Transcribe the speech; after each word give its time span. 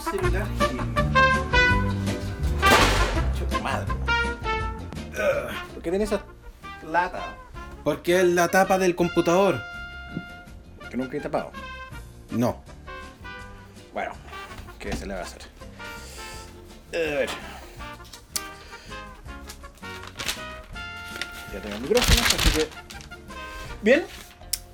celular 0.00 0.46
que. 3.48 3.58
madre. 3.62 3.86
¿Por 5.74 5.82
qué 5.82 5.90
tiene 5.90 6.04
esa 6.04 6.22
lata? 6.90 7.22
Porque 7.84 8.20
es 8.20 8.24
la 8.26 8.48
tapa 8.48 8.78
del 8.78 8.94
computador. 8.94 9.60
Que 10.90 10.96
nunca 10.96 11.16
he 11.16 11.20
tapado. 11.20 11.52
No. 12.30 12.62
Bueno, 13.92 14.12
¿qué 14.78 14.94
se 14.96 15.06
le 15.06 15.14
va 15.14 15.20
a 15.20 15.22
hacer? 15.24 15.42
A 16.88 16.96
ver. 16.98 17.28
Ya 21.52 21.60
tengo 21.60 21.76
el 21.76 21.82
micrófono, 21.82 22.20
así 22.22 22.50
que. 22.50 22.68
Bien. 23.82 24.04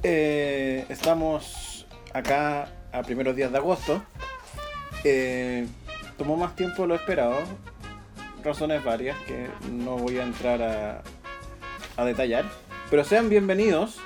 eh, 0.02 0.84
estamos 0.88 1.86
acá 2.12 2.68
a 2.92 3.02
primeros 3.02 3.34
días 3.36 3.50
de 3.52 3.58
agosto. 3.58 4.02
Eh, 5.08 5.64
tomó 6.18 6.36
más 6.36 6.56
tiempo 6.56 6.82
de 6.82 6.88
lo 6.88 6.96
esperado. 6.96 7.36
Razones 8.42 8.82
varias 8.82 9.16
que 9.18 9.46
no 9.70 9.96
voy 9.96 10.18
a 10.18 10.24
entrar 10.24 10.60
a, 10.60 11.04
a 11.96 12.04
detallar. 12.04 12.44
Pero 12.90 13.04
sean 13.04 13.28
bienvenidos 13.28 13.98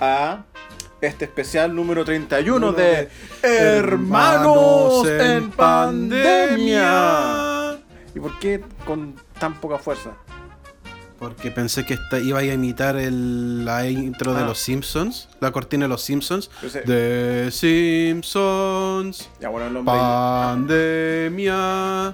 a 0.00 0.44
este 1.00 1.24
especial 1.24 1.74
número 1.74 2.04
31 2.04 2.70
de 2.72 3.08
Hermanos 3.42 5.08
en 5.08 5.50
Pandemia. 5.50 6.78
¿Y 8.14 8.20
por 8.20 8.38
qué 8.38 8.62
con 8.86 9.16
tan 9.40 9.54
poca 9.60 9.78
fuerza? 9.78 10.12
Porque 11.20 11.50
pensé 11.52 11.84
que 11.84 11.94
esta, 11.94 12.18
iba 12.18 12.38
a 12.40 12.44
imitar 12.44 12.96
el, 12.96 13.64
la 13.66 13.86
intro 13.88 14.32
de 14.34 14.40
Ah. 14.42 14.46
los 14.46 14.58
Simpsons, 14.58 15.28
la 15.38 15.52
cortina 15.52 15.84
de 15.84 15.88
los 15.90 16.02
Simpsons. 16.02 16.50
The 16.86 17.50
Simpsons, 17.52 19.28
Ya 19.38 19.50
bueno, 19.50 19.66
el 19.68 19.76
hombre 19.76 19.94
pandemia. 19.94 22.08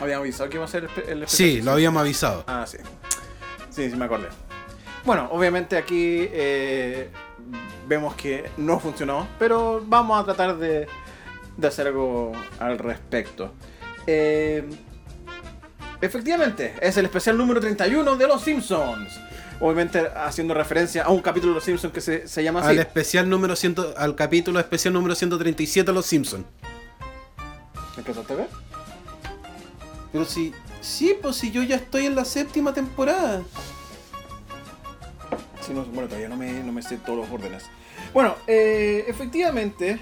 había 0.00 0.16
avisado 0.18 0.50
que 0.50 0.56
iba 0.56 0.64
a 0.66 0.68
ser 0.68 0.88
el, 1.08 1.22
el 1.22 1.28
Sí, 1.28 1.62
lo 1.62 1.72
habíamos 1.72 2.00
avisado. 2.02 2.44
Ah, 2.46 2.64
sí. 2.66 2.76
Sí, 3.70 3.90
sí 3.90 3.96
me 3.96 4.04
acordé. 4.04 4.28
Bueno, 5.04 5.28
obviamente 5.32 5.76
aquí 5.78 6.28
eh, 6.30 7.08
vemos 7.88 8.14
que 8.14 8.50
no 8.58 8.78
funcionó, 8.78 9.26
pero 9.38 9.82
vamos 9.86 10.20
a 10.20 10.24
tratar 10.24 10.58
de, 10.58 10.86
de 11.56 11.66
hacer 11.66 11.86
algo 11.86 12.32
al 12.58 12.78
respecto. 12.78 13.52
Eh, 14.06 14.68
efectivamente, 16.00 16.74
es 16.80 16.96
el 16.96 17.06
especial 17.06 17.36
número 17.36 17.60
31 17.60 18.16
de 18.16 18.26
Los 18.26 18.42
Simpsons. 18.42 19.20
Obviamente 19.58 20.06
haciendo 20.14 20.52
referencia 20.52 21.04
a 21.04 21.10
un 21.10 21.22
capítulo 21.22 21.52
de 21.52 21.56
Los 21.56 21.64
Simpsons 21.64 21.92
que 21.92 22.00
se, 22.00 22.28
se 22.28 22.44
llama 22.44 22.60
así. 22.60 22.70
Al 22.70 22.78
especial 22.78 23.28
número 23.28 23.56
100, 23.56 23.76
al 23.96 24.14
capítulo 24.14 24.60
especial 24.60 24.92
número 24.92 25.14
137 25.14 25.86
de 25.86 25.94
los 25.94 26.06
Simpsons. 26.06 26.44
¿Empezaste 27.96 28.32
a 28.32 28.36
ver? 28.36 28.48
Pero 30.12 30.24
si, 30.24 30.52
sí, 30.80 31.16
pues 31.20 31.36
si 31.36 31.50
yo 31.50 31.62
ya 31.62 31.76
estoy 31.76 32.06
en 32.06 32.14
la 32.14 32.24
séptima 32.24 32.74
temporada. 32.74 33.42
Sí, 35.66 35.72
no, 35.72 35.84
bueno, 35.84 36.06
todavía 36.06 36.28
no 36.28 36.36
me, 36.36 36.52
no 36.62 36.72
me 36.72 36.82
sé 36.82 36.98
todos 36.98 37.18
los 37.18 37.30
órdenes. 37.30 37.64
Bueno, 38.12 38.36
eh, 38.46 39.04
efectivamente, 39.08 39.98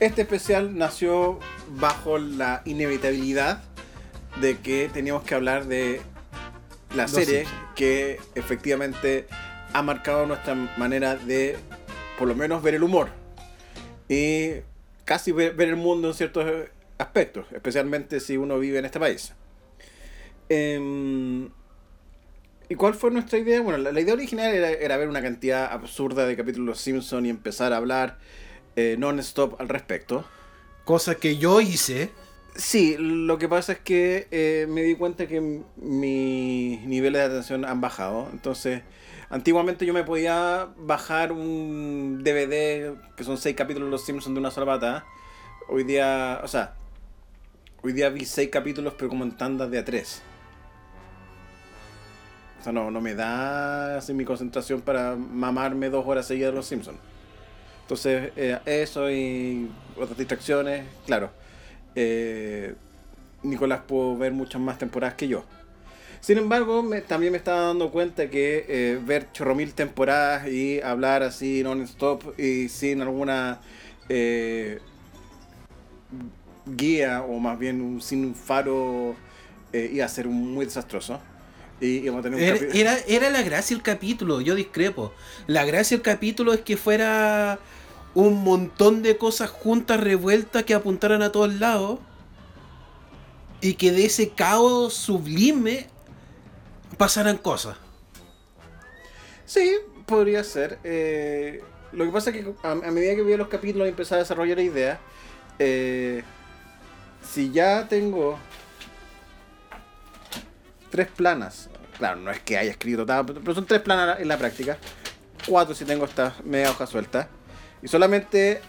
este 0.00 0.22
especial 0.22 0.76
nació 0.76 1.38
bajo 1.76 2.18
la 2.18 2.62
inevitabilidad 2.64 3.62
de 4.40 4.58
que 4.58 4.90
teníamos 4.92 5.24
que 5.24 5.34
hablar 5.34 5.66
de 5.66 6.00
la 6.94 7.02
Los 7.02 7.12
serie 7.12 7.40
Simpsons. 7.40 7.74
que 7.74 8.20
efectivamente 8.34 9.26
ha 9.72 9.82
marcado 9.82 10.26
nuestra 10.26 10.54
manera 10.54 11.16
de, 11.16 11.56
por 12.18 12.28
lo 12.28 12.34
menos, 12.34 12.62
ver 12.62 12.74
el 12.74 12.82
humor. 12.82 13.10
Y 14.08 14.52
casi 15.04 15.32
ver, 15.32 15.54
ver 15.54 15.68
el 15.68 15.76
mundo 15.76 16.08
en 16.08 16.14
ciertos 16.14 16.46
aspectos, 16.98 17.46
especialmente 17.52 18.20
si 18.20 18.36
uno 18.36 18.58
vive 18.58 18.78
en 18.78 18.84
este 18.84 18.98
país. 19.00 19.34
Em, 20.48 21.50
¿Y 22.70 22.74
cuál 22.74 22.94
fue 22.94 23.10
nuestra 23.10 23.38
idea? 23.38 23.60
Bueno, 23.60 23.78
la, 23.78 23.92
la 23.92 24.00
idea 24.00 24.14
original 24.14 24.54
era, 24.54 24.70
era 24.70 24.96
ver 24.96 25.08
una 25.08 25.22
cantidad 25.22 25.72
absurda 25.72 26.26
de 26.26 26.36
capítulos 26.36 26.80
Simpsons 26.80 27.26
y 27.26 27.30
empezar 27.30 27.72
a 27.72 27.78
hablar 27.78 28.18
eh, 28.76 28.96
non-stop 28.98 29.60
al 29.60 29.68
respecto. 29.68 30.24
Cosa 30.84 31.16
que 31.16 31.36
yo 31.36 31.60
hice. 31.60 32.10
Sí, 32.58 32.96
lo 32.98 33.38
que 33.38 33.48
pasa 33.48 33.72
es 33.72 33.78
que 33.78 34.26
eh, 34.32 34.66
me 34.68 34.82
di 34.82 34.96
cuenta 34.96 35.28
que 35.28 35.40
mis 35.76 36.80
niveles 36.86 37.22
de 37.22 37.26
atención 37.28 37.64
han 37.64 37.80
bajado. 37.80 38.28
Entonces, 38.32 38.82
antiguamente 39.30 39.86
yo 39.86 39.94
me 39.94 40.02
podía 40.02 40.68
bajar 40.76 41.30
un 41.30 42.20
DVD 42.24 42.96
que 43.16 43.22
son 43.22 43.38
seis 43.38 43.54
capítulos 43.54 43.86
de 43.86 43.90
Los 43.92 44.04
Simpsons 44.04 44.34
de 44.34 44.40
una 44.40 44.50
sola 44.50 44.66
patada. 44.66 45.06
Hoy 45.68 45.84
día, 45.84 46.40
o 46.42 46.48
sea, 46.48 46.74
hoy 47.82 47.92
día 47.92 48.08
vi 48.08 48.24
seis 48.24 48.50
capítulos 48.50 48.94
pero 48.98 49.08
como 49.08 49.22
en 49.22 49.36
tandas 49.36 49.70
de 49.70 49.78
a 49.78 49.84
tres. 49.84 50.20
O 52.58 52.64
sea, 52.64 52.72
no, 52.72 52.90
no 52.90 53.00
me 53.00 53.14
da 53.14 53.98
así 53.98 54.12
mi 54.14 54.24
concentración 54.24 54.80
para 54.80 55.14
mamarme 55.14 55.90
dos 55.90 56.04
horas 56.04 56.26
seguidas 56.26 56.50
de 56.50 56.56
Los 56.56 56.66
Simpsons. 56.66 56.98
Entonces, 57.82 58.32
eh, 58.36 58.58
eso 58.66 59.08
y 59.10 59.70
otras 59.96 60.18
distracciones, 60.18 60.86
claro. 61.06 61.30
Eh, 61.94 62.74
Nicolás 63.42 63.80
pudo 63.86 64.16
ver 64.16 64.32
muchas 64.32 64.60
más 64.60 64.78
temporadas 64.78 65.14
que 65.14 65.28
yo. 65.28 65.44
Sin 66.20 66.36
embargo, 66.38 66.82
me- 66.82 67.00
también 67.00 67.30
me 67.32 67.38
estaba 67.38 67.60
dando 67.62 67.90
cuenta 67.90 68.28
que 68.28 68.64
eh, 68.68 68.98
ver 69.04 69.30
chorro 69.32 69.54
mil 69.54 69.72
temporadas 69.74 70.48
y 70.48 70.80
hablar 70.80 71.22
así 71.22 71.62
non-stop 71.62 72.38
y 72.38 72.68
sin 72.68 73.00
alguna 73.02 73.60
eh, 74.08 74.80
guía 76.66 77.22
o 77.22 77.38
más 77.38 77.58
bien 77.58 77.80
un- 77.80 78.00
sin 78.02 78.24
un 78.24 78.34
faro 78.34 79.14
eh, 79.72 79.90
iba 79.92 80.04
a 80.04 80.08
ser 80.08 80.26
muy 80.28 80.64
desastroso. 80.66 81.20
Y 81.80 81.98
íbamos 81.98 82.20
a 82.20 82.22
tener 82.24 82.38
un 82.38 82.44
Era, 82.44 82.56
capi- 82.58 82.74
era, 82.80 82.98
era 83.06 83.30
la 83.30 83.42
gracia 83.42 83.76
el 83.76 83.82
capítulo, 83.82 84.40
yo 84.40 84.54
discrepo. 84.56 85.12
La 85.46 85.64
gracia 85.64 85.96
del 85.96 86.02
capítulo 86.02 86.52
es 86.52 86.60
que 86.62 86.76
fuera 86.76 87.58
un 88.14 88.42
montón 88.42 89.02
de 89.02 89.16
cosas 89.16 89.50
juntas, 89.50 90.00
revueltas, 90.00 90.64
que 90.64 90.74
apuntaran 90.74 91.22
a 91.22 91.32
todos 91.32 91.54
lados. 91.54 92.00
Y 93.60 93.74
que 93.74 93.90
de 93.90 94.04
ese 94.06 94.30
caos 94.30 94.94
sublime 94.94 95.88
pasaran 96.96 97.36
cosas. 97.38 97.76
Sí, 99.44 99.76
podría 100.06 100.44
ser. 100.44 100.78
Eh, 100.84 101.62
lo 101.92 102.04
que 102.04 102.10
pasa 102.10 102.30
es 102.30 102.36
que 102.36 102.54
a, 102.62 102.74
medida 102.74 103.14
que 103.14 103.22
veía 103.22 103.36
los 103.36 103.48
capítulos 103.48 103.86
y 103.86 103.90
empezaba 103.90 104.20
a 104.20 104.22
desarrollar 104.22 104.58
ideas, 104.60 104.98
eh, 105.58 106.22
si 107.22 107.50
ya 107.50 107.88
tengo 107.88 108.38
tres 110.90 111.08
planas, 111.08 111.68
claro, 111.96 112.20
no 112.20 112.30
es 112.30 112.40
que 112.40 112.58
haya 112.58 112.70
escrito 112.70 113.04
nada, 113.04 113.24
pero 113.24 113.54
son 113.54 113.66
tres 113.66 113.80
planas 113.80 114.20
en 114.20 114.28
la 114.28 114.36
práctica, 114.36 114.78
cuatro 115.46 115.74
si 115.74 115.84
tengo 115.84 116.04
esta 116.04 116.34
media 116.44 116.70
hoja 116.70 116.86
suelta, 116.86 117.28
y 117.82 117.88
solamente 117.88 118.60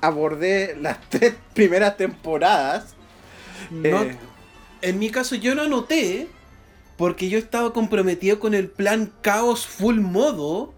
abordé 0.00 0.76
las 0.80 0.98
tres 1.08 1.34
primeras 1.54 1.96
temporadas. 1.96 2.94
No- 3.70 4.02
eh, 4.02 4.16
en 4.82 4.98
mi 4.98 5.10
caso 5.10 5.34
yo 5.34 5.54
no 5.54 5.62
anoté, 5.62 6.28
porque 6.96 7.28
yo 7.28 7.38
estaba 7.38 7.72
comprometido 7.72 8.38
con 8.40 8.54
el 8.54 8.68
plan 8.68 9.12
caos 9.22 9.66
full 9.66 10.00
modo. 10.00 10.72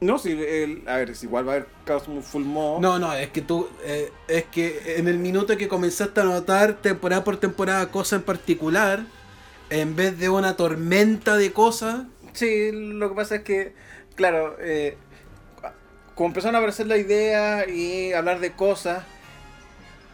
no, 0.00 0.18
si 0.18 0.32
el- 0.32 0.82
a 0.86 0.96
ver, 0.96 1.14
si 1.16 1.26
igual 1.26 1.46
va 1.48 1.52
a 1.52 1.56
haber 1.56 1.68
caos 1.84 2.04
full 2.22 2.44
modo. 2.44 2.80
No, 2.80 2.98
no, 2.98 3.12
es 3.14 3.30
que 3.30 3.40
tú, 3.40 3.68
eh, 3.84 4.10
es 4.28 4.44
que 4.44 4.96
en 4.98 5.08
el 5.08 5.18
minuto 5.18 5.56
que 5.56 5.68
comenzaste 5.68 6.20
a 6.20 6.24
anotar 6.24 6.74
temporada 6.82 7.24
por 7.24 7.38
temporada 7.38 7.90
cosas 7.90 8.20
en 8.20 8.24
particular, 8.26 9.04
en 9.70 9.96
vez 9.96 10.18
de 10.18 10.28
una 10.28 10.56
tormenta 10.56 11.36
de 11.36 11.52
cosas, 11.52 12.02
Sí, 12.34 12.70
lo 12.72 13.08
que 13.08 13.14
pasa 13.14 13.36
es 13.36 13.42
que, 13.44 13.72
claro, 14.14 14.56
eh, 14.60 14.98
como 16.16 16.28
empezaron 16.28 16.56
a 16.56 16.58
aparecer 16.58 16.86
la 16.86 16.96
idea 16.96 17.68
y 17.68 18.14
hablar 18.14 18.40
de 18.40 18.52
cosas, 18.52 19.04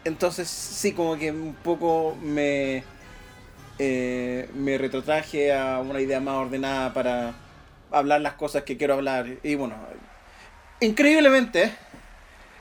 entonces 0.04 0.48
sí, 0.48 0.92
como 0.92 1.16
que 1.16 1.30
un 1.30 1.54
poco 1.54 2.18
me, 2.20 2.82
eh, 3.78 4.50
me 4.52 4.76
retrotraje 4.78 5.54
a 5.54 5.78
una 5.78 6.00
idea 6.00 6.18
más 6.18 6.34
ordenada 6.34 6.92
para 6.92 7.34
hablar 7.92 8.20
las 8.20 8.34
cosas 8.34 8.64
que 8.64 8.76
quiero 8.76 8.94
hablar. 8.94 9.26
Y 9.44 9.54
bueno, 9.54 9.76
increíblemente, 10.80 11.72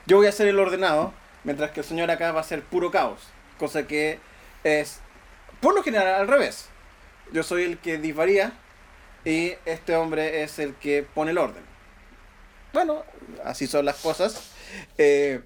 yo 0.06 0.18
voy 0.18 0.28
a 0.28 0.32
ser 0.32 0.46
el 0.46 0.60
ordenado, 0.60 1.12
mientras 1.42 1.72
que 1.72 1.80
el 1.80 1.86
señor 1.86 2.12
acá 2.12 2.30
va 2.30 2.42
a 2.42 2.44
ser 2.44 2.62
puro 2.62 2.92
caos, 2.92 3.22
cosa 3.58 3.88
que 3.88 4.20
es, 4.62 5.00
por 5.60 5.74
lo 5.74 5.82
general, 5.82 6.14
al 6.14 6.28
revés. 6.28 6.68
Yo 7.32 7.42
soy 7.42 7.64
el 7.64 7.78
que 7.78 7.98
disvaría 7.98 8.52
y 9.24 9.54
este 9.64 9.96
hombre 9.96 10.44
es 10.44 10.60
el 10.60 10.76
que 10.76 11.02
pone 11.02 11.32
el 11.32 11.38
orden. 11.38 11.71
Bueno, 12.72 13.02
así 13.44 13.66
son 13.66 13.84
las 13.84 13.96
cosas. 13.96 14.50
Eh, 14.98 15.40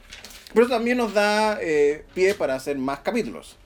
pero 0.54 0.68
también 0.68 0.98
nos 0.98 1.12
da 1.12 1.58
eh, 1.60 2.04
pie 2.14 2.34
para 2.34 2.54
hacer 2.54 2.78
más 2.78 3.00
capítulos. 3.00 3.56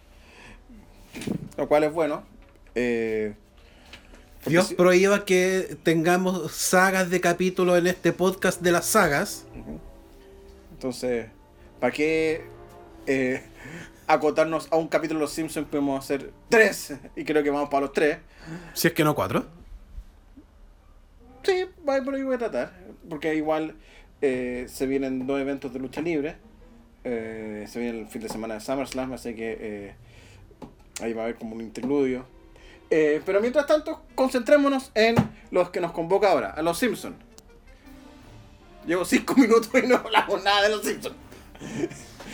Lo 1.57 1.69
cual 1.69 1.85
es 1.85 1.93
bueno. 1.93 2.23
Eh, 2.75 3.35
Dios 4.47 4.69
si- 4.69 4.75
prohíba 4.75 5.25
que 5.25 5.77
tengamos 5.83 6.51
sagas 6.53 7.11
de 7.11 7.21
capítulos 7.21 7.79
en 7.79 7.87
este 7.87 8.13
podcast 8.13 8.61
de 8.63 8.73
las 8.73 8.87
sagas. 8.87 9.45
Entonces, 10.73 11.27
¿para 11.79 11.93
qué 11.93 12.45
eh, 13.07 13.43
acotarnos 14.07 14.69
a 14.73 14.77
un 14.77 14.89
capítulo 14.89 15.21
de 15.21 15.25
Los 15.25 15.33
Simpsons, 15.33 15.69
podemos 15.69 16.03
hacer 16.03 16.33
tres. 16.49 16.95
Y 17.15 17.25
creo 17.25 17.43
que 17.43 17.51
vamos 17.51 17.69
para 17.69 17.83
los 17.83 17.93
tres. 17.93 18.19
Si 18.73 18.89
es 18.89 18.95
que 18.95 19.05
no 19.05 19.15
cuatro. 19.15 19.45
Sí, 21.43 21.67
por 21.85 22.15
ahí 22.15 22.23
voy 22.23 22.35
a 22.35 22.39
tratar. 22.39 22.73
Porque 23.11 23.35
igual 23.35 23.75
eh, 24.23 24.65
se 24.69 24.87
vienen 24.87 25.27
dos 25.27 25.39
eventos 25.39 25.73
de 25.75 25.79
lucha 25.81 26.01
libre. 26.01 26.37
Eh, 27.05 27.67
se 27.69 27.79
viene 27.81 28.01
el 28.01 28.07
fin 28.09 28.23
de 28.23 28.29
semana 28.31 28.55
de 28.55 28.61
SummerSlam, 28.61 29.13
así 29.13 29.35
que 29.35 29.59
eh, 29.61 29.95
ahí 31.03 31.13
va 31.13 31.23
a 31.23 31.25
haber 31.25 31.37
como 31.37 31.55
un 31.57 31.61
interludio. 31.61 32.25
Pero 32.89 33.41
mientras 33.41 33.67
tanto, 33.67 34.03
concentrémonos 34.17 34.91
en 34.95 35.15
los 35.53 35.71
que 35.71 35.81
nos 35.81 35.93
convoca 35.93 36.33
ahora, 36.33 36.51
a 36.51 36.63
los 36.63 36.77
Simpsons. 36.79 37.15
Llevo 38.87 39.05
cinco 39.05 39.35
minutos 39.37 39.71
y 39.83 39.87
no 39.87 39.97
hablamos 39.97 40.43
nada 40.43 40.63
de 40.63 40.71
los 40.71 40.83
Simpsons. 40.85 41.15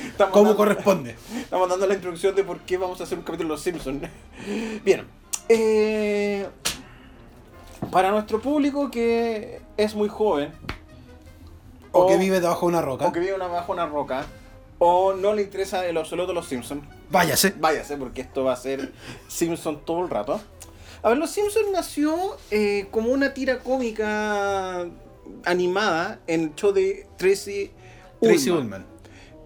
Estamos 0.07 0.33
Como 0.33 0.47
dando- 0.47 0.57
corresponde. 0.57 1.15
Estamos 1.41 1.69
dando 1.69 1.87
la 1.87 1.95
introducción 1.95 2.35
de 2.35 2.45
por 2.45 2.61
qué 2.61 2.77
vamos 2.79 3.01
a 3.01 3.05
hacer 3.05 3.19
un 3.19 3.25
capítulo 3.25 3.49
de 3.49 3.55
los 3.55 3.63
Simpsons. 3.63 4.09
Bien. 4.85 5.05
para 7.93 8.11
nuestro 8.11 8.41
público 8.41 8.91
que 8.91 9.61
es 9.77 9.95
muy 9.95 10.09
joven, 10.09 10.53
O 11.93 12.07
que 12.07 12.17
vive 12.17 12.41
debajo 12.41 12.67
de 12.67 12.73
una 12.73 12.83
roca. 12.83 13.07
o 13.07 13.13
que 13.13 13.21
vive 13.21 13.35
una, 13.35 13.47
bajo 13.47 13.73
una 13.73 13.87
roca, 13.87 14.27
o 14.79 15.15
no 15.15 15.33
le 15.35 15.43
interesa 15.43 15.87
el 15.87 15.97
absoluto 15.97 16.33
los 16.33 16.47
Simpsons, 16.47 16.85
Váyase. 17.11 17.55
váyase 17.59 17.97
porque 17.97 18.21
esto 18.23 18.45
va 18.45 18.53
a 18.53 18.57
ser 18.57 18.93
Simpson 19.29 19.81
todo 19.85 20.03
el 20.05 20.11
rato. 20.11 20.41
A 21.03 21.11
ver, 21.11 21.19
Los 21.19 21.31
Simpsons 21.31 21.67
nació 21.73 22.37
eh, 22.51 22.89
como 22.91 23.11
una 23.13 23.33
tira 23.33 23.61
cómica 23.61 24.87
animada 25.45 26.19
en 26.27 26.41
el 26.43 26.55
show 26.55 26.73
de 26.73 27.07
Tracy 27.17 27.71
Tracy 28.21 28.51
Ullman. 28.51 28.63
Ullman. 28.65 28.87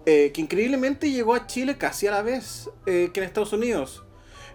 Eh, 0.07 0.31
que 0.33 0.41
increíblemente 0.41 1.11
llegó 1.11 1.35
a 1.35 1.45
Chile 1.45 1.77
casi 1.77 2.07
a 2.07 2.11
la 2.11 2.21
vez 2.23 2.69
eh, 2.87 3.11
que 3.13 3.19
en 3.19 3.25
Estados 3.27 3.53
Unidos. 3.53 4.03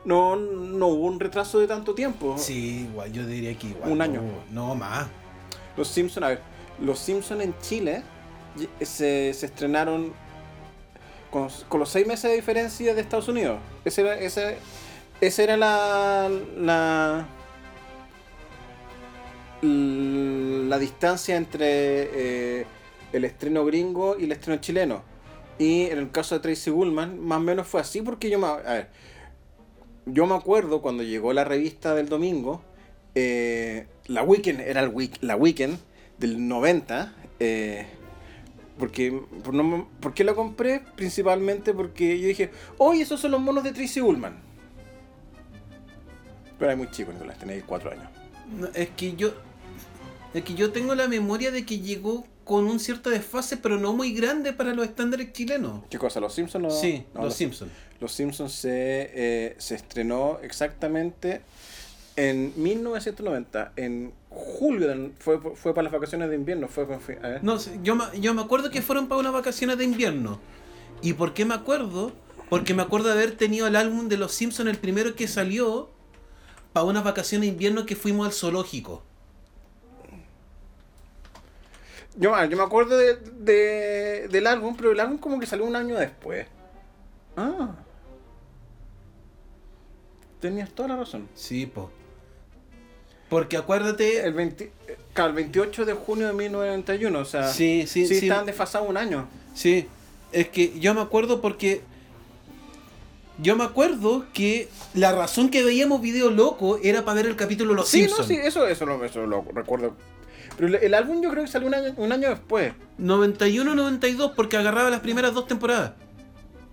No, 0.05 0.35
no 0.37 0.87
hubo 0.89 1.07
un 1.07 1.21
retraso 1.21 1.59
de 1.61 1.67
tanto 1.69 1.95
tiempo. 1.95 2.35
Sí, 2.39 2.89
igual, 2.91 3.13
yo 3.13 3.25
diría 3.27 3.57
que 3.57 3.69
igual. 3.69 3.91
Un 3.93 3.99
no, 3.99 4.05
año. 4.05 4.23
No, 4.51 4.75
más. 4.75 5.07
Los 5.77 5.89
Simpsons, 5.89 6.25
a 6.25 6.29
ver, 6.31 6.41
los 6.81 6.99
Simpsons 6.99 7.43
en 7.43 7.59
Chile 7.61 8.03
y- 8.59 8.85
se, 8.85 9.33
se 9.35 9.47
estrenaron 9.47 10.13
con, 11.31 11.49
con 11.69 11.81
los 11.81 11.89
seis 11.89 12.07
meses 12.07 12.31
de 12.31 12.37
diferencia 12.37 12.95
de 12.95 13.01
Estados 13.01 13.29
Unidos. 13.29 13.59
Ese 13.85 14.01
era, 14.03 14.19
ese, 14.19 14.59
esa 15.21 15.43
era 15.43 15.57
la, 15.57 16.31
la, 16.57 17.27
la 19.63 20.79
distancia 20.79 21.37
entre 21.37 22.61
eh, 22.61 22.67
el 23.13 23.25
estreno 23.25 23.65
gringo 23.65 24.17
y 24.19 24.25
el 24.25 24.33
estreno 24.33 24.61
chileno. 24.61 25.03
Y 25.59 25.85
en 25.87 25.99
el 25.99 26.11
caso 26.11 26.35
de 26.35 26.41
Tracy 26.43 26.71
Ullman, 26.71 27.19
más 27.19 27.39
o 27.39 27.41
menos 27.41 27.67
fue 27.67 27.81
así 27.81 28.03
porque 28.03 28.29
yo 28.29 28.39
me, 28.39 28.47
a 28.47 28.57
ver, 28.57 28.89
yo 30.05 30.27
me 30.27 30.35
acuerdo 30.35 30.83
cuando 30.83 31.03
llegó 31.03 31.33
la 31.33 31.45
revista 31.45 31.95
del 31.95 32.09
domingo, 32.09 32.63
eh, 33.17 33.87
la 34.07 34.23
Weekend 34.23 34.61
era 34.61 34.81
el 34.83 34.91
week, 34.91 35.17
la 35.23 35.35
Weekend 35.37 35.79
del 36.19 36.47
90. 36.47 37.13
eh, 37.41 37.87
porque, 38.79 39.11
por, 39.43 39.55
no 39.55 39.63
me- 39.65 39.87
¿Por 40.01 40.13
qué 40.13 40.23
la 40.23 40.35
compré? 40.35 40.83
Principalmente 40.97 41.73
porque 41.73 42.21
yo 42.21 42.29
dije, 42.29 42.51
oye, 42.77 43.03
esos 43.03 43.19
son 43.19 43.31
los 43.31 43.41
monos 43.41 43.65
de 43.65 43.73
Tracy 43.73 44.03
Ullman. 44.03 44.37
Pero 46.59 46.71
era 46.71 46.77
muy 46.77 46.91
chico, 46.91 47.11
Nicolás, 47.13 47.39
tenéis 47.39 47.65
cuatro 47.67 47.91
años. 47.91 48.09
No, 48.59 48.69
es 48.75 48.91
que 48.91 49.15
yo. 49.17 49.33
Es 50.35 50.45
que 50.45 50.55
yo 50.55 50.73
tengo 50.73 50.95
la 50.95 51.09
memoria 51.09 51.51
de 51.51 51.65
que 51.65 51.79
llegó 51.81 52.27
con 52.45 52.67
un 52.67 52.79
cierto 52.79 53.09
desfase, 53.11 53.57
pero 53.57 53.79
no 53.79 53.95
muy 53.95 54.13
grande 54.13 54.53
para 54.53 54.75
los 54.75 54.87
estándares 54.87 55.33
chilenos. 55.33 55.83
¿Qué 55.89 55.99
cosa? 55.99 56.21
¿Los 56.21 56.35
Simpsons? 56.35 56.63
No, 56.65 56.71
sí, 56.71 57.07
no, 57.15 57.23
los 57.25 57.35
Simpsons. 57.35 57.73
Los 57.99 58.13
Simpsons 58.13 58.53
se, 58.53 59.11
eh, 59.15 59.55
se 59.59 59.75
estrenó 59.75 60.39
exactamente 60.43 61.41
en 62.17 62.53
1990, 62.57 63.73
en 63.77 64.13
julio, 64.31 65.11
fue, 65.19 65.39
fue 65.55 65.75
para 65.75 65.85
las 65.85 65.93
vacaciones 65.93 66.29
de 66.31 66.35
invierno. 66.37 66.67
Fue, 66.69 66.87
fue- 66.99 67.19
a 67.23 67.29
ver. 67.29 67.45
No, 67.45 67.59
sé, 67.59 67.79
yo, 67.83 67.95
me- 67.95 68.21
yo 68.21 68.33
me 68.35 68.43
acuerdo 68.43 68.71
que 68.71 68.83
fueron 68.83 69.07
para 69.09 69.21
unas 69.21 69.33
vacaciones 69.33 69.77
de 69.79 69.85
invierno. 69.85 70.41
¿Y 71.03 71.13
por 71.13 71.35
qué 71.35 71.45
me 71.45 71.55
acuerdo? 71.55 72.13
Porque 72.49 72.73
me 72.75 72.83
acuerdo 72.83 73.09
de 73.09 73.15
haber 73.15 73.37
tenido 73.37 73.67
el 73.67 73.77
álbum 73.77 74.09
de 74.09 74.17
Los 74.17 74.33
Simpsons, 74.33 74.69
el 74.71 74.79
primero 74.79 75.15
que 75.15 75.29
salió, 75.29 75.91
para 76.73 76.85
unas 76.87 77.05
vacaciones 77.05 77.47
de 77.49 77.53
invierno 77.53 77.85
que 77.87 77.97
fuimos 77.97 78.27
al 78.27 78.33
zoológico. 78.33 79.03
Yo, 82.19 82.35
ah, 82.35 82.47
yo 82.47 82.57
me 82.57 82.63
acuerdo 82.63 82.97
de, 82.97 83.17
de- 83.17 84.29
del 84.31 84.47
álbum, 84.47 84.75
pero 84.77 84.93
el 84.93 85.01
álbum 85.01 85.19
como 85.19 85.39
que 85.39 85.47
salió 85.47 85.67
un 85.67 85.77
año 85.77 85.97
después. 85.97 86.47
Ah. 87.37 87.75
Tenías 90.41 90.71
toda 90.71 90.89
la 90.91 90.97
razón. 90.97 91.29
Sí, 91.35 91.67
po. 91.67 91.91
Porque 93.29 93.57
acuérdate. 93.57 94.25
El, 94.27 94.35
20, 94.35 94.65
eh, 94.89 94.97
claro, 95.13 95.31
el 95.31 95.37
28 95.37 95.85
de 95.85 95.93
junio 95.95 96.27
de 96.29 96.33
1991, 96.33 97.19
o 97.19 97.25
sea, 97.25 97.49
Sí, 97.53 97.85
sí, 97.87 98.07
sí. 98.07 98.15
estaban 98.19 98.47
desfasados 98.47 98.89
un 98.89 98.97
año. 98.97 99.29
Sí, 99.55 99.87
es 100.33 100.49
que 100.49 100.79
yo 100.79 100.95
me 100.95 101.01
acuerdo 101.01 101.41
porque. 101.41 101.83
Yo 103.39 103.55
me 103.55 103.65
acuerdo 103.65 104.25
que 104.33 104.71
la 104.95 105.13
razón 105.13 105.51
que 105.51 105.63
veíamos 105.63 106.01
video 106.01 106.31
loco 106.31 106.79
era 106.83 107.05
para 107.05 107.17
ver 107.17 107.27
el 107.27 107.37
capítulo 107.37 107.75
Los 107.75 107.87
sí, 107.89 107.99
Simpsons. 107.99 108.21
no, 108.21 108.27
sí, 108.27 108.41
eso, 108.43 108.67
eso, 108.67 108.87
lo, 108.87 109.05
eso 109.05 109.27
lo 109.27 109.45
recuerdo. 109.55 109.95
Pero 110.57 110.69
el, 110.69 110.75
el 110.77 110.95
álbum 110.95 111.21
yo 111.23 111.29
creo 111.31 111.45
que 111.45 111.51
salió 111.51 111.69
un 111.69 111.75
año, 111.75 111.93
un 111.99 112.13
año 112.13 112.31
después, 112.31 112.73
91-92, 112.99 114.33
porque 114.35 114.57
agarraba 114.57 114.89
las 114.89 115.01
primeras 115.01 115.35
dos 115.35 115.47
temporadas. 115.47 115.93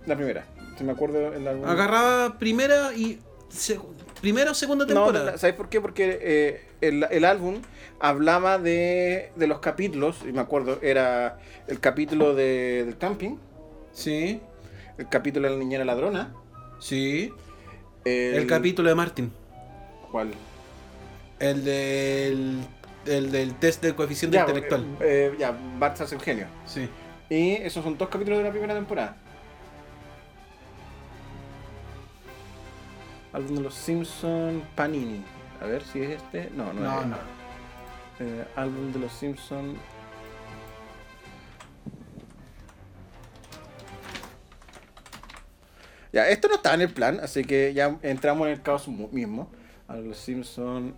la 0.06 0.16
primera. 0.16 0.46
Si 0.78 0.84
me 0.84 0.92
acuerdo 0.92 1.34
el 1.34 1.46
álbum. 1.46 1.66
Agarraba 1.68 2.38
primera 2.38 2.94
y. 2.94 3.18
primera 4.24 4.50
o 4.50 4.54
segunda 4.54 4.84
No, 4.86 4.88
temporada. 4.94 5.32
la- 5.32 5.38
¿sabes 5.38 5.54
por 5.54 5.68
qué? 5.68 5.80
Porque 5.80 6.18
eh, 6.20 6.62
el, 6.80 7.06
el 7.10 7.24
álbum 7.24 7.60
hablaba 8.00 8.58
de, 8.58 9.30
de 9.36 9.46
los 9.46 9.58
capítulos, 9.60 10.18
y 10.26 10.32
me 10.32 10.40
acuerdo, 10.40 10.78
era 10.82 11.38
el 11.68 11.78
capítulo 11.80 12.34
de- 12.34 12.84
del 12.86 12.96
camping, 12.96 13.36
Sí, 13.92 14.40
el 14.98 15.08
capítulo 15.08 15.46
de 15.48 15.54
la 15.54 15.58
niñera 15.60 15.84
ladrona, 15.84 16.32
sí. 16.80 17.30
el, 18.04 18.34
El, 18.34 18.46
capítulo 18.46 18.88
de 18.88 18.94
Martin. 18.94 19.32
¿Cuál? 20.10 20.30
El 21.38 21.64
del. 21.64 22.58
El 23.06 23.30
del 23.30 23.54
test 23.56 23.82
del 23.82 23.94
coeficiente 23.94 24.36
Ya, 24.36 24.42
intelectual. 24.44 24.82
eh, 25.00 25.30
eh, 25.32 25.36
ya, 25.38 25.54
Bart 25.78 25.96
se 25.98 26.04
hace 26.04 26.14
un 26.14 26.22
genio. 26.22 26.46
Sí. 26.64 26.88
Y 27.28 27.52
esos 27.56 27.84
son 27.84 27.98
dos 27.98 28.08
capítulos 28.08 28.38
de 28.38 28.44
la 28.44 28.50
primera 28.50 28.72
temporada. 28.74 29.16
Álbum 33.34 33.56
de 33.56 33.62
los 33.62 33.74
Simpson 33.74 34.62
Panini. 34.74 35.22
A 35.60 35.66
ver 35.66 35.82
si 35.82 36.00
es 36.00 36.10
este. 36.22 36.50
No, 36.56 36.72
no, 36.72 36.80
No, 36.80 37.00
es. 37.00 37.06
no. 37.08 37.16
Eh, 38.20 38.44
álbum 38.56 38.92
de 38.92 38.98
los 39.00 39.12
Simpson. 39.12 39.76
Ya, 46.12 46.28
esto 46.28 46.46
no 46.48 46.54
está 46.56 46.74
en 46.74 46.82
el 46.82 46.90
plan, 46.92 47.18
así 47.22 47.42
que 47.44 47.74
ya 47.74 47.96
entramos 48.02 48.46
en 48.46 48.52
el 48.54 48.62
caos 48.62 48.86
mismo. 48.88 49.50
A 49.88 49.96
los 49.96 50.16
Simpson. 50.16 50.94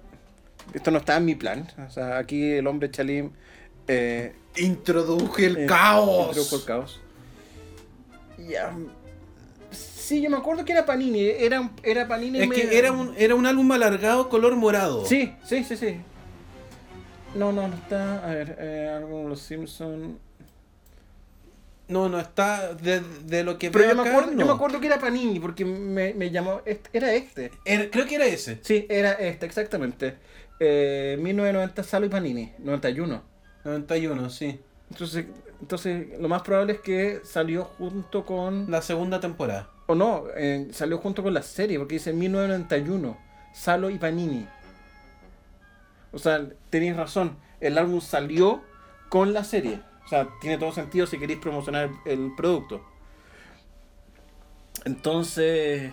Esto 0.74 0.90
no 0.90 0.98
está 0.98 1.16
en 1.16 1.24
mi 1.24 1.34
plan. 1.34 1.66
O 1.86 1.90
sea, 1.90 2.18
aquí 2.18 2.52
el 2.52 2.66
hombre 2.66 2.90
Chalim. 2.90 3.30
Eh, 3.88 4.34
Introduje 4.56 5.46
el 5.46 5.56
eh, 5.58 5.66
caos. 5.66 6.28
introdujo 6.36 6.56
el 6.56 6.64
caos. 6.64 7.00
Ya. 8.48 8.76
Sí, 10.06 10.20
yo 10.22 10.30
me 10.30 10.36
acuerdo 10.36 10.64
que 10.64 10.70
era 10.72 10.86
Panini. 10.86 11.20
Era, 11.20 11.68
era 11.82 12.06
Panini. 12.06 12.38
Es 12.40 12.48
que 12.50 12.78
era 12.78 12.92
un, 12.92 13.12
era 13.18 13.34
un 13.34 13.44
álbum 13.44 13.72
alargado 13.72 14.28
color 14.28 14.54
morado. 14.54 15.04
Sí, 15.04 15.34
sí, 15.44 15.64
sí, 15.64 15.76
sí. 15.76 15.96
No, 17.34 17.50
no, 17.50 17.66
no 17.66 17.74
está. 17.74 18.24
A 18.24 18.32
ver, 18.32 18.56
eh, 18.60 18.92
algo 18.96 19.18
de 19.24 19.28
los 19.30 19.40
Simpsons. 19.40 20.16
No, 21.88 22.08
no 22.08 22.20
está 22.20 22.74
de, 22.74 23.00
de 23.00 23.42
lo 23.42 23.58
que 23.58 23.70
Pero 23.72 23.84
veo 23.84 23.90
yo 23.90 23.96
me, 23.96 24.08
acá, 24.08 24.10
acuerdo, 24.18 24.38
yo 24.38 24.46
me 24.46 24.52
acuerdo 24.52 24.80
que 24.80 24.86
era 24.86 25.00
Panini 25.00 25.40
porque 25.40 25.64
me, 25.64 26.14
me 26.14 26.30
llamó. 26.30 26.60
este- 26.64 26.90
Era 26.92 27.12
este. 27.12 27.50
Era- 27.64 27.90
creo 27.90 28.06
que 28.06 28.14
era 28.14 28.26
ese. 28.26 28.60
Sí, 28.62 28.86
era 28.88 29.12
este, 29.14 29.44
exactamente. 29.46 30.14
Eh, 30.60 31.16
1990 31.20 31.82
Salo 31.82 32.06
y 32.06 32.08
Panini, 32.10 32.52
91. 32.60 33.22
91, 33.64 34.30
sí. 34.30 34.60
Entonces, 34.90 35.26
entonces, 35.60 36.06
lo 36.20 36.28
más 36.28 36.42
probable 36.42 36.74
es 36.74 36.80
que 36.80 37.20
salió 37.24 37.64
junto 37.64 38.24
con. 38.24 38.70
La 38.70 38.82
segunda 38.82 39.18
temporada. 39.18 39.68
O 39.86 39.94
no, 39.94 40.24
salió 40.72 40.98
junto 40.98 41.22
con 41.22 41.32
la 41.32 41.42
serie, 41.42 41.78
porque 41.78 41.94
dice 41.94 42.12
1991, 42.12 43.16
Salo 43.54 43.90
y 43.90 43.98
Panini. 43.98 44.46
O 46.12 46.18
sea, 46.18 46.46
tenéis 46.70 46.96
razón, 46.96 47.36
el 47.60 47.78
álbum 47.78 48.00
salió 48.00 48.62
con 49.08 49.32
la 49.32 49.44
serie. 49.44 49.80
O 50.04 50.08
sea, 50.08 50.28
tiene 50.40 50.58
todo 50.58 50.72
sentido 50.72 51.06
si 51.06 51.18
queréis 51.18 51.40
promocionar 51.40 51.90
el, 52.04 52.12
el 52.12 52.34
producto. 52.36 52.84
Entonces, 54.84 55.90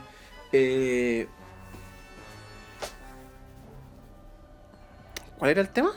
eh, 0.52 1.28
¿cuál 5.38 5.52
era 5.52 5.62
el 5.62 5.70
tema? 5.70 5.92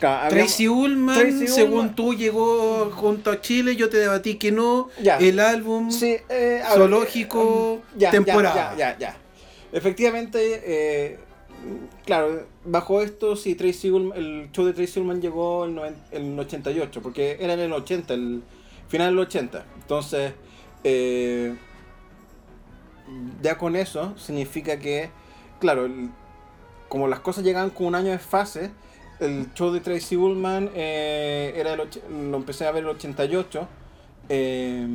Claro, 0.00 0.26
había- 0.26 0.44
Tracy 0.44 0.66
Ullman, 0.66 1.18
Tracy 1.18 1.46
según 1.46 1.72
Ullman. 1.80 1.94
tú, 1.94 2.14
llegó 2.14 2.90
junto 2.90 3.30
a 3.30 3.40
Chile, 3.40 3.76
yo 3.76 3.88
te 3.90 3.98
debatí 3.98 4.36
que 4.36 4.50
no. 4.50 4.88
Ya. 5.02 5.18
El 5.18 5.38
álbum 5.38 5.90
Sí, 5.90 6.16
eh, 6.28 6.62
zoológico 6.72 7.82
eh, 7.82 7.92
ya, 7.98 8.10
temporada. 8.10 8.74
Ya, 8.76 8.92
ya, 8.92 8.98
ya. 8.98 9.16
Efectivamente, 9.72 10.62
eh, 10.64 11.18
claro, 12.06 12.46
bajo 12.64 13.02
esto, 13.02 13.36
sí, 13.36 13.54
Tracy 13.54 13.90
Ullman, 13.90 14.18
el 14.18 14.48
show 14.52 14.64
de 14.64 14.72
Tracy 14.72 14.98
Ullman 15.00 15.20
llegó 15.20 15.66
en 15.66 15.78
el 16.12 16.38
88, 16.38 17.02
porque 17.02 17.36
era 17.38 17.52
en 17.52 17.60
el 17.60 17.72
80, 17.72 18.14
el 18.14 18.42
final 18.88 19.10
del 19.10 19.18
80. 19.20 19.64
Entonces, 19.82 20.32
ya 23.42 23.58
con 23.58 23.76
eso 23.76 24.14
significa 24.18 24.78
que, 24.78 25.10
claro, 25.58 25.86
el- 25.86 26.10
como 26.88 27.06
las 27.08 27.20
cosas 27.20 27.44
llegaban 27.44 27.70
con 27.70 27.86
un 27.86 27.94
año 27.94 28.10
de 28.10 28.18
fase, 28.18 28.70
el 29.20 29.52
show 29.54 29.70
de 29.70 29.80
Tracy 29.80 30.16
Ullman 30.16 30.70
eh, 30.74 31.52
era 31.56 31.74
el 31.74 32.30
lo 32.30 32.36
empecé 32.36 32.66
a 32.66 32.72
ver 32.72 32.84
el 32.84 32.90
88 32.90 33.68
eh, 34.28 34.86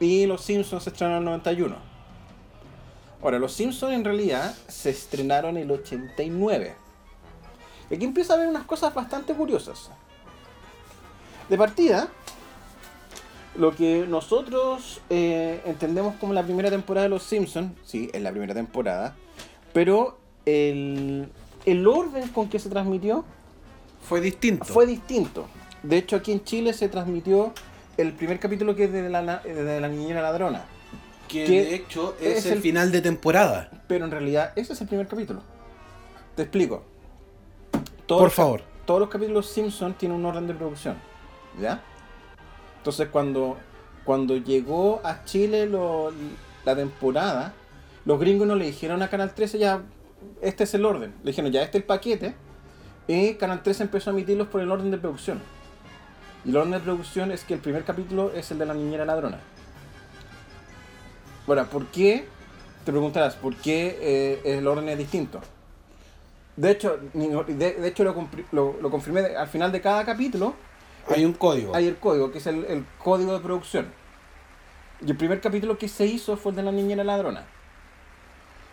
y 0.00 0.26
Los 0.26 0.42
Simpsons 0.42 0.84
se 0.84 0.90
estrenaron 0.90 1.22
en 1.22 1.34
el 1.34 1.38
91. 1.38 1.76
Ahora, 3.22 3.38
Los 3.38 3.52
Simpsons 3.52 3.92
en 3.92 4.04
realidad 4.04 4.54
se 4.68 4.90
estrenaron 4.90 5.56
en 5.56 5.64
el 5.64 5.70
89. 5.70 6.74
Y 7.90 7.94
aquí 7.94 8.04
empieza 8.04 8.32
a 8.32 8.36
haber 8.36 8.48
unas 8.48 8.64
cosas 8.64 8.94
bastante 8.94 9.34
curiosas. 9.34 9.90
De 11.48 11.58
partida, 11.58 12.08
lo 13.56 13.74
que 13.76 14.06
nosotros 14.08 15.00
eh, 15.10 15.60
entendemos 15.66 16.14
como 16.16 16.32
la 16.32 16.42
primera 16.42 16.70
temporada 16.70 17.04
de 17.04 17.10
Los 17.10 17.24
Simpsons, 17.24 17.72
sí, 17.84 18.08
es 18.14 18.22
la 18.22 18.30
primera 18.30 18.54
temporada, 18.54 19.14
pero 19.74 20.18
el, 20.46 21.30
el 21.66 21.86
orden 21.86 22.28
con 22.28 22.48
que 22.48 22.58
se 22.58 22.70
transmitió 22.70 23.24
Fue 24.02 24.20
distinto. 24.20 24.64
fue 24.64 24.86
distinto. 24.86 25.46
De 25.82 25.96
hecho, 25.98 26.16
aquí 26.16 26.32
en 26.32 26.44
Chile 26.44 26.72
se 26.72 26.88
transmitió 26.88 27.52
el 27.96 28.12
primer 28.12 28.38
capítulo 28.40 28.74
que 28.74 28.84
es 28.84 28.92
de 28.92 29.08
la, 29.08 29.38
de 29.38 29.80
la 29.80 29.88
niñera 29.88 30.22
ladrona. 30.22 30.64
que 31.28 31.44
que 31.44 31.64
de 31.64 31.74
hecho 31.74 32.16
es, 32.20 32.38
es 32.38 32.46
el, 32.46 32.52
el- 32.54 32.60
final 32.62 32.90
de 32.92 33.00
temporada. 33.02 33.70
Pero 33.86 34.04
en 34.04 34.10
realidad 34.10 34.52
ese 34.56 34.72
es 34.72 34.80
el 34.80 34.88
primer 34.88 35.06
capítulo. 35.06 35.42
Te 36.36 36.42
explico. 36.42 36.82
Todos 38.06 38.22
Por 38.22 38.30
favor. 38.30 38.62
Todos 38.86 39.00
los 39.00 39.08
capítulos 39.08 39.46
Simpson 39.48 39.94
tienen 39.94 40.18
un 40.18 40.24
orden 40.26 40.46
de 40.46 40.54
producción. 40.54 40.96
¿Ya? 41.60 41.82
Entonces 42.78 43.08
cuando, 43.08 43.56
cuando 44.04 44.36
llegó 44.36 45.00
a 45.04 45.24
Chile 45.24 45.66
lo- 45.66 46.12
la 46.64 46.74
temporada, 46.76 47.54
los 48.04 48.18
gringos 48.18 48.46
no 48.48 48.54
le 48.56 48.66
dijeron 48.66 49.02
a 49.02 49.08
Canal 49.08 49.34
13 49.34 49.58
ya, 49.58 49.82
este 50.42 50.64
es 50.64 50.74
el 50.74 50.84
orden. 50.84 51.14
Le 51.22 51.30
dijeron 51.30 51.52
ya, 51.52 51.62
este 51.62 51.78
es 51.78 51.82
el 51.82 51.86
paquete. 51.86 52.34
Y 53.06 53.34
Canal 53.34 53.62
13 53.62 53.84
empezó 53.84 54.10
a 54.10 54.12
emitirlos 54.12 54.48
por 54.48 54.60
el 54.60 54.70
orden 54.70 54.90
de 54.90 54.98
producción. 54.98 55.40
Y 56.44 56.50
el 56.50 56.56
orden 56.56 56.72
de 56.72 56.80
producción 56.80 57.32
es 57.32 57.44
que 57.44 57.54
el 57.54 57.60
primer 57.60 57.84
capítulo 57.84 58.32
es 58.34 58.50
el 58.50 58.58
de 58.58 58.66
la 58.66 58.74
niñera 58.74 59.04
ladrona. 59.04 59.38
Ahora, 61.46 61.64
¿por 61.64 61.86
qué? 61.86 62.26
Te 62.84 62.92
preguntarás, 62.92 63.34
¿por 63.36 63.56
qué 63.56 63.98
eh, 64.00 64.58
el 64.58 64.66
orden 64.66 64.88
es 64.88 64.98
distinto? 64.98 65.40
De 66.56 66.70
hecho, 66.70 66.98
de, 67.14 67.54
de 67.74 67.88
hecho 67.88 68.04
lo, 68.04 68.14
lo- 68.52 68.76
lo 68.80 68.90
confirmé 68.90 69.20
al 69.36 69.48
final 69.48 69.72
de 69.72 69.80
cada 69.80 70.04
capítulo. 70.04 70.54
Hay 71.08 71.24
un 71.24 71.32
código. 71.32 71.74
Hay 71.74 71.88
el 71.88 71.96
código, 71.96 72.30
que 72.30 72.38
es 72.38 72.46
el, 72.46 72.64
el 72.66 72.84
código 73.02 73.32
de 73.32 73.40
producción. 73.40 73.86
Y 75.04 75.10
el 75.10 75.16
primer 75.16 75.40
capítulo 75.40 75.78
que 75.78 75.88
se 75.88 76.06
hizo 76.06 76.36
fue 76.36 76.50
el 76.52 76.56
de 76.56 76.62
la 76.62 76.72
niñera 76.72 77.02
ladrona. 77.02 77.44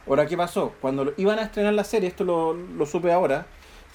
Ahora, 0.05 0.25
¿qué 0.25 0.37
pasó? 0.37 0.73
Cuando 0.81 1.13
iban 1.17 1.39
a 1.39 1.43
estrenar 1.43 1.73
la 1.73 1.83
serie, 1.83 2.09
esto 2.09 2.23
lo, 2.23 2.53
lo 2.53 2.85
supe 2.85 3.11
ahora. 3.11 3.45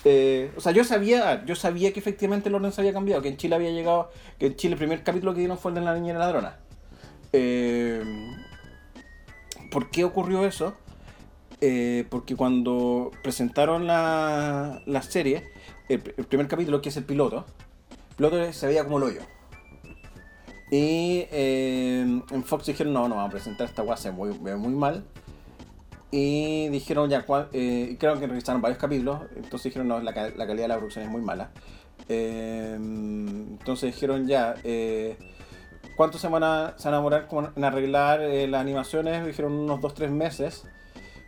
Eh, 0.04 0.50
o 0.56 0.60
sea, 0.60 0.72
yo 0.72 0.84
sabía, 0.84 1.44
yo 1.44 1.54
sabía 1.54 1.92
que 1.92 2.00
efectivamente 2.00 2.48
el 2.48 2.54
orden 2.54 2.72
se 2.72 2.80
había 2.80 2.92
cambiado, 2.92 3.22
que 3.22 3.28
en 3.28 3.36
Chile 3.36 3.54
había 3.54 3.70
llegado, 3.70 4.10
que 4.38 4.46
en 4.46 4.56
Chile 4.56 4.74
el 4.74 4.78
primer 4.78 5.04
capítulo 5.04 5.32
que 5.32 5.40
dieron 5.40 5.58
fue 5.58 5.70
el 5.70 5.76
de 5.76 5.80
la 5.82 5.94
niñera 5.94 6.18
ladrona. 6.18 6.58
Eh, 7.32 8.02
¿Por 9.70 9.90
qué 9.90 10.04
ocurrió 10.04 10.44
eso? 10.44 10.74
Eh, 11.60 12.04
porque 12.10 12.34
cuando 12.34 13.12
presentaron 13.22 13.86
la, 13.86 14.82
la 14.86 15.02
serie, 15.02 15.44
el, 15.88 16.00
primer 16.00 16.48
capítulo, 16.48 16.82
que 16.82 16.88
es 16.88 16.96
el 16.96 17.04
piloto, 17.04 17.46
piloto 18.16 18.52
se 18.52 18.66
veía 18.66 18.84
como 18.84 18.98
el 18.98 19.04
hoyo. 19.04 19.20
Y 20.72 21.26
en 21.30 22.44
Fox 22.44 22.66
dijeron, 22.66 22.94
no, 22.94 23.06
no, 23.06 23.16
vamos 23.16 23.28
a 23.28 23.32
presentar 23.32 23.68
esta 23.68 23.82
guasa 23.82 24.10
muy, 24.10 24.30
muy 24.30 24.72
mal. 24.72 25.04
Y 26.12 26.68
dijeron 26.68 27.08
ya, 27.10 27.22
cuál- 27.22 27.48
eh, 27.52 27.96
creo 27.98 28.20
que 28.20 28.26
revisaron 28.26 28.60
varios 28.62 28.78
capítulos, 28.78 29.22
entonces 29.34 29.64
dijeron, 29.64 29.88
no, 29.88 29.98
la, 30.00 30.12
ca- 30.12 30.30
la 30.36 30.46
calidad 30.46 30.64
de 30.64 30.68
la 30.68 30.76
producción 30.76 31.04
es 31.06 31.10
muy 31.10 31.22
mala. 31.22 31.50
Eh, 32.08 32.74
entonces 32.76 33.94
dijeron 33.94 34.26
ya, 34.28 34.54
eh, 34.62 35.16
¿cuánto 35.96 36.18
se 36.18 36.28
van 36.28 36.42
a, 36.44 36.74
se 36.76 36.84
van 36.88 36.94
a 36.94 36.96
demorar 36.98 37.26
como 37.28 37.50
en 37.56 37.64
arreglar 37.64 38.20
eh, 38.20 38.46
las 38.46 38.60
animaciones? 38.60 39.24
Dijeron 39.26 39.52
unos 39.52 39.80
2-3 39.80 40.10
meses. 40.10 40.64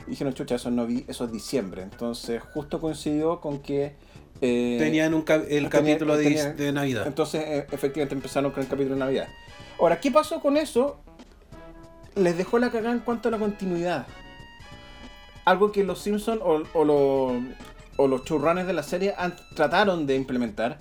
Y 0.07 0.11
dijeron, 0.11 0.35
chucha, 0.35 0.57
eso, 0.57 0.71
no 0.71 0.87
vi, 0.87 1.07
eso 1.09 1.25
es 1.25 1.33
diciembre. 1.33 1.81
Entonces 1.83 2.43
justo 2.53 2.79
coincidió 2.79 3.41
con 3.41 3.61
que... 3.61 3.97
Tenían 4.41 5.15
un 5.15 5.23
ca- 5.23 5.37
el 5.37 5.43
tenía- 5.47 5.71
capítulo 5.71 6.17
de, 6.19 6.25
tenía- 6.25 6.53
de 6.53 6.73
Navidad. 6.73 7.07
entonces, 7.07 7.43
eh, 7.47 7.67
efectivamente, 7.73 8.15
empezaron 8.15 8.51
con 8.51 8.63
el 8.63 8.69
capítulo 8.69 8.97
de 8.97 9.01
Navidad. 9.01 9.29
Ahora, 9.81 9.99
¿qué 9.99 10.11
pasó 10.11 10.41
con 10.43 10.59
eso? 10.59 11.01
Les 12.17 12.37
dejó 12.37 12.59
la 12.59 12.71
cagada 12.71 12.93
en 12.93 13.01
cuanto 13.01 13.29
a 13.29 13.33
la 13.33 13.39
continuidad. 13.39 14.07
Algo 15.45 15.73
que 15.73 15.85
los 15.85 15.99
Simpsons 16.01 16.41
o, 16.43 16.63
o, 16.73 16.85
lo- 16.85 17.41
o 17.97 18.09
los 18.09 18.25
showrunners 18.25 18.67
de 18.67 18.73
la 18.73 18.83
serie 18.83 19.15
trataron 19.55 20.07
de 20.07 20.17
implementar, 20.17 20.79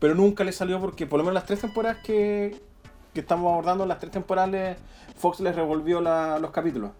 pero 0.00 0.14
nunca 0.14 0.44
les 0.44 0.56
salió 0.56 0.80
porque 0.80 1.06
por 1.06 1.18
lo 1.18 1.24
menos 1.24 1.34
las 1.34 1.44
tres 1.46 1.60
temporadas 1.60 1.98
que, 2.02 2.56
que 3.14 3.20
estamos 3.20 3.50
abordando, 3.52 3.84
las 3.86 3.98
tres 3.98 4.12
temporadas, 4.12 4.50
le- 4.50 4.76
Fox 5.16 5.40
les 5.40 5.54
revolvió 5.54 6.00
la- 6.00 6.38
los 6.38 6.50
capítulos. 6.52 6.90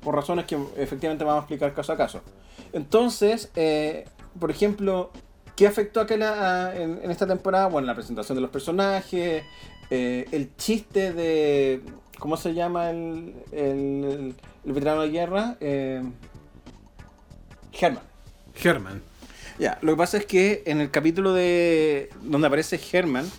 Por 0.00 0.14
razones 0.14 0.44
que 0.44 0.56
efectivamente 0.76 1.24
vamos 1.24 1.40
a 1.40 1.42
explicar 1.44 1.74
caso 1.74 1.92
a 1.92 1.96
caso. 1.96 2.20
Entonces, 2.72 3.50
eh, 3.56 4.04
por 4.38 4.50
ejemplo, 4.50 5.10
¿qué 5.56 5.66
afectó 5.66 6.00
a, 6.00 6.06
Kela- 6.06 6.38
a- 6.68 6.76
en, 6.76 7.00
en 7.02 7.10
esta 7.10 7.26
temporada? 7.26 7.66
Bueno, 7.68 7.86
la 7.86 7.94
presentación 7.94 8.36
de 8.36 8.42
los 8.42 8.50
personajes, 8.50 9.42
eh, 9.90 10.26
el 10.30 10.54
chiste 10.56 11.12
de. 11.12 11.82
¿Cómo 12.18 12.36
se 12.36 12.54
llama 12.54 12.90
el, 12.90 13.34
el, 13.52 14.34
el 14.64 14.72
veterano 14.72 15.02
de 15.02 15.10
guerra? 15.10 15.56
Eh, 15.60 16.02
Herman. 17.80 18.02
Herman. 18.62 19.02
Ya, 19.58 19.78
lo 19.82 19.92
que 19.92 19.96
pasa 19.96 20.18
es 20.18 20.26
que 20.26 20.62
en 20.66 20.80
el 20.80 20.90
capítulo 20.90 21.32
de 21.32 22.10
donde 22.22 22.46
aparece 22.46 22.78
Herman, 22.92 23.30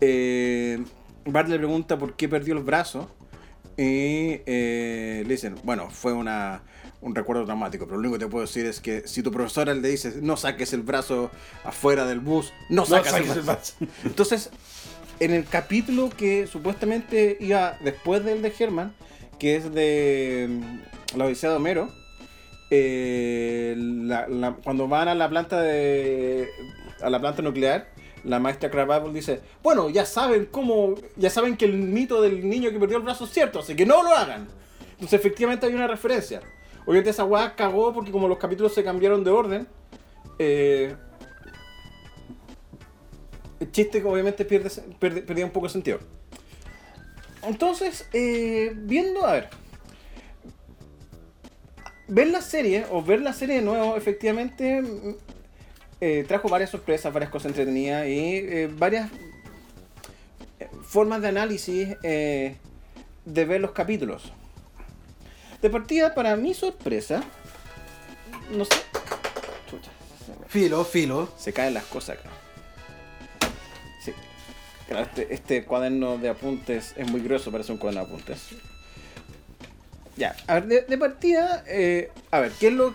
eh, 0.00 0.82
Bart 1.24 1.48
le 1.48 1.58
pregunta 1.58 1.98
por 1.98 2.14
qué 2.14 2.28
perdió 2.28 2.54
el 2.54 2.62
brazo 2.62 3.10
y 3.76 4.40
eh, 4.46 5.24
le 5.26 5.28
dicen, 5.28 5.56
bueno, 5.64 5.90
fue 5.90 6.12
una, 6.12 6.62
un 7.00 7.14
recuerdo 7.14 7.44
traumático, 7.44 7.86
pero 7.86 7.96
lo 7.96 8.08
único 8.08 8.18
que 8.18 8.24
te 8.24 8.30
puedo 8.30 8.46
decir 8.46 8.64
es 8.66 8.80
que 8.80 9.06
si 9.06 9.22
tu 9.22 9.30
profesora 9.30 9.74
le 9.74 9.88
dice, 9.88 10.14
no 10.22 10.36
saques 10.36 10.72
el 10.72 10.82
brazo 10.82 11.30
afuera 11.64 12.06
del 12.06 12.20
bus, 12.20 12.52
no 12.68 12.86
sacas 12.86 13.14
el 13.14 13.24
saques 13.24 13.36
el 13.36 13.42
brazo. 13.42 13.74
Entonces, 14.04 14.50
en 15.20 15.32
el 15.32 15.44
capítulo 15.44 16.10
que 16.10 16.46
supuestamente 16.46 17.36
iba 17.40 17.76
después 17.82 18.24
del 18.24 18.40
de 18.40 18.52
Herman, 18.56 18.94
que 19.38 19.56
es 19.56 19.72
de 19.72 20.48
mm, 20.48 21.18
la 21.18 21.26
Odisea 21.26 21.50
de 21.50 21.56
Homero, 21.56 22.05
eh, 22.70 23.74
cuando 24.64 24.88
van 24.88 25.08
a 25.08 25.14
la 25.14 25.28
planta 25.28 25.60
de 25.60 26.48
a 27.02 27.10
la 27.10 27.20
planta 27.20 27.42
nuclear, 27.42 27.88
la 28.24 28.38
maestra 28.40 28.70
Crabapple 28.70 29.12
dice, 29.12 29.40
bueno, 29.62 29.90
ya 29.90 30.04
saben 30.06 30.46
cómo, 30.46 30.94
ya 31.16 31.30
saben 31.30 31.56
que 31.56 31.66
el 31.66 31.74
mito 31.74 32.22
del 32.22 32.48
niño 32.48 32.70
que 32.70 32.78
perdió 32.78 32.96
el 32.96 33.02
brazo 33.04 33.24
es 33.24 33.30
cierto, 33.30 33.60
así 33.60 33.76
que 33.76 33.86
no 33.86 34.02
lo 34.02 34.10
hagan. 34.10 34.48
Entonces 34.92 35.20
efectivamente 35.20 35.66
hay 35.66 35.74
una 35.74 35.86
referencia. 35.86 36.40
Obviamente 36.86 37.10
esa 37.10 37.24
weá 37.24 37.54
cagó 37.54 37.92
porque 37.92 38.10
como 38.10 38.28
los 38.28 38.38
capítulos 38.38 38.72
se 38.74 38.82
cambiaron 38.82 39.22
de 39.24 39.30
orden, 39.30 39.68
eh, 40.38 40.96
el 43.60 43.70
chiste 43.72 44.02
obviamente 44.04 44.44
pierde, 44.44 44.70
pierde- 44.98 45.22
perdía 45.22 45.44
un 45.44 45.50
poco 45.52 45.66
de 45.66 45.72
sentido. 45.72 45.98
Entonces, 47.42 48.08
eh, 48.12 48.72
viendo, 48.74 49.24
a 49.24 49.32
ver, 49.32 49.50
ver 52.08 52.28
la 52.28 52.40
serie 52.40 52.84
o 52.90 53.02
ver 53.02 53.20
la 53.20 53.32
serie 53.32 53.56
de 53.56 53.62
nuevo, 53.62 53.96
efectivamente, 53.96 54.82
eh, 56.00 56.24
trajo 56.26 56.48
varias 56.48 56.70
sorpresas, 56.70 57.12
varias 57.12 57.30
cosas 57.30 57.50
entretenidas 57.50 58.06
y 58.06 58.36
eh, 58.36 58.70
varias 58.72 59.10
eh, 60.60 60.68
formas 60.82 61.22
de 61.22 61.28
análisis 61.28 61.96
eh, 62.02 62.56
de 63.24 63.44
ver 63.44 63.60
los 63.60 63.72
capítulos. 63.72 64.32
De 65.62 65.70
partida, 65.70 66.14
para 66.14 66.36
mi 66.36 66.54
sorpresa, 66.54 67.24
no 68.52 68.64
sé. 68.64 68.76
Chucha, 69.68 69.90
Filo, 70.48 70.84
filo. 70.84 71.28
se 71.38 71.52
caen 71.52 71.74
las 71.74 71.84
cosas 71.84 72.18
acá. 72.18 72.30
Sí. 74.04 74.12
Claro, 74.86 75.06
este, 75.06 75.34
este 75.34 75.64
cuaderno 75.64 76.18
de 76.18 76.28
apuntes 76.28 76.92
es 76.96 77.10
muy 77.10 77.20
grueso 77.20 77.50
para 77.50 77.64
ser 77.64 77.72
un 77.72 77.78
cuaderno 77.78 78.06
de 78.06 78.12
apuntes. 78.12 78.50
Ya, 80.16 80.34
a 80.46 80.54
ver, 80.54 80.66
de, 80.66 80.80
de 80.82 80.98
partida, 80.98 81.62
eh, 81.68 82.10
a 82.30 82.40
ver, 82.40 82.52
¿qué 82.58 82.68
es 82.68 82.72
lo, 82.72 82.94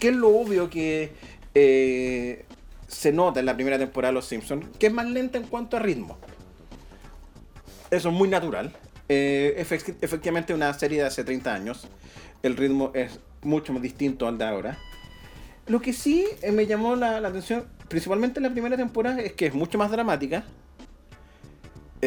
qué 0.00 0.08
es 0.08 0.16
lo 0.16 0.28
obvio 0.30 0.68
que 0.68 1.12
eh, 1.54 2.44
se 2.88 3.12
nota 3.12 3.40
en 3.40 3.46
la 3.46 3.54
primera 3.54 3.78
temporada 3.78 4.10
de 4.10 4.14
Los 4.14 4.26
Simpsons, 4.26 4.66
que 4.78 4.88
es 4.88 4.92
más 4.92 5.06
lenta 5.06 5.38
en 5.38 5.44
cuanto 5.46 5.76
a 5.76 5.80
ritmo. 5.80 6.18
Eso 7.90 8.08
es 8.08 8.14
muy 8.14 8.28
natural. 8.28 8.72
Eh, 9.08 9.54
efect- 9.64 9.96
efectivamente 10.00 10.52
una 10.54 10.72
serie 10.74 10.98
de 11.00 11.06
hace 11.06 11.22
30 11.22 11.54
años. 11.54 11.86
El 12.42 12.56
ritmo 12.56 12.90
es 12.94 13.20
mucho 13.42 13.72
más 13.72 13.80
distinto 13.82 14.26
al 14.26 14.36
de 14.38 14.44
ahora. 14.44 14.78
Lo 15.68 15.80
que 15.80 15.92
sí 15.92 16.26
eh, 16.42 16.50
me 16.52 16.66
llamó 16.66 16.96
la, 16.96 17.20
la 17.20 17.28
atención, 17.28 17.66
principalmente 17.88 18.40
en 18.40 18.44
la 18.44 18.50
primera 18.50 18.76
temporada, 18.76 19.20
es 19.20 19.32
que 19.34 19.46
es 19.46 19.54
mucho 19.54 19.78
más 19.78 19.90
dramática. 19.92 20.44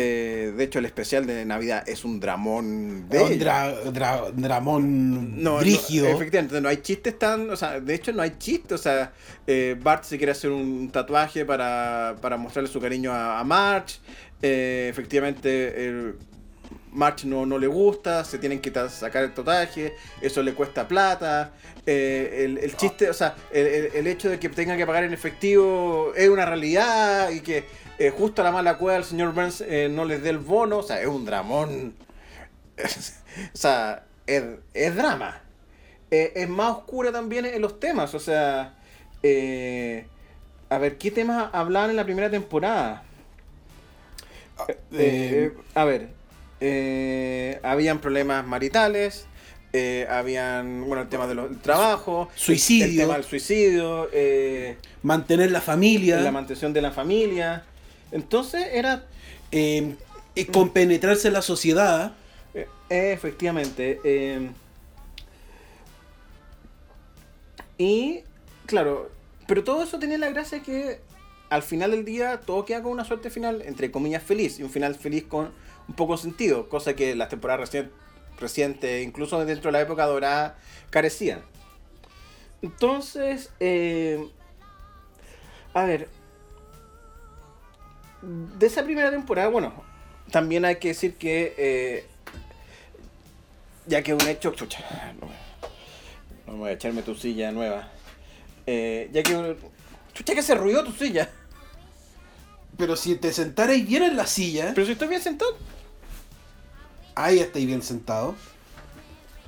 Eh, 0.02 0.54
de 0.56 0.64
hecho, 0.64 0.80
el 0.80 0.86
especial 0.86 1.26
de 1.26 1.44
Navidad 1.44 1.84
es 1.88 2.06
un 2.06 2.20
dramón 2.22 3.10
de 3.10 3.20
un 3.20 3.32
ella. 3.34 3.46
dra- 3.74 3.84
dra- 3.92 4.32
dramón 4.34 5.44
No, 5.44 5.52
no, 5.56 5.58
brígido. 5.60 6.08
efectivamente, 6.08 6.62
no 6.62 6.70
hay 6.70 6.78
chistes 6.78 7.20
tan. 7.20 7.50
O 7.50 7.56
sea, 7.58 7.80
de 7.82 7.94
hecho, 7.96 8.14
no 8.14 8.22
hay 8.22 8.36
chistes. 8.38 8.72
O 8.80 8.82
sea, 8.82 9.12
eh, 9.46 9.76
Bart 9.82 10.06
se 10.06 10.18
quiere 10.18 10.32
hacer 10.32 10.52
un 10.52 10.90
tatuaje 10.90 11.44
para, 11.44 12.16
para 12.22 12.38
mostrarle 12.38 12.70
su 12.72 12.80
cariño 12.80 13.12
a, 13.12 13.40
a 13.40 13.44
Marge. 13.44 13.98
Eh, 14.42 14.88
efectivamente, 14.90 15.86
el- 15.88 16.16
Marge 16.92 17.28
no, 17.28 17.46
no 17.46 17.58
le 17.60 17.68
gusta, 17.68 18.24
se 18.26 18.38
tienen 18.40 18.60
que 18.60 18.72
sacar 18.90 19.24
el 19.24 19.34
tatuaje, 19.34 19.94
eso 20.22 20.42
le 20.42 20.54
cuesta 20.54 20.88
plata. 20.88 21.52
eh, 21.86 22.44
el, 22.46 22.58
el 22.60 22.76
chiste, 22.76 23.10
o 23.10 23.14
sea, 23.14 23.36
el, 23.52 23.66
el- 23.68 23.92
el 23.96 24.08
hecho 24.08 24.30
de 24.30 24.40
que 24.40 24.50
tenga 24.50 24.78
que 24.78 24.86
pagar 24.86 25.04
en 25.04 25.14
efectivo 25.14 26.14
es 26.16 26.30
una 26.30 26.46
realidad 26.46 27.30
y 27.32 27.40
que 27.42 27.64
eh, 28.00 28.12
justo 28.12 28.42
a 28.42 28.46
la 28.46 28.52
mala 28.52 28.78
cueva 28.78 28.98
el 28.98 29.04
señor 29.04 29.34
Burns 29.34 29.62
eh, 29.62 29.90
no 29.92 30.06
les 30.06 30.24
dé 30.24 30.30
el 30.30 30.40
bono, 30.40 30.78
o 30.78 30.84
sea, 30.84 31.02
es 31.02 31.08
un 31.08 31.26
dramón. 31.26 31.94
o 33.54 33.58
sea, 33.58 34.06
es, 34.26 34.44
es 34.74 34.96
drama. 34.96 35.42
Eh, 36.12 36.32
es 36.36 36.50
más 36.50 36.72
oscura 36.72 37.12
también 37.12 37.46
en 37.46 37.62
los 37.62 37.80
temas, 37.80 38.16
o 38.16 38.20
sea, 38.20 38.74
eh, 39.22 40.08
a 40.70 40.78
ver, 40.80 40.98
¿qué 40.98 41.12
temas 41.12 41.50
hablaban 41.54 41.92
en 41.92 41.98
la 41.98 42.06
primera 42.06 42.32
temporada? 42.32 43.04
Eh, 44.92 45.54
a 45.76 45.86
ver, 45.86 46.10
habían 47.64 48.00
problemas 48.00 48.46
maritales, 48.46 49.28
eh, 49.72 50.08
habían, 50.10 50.84
bueno, 50.86 51.04
el 51.04 51.10
tema 51.10 51.28
del 51.28 51.60
trabajo, 51.60 52.28
Suicidio. 52.36 52.86
el 52.86 52.98
tema 52.98 53.14
del 53.14 53.24
suicidio, 53.24 54.10
eh, 54.12 54.78
mantener 55.04 55.52
la 55.52 55.62
familia. 55.62 56.20
la 56.22 56.32
mantención 56.32 56.74
de 56.74 56.82
la 56.82 56.92
familia. 56.92 57.66
Entonces 58.12 58.68
era, 58.72 59.06
eh, 59.52 59.96
eh, 60.36 60.46
compenetrarse 60.48 61.28
en 61.28 61.34
la 61.34 61.42
sociedad. 61.42 62.14
eh, 62.54 62.68
efectivamente, 63.14 64.00
eh, 64.04 64.50
y 67.78 68.24
claro, 68.66 69.10
pero 69.48 69.64
todo 69.64 69.84
eso 69.84 70.00
tenía 70.00 70.18
la 70.18 70.30
gracia 70.30 70.62
que 70.62 71.00
al 71.50 71.64
final 71.64 71.92
del 71.92 72.06
día 72.06 72.40
todo 72.42 72.66
queda 72.66 72.84
con 72.84 72.92
una 72.92 73.06
suerte 73.06 73.30
final, 73.30 73.62
entre 73.64 73.92
comillas, 73.92 74.22
feliz, 74.24 74.60
y 74.60 74.64
un 74.64 74.70
final 74.70 74.96
feliz 74.96 75.24
con 75.26 75.52
un 75.88 75.96
poco 75.96 76.16
de 76.16 76.22
sentido, 76.22 76.70
cosa 76.70 76.96
que 76.96 77.16
las 77.16 77.30
temporadas 77.30 77.70
recien- 77.70 77.90
recientes, 78.40 79.06
incluso 79.06 79.44
dentro 79.46 79.70
de 79.70 79.74
la 79.74 79.82
época 79.82 80.06
dorada, 80.06 80.58
carecían. 80.90 81.42
Entonces, 82.62 83.52
eh, 83.60 84.28
a 85.74 85.86
ver, 85.86 86.10
de 88.22 88.68
esa 88.68 88.84
primera 88.84 89.12
temporada, 89.12 89.48
bueno, 89.50 89.74
también 90.32 90.66
hay 90.66 90.78
que 90.78 90.90
decir 90.90 91.16
que, 91.16 91.54
eh, 91.58 92.06
ya 93.86 94.02
que 94.04 94.14
un 94.14 94.22
hecho, 94.28 94.52
chucha, 94.52 94.80
no, 95.22 95.28
no 96.52 96.58
voy 96.60 96.70
a 96.70 96.74
echarme 96.74 97.02
tu 97.02 97.16
silla 97.16 97.52
nueva, 97.52 97.88
Eh, 98.68 99.10
ya 99.12 99.24
que, 99.24 99.36
un- 99.36 99.58
chucha, 100.14 100.36
que 100.36 100.44
se 100.44 100.54
ruido 100.56 100.84
tu 100.84 100.92
silla, 100.92 101.30
Pero 102.78 102.96
si 102.96 103.16
te 103.16 103.34
sentarais 103.34 103.86
bien 103.88 104.04
en 104.04 104.16
la 104.16 104.28
silla, 104.28 104.72
pero 104.76 104.86
si 104.86 104.94
estoy 104.94 105.08
bien 105.08 105.22
sentado. 105.22 105.58
ahí 107.16 107.40
estáis 107.40 107.66
bien 107.66 107.82
sentado. 107.82 108.36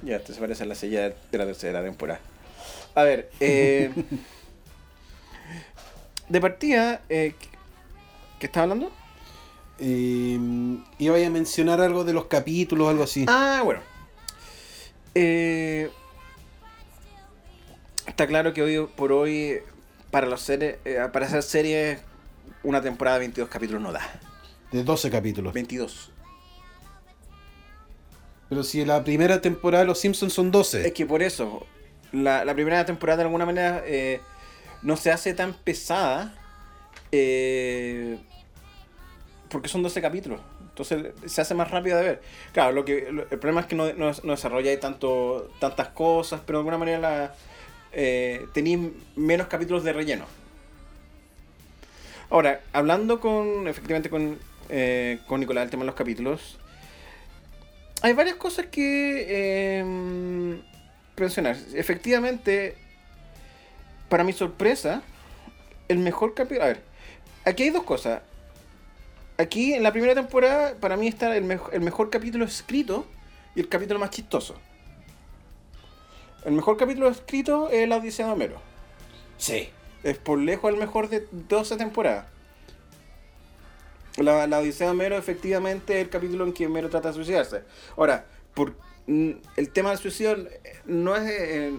Ya, 0.02 0.19
te 0.19 0.34
se 0.34 0.39
parece 0.39 0.63
a 0.63 0.65
la 0.65 0.74
silla 0.76 1.10
de 1.32 1.38
la 1.38 1.46
tercera 1.46 1.84
temporada. 1.84 2.19
A 2.96 3.04
ver, 3.04 3.30
eh, 3.39 3.91
de 6.30 6.41
partida, 6.41 7.02
eh, 7.10 7.36
¿qué 8.41 8.47
estaba 8.47 8.63
hablando? 8.63 8.91
Eh, 9.77 10.38
iba 10.97 11.15
a 11.15 11.30
mencionar 11.30 11.80
algo 11.80 12.04
de 12.04 12.12
los 12.12 12.25
capítulos, 12.25 12.89
algo 12.89 13.04
así. 13.04 13.25
Ah, 13.27 13.62
bueno. 13.63 13.82
Eh, 15.13 15.91
está 18.08 18.25
claro 18.25 18.51
que 18.54 18.63
hoy 18.63 18.88
por 18.95 19.12
hoy, 19.12 19.60
para, 20.10 20.25
los 20.25 20.41
series, 20.41 20.77
eh, 20.86 20.99
para 21.13 21.27
hacer 21.27 21.43
series, 21.43 21.99
una 22.63 22.82
temporada 22.82 23.17
de 23.17 23.25
22 23.27 23.47
capítulos 23.47 23.82
no 23.82 23.91
da. 23.91 24.01
De 24.71 24.84
12 24.84 25.12
capítulos. 25.12 25.54
22. 25.54 26.12
Pero 28.49 28.63
si 28.63 28.84
la 28.86 29.04
primera 29.04 29.39
temporada 29.39 29.84
de 29.84 29.88
Los 29.88 29.99
Simpsons 29.99 30.34
son 30.34 30.49
12. 30.49 30.88
Es 30.88 30.93
que 30.93 31.06
por 31.06 31.21
eso, 31.21 31.65
la, 32.12 32.43
la 32.43 32.54
primera 32.56 32.84
temporada 32.86 33.17
de 33.17 33.23
alguna 33.23 33.45
manera 33.45 33.84
eh, 33.86 34.19
no 34.82 34.97
se 34.97 35.12
hace 35.12 35.34
tan 35.36 35.54
pesada. 35.54 36.34
eh, 37.12 38.17
porque 39.52 39.70
son 39.70 39.84
12 39.84 40.02
capítulos. 40.02 40.40
Entonces 40.70 41.14
se 41.26 41.42
hace 41.42 41.54
más 41.54 41.70
rápido 41.70 41.98
de 41.98 42.04
ver. 42.04 42.22
Claro, 42.54 42.72
lo 42.72 42.86
que, 42.86 43.08
el 43.08 43.40
problema 43.40 43.62
es 43.62 43.68
que 43.68 43.76
no, 43.76 43.92
no, 43.94 44.12
no 44.24 44.32
desarrolláis 44.32 44.80
tanto, 44.80 45.52
tantas 45.60 45.90
cosas, 45.90 46.42
pero 46.46 46.60
de 46.60 46.62
alguna 46.62 46.78
manera 46.78 47.00
la, 47.00 47.36
eh, 47.94 48.48
tenéis 48.54 48.80
menos 49.16 49.48
capítulos 49.48 49.84
de 49.84 49.94
relleno. 49.94 50.26
Ahora, 52.30 52.62
hablando 52.72 53.20
con, 53.20 53.68
efectivamente 53.68 54.10
con, 54.10 54.40
eh, 54.70 55.20
con 55.28 55.42
Nicolás, 55.42 55.66
el 55.66 55.70
tema 55.70 55.84
de 55.84 55.88
los 55.88 55.96
capítulos, 55.96 56.58
hay 58.02 58.14
varias 58.14 58.38
cosas 58.38 58.68
que 58.68 59.26
eh, 59.28 59.84
mencionar. 61.18 61.58
Efectivamente, 61.74 62.76
para 64.08 64.24
mi 64.24 64.32
sorpresa, 64.32 65.04
el 65.90 66.00
mejor 66.00 66.34
capítulo... 66.34 66.64
A 66.64 66.68
ver, 66.68 66.82
aquí 67.44 67.64
hay 67.64 67.70
dos 67.70 67.84
cosas. 67.84 68.22
Aquí 69.41 69.73
en 69.73 69.84
la 69.84 69.91
primera 69.91 70.13
temporada, 70.13 70.75
para 70.80 70.97
mí 70.97 71.08
está 71.08 71.36
el, 71.36 71.43
mejo- 71.43 71.71
el 71.71 71.82
mejor 71.82 72.10
capítulo 72.10 72.45
escrito 72.45 73.06
y 73.56 73.60
el 73.62 73.67
capítulo 73.69 73.99
más 73.99 74.10
chistoso. 74.12 74.56
El 76.45 76.54
mejor 76.54 76.77
capítulo 76.77 77.08
escrito 77.10 77.69
es 77.69 77.88
la 77.88 77.97
Odisea 77.97 78.27
de 78.27 78.32
Homero. 78.34 78.62
Sí. 79.38 79.69
Es 80.04 80.17
por 80.17 80.39
lejos 80.39 80.71
el 80.71 80.77
mejor 80.80 81.10
de 81.10 81.27
12 81.32 81.77
temporadas. 81.77 82.25
La, 84.17 84.45
la 84.47 84.60
Odisea 84.60 84.88
de 84.88 84.91
Homero 84.91 85.17
efectivamente 85.17 85.95
es 85.99 86.04
el 86.06 86.10
capítulo 86.10 86.43
en 86.45 86.54
que 86.54 86.65
Homero 86.67 86.89
trata 86.89 87.10
de 87.10 87.13
suicidarse. 87.15 87.62
Ahora, 87.95 88.25
por, 88.54 88.75
mm, 89.08 89.32
el 89.58 89.69
tema 89.69 89.89
del 89.91 89.99
suicidio 89.99 90.34
eh, 90.34 90.62
no 90.86 91.15
es... 91.15 91.23
eh, 91.30 91.73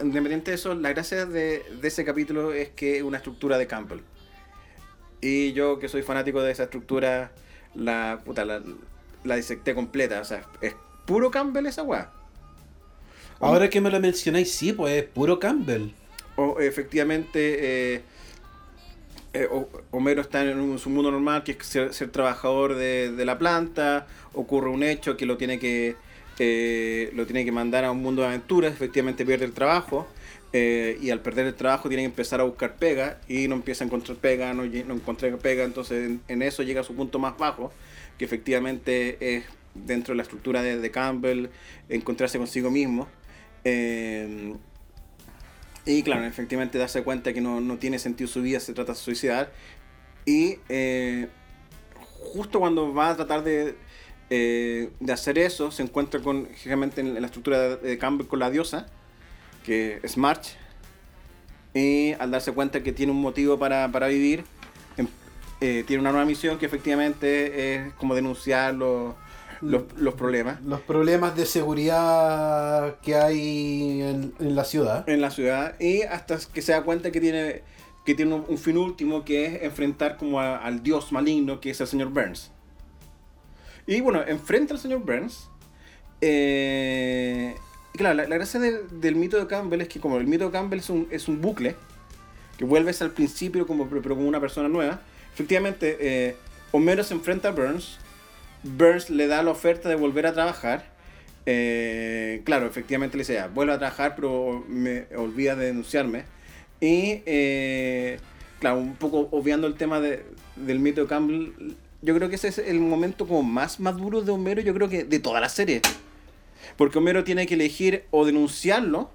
independiente 0.00 0.50
de 0.50 0.56
eso, 0.56 0.74
la 0.74 0.88
gracia 0.88 1.26
de, 1.26 1.62
de 1.80 1.88
ese 1.88 2.04
capítulo 2.04 2.52
es 2.52 2.70
que 2.70 2.96
es 2.96 3.02
una 3.02 3.18
estructura 3.18 3.56
de 3.58 3.66
Campbell. 3.68 4.00
Y 5.22 5.52
yo 5.54 5.78
que 5.78 5.88
soy 5.88 6.02
fanático 6.02 6.42
de 6.42 6.52
esa 6.52 6.64
estructura, 6.64 7.30
la, 7.74 8.20
puta, 8.24 8.44
la, 8.44 8.60
la 9.24 9.36
disecté 9.36 9.74
completa. 9.74 10.20
O 10.20 10.24
sea, 10.24 10.44
es 10.60 10.74
puro 11.06 11.30
Campbell 11.30 11.66
esa 11.66 11.82
weá. 11.84 12.10
Ahora 13.40 13.70
que 13.70 13.80
me 13.80 13.90
lo 13.90 13.98
mencionáis, 14.00 14.52
sí, 14.52 14.72
pues 14.74 15.02
es 15.02 15.04
puro 15.08 15.38
Campbell. 15.38 15.90
O 16.36 16.58
efectivamente, 16.60 17.94
eh, 17.94 18.02
eh, 19.32 19.48
O- 19.50 19.68
Homero 19.92 20.20
está 20.22 20.42
en 20.44 20.58
un- 20.58 20.78
su 20.78 20.90
mundo 20.90 21.10
normal, 21.10 21.42
que 21.44 21.52
es 21.52 21.58
ser, 21.66 21.94
ser 21.94 22.10
trabajador 22.10 22.74
de, 22.74 23.12
de 23.12 23.24
la 23.24 23.38
planta. 23.38 24.06
Ocurre 24.34 24.70
un 24.70 24.82
hecho 24.82 25.16
que 25.16 25.26
lo 25.26 25.36
tiene 25.36 25.58
que 25.58 25.96
eh, 26.38 27.10
lo 27.14 27.26
tiene 27.26 27.44
que 27.44 27.52
mandar 27.52 27.84
a 27.84 27.92
un 27.92 28.02
mundo 28.02 28.22
de 28.22 28.28
aventuras. 28.28 28.72
Efectivamente 28.72 29.24
pierde 29.24 29.44
el 29.44 29.52
trabajo. 29.52 30.08
Eh, 30.52 30.98
y 31.00 31.10
al 31.10 31.20
perder 31.20 31.46
el 31.46 31.54
trabajo 31.54 31.88
tiene 31.88 32.02
que 32.02 32.08
empezar 32.08 32.40
a 32.40 32.44
buscar 32.44 32.76
pega. 32.76 33.20
Y 33.28 33.48
no 33.48 33.54
empieza 33.54 33.84
a 33.84 33.86
encontrar 33.86 34.18
pega, 34.18 34.52
no, 34.52 34.64
no 34.64 34.94
encuentra 34.94 35.34
pega. 35.38 35.64
Entonces 35.64 36.18
en, 36.28 36.42
eso 36.42 36.62
llega 36.62 36.82
a 36.82 36.84
su 36.84 36.94
punto 36.94 37.18
más 37.18 37.36
bajo. 37.38 37.72
Que 38.18 38.24
efectivamente 38.24 39.36
es 39.36 39.44
dentro 39.74 40.12
de 40.12 40.16
la 40.16 40.22
estructura 40.22 40.62
de, 40.62 40.90
Campbell 40.90 41.48
encontrarse 41.88 42.38
consigo 42.38 42.70
mismo. 42.70 43.08
Eh, 43.64 44.54
y 45.84 46.02
claro, 46.02 46.24
efectivamente 46.24 46.78
darse 46.78 47.02
cuenta 47.02 47.32
que 47.32 47.40
no, 47.40 47.60
no 47.60 47.78
tiene 47.78 47.98
sentido 47.98 48.28
su 48.28 48.42
vida, 48.42 48.60
se 48.60 48.74
trata 48.74 48.92
de 48.92 48.98
suicidar. 48.98 49.52
Y 50.26 50.58
eh, 50.68 51.28
justo 52.34 52.60
cuando 52.60 52.94
va 52.94 53.10
a 53.10 53.16
tratar 53.16 53.42
de, 53.42 53.74
de 54.28 55.12
hacer 55.12 55.38
eso, 55.38 55.70
se 55.72 55.82
encuentra 55.82 56.20
con, 56.20 56.48
generalmente 56.54 57.00
en 57.00 57.14
la 57.14 57.26
estructura 57.26 57.76
de 57.76 57.98
Campbell 57.98 58.28
con 58.28 58.38
la 58.38 58.50
diosa, 58.50 58.86
que 59.64 60.00
es 60.02 60.16
March. 60.16 60.56
Y 61.74 62.12
al 62.14 62.30
darse 62.30 62.52
cuenta 62.52 62.82
que 62.82 62.92
tiene 62.92 63.12
un 63.12 63.20
motivo 63.20 63.58
para, 63.58 63.90
para 63.90 64.08
vivir, 64.08 64.44
em- 64.96 65.08
eh, 65.60 65.84
tiene 65.86 66.00
una 66.00 66.10
nueva 66.12 66.26
misión 66.26 66.58
que 66.58 66.66
efectivamente 66.66 67.74
es 67.76 67.94
como 67.94 68.14
denunciar 68.14 68.74
los, 68.74 69.14
los, 69.62 69.84
los 69.96 70.14
problemas 70.14 70.60
Los 70.62 70.80
problemas 70.80 71.34
de 71.36 71.46
seguridad 71.46 72.96
que 73.00 73.14
hay 73.14 74.02
en, 74.02 74.34
en 74.38 74.54
la 74.56 74.64
ciudad. 74.64 75.08
en 75.08 75.20
la 75.20 75.30
ciudad 75.30 75.78
y 75.80 76.02
hasta 76.02 76.38
que 76.52 76.60
se 76.62 76.72
da 76.72 76.82
cuenta 76.82 77.10
que 77.10 77.20
tiene 77.20 77.62
que 78.04 78.16
tiene 78.16 78.34
un, 78.34 78.44
un 78.48 78.58
fin 78.58 78.76
último 78.76 79.24
que 79.24 79.46
es 79.46 79.62
enfrentar 79.62 80.16
como 80.16 80.40
a- 80.40 80.56
al 80.56 80.82
dios 80.82 81.12
maligno 81.12 81.60
que 81.60 81.70
es 81.70 81.80
el 81.80 81.86
señor 81.86 82.08
Burns. 82.08 82.50
Y 83.86 84.00
bueno, 84.00 84.22
enfrenta 84.26 84.74
al 84.74 84.80
señor 84.80 84.98
Burns. 85.00 85.48
eh, 86.20 87.54
claro, 87.92 88.14
la, 88.14 88.24
gracia 88.24 88.60
del, 88.60 89.16
mito 89.16 89.38
de 89.38 89.46
Campbell 89.46 89.80
es 89.80 89.88
que 89.88 90.00
como 90.00 90.18
el 90.18 90.26
mito 90.26 90.46
de 90.46 90.50
Campbell 90.50 90.78
es 90.78 90.90
un, 90.90 91.08
es 91.10 91.28
un 91.28 91.40
bucle, 91.40 91.76
que 92.58 92.64
vuelves 92.64 93.02
al 93.02 93.10
principio 93.10 93.66
como, 93.66 93.88
pero 93.88 94.14
como 94.14 94.28
una 94.28 94.40
persona 94.40 94.68
nueva, 94.68 95.00
efectivamente 95.32 95.96
eh, 96.00 96.36
Homero 96.70 97.04
se 97.04 97.14
enfrenta 97.14 97.48
a 97.48 97.52
Burns, 97.52 97.98
Burns 98.62 99.10
le 99.10 99.26
da 99.26 99.42
la 99.42 99.50
oferta 99.50 99.88
de 99.88 99.94
volver 99.94 100.26
a 100.26 100.32
trabajar, 100.32 100.92
eh, 101.46 102.42
claro, 102.44 102.66
efectivamente 102.66 103.16
le 103.16 103.22
dice, 103.22 103.34
ya, 103.34 103.48
vuelve 103.48 103.72
a 103.72 103.78
trabajar, 103.78 104.14
pero 104.14 104.64
me 104.68 105.06
olvida 105.16 105.56
de 105.56 105.66
denunciarme. 105.66 106.24
Y, 106.80 107.22
eh, 107.26 108.18
claro, 108.60 108.78
un 108.78 108.94
poco 108.94 109.28
obviando 109.32 109.66
el 109.66 109.74
tema 109.74 110.00
de- 110.00 110.24
del 110.56 110.78
mito 110.78 111.00
de 111.02 111.06
Campbell, 111.08 111.74
yo 112.00 112.14
creo 112.16 112.28
que 112.28 112.34
ese 112.36 112.48
es 112.48 112.58
el 112.58 112.80
momento 112.80 113.26
como 113.26 113.42
más 113.42 113.80
maduro 113.80 114.22
de 114.22 114.32
Homero, 114.32 114.60
yo 114.60 114.74
creo 114.74 114.88
que 114.88 115.04
de 115.04 115.18
toda 115.18 115.40
la 115.40 115.48
serie. 115.48 115.80
Porque 116.76 116.98
Homero 116.98 117.24
tiene 117.24 117.46
que 117.46 117.54
elegir 117.54 118.04
o 118.10 118.24
denunciarlo, 118.24 119.10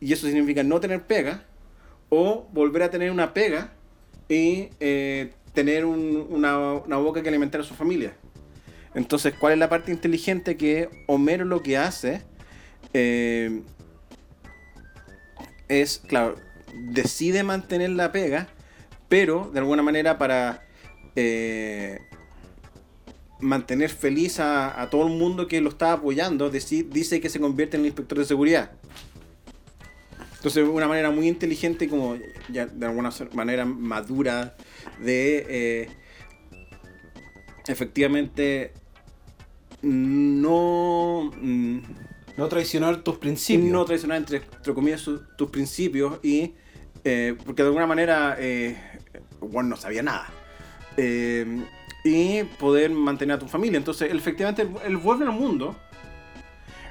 y 0.00 0.12
eso 0.12 0.26
significa 0.26 0.62
no 0.62 0.80
tener 0.80 1.02
pega, 1.02 1.44
o 2.10 2.46
volver 2.52 2.82
a 2.82 2.90
tener 2.90 3.10
una 3.10 3.32
pega 3.34 3.72
y 4.28 4.68
eh, 4.80 5.32
tener 5.52 5.84
un- 5.84 6.26
una, 6.30 6.72
una 6.74 6.96
boca 6.96 7.22
que 7.22 7.28
alimentar 7.28 7.60
a 7.60 7.64
su 7.64 7.74
familia. 7.74 8.14
Entonces, 8.94 9.34
¿cuál 9.38 9.54
es 9.54 9.58
la 9.58 9.68
parte 9.68 9.90
inteligente 9.90 10.56
que 10.56 10.88
Homero 11.08 11.44
lo 11.44 11.62
que 11.62 11.76
hace? 11.78 12.22
Eh, 12.92 13.62
es, 15.68 15.98
claro, 16.06 16.36
decide 16.74 17.42
mantener 17.42 17.90
la 17.90 18.12
pega, 18.12 18.48
pero 19.08 19.50
de 19.52 19.58
alguna 19.60 19.82
manera 19.82 20.18
para 20.18 20.66
eh, 21.16 21.98
mantener 23.44 23.90
feliz 23.90 24.40
a, 24.40 24.80
a 24.80 24.88
todo 24.90 25.06
el 25.06 25.12
mundo 25.12 25.46
que 25.46 25.60
lo 25.60 25.68
está 25.68 25.92
apoyando, 25.92 26.50
dice 26.50 27.20
que 27.20 27.28
se 27.28 27.38
convierte 27.40 27.76
en 27.76 27.82
el 27.82 27.86
inspector 27.88 28.18
de 28.18 28.24
seguridad. 28.24 28.72
Entonces, 30.36 30.66
una 30.68 30.88
manera 30.88 31.10
muy 31.10 31.28
inteligente, 31.28 31.88
como 31.88 32.16
ya 32.50 32.66
de 32.66 32.86
alguna 32.86 33.10
manera 33.32 33.64
madura, 33.64 34.56
de 35.00 35.46
eh, 35.48 35.88
efectivamente 37.66 38.72
no, 39.82 41.30
mm, 41.40 41.78
No 42.36 42.48
traicionar 42.48 43.02
tus 43.02 43.18
principios. 43.18 43.70
no 43.70 43.84
traicionar 43.84 44.18
entre, 44.18 44.38
entre 44.38 44.74
comillas 44.74 45.00
su- 45.00 45.22
tus 45.36 45.50
principios 45.50 46.18
y 46.22 46.54
eh, 47.04 47.36
porque 47.44 47.62
de 47.62 47.68
alguna 47.68 47.86
manera 47.86 48.36
eh, 48.38 48.76
Juan 49.40 49.68
no 49.68 49.76
sabía 49.76 50.02
nada 50.02 50.26
Eh, 50.96 51.44
y 52.04 52.42
poder 52.44 52.90
mantener 52.90 53.36
a 53.36 53.38
tu 53.38 53.48
familia 53.48 53.78
entonces 53.78 54.10
él, 54.10 54.18
efectivamente 54.18 54.62
él, 54.62 54.70
él 54.86 54.96
vuelve 54.98 55.24
al 55.24 55.32
mundo 55.32 55.74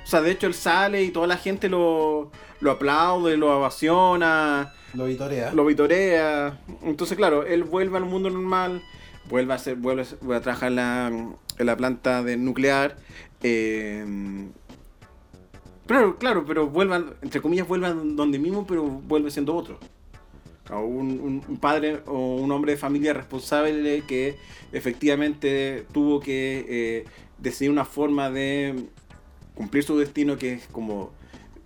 o 0.04 0.08
sea 0.08 0.22
de 0.22 0.32
hecho 0.32 0.48
él 0.48 0.54
sale 0.56 1.04
y 1.04 1.12
toda 1.12 1.28
la 1.28 1.38
gente 1.38 1.70
lo, 1.70 2.32
lo 2.60 2.72
aplaude 2.72 3.38
lo 3.38 3.56
ovaciona 3.58 4.74
Lo 4.96 5.06
vitorea. 5.06 5.52
lo 5.54 5.66
vitorea. 5.66 6.60
Entonces, 6.84 7.18
claro, 7.18 7.46
él 7.46 7.64
vuelve 7.64 7.98
al 7.98 8.06
mundo 8.06 8.30
normal, 8.30 8.84
vuelve 9.30 9.54
a, 9.54 9.56
hacer, 9.56 9.76
vuelve, 9.76 10.04
a- 10.04 10.06
vuelve 10.22 10.36
a 10.36 10.42
trabajar 10.42 10.70
en 10.70 10.76
la, 10.76 11.08
en 11.08 11.66
la 11.66 11.76
planta 11.78 12.22
de 12.22 12.38
nuclear. 12.38 12.98
eh, 13.42 14.06
pero, 15.88 16.16
claro, 16.18 16.46
pero 16.46 16.68
vuelve, 16.68 16.96
entre 17.22 17.42
comillas, 17.42 17.68
vuelve 17.68 17.88
a 17.88 17.94
donde 17.94 18.40
mismo, 18.40 18.66
pero 18.68 18.84
vuelve 18.84 19.30
siendo 19.32 19.56
otro. 19.56 19.80
A 20.70 20.80
un, 20.80 21.42
padre 21.60 22.00
o 22.06 22.36
un 22.36 22.52
hombre 22.52 22.74
de 22.74 22.78
familia 22.78 23.14
responsable 23.14 24.04
que 24.08 24.38
efectivamente 24.72 25.86
tuvo 25.92 26.22
que 26.22 26.66
eh, 26.70 27.06
decidir 27.38 27.70
una 27.70 27.86
forma 27.86 28.32
de 28.32 28.88
cumplir 29.56 29.84
su 29.84 29.98
destino, 29.98 30.38
que 30.38 30.54
es 30.54 30.68
como 30.68 31.12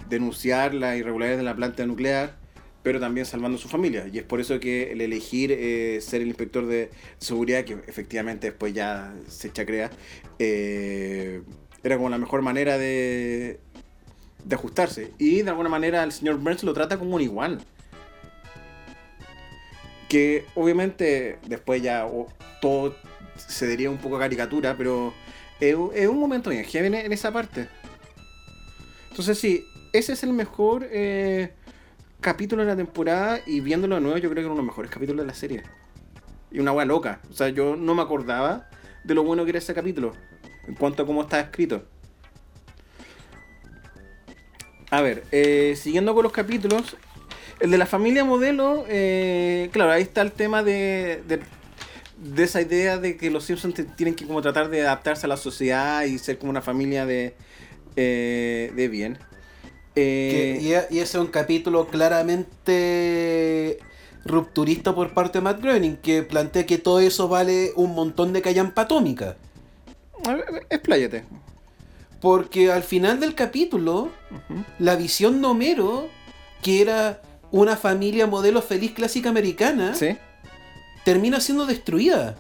denunciar 0.10 0.74
las 0.74 0.98
irregularidades 0.98 1.38
de 1.38 1.44
la 1.44 1.56
planta 1.56 1.86
nuclear, 1.86 2.36
pero 2.84 3.00
también 3.00 3.26
salvando 3.26 3.58
a 3.58 3.62
su 3.62 3.68
familia. 3.68 4.08
Y 4.12 4.18
es 4.18 4.24
por 4.24 4.40
eso 4.40 4.60
que 4.60 4.92
el 4.92 5.02
elegir 5.02 5.52
eh, 5.52 6.00
ser 6.02 6.22
el 6.22 6.28
inspector 6.28 6.66
de 6.66 6.90
seguridad, 7.18 7.66
que 7.66 7.74
efectivamente 7.88 8.48
después 8.48 8.74
ya 8.74 9.14
se 9.28 9.52
chacrea, 9.52 9.92
eh, 10.40 11.42
era 11.84 11.98
como 11.98 12.10
la 12.10 12.18
mejor 12.18 12.42
manera 12.42 12.78
de, 12.78 13.60
de 14.44 14.56
ajustarse. 14.56 15.12
Y 15.18 15.42
de 15.42 15.50
alguna 15.50 15.70
manera 15.70 16.04
el 16.04 16.12
señor 16.12 16.38
Burns 16.38 16.64
lo 16.64 16.74
trata 16.74 16.98
como 16.98 17.16
un 17.16 17.22
igual. 17.22 17.60
Que 20.08 20.46
obviamente 20.56 21.40
después 21.48 21.82
ya 21.82 22.08
todo 22.62 22.96
se 23.36 23.68
diría 23.68 23.90
un 23.90 23.98
poco 23.98 24.16
a 24.18 24.20
caricatura, 24.20 24.76
pero 24.78 25.14
es, 25.60 25.76
un 25.76 26.20
momento 26.20 26.50
bien 26.50 26.64
heavy 26.64 26.88
en, 26.88 27.12
esa 27.12 27.32
parte. 27.32 27.68
Entonces 29.10 29.40
sí, 29.40 29.66
ese 29.94 30.14
es 30.14 30.24
el 30.24 30.34
mejor 30.34 30.88
eh, 30.92 31.54
capítulo 32.22 32.64
de 32.64 32.70
la 32.70 32.76
temporada 32.76 33.40
y 33.46 33.60
viéndolo 33.62 33.96
de 33.96 34.02
nuevo 34.02 34.18
yo 34.18 34.30
creo 34.30 34.36
que 34.36 34.42
es 34.42 34.46
uno 34.46 34.56
de 34.56 34.62
los 34.62 34.66
mejores 34.66 34.92
capítulos 34.92 35.24
de 35.24 35.28
la 35.28 35.34
serie. 35.34 35.64
Y 36.52 36.60
una 36.60 36.72
hueá 36.72 36.86
loca. 36.86 37.20
O 37.30 37.34
sea, 37.34 37.50
yo 37.50 37.76
no 37.76 37.94
me 37.94 38.02
acordaba 38.02 38.70
de 39.04 39.14
lo 39.14 39.24
bueno 39.24 39.44
que 39.44 39.50
era 39.50 39.60
ese 39.60 39.74
capítulo. 39.74 40.14
En 40.68 40.76
cuanto 40.76 41.04
a 41.04 41.06
cómo 41.06 41.22
está 41.22 41.40
escrito. 41.40 41.84
A 44.90 45.02
ver, 45.02 45.26
eh, 45.32 45.76
siguiendo 45.76 46.14
con 46.14 46.24
los 46.24 46.32
capítulos. 46.32 46.96
El 47.60 47.72
de 47.72 47.78
la 47.78 47.86
familia 47.88 48.24
modelo, 48.24 48.86
eh, 48.88 49.70
claro, 49.72 49.92
ahí 49.92 50.04
está 50.04 50.22
el 50.22 50.32
tema 50.32 50.62
de, 50.64 51.24
de, 51.28 51.40
de 52.18 52.44
esa 52.44 52.62
idea 52.62 52.98
de 52.98 53.18
que 53.18 53.32
los 53.32 53.46
Simpsons 53.46 53.74
tienen 53.96 54.14
que 54.16 54.26
como 54.28 54.42
tratar 54.42 54.70
de 54.70 54.82
adaptarse 54.84 55.26
a 55.26 55.30
la 55.30 55.38
sociedad 55.38 56.04
y 56.04 56.20
ser 56.20 56.38
como 56.38 56.52
una 56.52 56.62
familia 56.62 57.06
de, 57.08 57.34
eh, 57.96 58.72
de 58.76 58.88
bien. 58.88 59.18
Que- 59.96 60.58
Eh, 60.58 60.60
y, 60.62 60.96
y 60.96 61.00
ese 61.00 61.18
es 61.18 61.24
un 61.24 61.28
capítulo 61.28 61.88
claramente 61.88 63.80
rupturista 64.26 64.94
por 64.94 65.14
parte 65.16 65.40
de 65.40 65.42
Matt 65.44 65.60
Groening, 65.62 65.98
que 65.98 66.22
plantea 66.22 66.66
que 66.68 66.78
todo 66.78 67.00
eso 67.00 67.28
vale 67.28 67.72
un 67.76 67.96
montón 67.96 68.34
de 68.34 68.42
callampa 68.44 68.84
atómica. 68.84 69.36
expláyate. 70.70 71.24
Porque 72.22 72.72
al 72.72 72.84
final 72.84 73.20
del 73.20 73.34
capítulo, 73.36 74.12
la 74.80 74.96
visión 74.96 75.42
de 75.42 75.48
Homero, 75.48 76.10
que 76.62 76.82
era 76.82 77.22
una 77.52 77.76
familia 77.78 78.28
modelo 78.28 78.62
feliz 78.62 78.92
clásica 78.92 79.30
americana, 79.30 79.96
Sí. 79.96 80.18
termina 81.06 81.40
siendo 81.40 81.66
destruida. 81.66 82.36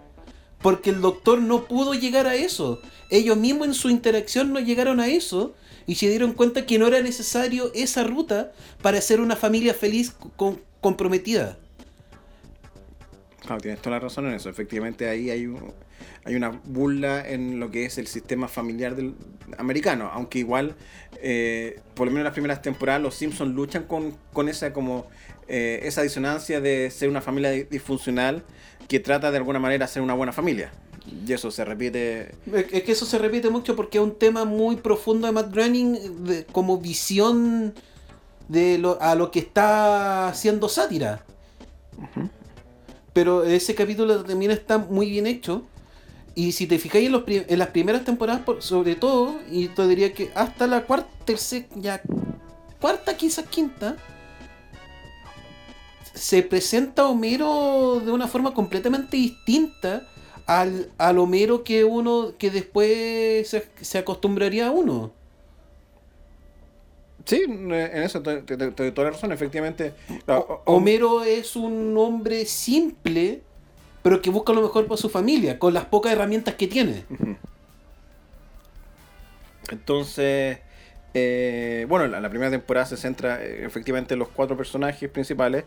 Porque 0.62 0.90
el 0.90 1.02
doctor 1.02 1.40
no 1.40 1.66
pudo 1.66 1.94
llegar 1.94 2.26
a 2.26 2.34
eso. 2.36 2.82
Ellos 3.12 3.38
mismos 3.38 3.68
en 3.68 3.74
su 3.76 3.90
interacción 3.90 4.52
no 4.52 4.60
llegaron 4.60 5.00
a 5.00 5.08
eso 5.08 5.54
y 5.86 5.96
se 5.96 6.10
dieron 6.10 6.34
cuenta 6.34 6.66
que 6.66 6.80
no 6.80 6.88
era 6.88 7.00
necesario 7.02 7.72
esa 7.76 8.04
ruta 8.04 8.52
para 8.82 9.00
ser 9.02 9.22
una 9.22 9.36
familia 9.36 9.74
feliz 9.76 10.14
con- 10.36 10.60
comprometida. 10.82 11.58
Claro, 13.42 13.62
tienes 13.62 13.82
toda 13.82 13.98
la 13.98 14.00
razón 14.02 14.26
en 14.28 14.34
eso. 14.34 14.50
Efectivamente, 14.50 15.08
ahí 15.08 15.30
hay, 15.30 15.46
un- 15.48 15.74
hay 16.26 16.36
una 16.36 16.50
burla 16.66 17.28
en 17.28 17.60
lo 17.60 17.72
que 17.72 17.86
es 17.86 17.98
el 17.98 18.08
sistema 18.08 18.48
familiar 18.48 18.96
del 18.96 19.16
americano. 19.58 20.10
Aunque 20.14 20.40
igual, 20.40 20.76
eh, 21.22 21.80
por 21.94 22.08
lo 22.08 22.12
menos 22.12 22.22
en 22.22 22.26
las 22.26 22.34
primeras 22.34 22.62
temporadas, 22.62 23.02
los 23.02 23.16
Simpsons 23.16 23.54
luchan 23.56 23.84
con, 23.84 24.14
con 24.34 24.50
esa 24.50 24.74
como 24.74 25.08
eh, 25.48 25.80
esa 25.84 26.02
disonancia 26.02 26.60
de 26.62 26.92
ser 26.92 27.10
una 27.10 27.22
familia 27.22 27.52
di- 27.52 27.64
disfuncional 27.64 28.44
que 28.88 29.00
trata 29.00 29.32
de 29.32 29.38
alguna 29.38 29.60
manera 29.60 29.88
ser 29.88 30.02
una 30.02 30.14
buena 30.14 30.34
familia. 30.34 30.72
Y 31.26 31.32
eso 31.32 31.52
se 31.52 31.64
repite. 31.64 32.32
Es 32.54 32.84
que 32.84 32.92
eso 32.92 33.06
se 33.06 33.18
repite 33.18 33.50
mucho 33.50 33.78
porque 33.78 33.98
es 33.98 34.04
un 34.04 34.16
tema 34.18 34.44
muy 34.44 34.76
profundo 34.76 35.26
de 35.28 35.32
Matt 35.34 35.54
Groening 35.54 36.26
de- 36.26 36.46
como 36.46 36.78
visión 36.80 37.74
de 38.50 38.78
lo, 38.78 39.02
a 39.02 39.16
lo 39.16 39.32
que 39.32 39.40
está 39.40 40.28
haciendo 40.28 40.68
sátira. 40.68 41.24
Pero 43.14 43.44
ese 43.44 43.74
capítulo 43.74 44.24
también 44.24 44.52
está 44.52 44.78
muy 44.78 45.10
bien 45.10 45.28
hecho. 45.28 45.66
Y 46.38 46.52
si 46.52 46.68
te 46.68 46.78
fijáis 46.78 47.08
en, 47.08 47.14
los 47.14 47.24
en 47.28 47.58
las 47.58 47.70
primeras 47.70 48.06
temporadas, 48.06 48.42
por- 48.44 48.62
sobre 48.62 48.94
todo, 48.96 49.40
y 49.50 49.70
te 49.70 49.88
diría 49.88 50.14
que 50.14 50.30
hasta 50.36 50.68
la 50.68 50.84
cuarta, 50.86 51.10
tercera, 51.26 51.66
ya 51.76 52.00
cuarta, 52.80 53.18
quizás 53.18 53.48
quinta, 53.48 53.98
se 56.14 56.44
presenta 56.44 57.08
Homero 57.08 58.02
de 58.06 58.12
una 58.12 58.28
forma 58.28 58.54
completamente 58.54 59.18
distinta 59.18 60.08
al, 60.46 60.92
al 61.00 61.18
Homero 61.18 61.64
que 61.64 61.84
uno 61.84 62.34
que 62.38 62.52
después 62.52 63.50
se, 63.50 63.68
se 63.82 63.98
acostumbraría 63.98 64.68
a 64.68 64.72
uno. 64.72 65.12
Sí, 67.26 67.44
en 67.48 67.74
eso 67.74 68.22
te, 68.22 68.42
te- 68.44 68.56
te- 68.58 68.72
te 68.72 68.84
doy 68.84 68.92
toda 68.94 69.06
la 69.08 69.12
razón. 69.14 69.32
Efectivamente, 69.32 69.94
claro, 70.26 70.62
Homero 70.66 71.24
es 71.24 71.56
un 71.56 71.96
hombre 71.98 72.46
simple, 72.46 73.42
pero 74.08 74.22
que 74.22 74.30
busca 74.30 74.54
lo 74.54 74.62
mejor 74.62 74.86
para 74.88 74.96
su 74.98 75.10
familia, 75.10 75.60
con 75.60 75.74
las 75.74 75.84
pocas 75.84 76.14
herramientas 76.14 76.56
que 76.56 76.68
tiene. 76.68 77.04
Entonces, 79.70 80.60
Eh, 81.14 81.86
bueno, 81.90 82.06
la, 82.06 82.20
la 82.20 82.30
primera 82.30 82.52
temporada 82.52 82.86
se 82.86 82.96
centra 82.96 83.44
eh, 83.44 83.66
efectivamente 83.66 84.14
en 84.14 84.20
los 84.20 84.28
cuatro 84.28 84.56
personajes 84.56 85.10
principales, 85.10 85.64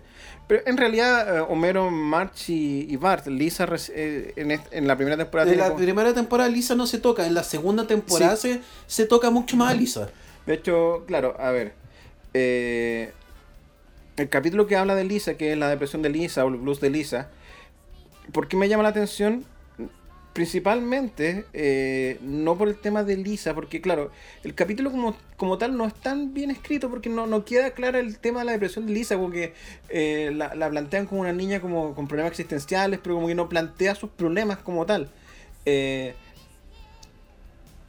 pero 0.46 0.62
en 0.64 0.76
realidad 0.76 1.38
eh, 1.38 1.40
Homero, 1.40 1.90
March 1.90 2.50
y, 2.50 2.86
y 2.88 2.96
Bart, 2.96 3.26
Lisa 3.26 3.66
en, 3.96 4.86
la 4.86 4.96
primera 4.96 5.16
temporada... 5.16 5.50
En 5.50 5.58
la 5.58 5.64
como- 5.70 5.76
primera 5.78 6.14
temporada 6.14 6.48
Lisa 6.48 6.76
no 6.76 6.86
se 6.86 6.98
toca, 6.98 7.26
en 7.26 7.34
la 7.34 7.42
segunda 7.42 7.84
temporada 7.86 8.36
se, 8.36 8.60
se 8.86 9.06
toca 9.06 9.30
mucho 9.30 9.56
más 9.56 9.72
a 9.72 9.74
Lisa. 9.74 10.08
De 10.46 10.54
hecho, 10.54 11.04
claro, 11.08 11.34
a 11.40 11.50
ver. 11.50 11.72
el 12.32 14.28
capítulo 14.28 14.68
que 14.68 14.76
habla 14.76 14.94
de 14.94 15.04
Lisa, 15.04 15.34
que 15.34 15.52
es 15.52 15.58
la 15.58 15.68
depresión 15.68 16.00
de 16.02 16.10
Lisa 16.10 16.44
o 16.44 16.48
el 16.48 16.56
blues 16.56 16.80
de 16.80 16.90
Lisa, 16.90 17.28
¿por 18.32 18.48
qué 18.48 18.56
me 18.56 18.68
llama 18.68 18.82
la 18.82 18.90
atención? 18.90 19.44
Principalmente, 20.32 21.44
eh, 21.52 22.18
no 22.22 22.56
por 22.56 22.68
el 22.68 22.76
tema 22.76 23.02
de 23.02 23.16
Lisa, 23.16 23.52
porque 23.52 23.80
claro, 23.80 24.12
el 24.44 24.54
capítulo 24.54 24.92
como, 24.92 25.16
como 25.36 25.58
tal 25.58 25.76
no 25.76 25.86
es 25.86 25.94
tan 25.94 26.32
bien 26.32 26.52
escrito 26.52 26.88
porque 26.88 27.08
no, 27.08 27.26
no 27.26 27.44
queda 27.44 27.72
clara 27.72 27.98
el 27.98 28.18
tema 28.18 28.40
de 28.40 28.46
la 28.46 28.52
depresión 28.52 28.86
de 28.86 28.92
Lisa, 28.92 29.18
porque 29.18 29.54
eh, 29.88 30.30
la, 30.34 30.54
la 30.54 30.70
plantean 30.70 31.06
como 31.06 31.22
una 31.22 31.32
niña 31.32 31.60
como 31.60 31.94
con 31.96 32.06
problemas 32.06 32.30
existenciales, 32.30 33.00
pero 33.02 33.16
como 33.16 33.26
que 33.26 33.34
no 33.34 33.48
plantea 33.48 33.96
sus 33.96 34.10
problemas 34.10 34.58
como 34.58 34.86
tal. 34.86 35.10
Eh, 35.66 36.14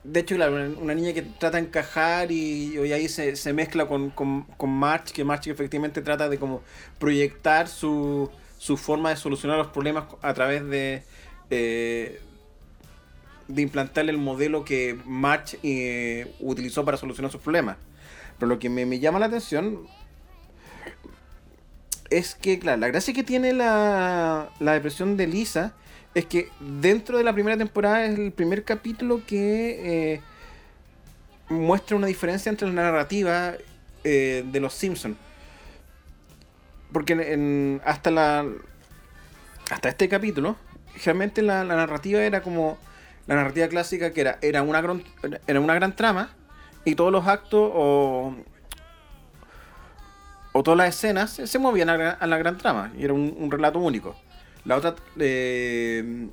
de 0.03 0.19
hecho, 0.19 0.35
claro, 0.35 0.55
una, 0.55 0.79
una 0.79 0.95
niña 0.95 1.13
que 1.13 1.21
trata 1.21 1.57
de 1.57 1.67
encajar 1.67 2.31
y, 2.31 2.75
y 2.75 2.91
ahí 2.91 3.07
se, 3.07 3.35
se 3.35 3.53
mezcla 3.53 3.87
con, 3.87 4.09
con, 4.09 4.43
con 4.57 4.71
March, 4.71 5.11
que 5.11 5.23
March 5.23 5.47
efectivamente 5.47 6.01
trata 6.01 6.27
de 6.27 6.39
como 6.39 6.63
proyectar 6.97 7.67
su, 7.67 8.31
su 8.61 8.77
forma 8.77 9.09
de 9.09 9.15
solucionar 9.15 9.57
los 9.57 9.69
problemas 9.69 10.03
a 10.21 10.35
través 10.35 10.63
de, 10.67 11.01
eh, 11.49 12.21
de 13.47 13.61
implantarle 13.63 14.11
el 14.11 14.19
modelo 14.19 14.63
que 14.63 14.99
March 15.03 15.57
eh, 15.63 16.31
utilizó 16.39 16.85
para 16.85 16.95
solucionar 16.95 17.31
sus 17.31 17.41
problemas. 17.41 17.77
Pero 18.37 18.49
lo 18.49 18.59
que 18.59 18.69
me, 18.69 18.85
me 18.85 18.99
llama 18.99 19.17
la 19.17 19.25
atención 19.25 19.87
es 22.11 22.35
que, 22.35 22.59
claro, 22.59 22.79
la 22.81 22.89
gracia 22.89 23.15
que 23.15 23.23
tiene 23.23 23.51
la, 23.51 24.51
la 24.59 24.73
depresión 24.73 25.17
de 25.17 25.25
Lisa 25.25 25.73
es 26.13 26.27
que 26.27 26.49
dentro 26.59 27.17
de 27.17 27.23
la 27.23 27.33
primera 27.33 27.57
temporada 27.57 28.05
es 28.05 28.19
el 28.19 28.31
primer 28.31 28.63
capítulo 28.63 29.25
que 29.25 30.13
eh, 30.13 30.21
muestra 31.49 31.97
una 31.97 32.05
diferencia 32.05 32.51
entre 32.51 32.67
la 32.67 32.73
narrativa 32.83 33.53
eh, 34.03 34.45
de 34.45 34.59
los 34.59 34.75
Simpsons. 34.75 35.17
Porque 36.91 37.13
en- 37.13 37.81
hasta 37.85 38.11
la 38.11 38.45
hasta 39.69 39.89
este 39.89 40.09
capítulo, 40.09 40.57
realmente 41.05 41.41
la, 41.41 41.63
la 41.63 41.75
narrativa 41.75 42.21
era 42.21 42.41
como 42.41 42.77
la 43.27 43.35
narrativa 43.35 43.67
clásica 43.69 44.11
que 44.11 44.21
era, 44.21 44.37
era 44.41 44.63
una 44.63 44.81
gran, 44.81 45.03
era 45.47 45.59
una 45.61 45.73
gran 45.75 45.95
trama 45.95 46.29
y 46.83 46.95
todos 46.95 47.11
los 47.11 47.25
actos 47.27 47.71
o, 47.73 48.35
o 50.51 50.63
todas 50.63 50.77
las 50.77 50.89
escenas 50.95 51.29
se, 51.31 51.59
movían 51.59 51.89
a, 51.89 51.97
la 51.97 52.09
a 52.11 52.27
la 52.27 52.37
gran 52.37 52.57
trama 52.57 52.91
y 52.97 53.03
era 53.05 53.13
un, 53.13 53.33
un 53.37 53.49
relato 53.51 53.79
único. 53.79 54.15
La 54.65 54.75
otra, 54.75 54.95
eh, 55.17 56.27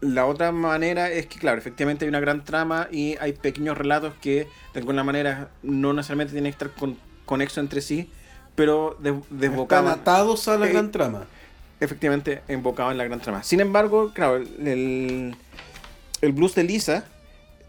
la 0.00 0.26
otra 0.26 0.50
manera 0.50 1.10
es 1.10 1.26
que, 1.26 1.38
claro, 1.38 1.58
efectivamente 1.58 2.04
hay 2.04 2.08
una 2.08 2.20
gran 2.20 2.44
trama 2.44 2.88
y 2.90 3.16
hay 3.20 3.32
pequeños 3.34 3.76
relatos 3.76 4.14
que 4.20 4.48
de 4.72 4.80
alguna 4.80 5.04
manera 5.04 5.50
no 5.62 5.92
necesariamente 5.92 6.32
tienen 6.32 6.52
que 6.52 6.64
estar 6.64 6.70
con, 6.70 6.96
conexos 7.26 7.58
entre 7.58 7.80
sí, 7.80 8.10
pero 8.54 8.96
de- 9.00 9.10
Están 9.10 9.38
desbocaban 9.38 9.92
atados 9.92 10.46
a 10.48 10.56
la 10.58 10.66
Eh, 10.66 10.72
gran 10.72 10.90
trama. 10.90 11.26
efectivamente 11.80 12.42
embocado 12.48 12.90
en 12.90 12.98
la 12.98 13.04
gran 13.04 13.20
trama. 13.20 13.42
Sin 13.42 13.60
embargo, 13.60 14.12
claro, 14.14 14.36
el, 14.36 15.34
el 16.20 16.32
blues 16.32 16.54
de 16.54 16.64
Lisa 16.64 17.04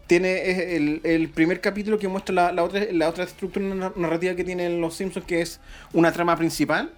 tiene 0.06 0.50
es 0.50 0.58
el, 0.76 1.00
el 1.04 1.28
primer 1.28 1.60
capítulo 1.60 1.98
que 1.98 2.06
muestra 2.08 2.34
la, 2.34 2.52
la 2.52 2.62
otra, 2.62 2.80
la 2.92 3.08
otra 3.08 3.24
estructura 3.24 3.66
na- 3.74 3.92
narrativa 3.96 4.34
que 4.34 4.44
tienen 4.44 4.80
los 4.80 4.94
Simpsons, 4.94 5.26
que 5.26 5.40
es 5.42 5.60
una 5.92 6.12
trama 6.12 6.36
principal 6.36 6.92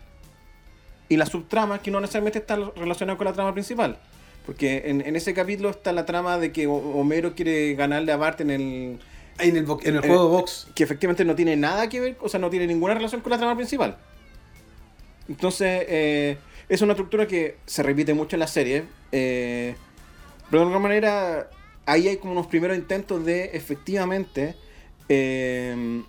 y 1.09 1.17
la 1.17 1.25
subtrama 1.25 1.81
que 1.81 1.91
no 1.91 2.01
necesariamente 2.01 2.39
está 2.39 2.57
relacionada 2.77 3.17
con 3.17 3.25
la 3.25 3.33
trama 3.33 3.53
principal. 3.55 3.99
Porque 4.45 4.83
en, 4.87 5.01
en 5.01 5.17
ese 5.17 5.33
capítulo 5.35 5.71
está 5.71 5.93
la 5.93 6.05
trama 6.07 6.37
de 6.39 6.53
que 6.53 6.67
Ho- 6.67 6.75
Homero 7.01 7.35
quiere 7.35 7.75
ganarle 7.75 8.13
a 8.13 8.17
Bart 8.19 8.41
en 8.43 8.51
el... 8.51 8.99
En 9.39 9.57
el, 9.57 9.65
bo- 9.65 9.79
en 9.83 9.97
el 9.97 10.05
eh, 10.05 10.07
juego 10.07 10.25
de 10.25 10.31
box. 10.31 10.69
que 10.75 10.83
efectivamente 10.85 11.25
no 11.25 11.35
tiene 11.35 11.57
nada 11.57 11.89
que 11.89 12.01
ver, 12.01 12.17
o 12.21 12.29
sea, 12.29 12.41
no 12.41 12.51
tiene 12.51 12.67
ninguna 12.67 12.95
relación 12.95 13.21
con 13.21 13.31
la 13.31 13.39
trama 13.39 13.55
principal. 13.57 13.97
Entonces, 15.29 15.85
eh, 15.89 16.39
es 16.69 16.83
una 16.83 16.93
estructura 16.95 17.27
que 17.27 17.57
se 17.67 17.83
repite 17.83 18.15
mucho 18.15 18.37
en 18.37 18.41
la 18.41 18.47
serie, 18.47 18.85
eh, 19.13 19.75
pero 20.51 20.61
de 20.61 20.67
alguna 20.67 20.81
manera 20.89 21.51
ahí 21.87 22.09
hay 22.09 22.17
como 22.17 22.33
unos 22.33 22.47
primeros 22.47 22.77
intentos 22.77 23.25
de 23.25 23.51
efectivamente 23.55 24.55
eh, 25.09 26.03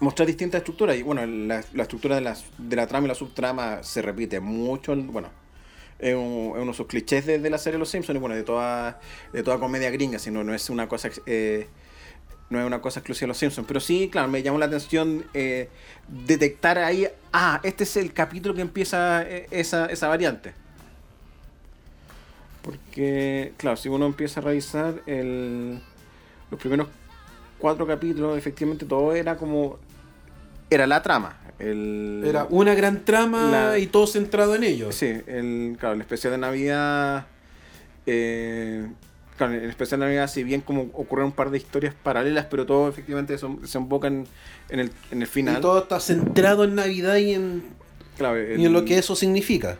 mostrar 0.00 0.26
distintas 0.26 0.58
estructuras. 0.60 0.96
Y 0.96 1.02
bueno, 1.02 1.24
la, 1.26 1.62
la 1.74 1.82
estructura 1.82 2.14
de, 2.14 2.20
las, 2.22 2.44
de 2.58 2.76
la 2.76 2.86
trama 2.86 3.06
y 3.06 3.08
la 3.08 3.14
subtrama 3.14 3.82
se 3.82 4.02
repite 4.02 4.40
mucho, 4.40 4.92
en- 4.92 5.12
bueno. 5.12 5.28
Es, 5.98 6.14
un- 6.14 6.52
es 6.54 6.62
uno 6.62 6.72
de 6.72 6.74
sus 6.74 6.86
clichés 6.86 7.26
de, 7.26 7.50
la 7.50 7.58
serie 7.58 7.78
Los 7.78 7.90
Simpsons 7.90 8.16
y 8.16 8.20
bueno, 8.20 8.34
de 8.36 8.44
toda, 8.44 9.00
de 9.32 9.42
toda 9.42 9.58
comedia 9.58 9.90
gringa, 9.90 10.18
sino 10.18 10.44
no 10.44 10.54
es 10.54 10.70
una 10.70 10.88
cosa 10.88 11.10
eh, 11.26 11.66
no 12.50 12.60
es 12.60 12.66
una 12.66 12.80
cosa 12.80 13.00
exclusiva 13.00 13.26
de 13.26 13.28
los 13.28 13.38
Simpsons. 13.38 13.66
Pero 13.66 13.80
sí, 13.80 14.08
claro, 14.10 14.28
me 14.28 14.42
llamó 14.42 14.58
la 14.58 14.66
atención 14.66 15.24
eh, 15.34 15.68
detectar 16.08 16.78
ahí, 16.78 17.06
ah, 17.32 17.60
este 17.62 17.84
es 17.84 17.96
el 17.96 18.12
capítulo 18.12 18.54
que 18.54 18.62
empieza 18.62 19.22
eh, 19.22 19.46
esa, 19.50 19.86
esa 19.86 20.08
variante. 20.08 20.54
Porque, 22.62 23.52
claro, 23.56 23.76
si 23.76 23.88
uno 23.88 24.06
empieza 24.06 24.40
a 24.40 24.42
revisar 24.44 25.02
el, 25.06 25.80
los 26.50 26.60
primeros 26.60 26.88
cuatro 27.58 27.86
capítulos, 27.86 28.36
efectivamente 28.38 28.86
todo 28.86 29.14
era 29.14 29.36
como... 29.36 29.78
Era 30.70 30.86
la 30.86 31.02
trama. 31.02 31.38
El, 31.58 32.22
Era 32.24 32.46
una 32.50 32.74
gran 32.74 33.04
trama 33.04 33.50
La- 33.50 33.78
y 33.78 33.86
todo 33.88 34.06
centrado 34.06 34.54
en 34.54 34.62
ello. 34.64 34.92
Sí, 34.92 35.06
el, 35.26 35.76
claro, 35.78 35.94
el 35.94 36.00
especial 36.02 36.32
de 36.32 36.38
Navidad. 36.38 37.26
Eh, 38.06 38.86
claro, 39.36 39.54
el 39.54 39.68
especial 39.68 40.00
de 40.00 40.06
Navidad, 40.06 40.28
si 40.28 40.44
bien 40.44 40.60
como 40.60 40.82
ocurren 40.94 41.26
un 41.26 41.32
par 41.32 41.50
de 41.50 41.58
historias 41.58 41.94
paralelas, 41.94 42.46
pero 42.46 42.64
todo 42.64 42.88
efectivamente 42.88 43.36
son- 43.38 43.66
se 43.66 43.76
enfoca 43.78 44.06
en, 44.08 44.26
en 44.68 44.80
el, 44.80 44.92
en 45.10 45.22
el 45.22 45.26
final. 45.28 45.58
Y 45.58 45.60
todo 45.60 45.78
está 45.82 45.98
centrado 46.00 46.64
en 46.64 46.74
Navidad 46.76 47.16
y 47.16 47.34
en, 47.34 47.64
Claro, 48.16 48.38
y 48.40 48.64
en 48.64 48.72
lo 48.72 48.84
que 48.84 48.98
eso 48.98 49.14
significa. 49.16 49.78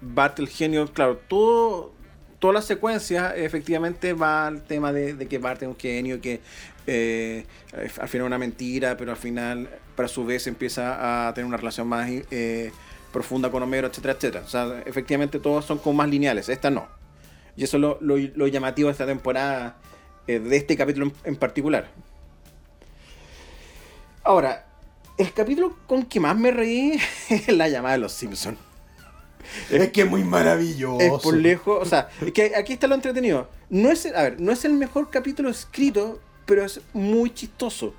Bart 0.00 0.38
el 0.38 0.48
genio, 0.48 0.86
claro, 0.92 1.16
todo, 1.28 1.92
toda 2.38 2.54
la 2.54 2.62
secuencia 2.62 3.34
efectivamente 3.34 4.12
va 4.12 4.46
al 4.46 4.62
tema 4.62 4.92
de, 4.92 5.26
que 5.28 5.38
Bart 5.38 5.62
es 5.62 5.68
un 5.68 5.76
genio, 5.76 6.20
que 6.20 6.40
eh, 6.86 7.44
al 7.72 8.08
final 8.08 8.26
es 8.26 8.28
una 8.28 8.38
mentira, 8.38 8.96
pero 8.96 9.10
al 9.10 9.16
final, 9.16 9.68
para 9.96 10.08
su 10.08 10.24
vez, 10.24 10.46
empieza 10.46 11.28
a 11.28 11.34
tener 11.34 11.46
una 11.46 11.56
relación 11.56 11.88
más 11.88 12.08
eh, 12.10 12.72
profunda 13.12 13.50
con 13.50 13.62
Homero, 13.62 13.88
etcétera, 13.88 14.14
etcétera. 14.14 14.44
O 14.44 14.48
sea, 14.48 14.82
efectivamente 14.86 15.38
todos 15.40 15.64
son 15.64 15.78
como 15.78 15.98
más 15.98 16.08
lineales, 16.08 16.48
esta 16.48 16.70
no. 16.70 16.88
Y 17.56 17.64
eso 17.64 17.76
es 17.76 18.36
lo 18.36 18.46
llamativo 18.46 18.88
de 18.88 18.92
esta 18.92 19.06
temporada, 19.06 19.76
eh, 20.28 20.38
de 20.38 20.56
este 20.56 20.76
capítulo 20.76 21.06
en, 21.06 21.14
en 21.24 21.36
particular. 21.36 21.88
Ahora, 24.22 24.66
el 25.16 25.32
capítulo 25.32 25.76
con 25.86 26.04
que 26.04 26.20
más 26.20 26.36
me 26.36 26.52
reí 26.52 27.00
es 27.28 27.48
la 27.48 27.68
llamada 27.68 27.94
de 27.94 28.00
los 28.00 28.12
Simpsons. 28.12 28.67
Es 29.70 29.90
que 29.90 30.02
es 30.02 30.10
muy 30.10 30.24
maravilloso. 30.24 31.00
Es 31.00 31.22
por 31.22 31.34
lejos, 31.34 31.78
o 31.80 31.84
sea, 31.84 32.08
es 32.24 32.32
que 32.32 32.54
aquí 32.56 32.72
está 32.74 32.86
lo 32.86 32.94
entretenido. 32.94 33.48
No 33.70 33.90
es, 33.90 34.06
a 34.06 34.22
ver, 34.22 34.40
no 34.40 34.52
es 34.52 34.64
el 34.64 34.72
mejor 34.74 35.10
capítulo 35.10 35.48
escrito, 35.50 36.20
pero 36.46 36.64
es 36.64 36.80
muy 36.92 37.30
chistoso. 37.34 37.94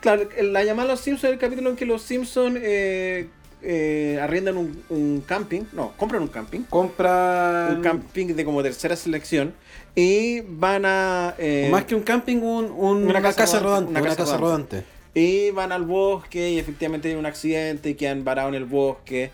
Claro, 0.00 0.28
la 0.40 0.64
llamada 0.64 0.88
los 0.88 1.00
Simpsons 1.00 1.24
es 1.24 1.32
el 1.34 1.38
capítulo 1.38 1.70
en 1.70 1.76
que 1.76 1.86
los 1.86 2.02
Simpsons 2.02 2.58
eh, 2.60 3.28
eh, 3.62 4.18
arriendan 4.20 4.56
un, 4.56 4.82
un 4.88 5.22
camping, 5.26 5.62
no, 5.72 5.92
compran 5.96 6.22
un 6.22 6.28
camping, 6.28 6.60
Compra. 6.68 7.68
un 7.76 7.82
camping 7.82 8.28
de 8.34 8.44
como 8.44 8.62
tercera 8.64 8.96
selección 8.96 9.54
y 9.94 10.40
van 10.40 10.84
a 10.86 11.34
eh, 11.38 11.68
Más 11.70 11.84
que 11.84 11.94
un 11.94 12.02
camping, 12.02 12.38
un, 12.38 12.64
un- 12.72 13.04
una, 13.06 13.22
casa, 13.22 13.60
rodante. 13.60 13.90
Una, 13.90 14.02
casa, 14.02 14.36
rodante. 14.36 14.82
y 15.14 15.50
van 15.52 15.70
al 15.70 15.82
bosque 15.84 16.50
y 16.50 16.58
efectivamente 16.58 17.08
hay 17.08 17.14
un 17.14 17.26
accidente 17.26 17.90
y 17.90 17.94
quedan 17.94 18.24
varados 18.24 18.48
en 18.48 18.54
el 18.56 18.64
bosque. 18.64 19.30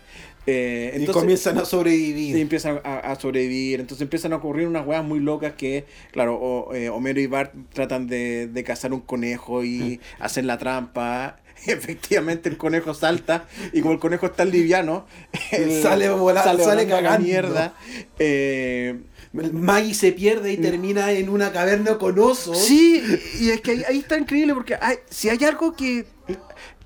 Eh, 0.47 0.97
y 0.99 1.05
comienzan 1.07 1.57
a 1.59 1.63
y 1.63 1.65
sobrevivir. 1.65 2.37
empiezan 2.37 2.79
a, 2.83 2.97
a 2.99 3.15
sobrevivir. 3.19 3.79
Entonces 3.79 4.01
empiezan 4.03 4.33
a 4.33 4.37
ocurrir 4.37 4.67
unas 4.67 4.85
weas 4.87 5.03
muy 5.03 5.19
locas 5.19 5.53
que, 5.53 5.85
claro, 6.11 6.35
o- 6.35 6.73
eh, 6.73 6.89
Homero 6.89 7.19
y 7.21 7.27
Bart 7.27 7.53
tratan 7.73 8.07
de, 8.07 8.47
de 8.47 8.63
cazar 8.63 8.93
un 8.93 9.01
conejo 9.01 9.63
y 9.63 9.99
hacen 10.19 10.47
la 10.47 10.57
trampa. 10.57 11.39
Efectivamente 11.67 12.47
el 12.49 12.55
conejo 12.57 12.93
salta 12.93 13.45
y 13.73 13.81
como 13.81 13.93
el 13.93 13.99
conejo 13.99 14.25
es 14.27 14.35
tan 14.35 14.49
liviano, 14.49 15.05
el- 15.51 15.81
Sale 15.83 16.09
volando, 16.09 16.63
sale 16.63 16.85
la 16.85 16.89
cagando. 16.89 17.25
mierda. 17.27 17.73
Eh, 18.17 18.99
Maggie 19.31 19.93
se 19.93 20.11
pierde 20.11 20.51
y 20.53 20.57
termina 20.57 21.11
en 21.11 21.29
una 21.29 21.51
caverna 21.51 21.99
con 21.99 22.17
osos. 22.17 22.57
sí, 22.57 23.03
y 23.39 23.49
es 23.51 23.61
que 23.61 23.71
ahí, 23.71 23.83
ahí 23.87 23.99
está 23.99 24.17
increíble 24.17 24.55
porque 24.55 24.75
hay, 24.81 24.95
si 25.07 25.29
hay 25.29 25.43
algo 25.43 25.75
que 25.75 26.05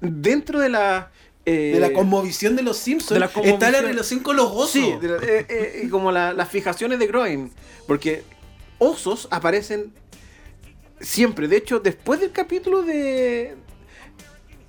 dentro 0.02 0.60
de 0.60 0.68
la... 0.70 1.10
eh, 1.46 1.72
De 1.74 1.80
la 1.80 1.92
conmovisión 1.94 2.56
de 2.56 2.64
los 2.64 2.78
Simpsons. 2.78 3.14
de 3.14 3.20
la 3.20 3.26
Está 3.50 3.70
la 3.72 3.82
relación 3.82 4.22
con 4.22 4.36
los 4.38 4.48
osos. 4.52 4.72
Sí, 4.72 4.94
de 5.02 5.08
la- 5.10 5.18
eh, 5.18 5.46
eh, 5.50 5.82
y 5.86 5.90
como 5.90 6.12
la- 6.12 6.34
las 6.34 6.50
fijaciones 6.50 7.00
de 7.00 7.08
Groin. 7.08 7.52
Porque 7.88 8.24
osos 8.80 9.28
aparecen 9.32 9.92
siempre. 11.02 11.48
De 11.48 11.58
hecho, 11.58 11.80
después 11.80 12.20
del 12.20 12.32
capítulo 12.32 12.84
de. 12.84 13.56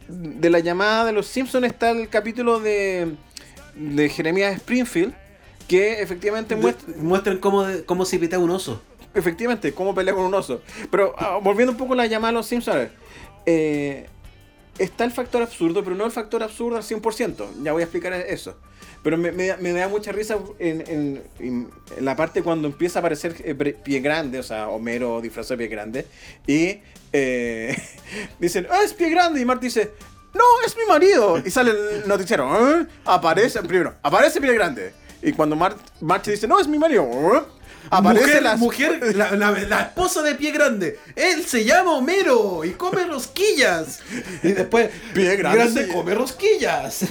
De 0.08 0.50
la 0.50 0.58
llamada 0.58 1.06
de 1.06 1.12
los 1.12 1.26
Simpsons 1.26 1.64
está 1.66 1.90
el 1.90 2.08
capítulo 2.08 2.60
de. 2.60 3.14
De 3.76 4.08
Jeremías 4.08 4.54
Springfield. 4.56 5.14
Que 5.68 6.02
efectivamente 6.02 6.56
muestra. 6.56 6.92
Muestran 6.98 7.38
cómo, 7.38 7.64
cómo 7.86 8.04
se 8.04 8.18
pitea 8.18 8.38
un 8.38 8.50
oso. 8.50 8.82
Efectivamente, 9.14 9.72
cómo 9.72 9.94
pelea 9.94 10.12
con 10.12 10.24
un 10.24 10.34
oso. 10.34 10.60
Pero 10.90 11.14
ah, 11.16 11.38
volviendo 11.42 11.72
un 11.72 11.78
poco 11.78 11.94
a 11.94 11.96
la 11.96 12.06
llamada 12.06 12.32
de 12.32 12.38
los 12.38 12.46
Simpsons. 12.46 12.88
eh, 13.46 14.06
está 14.78 15.04
el 15.04 15.10
factor 15.12 15.42
absurdo, 15.42 15.82
pero 15.84 15.96
no 15.96 16.04
el 16.04 16.10
factor 16.12 16.42
absurdo 16.42 16.76
al 16.76 16.82
100%. 16.82 17.62
Ya 17.62 17.72
voy 17.72 17.82
a 17.82 17.84
explicar 17.84 18.12
eso. 18.12 18.56
Pero 19.02 19.18
me, 19.18 19.32
me 19.32 19.46
da- 19.72 19.88
mucha 19.88 20.12
risa 20.12 20.38
en, 20.58 21.22
en- 21.38 21.70
la 22.00 22.16
parte 22.16 22.42
cuando 22.42 22.68
empieza 22.68 22.98
a 22.98 23.00
aparecer 23.00 23.36
eh, 23.44 23.54
Pie 23.54 24.00
Grande, 24.00 24.38
o 24.38 24.42
sea, 24.42 24.68
Homero 24.68 25.20
disfrazado 25.20 25.56
de 25.56 25.66
Pie 25.66 25.68
Grande. 25.76 26.06
Y 26.46 26.78
eh, 27.12 27.76
dicen, 28.38 28.66
¡Ah, 28.70 28.80
es 28.84 28.94
Pie 28.94 29.10
Grande! 29.10 29.40
Y 29.40 29.44
Marty 29.44 29.66
dice, 29.66 29.92
¡No, 30.32 30.42
es 30.66 30.74
mi 30.76 30.84
marido! 30.86 31.38
Y 31.44 31.50
sale 31.50 31.70
el 31.70 32.08
noticiero, 32.08 32.80
"¿Eh?". 32.80 32.86
Aparece, 33.04 33.62
primero, 33.62 33.94
aparece 34.02 34.40
Pie 34.40 34.54
Grande. 34.54 34.92
Y 35.22 35.32
cuando 35.32 35.54
Mar 35.54 35.76
Marty 36.00 36.32
dice, 36.32 36.48
¡No, 36.48 36.58
es 36.58 36.66
mi 36.66 36.78
marido! 36.78 37.04
"¿Eh?". 37.04 37.42
Aparece 37.90 38.24
mujer, 38.26 38.42
la 38.42 38.56
mujer, 38.56 39.16
la, 39.16 39.30
la- 39.32 39.50
la 39.52 39.80
esposa 39.82 40.22
de 40.22 40.34
pie 40.34 40.50
grande. 40.52 40.98
Él 41.16 41.44
se 41.44 41.64
llama 41.64 41.92
Homero 41.92 42.64
y 42.64 42.70
come 42.70 43.04
rosquillas. 43.04 44.00
Y 44.42 44.52
después, 44.52 44.90
Pie 45.12 45.36
grande, 45.36 45.88
come 45.88 46.14
rosquillas. 46.14 47.04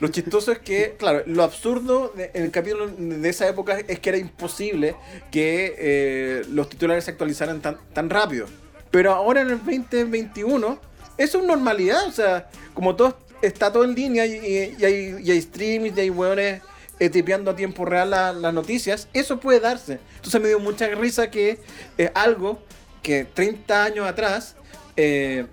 Lo 0.00 0.08
chistoso 0.08 0.50
es 0.50 0.58
que, 0.58 0.96
claro, 0.98 1.22
lo 1.26 1.44
absurdo 1.44 2.12
de- 2.16 2.30
en 2.34 2.42
el 2.44 2.50
capítulo 2.50 2.88
de 2.88 3.28
esa 3.28 3.46
época 3.48 3.78
es 3.86 4.00
que 4.00 4.08
era 4.08 4.18
imposible 4.18 4.96
que 5.30 5.74
eh, 5.78 6.42
los 6.50 6.68
titulares 6.68 7.04
se 7.04 7.12
actualizaran 7.12 7.60
tan, 7.60 7.78
tan 7.92 8.10
rápido. 8.10 8.46
Pero 8.90 9.12
ahora 9.14 9.42
en 9.42 9.50
el 9.50 9.58
2021, 9.58 10.80
eso 11.16 11.38
es 11.38 11.44
normalidad. 11.44 12.04
O 12.08 12.12
sea, 12.12 12.48
como 12.74 12.96
todo 12.96 13.16
está 13.42 13.72
todo 13.72 13.84
en 13.84 13.94
línea 13.94 14.26
y, 14.26 14.32
y- 14.34 14.76
y 14.78 14.84
hay, 14.84 15.16
y 15.22 15.30
hay 15.30 15.38
streaming 15.38 15.92
y 15.96 16.00
hay 16.00 16.10
hueones 16.10 16.62
eh, 16.98 17.10
a 17.46 17.56
tiempo 17.56 17.84
real 17.84 18.10
la- 18.10 18.32
las 18.32 18.54
noticias, 18.54 19.08
eso 19.12 19.38
puede 19.40 19.60
darse. 19.60 19.98
Entonces 20.16 20.40
me 20.40 20.48
dio 20.48 20.58
mucha 20.60 20.86
risa 20.88 21.30
que 21.30 21.60
eh, 21.98 22.10
algo 22.14 22.60
que 23.02 23.24
30 23.24 23.84
años 23.84 24.06
atrás 24.08 24.56
eh, 24.96 25.46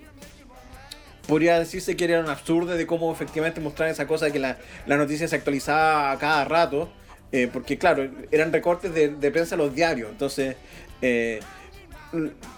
podría 1.27 1.60
decirse 1.60 1.95
que 1.95 2.06
era 2.06 2.19
un 2.19 2.29
absurdo 2.29 2.73
de 2.73 2.86
cómo 2.88 3.12
efectivamente 3.12 3.62
mostrar 3.62 3.89
esa 3.89 4.08
cosa 4.08 4.25
de 4.25 4.32
que 4.32 4.39
la, 4.39 4.58
noticia 4.88 5.27
se 5.27 5.36
actualizaba 5.36 6.12
a 6.12 6.17
cada 6.17 6.45
rato. 6.45 6.91
eh, 7.32 7.49
porque 7.51 7.77
claro, 7.77 8.10
eran 8.32 8.51
recortes 8.53 8.93
de, 8.93 9.10
de 9.10 9.32
prensa 9.32 9.56
los 9.56 9.73
diarios. 9.73 10.12
Entonces, 10.12 10.56
eh, 11.01 11.39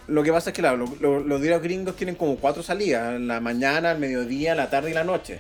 lo 0.08 0.22
que 0.24 0.32
pasa 0.32 0.50
es 0.50 0.54
que 0.56 0.62
los 0.62 1.42
diarios 1.42 1.62
gringos 1.62 1.96
tienen 1.96 2.16
como 2.16 2.36
cuatro 2.38 2.62
salidas. 2.62 3.20
La 3.22 3.40
mañana, 3.40 3.92
el 3.94 4.00
mediodía, 4.00 4.54
la 4.56 4.70
tarde 4.70 4.92
y 4.92 4.94
la 4.94 5.04
noche. 5.04 5.40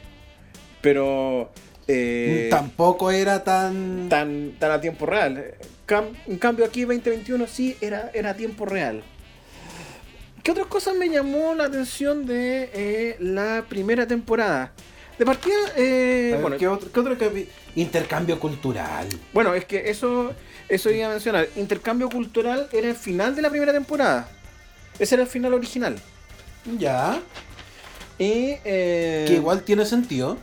Pero... 0.81 1.51
eh, 1.87 2.47
Tampoco 2.49 3.11
era 3.11 3.43
tan. 3.43 4.09
tan, 4.09 4.53
tan 4.59 4.71
a 4.71 4.81
tiempo 4.81 5.05
real. 5.05 5.53
Cam- 5.87 6.15
en 6.27 6.37
cambio 6.37 6.65
aquí 6.65 6.81
2021 6.81 7.45
sí 7.47 7.75
era, 7.81 8.09
era 8.13 8.31
a 8.31 8.33
tiempo 8.35 8.65
real. 8.65 9.03
¿Qué 10.43 10.51
otras 10.51 10.67
cosas 10.67 10.95
me 10.95 11.09
llamó 11.09 11.53
la 11.55 11.65
atención 11.65 12.25
de 12.25 12.69
eh, 12.73 13.15
la 13.19 13.65
primera 13.67 14.05
temporada? 14.07 14.71
De 15.17 15.25
partida, 15.25 15.55
eh, 15.77 16.29
ver, 16.33 16.41
bueno, 16.41 16.57
¿qué 16.57 16.67
otro, 16.67 16.91
qué 16.91 16.99
otro 16.99 17.17
capi- 17.17 17.47
Intercambio 17.75 18.39
cultural. 18.39 19.07
bueno, 19.33 19.53
es 19.53 19.65
que 19.65 19.89
eso, 19.89 20.33
eso 20.69 20.91
iba 20.91 21.07
a 21.07 21.09
mencionar. 21.09 21.47
Intercambio 21.55 22.09
cultural 22.09 22.67
era 22.73 22.89
el 22.89 22.95
final 22.95 23.35
de 23.35 23.41
la 23.41 23.49
primera 23.49 23.71
temporada. 23.73 24.27
Ese 24.99 25.15
era 25.15 25.23
el 25.23 25.29
final 25.29 25.53
original. 25.53 25.95
Ya. 26.77 27.19
Y, 28.17 28.55
eh, 28.65 29.25
Que 29.27 29.33
igual 29.35 29.61
tiene 29.63 29.85
sentido. 29.85 30.37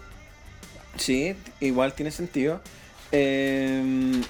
Sí, 0.97 1.35
igual 1.61 1.95
tiene 1.95 2.11
sentido. 2.11 2.61
Eh, 3.11 4.23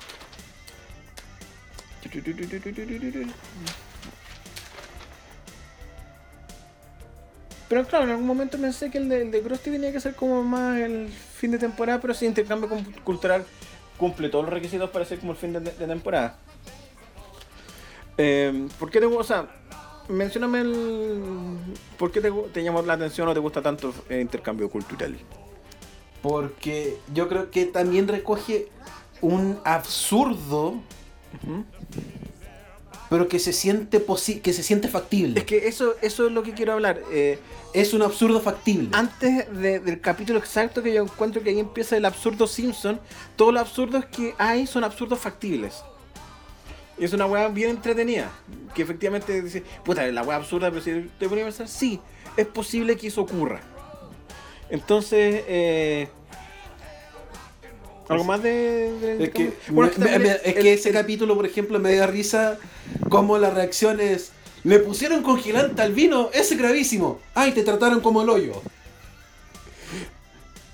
Pero 7.68 7.86
claro, 7.86 8.04
en 8.04 8.10
algún 8.10 8.26
momento 8.26 8.58
pensé 8.58 8.90
que 8.90 8.98
el 8.98 9.08
de, 9.08 9.22
el 9.22 9.42
Krusty 9.42 9.70
tenía 9.70 9.92
que 9.92 10.00
ser 10.00 10.14
como 10.14 10.42
más 10.42 10.78
el 10.78 11.08
fin 11.08 11.52
de 11.52 11.58
temporada, 11.58 12.02
pero 12.02 12.12
sí, 12.12 12.26
intercambio 12.26 12.68
cultural 13.02 13.46
cumple 13.96 14.28
todos 14.28 14.44
los 14.44 14.52
requisitos 14.52 14.90
para 14.90 15.06
ser 15.06 15.20
como 15.20 15.32
el 15.32 15.38
fin 15.38 15.54
de, 15.54 15.60
temporada. 15.60 16.36
Eh, 18.18 18.68
¿Por 18.78 18.90
qué 18.90 19.00
te 19.00 19.06
o 19.06 19.24
sea, 19.24 19.46
mencióname 20.08 20.60
el... 20.60 21.22
¿Por 21.98 22.12
qué 22.12 22.20
te, 22.20 22.30
te 22.30 22.62
llamó 22.62 22.82
la 22.82 22.92
atención 22.92 23.28
o 23.28 23.32
te 23.32 23.40
gusta 23.40 23.62
tanto 23.62 23.94
el 24.10 24.20
intercambio 24.20 24.68
cultural? 24.68 25.16
Porque 26.22 26.96
yo 27.12 27.28
creo 27.28 27.50
que 27.50 27.64
también 27.66 28.06
recoge 28.08 28.68
un 29.20 29.58
absurdo, 29.64 30.74
pero 33.10 33.28
que 33.28 33.38
se 33.38 33.52
siente 33.52 34.04
posi- 34.04 34.40
que 34.40 34.52
se 34.52 34.62
siente 34.62 34.88
factible. 34.88 35.40
Es 35.40 35.46
que 35.46 35.68
eso, 35.68 35.94
eso 36.00 36.26
es 36.26 36.32
lo 36.32 36.42
que 36.42 36.52
quiero 36.54 36.72
hablar. 36.72 37.00
Eh, 37.10 37.38
es 37.74 37.92
un 37.92 38.02
absurdo 38.02 38.40
factible. 38.40 38.88
antes 38.92 39.52
de- 39.52 39.80
del 39.80 40.00
capítulo 40.00 40.38
exacto 40.38 40.82
que 40.82 40.92
yo 40.94 41.02
encuentro 41.02 41.42
que 41.42 41.50
ahí 41.50 41.58
empieza 41.58 41.96
el 41.96 42.04
absurdo 42.04 42.46
Simpson, 42.46 43.00
todos 43.36 43.52
los 43.52 43.60
absurdos 43.62 44.04
que 44.06 44.34
hay 44.38 44.66
son 44.66 44.84
absurdos 44.84 45.18
factibles. 45.18 45.82
Es 46.98 47.12
una 47.12 47.26
weá 47.26 47.48
bien 47.48 47.70
entretenida. 47.70 48.30
Que 48.74 48.82
efectivamente 48.82 49.42
dice, 49.42 49.62
puta, 49.84 50.06
la 50.06 50.22
weá 50.22 50.36
absurda, 50.36 50.70
pero 50.70 50.82
si 50.82 51.10
te 51.18 51.28
pones 51.28 51.42
a 51.44 51.46
pensar, 51.48 51.68
sí, 51.68 51.98
es 52.36 52.46
posible 52.46 52.96
que 52.96 53.08
eso 53.08 53.22
ocurra. 53.22 53.60
Entonces, 54.72 55.44
eh, 55.46 56.08
¿Algo 58.08 58.24
más 58.24 58.42
de.? 58.42 58.50
de- 59.00 59.24
Es 59.24 59.30
que, 59.30 59.52
Bueno, 59.68 59.90
es 59.92 59.96
que 59.98 60.18
me- 60.18 60.30
es 60.32 60.40
el- 60.44 60.54
que 60.62 60.72
ese 60.72 60.88
el- 60.88 60.94
capítulo, 60.94 61.36
por 61.36 61.46
ejemplo, 61.46 61.78
me 61.78 61.94
da 61.94 62.06
risa 62.06 62.58
como 63.08 63.38
la 63.38 63.50
reacción 63.50 64.00
es... 64.00 64.32
Le 64.64 64.78
pusieron 64.78 65.22
congelante 65.22 65.82
al 65.82 65.92
vino, 65.92 66.30
ese 66.32 66.54
es 66.54 66.60
gravísimo. 66.60 67.20
Ay, 67.34 67.52
te 67.52 67.62
trataron 67.64 68.00
como 68.00 68.22
el 68.22 68.28
hoyo. 68.30 68.62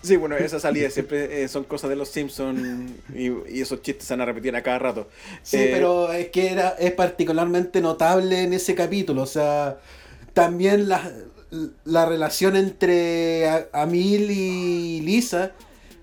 Sí, 0.02 0.16
bueno, 0.16 0.36
esas 0.36 0.62
salidas 0.62 0.92
siempre 0.94 1.42
eh, 1.42 1.48
son 1.48 1.64
cosas 1.64 1.90
de 1.90 1.96
los 1.96 2.08
Simpsons 2.08 2.92
y, 3.14 3.26
y 3.48 3.60
esos 3.60 3.82
chistes 3.82 4.06
se 4.06 4.12
van 4.14 4.20
a 4.20 4.24
repetir 4.26 4.54
a 4.54 4.62
cada 4.62 4.78
rato. 4.78 5.08
Sí, 5.42 5.56
Eh, 5.56 5.70
pero 5.72 6.12
es 6.12 6.28
que 6.28 6.50
era, 6.52 6.70
es 6.78 6.92
particularmente 6.92 7.80
notable 7.80 8.42
en 8.42 8.52
ese 8.52 8.74
capítulo. 8.74 9.22
O 9.22 9.26
sea, 9.26 9.78
también 10.34 10.88
la, 10.88 11.10
la 11.84 12.06
relación 12.06 12.56
entre 12.56 13.66
Amil 13.72 14.30
y 14.30 15.00
Lisa. 15.00 15.52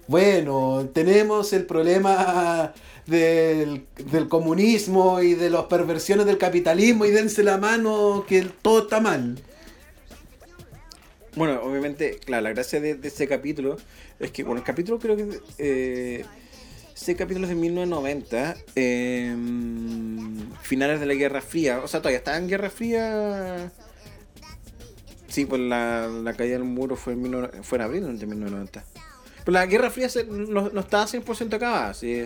Bueno, 0.08 0.90
tenemos 0.94 1.54
el 1.54 1.66
problema 1.66 2.74
del, 3.08 3.86
del 4.12 4.28
comunismo 4.28 5.22
y 5.22 5.34
de 5.34 5.50
las 5.50 5.64
perversiones 5.66 6.26
del 6.26 6.38
capitalismo 6.38 7.06
y 7.06 7.12
dense 7.12 7.44
la 7.44 7.58
mano 7.58 8.26
que 8.28 8.48
todo 8.62 8.84
está 8.84 9.00
mal. 9.00 9.40
Bueno, 11.36 11.60
obviamente, 11.64 12.20
claro, 12.24 12.44
la 12.44 12.54
gracia 12.54 12.80
de, 12.80 12.96
de 12.96 13.08
ese 13.08 13.28
capítulo 13.28 13.78
es 14.20 14.32
que, 14.32 14.44
bueno, 14.44 14.60
el 14.60 14.66
capítulo 14.66 15.00
creo 15.00 15.18
que. 15.18 15.40
Eh, 15.58 16.26
ese 16.96 17.16
capítulo 17.18 17.46
es 17.46 17.50
de 17.50 17.56
1990, 17.56 18.56
eh, 18.76 19.36
finales 20.62 21.02
de 21.02 21.06
la 21.06 21.14
Guerra 21.14 21.42
Fría, 21.42 21.82
o 21.84 21.90
sea, 21.90 22.00
todavía 22.00 22.20
estaba 22.20 22.38
en 22.38 22.48
Guerra 22.48 22.70
Fría. 22.70 23.70
Sí, 25.36 25.46
pues 25.46 25.60
la, 25.60 26.08
la 26.08 26.34
caída 26.34 26.54
del 26.54 26.64
muro 26.64 26.96
fue 26.96 27.12
en, 27.12 27.24
19 27.24 27.62
fue 27.62 27.78
en 27.78 27.82
abril 27.84 28.04
de 28.18 28.26
1990. 28.26 28.86
Pero 29.44 29.52
la 29.52 29.66
Guerra 29.66 29.90
Fría 29.90 30.08
se- 30.08 30.24
no, 30.24 30.70
no 30.70 30.80
estaba 30.80 31.06
100% 31.08 31.54
acabada, 31.56 31.94
sí. 31.94 32.26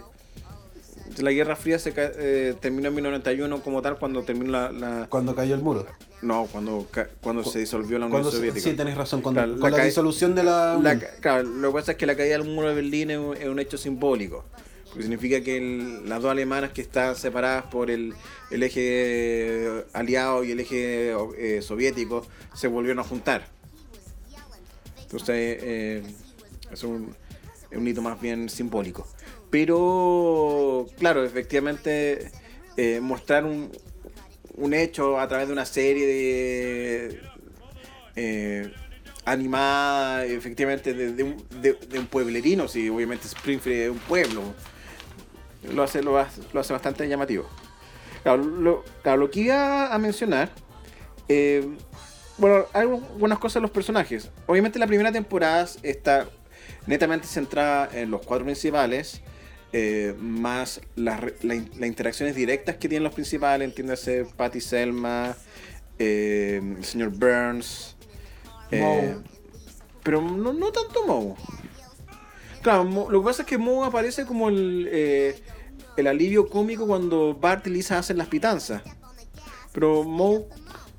La 1.17 1.31
Guerra 1.31 1.55
Fría 1.55 1.79
se 1.79 1.91
eh, 1.97 2.53
terminó 2.61 2.89
en 2.89 2.93
1991 2.95 3.63
como 3.63 3.81
tal 3.81 3.97
cuando 3.97 4.21
terminó 4.21 4.51
la... 4.51 4.71
la- 4.71 5.07
Cuando 5.09 5.33
cayó 5.33 5.55
el 5.55 5.61
muro. 5.61 5.87
no, 6.21 6.45
cuando, 6.51 6.85
cuando 7.19 7.43
se 7.43 7.57
disolvió 7.57 7.97
la 7.97 8.05
Unión 8.05 8.23
se- 8.25 8.37
Soviética. 8.37 8.69
sí, 8.69 8.75
tenés 8.75 8.95
razón. 8.95 9.21
Cuando, 9.23 9.41
Claro, 9.41 9.59
con 9.59 9.71
la 9.71 9.77
la, 9.79 9.85
disolución 9.85 10.35
de 10.35 10.43
la... 10.43 10.77
La 10.79 10.99
claro, 10.99 11.43
lo 11.49 11.69
que 11.69 11.73
pasa 11.79 11.91
es 11.93 11.97
que 11.97 12.05
la 12.05 12.15
caída 12.15 12.37
del 12.37 12.47
muro 12.47 12.69
de 12.69 12.75
Berlín 12.75 13.09
es 13.09 13.17
un, 13.17 13.35
es 13.35 13.47
un 13.47 13.57
hecho 13.57 13.79
simbólico. 13.79 14.45
Porque 14.99 15.07
significa 15.13 15.41
que 15.41 16.01
las 16.05 16.21
dos 16.21 16.29
alemanas 16.29 16.71
que 16.71 16.81
están 16.81 17.15
separadas 17.15 17.63
por 17.67 17.89
el, 17.89 18.13
eje 18.51 19.85
aliado 19.93 20.43
y 20.43 20.51
el 20.51 20.59
eje 20.59 21.15
eh, 21.37 21.61
soviético 21.61 22.27
se 22.53 22.67
volvieron 22.67 22.99
a 22.99 23.05
juntar. 23.05 23.47
Entonces 25.03 25.57
eh, 25.63 26.03
es, 26.69 26.83
un, 26.83 27.15
hito 27.71 28.01
más 28.01 28.19
bien 28.19 28.49
simbólico. 28.49 29.07
Pero, 29.49 30.85
claro, 30.97 31.23
efectivamente, 31.23 32.29
eh, 32.75 32.99
mostrar 32.99 33.45
un, 33.45 33.71
un 34.55 34.73
hecho 34.73 35.17
a 35.17 35.29
través 35.29 35.47
de 35.47 35.53
una 35.53 35.65
serie 35.65 36.07
de 36.07 37.21
eh, 38.17 38.73
animada, 39.23 40.25
efectivamente, 40.25 40.93
de, 40.93 41.23
un, 41.23 41.37
de- 41.61 42.01
pueblerino, 42.01 42.67
si 42.67 42.89
obviamente 42.89 43.27
Springfield 43.27 43.81
es 43.81 43.89
un 43.91 43.99
pueblo, 43.99 44.41
lo 45.63 45.83
hace, 45.83 46.01
lo 46.01 46.17
hace, 46.17 46.41
lo 46.53 46.59
hace 46.59 46.73
bastante 46.73 47.07
llamativo. 47.07 47.45
Claro 48.23 48.43
lo, 48.43 48.83
claro, 49.01 49.17
lo 49.21 49.31
que 49.31 49.41
iba 49.41 49.93
a 49.93 49.97
mencionar 49.97 50.51
Eh, 51.29 51.77
bueno, 52.39 52.65
hay 52.73 52.81
algunas 52.81 53.37
cosas 53.37 53.55
de 53.55 53.61
los 53.61 53.71
personajes. 53.71 54.31
Obviamente 54.47 54.79
la 54.79 54.87
primera 54.87 55.11
temporada 55.11 55.69
está 55.83 56.27
netamente 56.87 57.27
centrada 57.27 57.89
en 57.93 58.09
los 58.09 58.25
cuatro 58.25 58.45
principales, 58.45 59.21
eh, 59.71 60.15
más 60.19 60.81
las, 60.95 61.21
la 61.43 61.55
las 61.77 61.87
interacciones 61.87 62.35
directas 62.35 62.77
que 62.77 62.89
tienen 62.89 63.03
los 63.03 63.13
principales, 63.13 63.67
entiéndase 63.67 64.25
Patty 64.25 64.59
Selma, 64.59 65.35
eh, 65.99 66.59
el 66.77 66.83
señor 66.83 67.09
Burns. 67.09 67.95
pero 70.01 70.21
no, 70.21 70.53
no 70.53 70.71
tanto 70.71 71.05
Moe. 71.05 71.35
Claro, 72.61 72.83
Mo- 72.85 73.09
lo 73.09 73.21
que 73.21 73.25
pasa 73.25 73.41
es 73.43 73.47
que 73.47 73.57
Moe 73.57 73.87
aparece 73.87 74.25
como 74.25 74.49
el, 74.49 74.89
eh, 74.91 75.39
el 75.97 76.07
alivio 76.07 76.47
cómico 76.49 76.85
cuando 76.87 77.33
Bart 77.35 77.65
y 77.67 77.69
Lisa 77.69 77.97
hacen 77.99 78.17
las 78.17 78.27
pitanzas. 78.27 78.81
Pero 79.71 80.03
Moe 80.03 80.45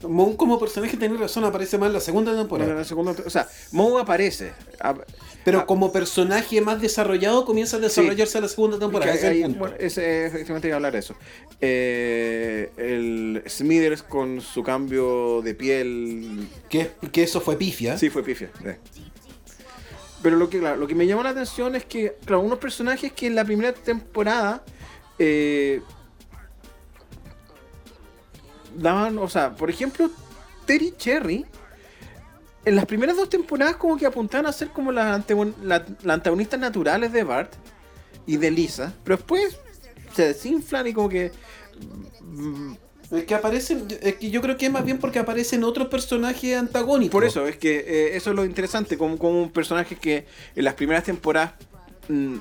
Moon 0.08 0.34
como 0.34 0.58
personaje, 0.58 0.96
tenés 0.96 1.20
razón, 1.20 1.44
aparece 1.44 1.76
más 1.76 1.88
en 1.88 1.92
la 1.92 2.00
segunda 2.00 2.30
en 2.32 2.38
temporada. 2.38 2.72
la 2.74 2.84
segunda, 2.84 3.14
o 3.26 3.28
sea, 3.28 3.46
Moe 3.72 4.00
aparece. 4.00 4.52
Ap- 4.80 5.02
Pero 5.44 5.58
ah, 5.60 5.66
como 5.66 5.92
personaje 5.92 6.58
más 6.62 6.80
desarrollado 6.80 7.44
comienza 7.44 7.76
a 7.76 7.80
desarrollarse 7.80 8.38
en 8.38 8.42
la 8.44 8.48
segunda 8.48 8.78
temporada. 8.78 9.18
que 9.18 9.26
hay- 9.26 9.42
bueno, 9.42 9.74
ese, 9.78 10.24
efectivamente 10.24 10.68
iba 10.68 10.76
a 10.76 10.78
hablar 10.78 10.94
de 10.94 11.00
eso. 11.00 11.14
Eh, 11.60 12.70
el 12.78 13.42
Smithers 13.46 14.02
con 14.02 14.40
su 14.40 14.62
cambio 14.62 15.42
de 15.42 15.54
piel. 15.54 16.48
que, 16.70 16.92
que 17.12 17.22
eso 17.22 17.42
fue 17.42 17.56
pifia. 17.56 17.98
Sí, 17.98 18.08
fue 18.08 18.22
pifia. 18.22 18.50
sí. 18.58 18.70
Pero 20.22 20.36
lo 20.36 20.50
que, 20.50 20.58
claro, 20.58 20.76
lo 20.76 20.86
que 20.86 20.94
me 20.94 21.06
llamó 21.06 21.22
la 21.22 21.30
atención 21.30 21.74
es 21.76 21.84
que, 21.84 22.16
claro, 22.24 22.40
unos 22.40 22.58
personajes 22.58 23.12
que 23.12 23.26
en 23.26 23.34
la 23.34 23.44
primera 23.44 23.72
temporada 23.72 24.62
eh, 25.18 25.80
daban, 28.76 29.18
o 29.18 29.28
sea, 29.28 29.54
por 29.54 29.70
ejemplo, 29.70 30.10
Terry 30.66 30.94
Cherry, 30.96 31.46
en 32.64 32.76
las 32.76 32.84
primeras 32.84 33.16
dos 33.16 33.30
temporadas 33.30 33.76
como 33.76 33.96
que 33.96 34.06
apuntaban 34.06 34.46
a 34.46 34.52
ser 34.52 34.68
como 34.68 34.92
las 34.92 35.24
las 35.62 35.82
antagonistas 36.04 36.60
naturales 36.60 37.12
de 37.12 37.24
Bart 37.24 37.54
y 38.26 38.36
de 38.36 38.50
Lisa, 38.50 38.92
pero 39.02 39.16
después 39.16 39.58
se 40.14 40.26
desinflan 40.28 40.86
y 40.86 40.92
como 40.92 41.08
que... 41.08 41.32
Es 43.10 43.24
que 43.24 43.34
aparecen, 43.34 43.88
es 44.02 44.14
que 44.16 44.30
yo 44.30 44.40
creo 44.40 44.56
que 44.56 44.66
es 44.66 44.72
más 44.72 44.84
bien 44.84 44.98
porque 44.98 45.18
aparecen 45.18 45.64
otros 45.64 45.88
personajes 45.88 46.56
antagónicos. 46.56 47.10
Por 47.10 47.24
eso, 47.24 47.46
es 47.48 47.56
que 47.56 47.78
eh, 47.78 48.16
eso 48.16 48.30
es 48.30 48.36
lo 48.36 48.44
interesante, 48.44 48.96
como, 48.96 49.18
como 49.18 49.42
un 49.42 49.50
personaje 49.50 49.96
que 49.96 50.26
en 50.54 50.64
las 50.64 50.74
primeras 50.74 51.02
temporadas 51.02 51.54
mm, 52.08 52.36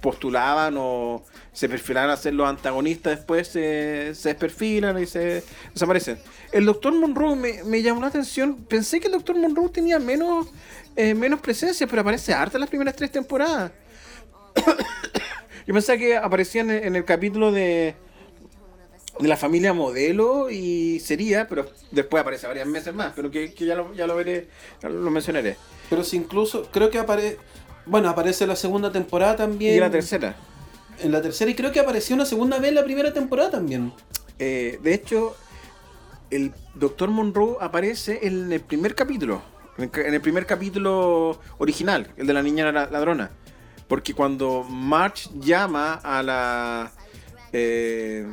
postulaban 0.00 0.76
o 0.78 1.24
se 1.52 1.68
perfilaban 1.68 2.10
a 2.10 2.16
ser 2.16 2.34
los 2.34 2.48
antagonistas, 2.48 3.16
después 3.16 3.48
se, 3.48 4.14
se 4.14 4.28
desperfilan 4.28 5.02
y 5.02 5.06
se 5.06 5.42
desaparecen. 5.74 6.18
El 6.52 6.64
Doctor 6.64 6.94
Monroe 6.94 7.34
me, 7.34 7.64
me 7.64 7.82
llamó 7.82 8.02
la 8.02 8.06
atención, 8.06 8.54
pensé 8.68 9.00
que 9.00 9.06
el 9.06 9.14
Doctor 9.14 9.36
Monroe 9.36 9.68
tenía 9.70 9.98
menos, 9.98 10.46
eh, 10.94 11.12
menos 11.14 11.40
presencia, 11.40 11.88
pero 11.88 12.02
aparece 12.02 12.32
harta 12.32 12.56
en 12.56 12.60
las 12.60 12.70
primeras 12.70 12.94
tres 12.94 13.10
temporadas. 13.10 13.72
Yo 15.66 15.74
pensaba 15.74 15.98
que 15.98 16.16
aparecía 16.16 16.60
en 16.60 16.94
el 16.94 17.04
capítulo 17.04 17.50
de, 17.50 17.96
de 19.18 19.28
la 19.28 19.36
familia 19.36 19.72
modelo 19.72 20.50
y 20.50 21.00
sería, 21.00 21.48
pero 21.48 21.66
después 21.90 22.20
aparece 22.20 22.46
varias 22.46 22.66
meses 22.66 22.94
más, 22.94 23.12
pero 23.16 23.30
que, 23.30 23.52
que 23.54 23.64
ya, 23.66 23.74
lo, 23.74 23.92
ya 23.94 24.06
lo 24.06 24.14
veré, 24.16 24.48
ya 24.82 24.88
lo 24.88 25.10
mencionaré. 25.10 25.56
Pero 25.88 26.04
si 26.04 26.16
incluso, 26.16 26.68
creo 26.72 26.90
que 26.90 26.98
aparece. 26.98 27.38
Bueno, 27.86 28.08
aparece 28.08 28.46
la 28.46 28.56
segunda 28.56 28.90
temporada 28.90 29.36
también. 29.36 29.74
Y 29.76 29.80
la 29.80 29.90
tercera. 29.90 30.36
En 30.98 31.12
la 31.12 31.22
tercera, 31.22 31.50
y 31.50 31.54
creo 31.54 31.72
que 31.72 31.80
apareció 31.80 32.14
una 32.16 32.24
segunda 32.26 32.58
vez 32.58 32.70
en 32.70 32.74
la 32.74 32.84
primera 32.84 33.12
temporada 33.12 33.50
también. 33.50 33.92
Eh, 34.38 34.78
de 34.82 34.94
hecho, 34.94 35.36
el 36.30 36.52
Doctor 36.74 37.10
Monroe 37.10 37.56
aparece 37.60 38.20
en 38.26 38.52
el 38.52 38.60
primer 38.60 38.94
capítulo, 38.94 39.42
en 39.78 39.90
el, 40.14 40.20
primer 40.20 40.46
capítulo 40.46 41.38
original, 41.58 42.08
el 42.16 42.26
de 42.26 42.32
la 42.34 42.42
niña 42.42 42.72
la- 42.72 42.86
ladrona. 42.90 43.30
Porque 43.88 44.14
cuando 44.14 44.64
March 44.64 45.30
llama 45.38 45.94
a 46.02 46.22
la. 46.22 46.92
eh, 47.52 48.26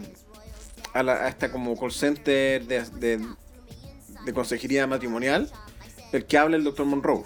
a, 0.93 1.03
la, 1.03 1.27
como 1.51 1.77
call 1.79 1.91
center 1.91 2.65
de, 2.65 2.83
de, 2.99 4.33
consejería 4.33 4.87
matrimonial, 4.87 5.51
el 6.11 6.25
que 6.25 6.37
habla 6.37 6.57
el 6.57 6.63
Doctor 6.63 6.85
Monroe. 6.85 7.23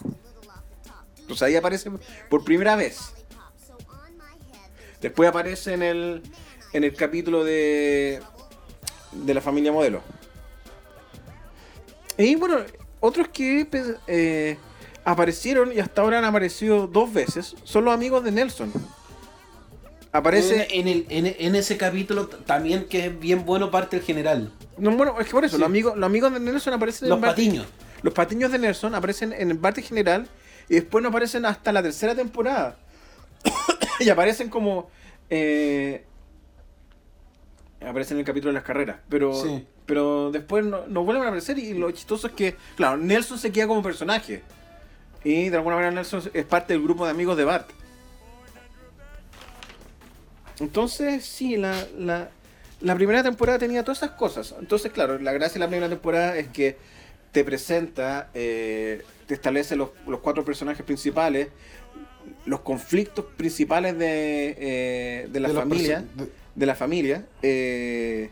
Entonces 1.19 1.43
ahí 1.43 1.55
aparece 1.55 1.91
por 2.29 2.43
primera 2.43 2.75
vez. 2.75 3.13
Después 5.01 5.29
aparece 5.29 5.73
en 5.73 5.83
el, 5.83 6.23
en 6.73 6.83
el 6.83 6.93
capítulo 6.93 7.43
de, 7.43 8.21
de 9.11 9.33
la 9.33 9.41
familia 9.41 9.71
modelo. 9.71 10.01
Y 12.17 12.35
bueno, 12.35 12.57
otros 12.99 13.27
que 13.27 13.67
pe- 13.69 13.95
eh, 14.07 14.57
aparecieron 15.05 15.71
y 15.71 15.79
hasta 15.79 16.01
ahora 16.01 16.17
han 16.17 16.25
aparecido 16.25 16.87
dos 16.87 17.13
veces 17.13 17.55
son 17.63 17.85
los 17.85 17.93
amigos 17.93 18.23
de 18.23 18.31
Nelson. 18.31 18.71
Aparece. 20.17 20.67
En, 20.71 20.87
en 20.87 20.87
el, 20.87 21.05
en, 21.09 21.35
en 21.39 21.55
ese 21.55 21.77
capítulo 21.77 22.27
también 22.27 22.85
que 22.87 23.05
es 23.07 23.19
bien 23.19 23.45
bueno 23.45 23.71
parte 23.71 23.97
el 23.97 24.03
general. 24.03 24.51
No, 24.77 24.91
bueno, 24.91 25.15
es 25.19 25.25
que 25.27 25.31
por 25.31 25.45
eso, 25.45 25.55
Sí. 25.55 25.59
los, 25.61 25.67
amigos, 25.67 25.95
los 25.97 26.05
amigos 26.05 26.33
de 26.33 26.39
Nelson 26.39 26.73
aparecen 26.73 27.09
Los 27.09 27.17
en 27.17 27.21
Bart- 27.21 27.31
patiños. 27.35 27.65
Los 28.01 28.13
patiños 28.13 28.51
de 28.51 28.59
Nelson 28.59 28.93
aparecen 28.95 29.33
en 29.33 29.51
el 29.51 29.57
parte 29.57 29.81
general 29.81 30.27
y 30.69 30.75
después 30.75 31.01
no 31.01 31.09
aparecen 31.09 31.45
hasta 31.45 31.71
la 31.71 31.81
tercera 31.81 32.13
temporada. 32.15 32.77
y 33.99 34.09
aparecen 34.09 34.49
como. 34.49 34.89
eh, 35.29 36.03
aparecen 37.81 38.17
en 38.17 38.19
el 38.21 38.25
capítulo 38.25 38.49
de 38.51 38.55
las 38.55 38.63
carreras. 38.63 38.97
Pero, 39.09 39.33
Sí. 39.33 39.65
pero 39.85 40.31
después 40.31 40.65
no, 40.65 40.87
no 40.87 41.03
vuelven 41.03 41.23
a 41.23 41.27
aparecer 41.27 41.57
y 41.59 41.73
lo 41.73 41.89
chistoso 41.91 42.27
es 42.27 42.33
que, 42.33 42.55
claro, 42.75 42.97
Nelson 42.97 43.37
se 43.37 43.51
queda 43.51 43.67
como 43.67 43.81
personaje. 43.83 44.41
Y 45.23 45.49
de 45.49 45.57
alguna 45.57 45.75
manera 45.75 45.91
Nelson 45.93 46.23
es 46.33 46.45
parte 46.45 46.73
del 46.73 46.81
grupo 46.83 47.05
de 47.05 47.11
amigos 47.11 47.37
de 47.37 47.43
Bart. 47.45 47.69
Entonces, 50.59 51.25
sí, 51.25 51.55
la, 51.57 51.85
la, 51.97 52.29
la 52.81 52.95
primera 52.95 53.23
temporada 53.23 53.59
tenía 53.59 53.83
todas 53.83 53.99
esas 53.99 54.11
cosas. 54.11 54.55
Entonces, 54.59 54.91
claro, 54.91 55.19
la 55.19 55.31
gracia 55.33 55.53
de 55.55 55.59
la 55.59 55.67
primera 55.67 55.89
temporada 55.89 56.37
es 56.37 56.47
que 56.47 56.77
te 57.31 57.43
presenta, 57.43 58.29
eh, 58.33 59.03
te 59.27 59.33
establece 59.33 59.75
los, 59.75 59.89
los 60.07 60.19
cuatro 60.21 60.43
personajes 60.43 60.83
principales, 60.85 61.49
los 62.45 62.61
conflictos 62.61 63.25
principales 63.37 63.97
de, 63.97 64.55
eh, 64.57 65.27
de 65.31 65.39
la 65.39 65.49
De 65.49 65.53
familia. 65.53 66.03
de- 66.15 66.29
De 66.55 66.65
la 66.65 66.75
familia. 66.75 67.25
eh, 67.43 68.29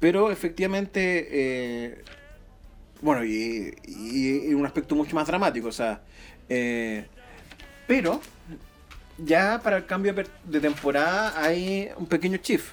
pero 0.00 0.30
efectivamente, 0.30 1.28
eh, 1.30 2.02
bueno, 3.00 3.24
y, 3.24 3.74
y- 3.86 4.48
y 4.50 4.54
un 4.54 4.64
aspecto 4.66 4.94
mucho 4.94 5.14
más 5.16 5.26
dramático, 5.26 5.68
o 5.68 5.72
sea, 5.72 6.02
eh, 6.48 7.06
pero 7.86 8.20
ya 9.18 9.60
para 9.62 9.76
el 9.78 9.86
cambio 9.86 10.14
de 10.44 10.60
temporada 10.60 11.40
hay 11.42 11.90
un 11.96 12.06
pequeño 12.06 12.38
shift. 12.42 12.72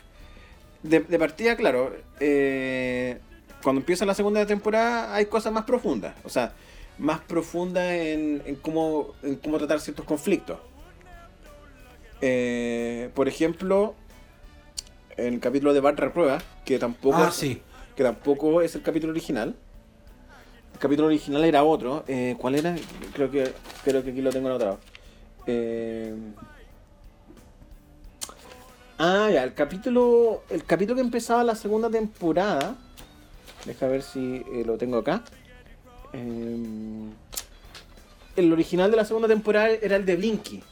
De, 0.84 1.00
de 1.00 1.18
partida, 1.20 1.56
claro, 1.56 1.96
eh, 2.20 3.18
cuando 3.64 3.82
empieza 3.82 4.06
la 4.06 4.14
segunda 4.14 4.46
temporada 4.46 5.16
hay 5.16 5.26
cosas 5.26 5.52
más 5.52 5.64
profundas, 5.66 6.14
o 6.24 6.30
sea, 6.30 6.54
más 7.00 7.20
profundas 7.22 7.92
en, 7.92 8.44
en 8.46 8.56
cómo, 8.56 9.14
en 9.24 9.36
cómo 9.38 9.58
tratar 9.58 9.80
ciertos 9.82 10.06
conflictos. 10.06 10.60
Eh, 12.22 13.10
por 13.14 13.28
ejemplo, 13.28 13.96
en 15.18 15.34
el 15.36 15.40
capítulo 15.40 15.74
de 15.74 15.80
Bart 15.80 16.00
Reprueba, 16.00 16.40
que 16.64 16.80
tampoco, 16.80 17.18
Ah, 17.18 17.32
sí. 17.32 17.62
que 17.96 18.04
tampoco 18.04 18.62
es 18.62 18.76
el 18.76 18.82
capítulo 18.82 19.12
original. 19.12 19.56
El 20.74 20.80
capítulo 20.80 21.08
original 21.08 21.44
era 21.46 21.64
otro. 21.64 22.04
eh, 22.08 22.36
¿Cuál 22.38 22.56
era? 22.56 22.76
Creo 23.14 23.32
que, 23.32 23.52
creo 23.84 24.04
que 24.04 24.12
aquí 24.12 24.22
lo 24.22 24.30
tengo 24.32 24.48
anotado. 24.50 24.80
Eh, 25.48 26.14
Ah, 28.98 29.30
ya, 29.32 29.44
el 29.44 29.54
capítulo. 29.54 30.44
El 30.50 30.64
capítulo 30.64 30.96
que 30.96 31.02
empezaba 31.02 31.44
la 31.44 31.56
segunda 31.56 31.90
temporada. 31.90 32.76
Deja 33.66 33.88
ver 33.88 34.02
si 34.04 34.44
eh, 34.54 34.64
lo 34.66 34.78
tengo 34.78 34.98
acá. 34.98 35.24
Eh, 36.14 37.10
el 38.38 38.54
original 38.54 38.92
de 38.92 38.98
la 38.98 39.06
segunda 39.06 39.28
temporada 39.28 39.70
era 39.70 39.98
el 39.98 40.06
de 40.06 40.16
Blinky. 40.16 40.64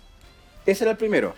Ese 0.66 0.84
era 0.86 0.92
el 0.92 0.98
primero. 0.98 1.34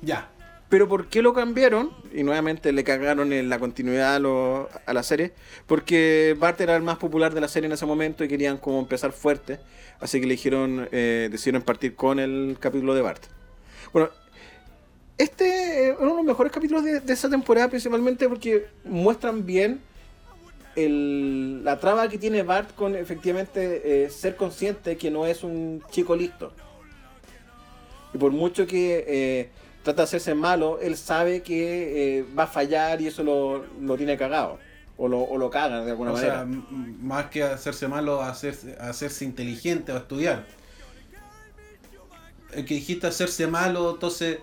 Ya. 0.00 0.30
Pero 0.70 0.88
¿por 0.88 1.08
qué 1.08 1.20
lo 1.20 1.34
cambiaron? 1.34 1.90
Y 2.14 2.22
nuevamente 2.22 2.72
le 2.72 2.84
cagaron 2.84 3.32
en 3.32 3.48
la 3.48 3.58
continuidad 3.58 4.14
a, 4.14 4.18
lo- 4.20 4.68
a 4.86 4.92
la 4.94 5.02
serie. 5.02 5.32
Porque 5.66 6.34
Bart 6.38 6.60
era 6.60 6.76
el 6.76 6.82
más 6.82 6.96
popular 6.96 7.34
de 7.34 7.40
la 7.40 7.48
serie 7.48 7.66
en 7.66 7.72
ese 7.72 7.86
momento 7.86 8.22
y 8.24 8.28
querían 8.28 8.56
como 8.56 8.78
empezar 8.78 9.10
fuerte. 9.12 9.58
Así 9.98 10.20
que 10.20 10.26
le 10.26 10.34
dijeron, 10.34 10.88
eh, 10.92 11.28
decidieron 11.30 11.62
partir 11.62 11.96
con 11.96 12.20
el 12.20 12.56
capítulo 12.60 12.94
de 12.94 13.02
Bart. 13.02 13.22
Bueno, 13.92 14.10
este 15.18 15.88
es 15.90 15.96
uno 15.98 16.10
de 16.10 16.16
los 16.18 16.24
mejores 16.24 16.52
capítulos 16.52 16.84
de, 16.84 17.02
esa 17.12 17.28
temporada 17.28 17.68
principalmente 17.68 18.28
porque 18.28 18.66
muestran 18.84 19.44
bien 19.44 19.80
el- 20.76 21.64
la 21.64 21.80
traba 21.80 22.08
que 22.08 22.16
tiene 22.16 22.42
Bart 22.44 22.74
con 22.76 22.94
efectivamente 22.94 24.04
eh, 24.04 24.08
ser 24.08 24.36
consciente 24.36 24.96
que 24.96 25.10
no 25.10 25.26
es 25.26 25.42
un 25.42 25.82
chico 25.90 26.14
listo. 26.14 26.52
Y 28.14 28.18
por 28.18 28.30
mucho 28.30 28.66
que 28.68 29.04
eh, 29.06 29.50
trata 29.82 30.02
de 30.02 30.04
hacerse 30.04 30.34
malo, 30.34 30.78
él 30.80 30.96
sabe 30.96 31.42
que 31.42 32.18
eh, 32.18 32.24
va 32.38 32.44
a 32.44 32.46
fallar 32.46 33.00
y 33.00 33.06
eso 33.08 33.22
lo, 33.22 33.64
lo 33.80 33.96
tiene 33.96 34.16
cagado. 34.16 34.58
o 34.96 35.08
lo, 35.08 35.20
o 35.20 35.38
lo 35.38 35.48
caga 35.48 35.82
de 35.84 35.90
alguna 35.92 36.10
o 36.10 36.14
manera. 36.14 36.32
sea, 36.34 36.42
m- 36.42 36.62
más 37.00 37.26
que 37.30 37.42
hacerse 37.42 37.88
malo, 37.88 38.20
hacerse, 38.22 38.76
hacerse 38.78 39.24
inteligente 39.24 39.92
o 39.92 39.96
estudiar. 39.96 40.44
El 42.52 42.64
que 42.64 42.74
dijiste 42.74 43.06
hacerse 43.06 43.46
malo, 43.46 43.90
entonces. 43.92 44.38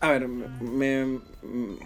A 0.00 0.10
ver, 0.10 0.26
me, 0.28 0.46
me- 0.60 1.20
mm, 1.42 1.78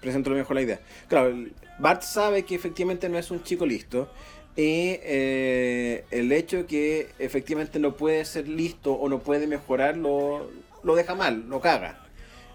presento 0.00 0.30
lo 0.30 0.36
mejor 0.36 0.56
la 0.56 0.62
idea. 0.62 0.80
Claro, 1.08 1.34
Bart 1.78 2.02
sabe 2.02 2.44
que 2.44 2.54
efectivamente 2.54 3.08
no 3.08 3.18
es 3.18 3.30
un 3.30 3.42
chico 3.42 3.66
listo. 3.66 4.10
Y 4.56 4.96
eh, 5.02 6.04
el 6.10 6.32
hecho 6.32 6.66
que 6.66 7.10
efectivamente 7.18 7.78
no 7.78 7.94
puede 7.94 8.24
ser 8.24 8.48
listo 8.48 8.94
o 8.94 9.08
no 9.10 9.18
puede 9.18 9.46
mejorar 9.46 9.98
lo, 9.98 10.50
lo 10.82 10.94
deja 10.96 11.14
mal, 11.14 11.44
lo 11.48 11.60
caga. 11.60 12.05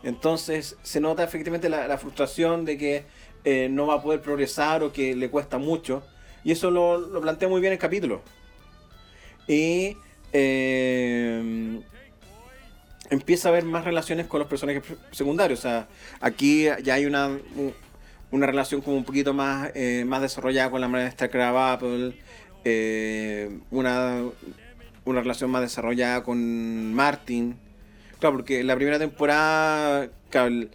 Entonces 0.03 0.77
se 0.81 0.99
nota 0.99 1.23
efectivamente 1.23 1.69
la, 1.69 1.97
frustración 1.97 2.65
de 2.65 2.77
que 2.77 3.03
eh, 3.43 3.69
no 3.69 3.87
va 3.87 3.95
a 3.95 4.01
poder 4.01 4.21
progresar 4.21 4.83
o 4.83 4.91
que 4.91 5.15
le 5.15 5.29
cuesta 5.29 5.57
mucho. 5.57 6.03
Y 6.43 6.51
eso 6.51 6.71
lo, 6.71 6.97
lo 6.97 7.21
plantea 7.21 7.47
muy 7.47 7.61
bien 7.61 7.73
el 7.73 7.79
capítulo. 7.79 8.21
Y 9.47 9.97
eh, 10.33 11.81
empieza 13.09 13.49
a 13.49 13.51
haber 13.51 13.65
más 13.65 13.83
relaciones 13.83 14.27
con 14.27 14.39
los 14.39 14.47
personajes 14.47 14.83
secundarios. 15.11 15.59
O 15.59 15.61
sea, 15.61 15.87
aquí 16.19 16.65
ya 16.83 16.95
hay 16.95 17.05
una, 17.05 17.37
una 18.31 18.47
relación 18.47 18.81
como 18.81 18.97
un 18.97 19.03
poquito 19.03 19.33
más, 19.33 19.71
eh, 19.75 20.03
más 20.07 20.21
desarrollada 20.21 20.71
con 20.71 20.81
la 20.81 20.87
maestra 20.87 21.29
Crab 21.29 21.57
Apple. 21.57 22.15
eh, 22.63 23.59
una, 23.71 24.23
una 25.03 25.21
relación 25.21 25.51
más 25.51 25.61
desarrollada 25.61 26.23
con 26.23 26.93
Martin. 26.93 27.57
Claro, 28.21 28.37
porque 28.37 28.61
en 28.61 28.67
la 28.67 28.75
primera 28.77 28.97
temporada, 28.99 30.07
claro, 30.29 30.47
el- 30.47 30.71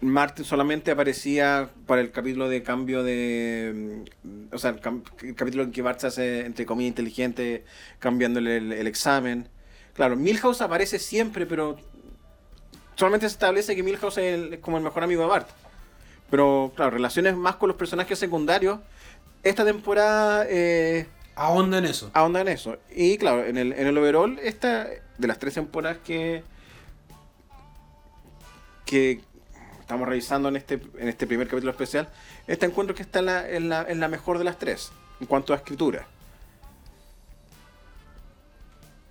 Martin 0.00 0.44
solamente 0.44 0.92
aparecía 0.92 1.70
para 1.86 2.00
el 2.00 2.12
capítulo 2.12 2.48
de 2.48 2.62
cambio 2.62 3.02
de. 3.02 4.04
mm, 4.22 4.54
O 4.54 4.58
sea, 4.58 4.70
el, 4.70 4.80
capítulo 5.34 5.64
en 5.64 5.72
que 5.72 5.82
Bart 5.82 5.98
se 5.98 6.06
hace, 6.06 6.46
entre 6.46 6.66
comillas, 6.66 6.90
inteligente, 6.90 7.64
cambiándole 7.98 8.58
el, 8.58 8.72
el 8.72 8.86
examen. 8.86 9.48
Claro, 9.94 10.14
Milhouse 10.14 10.60
aparece 10.60 11.00
siempre, 11.00 11.46
pero 11.46 11.76
solamente 12.94 13.26
se 13.28 13.32
establece 13.32 13.74
que 13.74 13.82
Milhouse 13.82 14.18
es, 14.18 14.34
el- 14.34 14.54
es 14.54 14.60
como 14.60 14.76
el 14.76 14.84
mejor 14.84 15.02
amigo 15.02 15.22
de 15.22 15.28
Bart. 15.28 15.48
Pero, 16.30 16.70
claro, 16.76 16.90
relaciones 16.92 17.34
más 17.36 17.56
con 17.56 17.68
los 17.68 17.76
personajes 17.78 18.18
secundarios. 18.18 18.78
Esta 19.42 19.64
temporada 19.64 20.44
eh, 20.48 21.06
Ahonda 21.34 21.78
en 21.78 21.86
eso. 21.86 22.10
ahonda 22.12 22.42
en 22.42 22.48
eso. 22.48 22.76
Y 22.94 23.16
claro, 23.18 23.44
en 23.44 23.56
el, 23.56 23.72
en 23.72 23.86
el 23.86 23.96
overall, 23.98 24.38
esta, 24.42 24.86
de 25.18 25.28
las 25.28 25.38
tres 25.38 25.54
temporadas 25.54 25.98
que, 26.04 26.42
que 28.86 29.20
estamos 29.80 30.08
revisando 30.08 30.48
en 30.48 30.56
este, 30.56 30.80
en 30.98 31.08
este 31.08 31.26
primer 31.26 31.48
capítulo 31.48 31.70
especial, 31.72 32.08
este 32.46 32.66
encuentro 32.66 32.94
que 32.94 33.02
está 33.02 33.18
en 33.18 33.26
la, 33.26 33.48
en 33.50 33.68
la, 33.68 33.86
en 33.88 34.00
la 34.00 34.08
mejor 34.08 34.38
de 34.38 34.44
las 34.44 34.58
tres, 34.58 34.90
en 35.20 35.26
cuanto 35.26 35.52
a 35.52 35.56
escritura. 35.56 36.06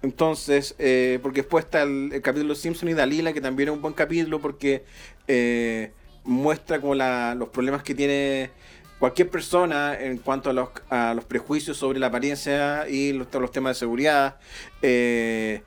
Entonces, 0.04 0.76
eh, 0.78 1.20
porque 1.24 1.42
después 1.42 1.66
está 1.66 1.82
el, 1.82 2.12
el 2.14 2.22
capítulo 2.22 2.54
Simpson 2.56 2.88
y 2.90 2.94
Dalila, 2.94 3.34
que 3.34 3.42
también 3.42 3.70
es 3.70 3.76
un 3.76 3.82
buen 3.82 3.94
capítulo 3.96 4.40
porque 4.40 4.86
eh, 5.28 5.92
muestra 6.24 6.80
como 6.80 6.94
la- 6.96 7.34
los 7.36 7.50
problemas 7.50 7.82
que 7.84 7.96
tiene 7.96 8.52
cualquier 9.00 9.30
persona 9.30 10.00
en 10.00 10.20
cuanto 10.20 10.52
a 10.52 10.54
los, 10.54 10.70
a 10.90 11.14
los 11.16 11.26
prejuicios 11.26 11.78
sobre 11.78 12.00
la 12.00 12.08
apariencia 12.08 12.88
y 12.88 13.12
los, 13.14 13.28
los 13.34 13.52
temas 13.52 13.76
de 13.76 13.80
seguridad. 13.80 14.38
Eh, 14.84 15.64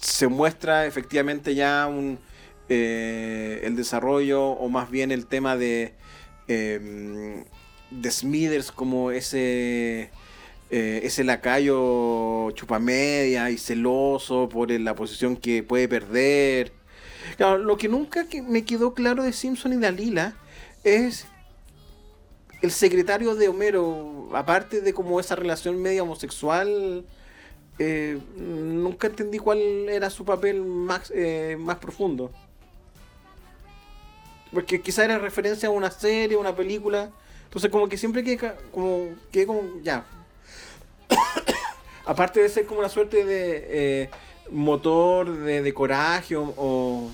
se 0.00 0.28
muestra 0.28 0.86
efectivamente 0.86 1.54
ya 1.54 1.86
un, 1.86 2.18
eh, 2.68 3.60
el 3.64 3.76
desarrollo 3.76 4.42
o 4.42 4.68
más 4.68 4.90
bien 4.90 5.12
el 5.12 5.26
tema 5.26 5.56
de, 5.56 5.94
eh, 6.48 7.44
de 7.90 8.10
Smithers 8.10 8.72
como 8.72 9.10
ese 9.10 10.10
eh, 10.70 11.02
ese 11.04 11.22
lacayo 11.24 12.50
chupamedia 12.52 13.50
y 13.50 13.58
celoso 13.58 14.48
por 14.48 14.70
la 14.70 14.94
posición 14.94 15.36
que 15.36 15.62
puede 15.62 15.88
perder. 15.88 16.72
Lo 17.38 17.76
que 17.76 17.88
nunca 17.88 18.26
me 18.48 18.64
quedó 18.64 18.94
claro 18.94 19.22
de 19.22 19.32
Simpson 19.32 19.74
y 19.74 19.76
Dalila 19.76 20.34
es 20.82 21.26
el 22.62 22.70
secretario 22.70 23.34
de 23.34 23.48
Homero, 23.48 24.30
aparte 24.32 24.80
de 24.80 24.92
como 24.94 25.20
esa 25.20 25.36
relación 25.36 25.80
media 25.80 26.02
homosexual, 26.02 27.04
eh, 27.78 28.18
nunca 28.36 29.06
entendí 29.08 29.38
cuál 29.38 29.58
era 29.88 30.10
su 30.10 30.24
papel 30.24 30.62
más, 30.62 31.10
eh, 31.14 31.56
más 31.58 31.76
profundo. 31.78 32.30
Porque 34.52 34.80
quizá 34.80 35.04
era 35.04 35.18
referencia 35.18 35.68
a 35.68 35.72
una 35.72 35.90
serie, 35.90 36.36
una 36.36 36.54
película. 36.54 37.10
Entonces 37.44 37.70
como 37.70 37.88
que 37.88 37.96
siempre 37.96 38.22
que 38.22 38.38
como, 38.72 39.08
que 39.32 39.46
como 39.46 39.62
ya. 39.82 40.04
Aparte 42.06 42.40
de 42.40 42.48
ser 42.48 42.66
como 42.66 42.80
una 42.80 42.88
suerte 42.88 43.24
de 43.24 43.66
eh, 44.02 44.10
motor 44.50 45.30
de, 45.38 45.62
de 45.62 45.74
coraje 45.74 46.36
o, 46.36 46.52
o- 46.56 47.10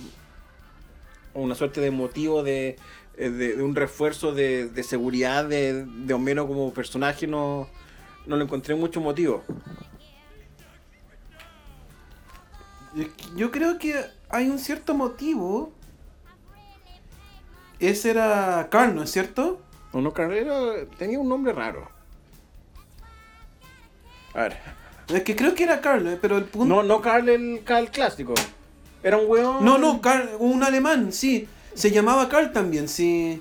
una 1.33 1.55
suerte 1.55 1.81
de 1.81 1.91
motivo 1.93 2.43
de, 2.43 2.77
eh, 3.17 3.31
de- 3.31 3.57
de 3.57 3.63
un 3.63 3.75
refuerzo 3.77 4.33
de, 4.35 4.69
de 4.69 4.83
seguridad 4.83 5.45
de, 5.45 5.85
de 5.87 6.13
Homero 6.15 6.47
como 6.49 6.73
personaje, 6.75 7.27
no, 7.29 7.69
no 8.27 8.37
le 8.37 8.45
encontré 8.45 8.75
mucho 8.75 9.01
motivo. 9.01 9.45
Yo 13.37 13.51
creo 13.51 13.79
que 13.79 14.05
hay 14.29 14.49
un 14.49 14.59
cierto 14.59 14.95
motivo. 14.95 15.73
Ese 17.79 18.11
era 18.11 18.69
Carl, 18.71 18.95
¿no 18.95 19.03
es 19.03 19.11
cierto? 19.11 19.61
No, 19.93 20.01
no, 20.01 20.13
Carrera 20.13 20.87
tenía 20.99 21.19
un 21.19 21.29
nombre 21.29 21.53
raro. 21.53 21.89
A 24.35 24.43
ver. 24.43 24.59
Es 25.09 25.23
que 25.25 25.35
creo 25.35 25.55
que 25.55 25.65
era 25.65 25.81
Carl, 25.81 26.07
¿eh? 26.07 26.19
pero 26.21 26.39
el 26.39 26.45
punto. 26.45 26.73
No, 26.73 26.83
no 26.83 27.01
Carl 27.01 27.29
el, 27.29 27.63
Carl 27.65 27.91
clásico. 27.91 28.35
Era 29.03 29.17
un 29.17 29.29
weón. 29.29 29.65
No, 29.65 29.79
no, 29.79 30.01
Carl, 30.01 30.31
un 30.39 30.63
alemán, 30.63 31.13
sí. 31.13 31.49
Se 31.75 31.91
llamaba 31.91 32.29
Carl 32.29 32.53
también, 32.53 32.89
sí. 32.89 33.41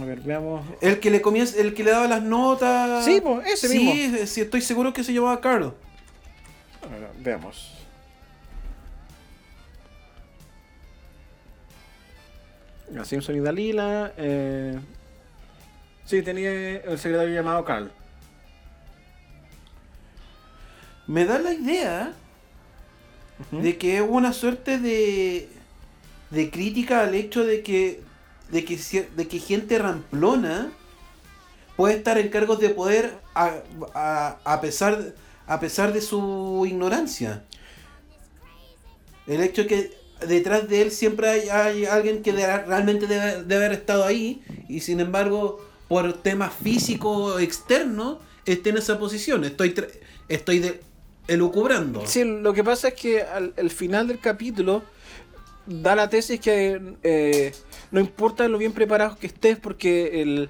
A 0.00 0.04
ver, 0.04 0.20
veamos. 0.20 0.66
El 0.80 0.98
que 0.98 1.10
le 1.10 1.20
comía, 1.20 1.44
el 1.56 1.74
que 1.74 1.84
le 1.84 1.90
daba 1.92 2.08
las 2.08 2.22
notas. 2.22 3.04
Sí, 3.04 3.20
pues, 3.20 3.46
ese 3.46 3.68
sí, 3.68 3.78
mismo. 3.78 4.26
Sí, 4.26 4.40
estoy 4.40 4.60
seguro 4.60 4.92
que 4.92 5.04
se 5.04 5.12
llamaba 5.12 5.40
Carl. 5.40 5.74
A 6.82 6.88
ver, 6.88 7.10
veamos. 7.20 7.72
A 12.98 13.04
Simpson 13.04 13.36
y 13.36 13.40
Dalila. 13.40 14.12
Eh... 14.16 14.78
Sí, 16.04 16.22
tenía 16.22 16.50
el 16.52 16.98
secretario 16.98 17.34
llamado 17.34 17.64
Carl. 17.64 17.90
Me 21.06 21.24
da 21.24 21.38
la 21.38 21.52
idea 21.52 22.12
de 23.50 23.78
que 23.78 23.96
es 23.98 24.04
una 24.06 24.32
suerte 24.32 24.78
de, 24.78 25.48
de 26.30 26.50
crítica 26.50 27.00
al 27.02 27.14
hecho 27.14 27.44
de 27.44 27.62
que, 27.62 28.02
de 28.50 28.64
que, 28.64 28.76
de 29.16 29.28
que 29.28 29.38
gente 29.38 29.78
ramplona 29.78 30.70
puede 31.76 31.94
estar 31.96 32.18
en 32.18 32.28
cargos 32.28 32.58
de 32.58 32.70
poder 32.70 33.14
a, 33.34 33.54
a- 33.94 34.38
a 34.44 34.60
pesar, 34.60 35.14
a 35.46 35.60
pesar 35.60 35.92
de 35.92 36.00
su 36.00 36.64
ignorancia. 36.66 37.44
El 39.26 39.42
hecho 39.42 39.66
que 39.66 39.96
detrás 40.26 40.68
de 40.68 40.82
él 40.82 40.90
siempre 40.90 41.28
hay, 41.28 41.48
hay 41.48 41.84
alguien 41.86 42.22
que 42.22 42.32
de- 42.32 42.46
realmente 42.64 43.06
debe, 43.06 43.42
debe 43.44 43.66
haber 43.66 43.72
estado 43.78 44.04
ahí 44.04 44.42
y 44.68 44.80
sin 44.80 45.00
embargo 45.00 45.64
por 45.88 46.12
temas 46.14 46.52
físicos 46.54 47.40
externos 47.40 48.18
esté 48.44 48.70
en 48.70 48.78
esa 48.78 48.98
posición. 48.98 49.44
Estoy, 49.44 49.74
estoy 50.28 50.58
de, 50.58 50.80
elucubrando. 51.28 52.02
Sí, 52.06 52.24
lo 52.24 52.52
que 52.52 52.64
pasa 52.64 52.88
es 52.88 52.94
que 52.94 53.22
al, 53.22 53.54
al 53.56 53.70
final 53.70 54.08
del 54.08 54.18
capítulo 54.18 54.82
da 55.66 55.94
la 55.94 56.08
tesis 56.08 56.40
que 56.40 56.80
eh, 57.02 57.52
no 57.90 58.00
importa 58.00 58.48
lo 58.48 58.58
bien 58.58 58.72
preparados 58.72 59.18
que 59.18 59.26
estés, 59.26 59.58
porque 59.58 60.22
el, 60.22 60.48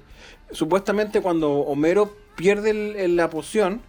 supuestamente 0.51 1.21
cuando 1.21 1.51
Homero 1.51 2.15
pierde 2.35 2.69
el- 3.03 3.15
la 3.15 3.29
poción 3.29 3.81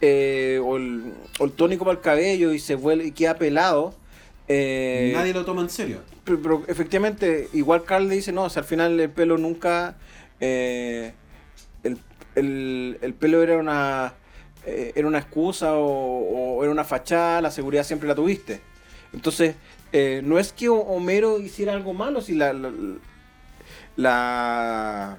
eh, 0.00 0.60
o, 0.62 0.72
o 0.74 1.44
el 1.44 1.52
tónico 1.56 1.84
para 1.84 1.96
el 1.96 2.02
cabello 2.02 2.52
y 2.52 2.58
se 2.58 2.74
vuelve 2.74 3.06
y 3.06 3.12
queda 3.12 3.36
pelado. 3.36 3.94
Eh, 4.48 5.12
Nadie 5.14 5.32
lo 5.32 5.44
toma 5.44 5.62
en 5.62 5.70
serio. 5.70 6.00
pero, 6.24 6.40
pero 6.42 6.62
efectivamente, 6.68 7.48
igual 7.52 7.84
Carl 7.84 8.08
le 8.08 8.14
dice, 8.16 8.32
no, 8.32 8.44
o 8.44 8.50
sea, 8.50 8.60
al 8.62 8.68
final 8.68 8.98
el 9.00 9.10
pelo 9.10 9.38
nunca... 9.38 9.96
eh, 10.40 11.12
el, 11.82 11.98
el- 12.34 12.98
el 13.00 13.14
pelo 13.14 13.42
era 13.42 13.56
una... 13.56 14.14
eh, 14.66 14.92
era 14.94 15.06
una 15.08 15.18
excusa 15.18 15.74
o, 15.74 16.56
o 16.58 16.62
era 16.62 16.72
una 16.72 16.84
fachada, 16.84 17.40
la 17.40 17.50
seguridad 17.50 17.84
siempre 17.84 18.08
la 18.08 18.14
tuviste. 18.14 18.60
Entonces, 19.12 19.54
no 20.24 20.38
es 20.40 20.52
que 20.52 20.68
Ho- 20.68 20.80
Homero 20.80 21.38
hiciera 21.40 21.72
algo 21.72 21.94
malo, 21.94 22.20
si 22.20 22.34
la... 22.34 22.52
la, 22.52 22.70
la 23.96 25.18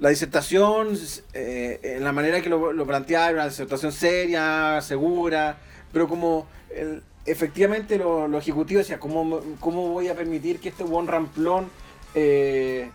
la 0.00 0.08
disertación, 0.08 0.98
eh, 1.34 1.78
en 1.82 2.02
la 2.04 2.12
manera 2.12 2.40
que 2.42 2.48
lo, 2.48 2.72
lo 2.72 2.84
planteaba, 2.84 3.26
era 3.26 3.34
una 3.34 3.48
disertación 3.48 3.92
seria, 3.92 4.80
segura, 4.82 5.56
pero 5.92 6.08
como 6.08 6.48
el- 6.74 7.00
efectivamente 7.26 7.96
lo, 7.98 8.28
lo 8.28 8.38
ejecutivo 8.38 8.78
decía, 8.78 8.98
¿cómo, 8.98 9.40
¿cómo 9.60 9.88
voy 9.88 10.08
a 10.08 10.14
permitir 10.14 10.60
que 10.60 10.68
este 10.70 10.84
buen 10.84 11.06
ramplón 11.06 11.68
eh, 12.14 12.90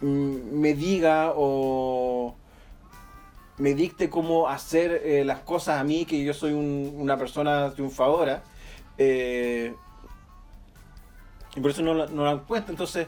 mm, 0.00 0.58
me 0.60 0.74
diga 0.74 1.32
o 1.36 2.34
me 3.58 3.74
dicte 3.74 4.08
cómo 4.08 4.48
hacer 4.48 5.02
eh, 5.04 5.24
las 5.24 5.40
cosas 5.40 5.78
a 5.80 5.84
mí, 5.84 6.06
que 6.06 6.24
yo 6.24 6.32
soy 6.32 6.52
un- 6.52 6.94
una 6.96 7.16
persona 7.18 7.70
triunfadora. 7.72 8.42
eh, 8.98 9.74
y 11.56 11.60
por 11.60 11.70
eso 11.72 11.82
no 11.82 11.94
no 12.06 12.24
la 12.24 12.32
encuentro. 12.32 12.70
Entonces, 12.72 13.06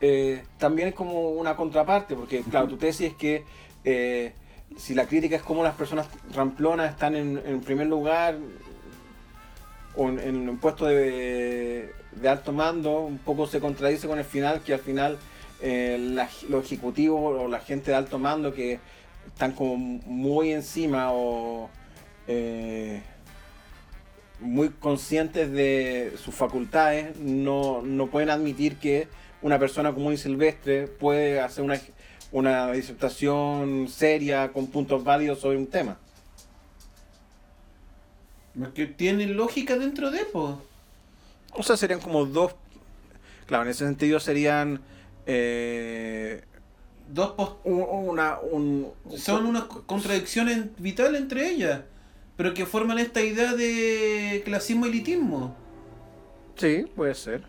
eh, 0.00 0.42
también 0.58 0.88
es 0.88 0.94
como 0.94 1.30
una 1.30 1.54
contraparte, 1.56 2.14
porque 2.16 2.42
claro, 2.42 2.66
tu 2.68 2.76
tesis 2.76 3.12
es 3.12 3.14
que 3.14 3.44
si 4.76 4.94
la 4.94 5.06
crítica 5.06 5.36
es 5.36 5.42
como 5.42 5.62
las 5.62 5.74
personas 5.74 6.08
ramplonas 6.34 6.90
están 6.90 7.14
en, 7.14 7.40
en 7.46 7.60
primer 7.60 7.86
lugar 7.86 8.36
o 9.96 10.08
en, 10.08 10.48
un 10.48 10.58
puesto 10.58 10.86
de, 10.86 11.92
alto 12.26 12.52
mando, 12.52 13.00
un 13.00 13.18
poco 13.18 13.46
se 13.46 13.60
contradice 13.60 14.06
con 14.06 14.18
el 14.18 14.24
final, 14.24 14.60
que 14.62 14.74
al 14.74 14.80
final 14.80 15.18
eh, 15.60 16.16
los 16.48 16.64
ejecutivos 16.64 17.40
o 17.40 17.48
la 17.48 17.60
gente 17.60 17.90
de 17.90 17.96
alto 17.96 18.18
mando 18.18 18.52
que 18.52 18.80
están 19.26 19.52
como 19.52 19.76
muy 19.76 20.52
encima 20.52 21.12
o 21.12 21.70
eh, 22.26 23.02
muy 24.40 24.70
conscientes 24.70 25.50
de 25.52 26.14
sus 26.22 26.34
facultades, 26.34 27.16
no, 27.18 27.82
no 27.82 28.08
pueden 28.08 28.30
admitir 28.30 28.76
que 28.76 29.08
una 29.42 29.58
persona 29.58 29.92
común 29.92 30.14
y 30.14 30.16
silvestre 30.16 30.86
puede 30.86 31.40
hacer 31.40 31.64
una, 31.64 31.78
una 32.32 32.72
disertación 32.72 33.88
seria 33.88 34.52
con 34.52 34.66
puntos 34.68 35.04
válidos 35.04 35.40
sobre 35.40 35.58
un 35.58 35.66
tema. 35.66 35.98
Que 38.74 38.86
tiene 38.86 39.26
lógica 39.26 39.76
dentro 39.76 40.10
de, 40.10 40.24
po. 40.26 40.60
O 41.52 41.62
sea, 41.62 41.76
serían 41.76 42.00
como 42.00 42.24
dos... 42.26 42.54
Claro, 43.46 43.64
en 43.64 43.70
ese 43.70 43.84
sentido 43.84 44.20
serían... 44.20 44.80
eh, 45.26 46.42
Dos 47.08 47.32
pos- 47.32 47.56
un- 47.64 47.82
una, 48.08 48.38
un, 48.40 48.90
son 49.16 49.44
unas 49.46 49.64
co- 49.64 49.82
contradicciones 49.86 50.66
vitales 50.78 51.20
entre 51.20 51.50
ellas, 51.50 51.82
pero 52.36 52.54
que 52.54 52.64
forman 52.64 52.98
esta 52.98 53.20
idea 53.20 53.52
de 53.54 54.40
clasismo 54.44 54.86
elitismo. 54.86 55.54
Sí, 56.56 56.86
puede 56.96 57.14
ser. 57.14 57.42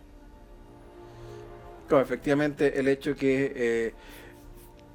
Claro, 1.88 2.03
efectivamente, 2.03 2.80
el 2.80 2.88
hecho 2.89 3.16
que 3.16 3.53
eh, 3.56 3.93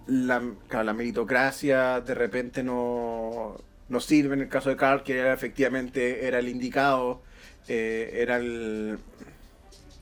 la, 0.09 0.43
claro, 0.69 0.85
la 0.85 0.93
meritocracia 0.93 2.01
de 2.01 2.15
repente 2.15 2.63
no, 2.63 3.57
no 3.91 4.01
sirve 4.01 4.34
en 4.34 4.41
el 4.41 4.49
caso 4.49 4.70
de 4.70 4.76
Carl, 4.76 5.03
que 5.03 5.18
era, 5.18 5.34
efectivamente 5.34 6.26
era 6.26 6.38
el 6.38 6.49
indicado, 6.49 7.22
eh, 7.68 8.11
era 8.14 8.36
el, 8.36 8.99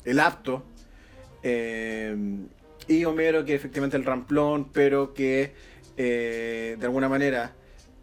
el 0.04 0.20
apto. 0.20 0.62
eh, 1.42 2.16
y 2.86 3.04
Homero, 3.04 3.44
que 3.44 3.54
efectivamente 3.54 3.96
el 3.96 4.04
ramplón, 4.04 4.70
pero 4.72 5.12
que 5.12 5.52
eh, 5.96 6.76
de 6.78 6.86
alguna 6.86 7.08
manera, 7.08 7.52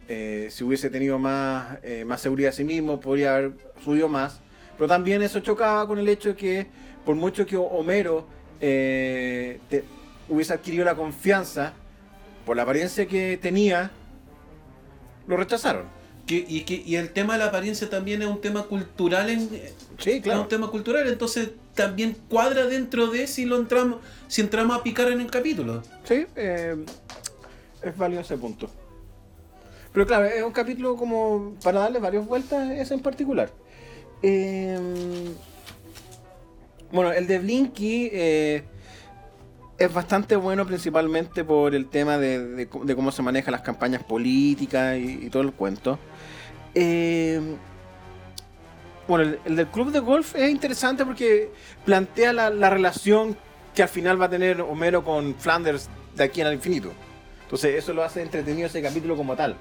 si 0.07 0.63
hubiese 0.63 0.91
tenido 0.91 1.17
más, 1.17 1.79
más 2.05 2.21
seguridad 2.21 2.49
de 2.49 2.57
sí 2.57 2.63
mismo, 2.63 2.99
podría 2.99 3.35
haber 3.35 3.53
subido 3.83 4.07
más. 4.07 4.41
Pero 4.77 4.87
también 4.87 5.23
eso 5.23 5.39
chocaba 5.39 5.87
con 5.87 5.97
el 5.97 6.07
hecho 6.07 6.29
de 6.29 6.35
que, 6.35 6.67
por 7.03 7.15
mucho 7.15 7.47
que 7.47 7.57
Homero 7.57 8.27
hubiese 10.29 10.53
adquirido 10.53 10.85
la 10.85 10.93
confianza, 10.93 11.73
por 12.45 12.55
la 12.55 12.61
apariencia 12.61 13.07
que 13.07 13.39
tenía, 13.41 13.89
lo 15.27 15.37
rechazaron. 15.37 15.83
Que, 16.25 16.43
y, 16.47 16.61
que, 16.61 16.81
y 16.83 16.95
el 16.95 17.11
tema 17.11 17.33
de 17.33 17.39
la 17.39 17.45
apariencia 17.45 17.87
también 17.87 18.23
es 18.23 18.27
un 18.27 18.41
tema 18.41 18.63
cultural 18.63 19.29
en, 19.29 19.47
Sí, 19.97 20.21
es 20.23 20.35
un 20.35 20.47
tema 20.47 20.69
cultural, 20.69 21.07
entonces 21.07 21.51
también 21.73 22.17
cuadra 22.29 22.65
dentro 22.65 23.07
de 23.07 23.27
si 23.27 23.45
lo 23.45 23.57
entramos, 23.57 23.99
si 24.27 24.41
entramos 24.41 24.77
a 24.77 24.83
picar 24.83 25.09
en 25.09 25.21
el 25.21 25.31
capítulo. 25.31 25.83
Sí, 26.03 26.25
eh, 26.35 26.75
es 27.81 27.97
válido 27.97 28.21
ese 28.21 28.37
punto. 28.37 28.69
Pero 29.93 30.05
claro, 30.05 30.25
es 30.25 30.43
un 30.43 30.51
capítulo 30.51 30.97
como 30.97 31.55
para 31.63 31.81
darle 31.81 31.99
varias 31.99 32.25
vueltas 32.25 32.69
ese 32.71 32.95
en 32.95 32.99
particular. 33.01 33.49
Eh, 34.21 34.77
bueno, 36.91 37.13
el 37.13 37.27
de 37.27 37.39
Blinky 37.39 38.09
eh, 38.11 38.63
es 39.77 39.93
bastante 39.93 40.35
bueno 40.35 40.65
principalmente 40.65 41.43
por 41.43 41.75
el 41.75 41.87
tema 41.87 42.17
de, 42.17 42.67
cómo- 42.69 43.11
se 43.11 43.21
manejan 43.21 43.51
las 43.51 43.61
campañas 43.61 44.03
políticas 44.03 44.97
y, 44.97 45.29
todo 45.29 45.43
el 45.43 45.51
cuento. 45.51 45.99
Eh, 46.73 47.41
bueno, 49.07 49.23
el, 49.23 49.39
el 49.45 49.55
del 49.55 49.67
club 49.67 49.91
de 49.91 49.99
golf 49.99 50.35
es 50.35 50.49
interesante 50.49 51.05
porque 51.05 51.51
plantea 51.85 52.33
la, 52.33 52.49
la 52.49 52.69
relación 52.69 53.37
que 53.75 53.83
al 53.83 53.89
final 53.89 54.19
va 54.19 54.25
a 54.25 54.29
tener 54.29 54.61
Homero 54.61 55.03
con 55.03 55.35
Flanders 55.35 55.89
de 56.15 56.23
aquí 56.23 56.41
al 56.41 56.53
infinito. 56.53 56.91
Entonces 57.43 57.75
eso 57.75 57.93
lo 57.93 58.03
hace 58.03 58.21
entretenido 58.21 58.67
ese 58.67 58.81
capítulo 58.81 59.15
como 59.15 59.35
tal. 59.35 59.55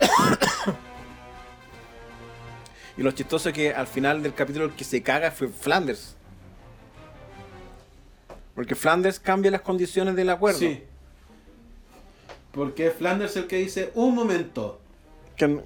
y 2.96 3.02
lo 3.02 3.12
chistoso 3.12 3.50
es 3.50 3.54
que 3.54 3.72
al 3.74 3.86
final 3.86 4.22
del 4.22 4.34
capítulo 4.34 4.64
el 4.64 4.72
que 4.72 4.84
se 4.84 5.02
caga 5.02 5.30
fue 5.30 5.48
Flanders. 5.48 6.16
Porque 8.54 8.74
Flanders 8.74 9.18
cambia 9.20 9.50
las 9.50 9.60
condiciones 9.62 10.16
del 10.16 10.30
acuerdo. 10.30 10.58
Sí. 10.58 10.82
Porque 12.52 12.88
es 12.88 12.94
Flanders 12.94 13.36
el 13.36 13.46
que 13.46 13.56
dice, 13.56 13.90
un 13.94 14.14
momento. 14.14 14.80
Que, 15.36 15.60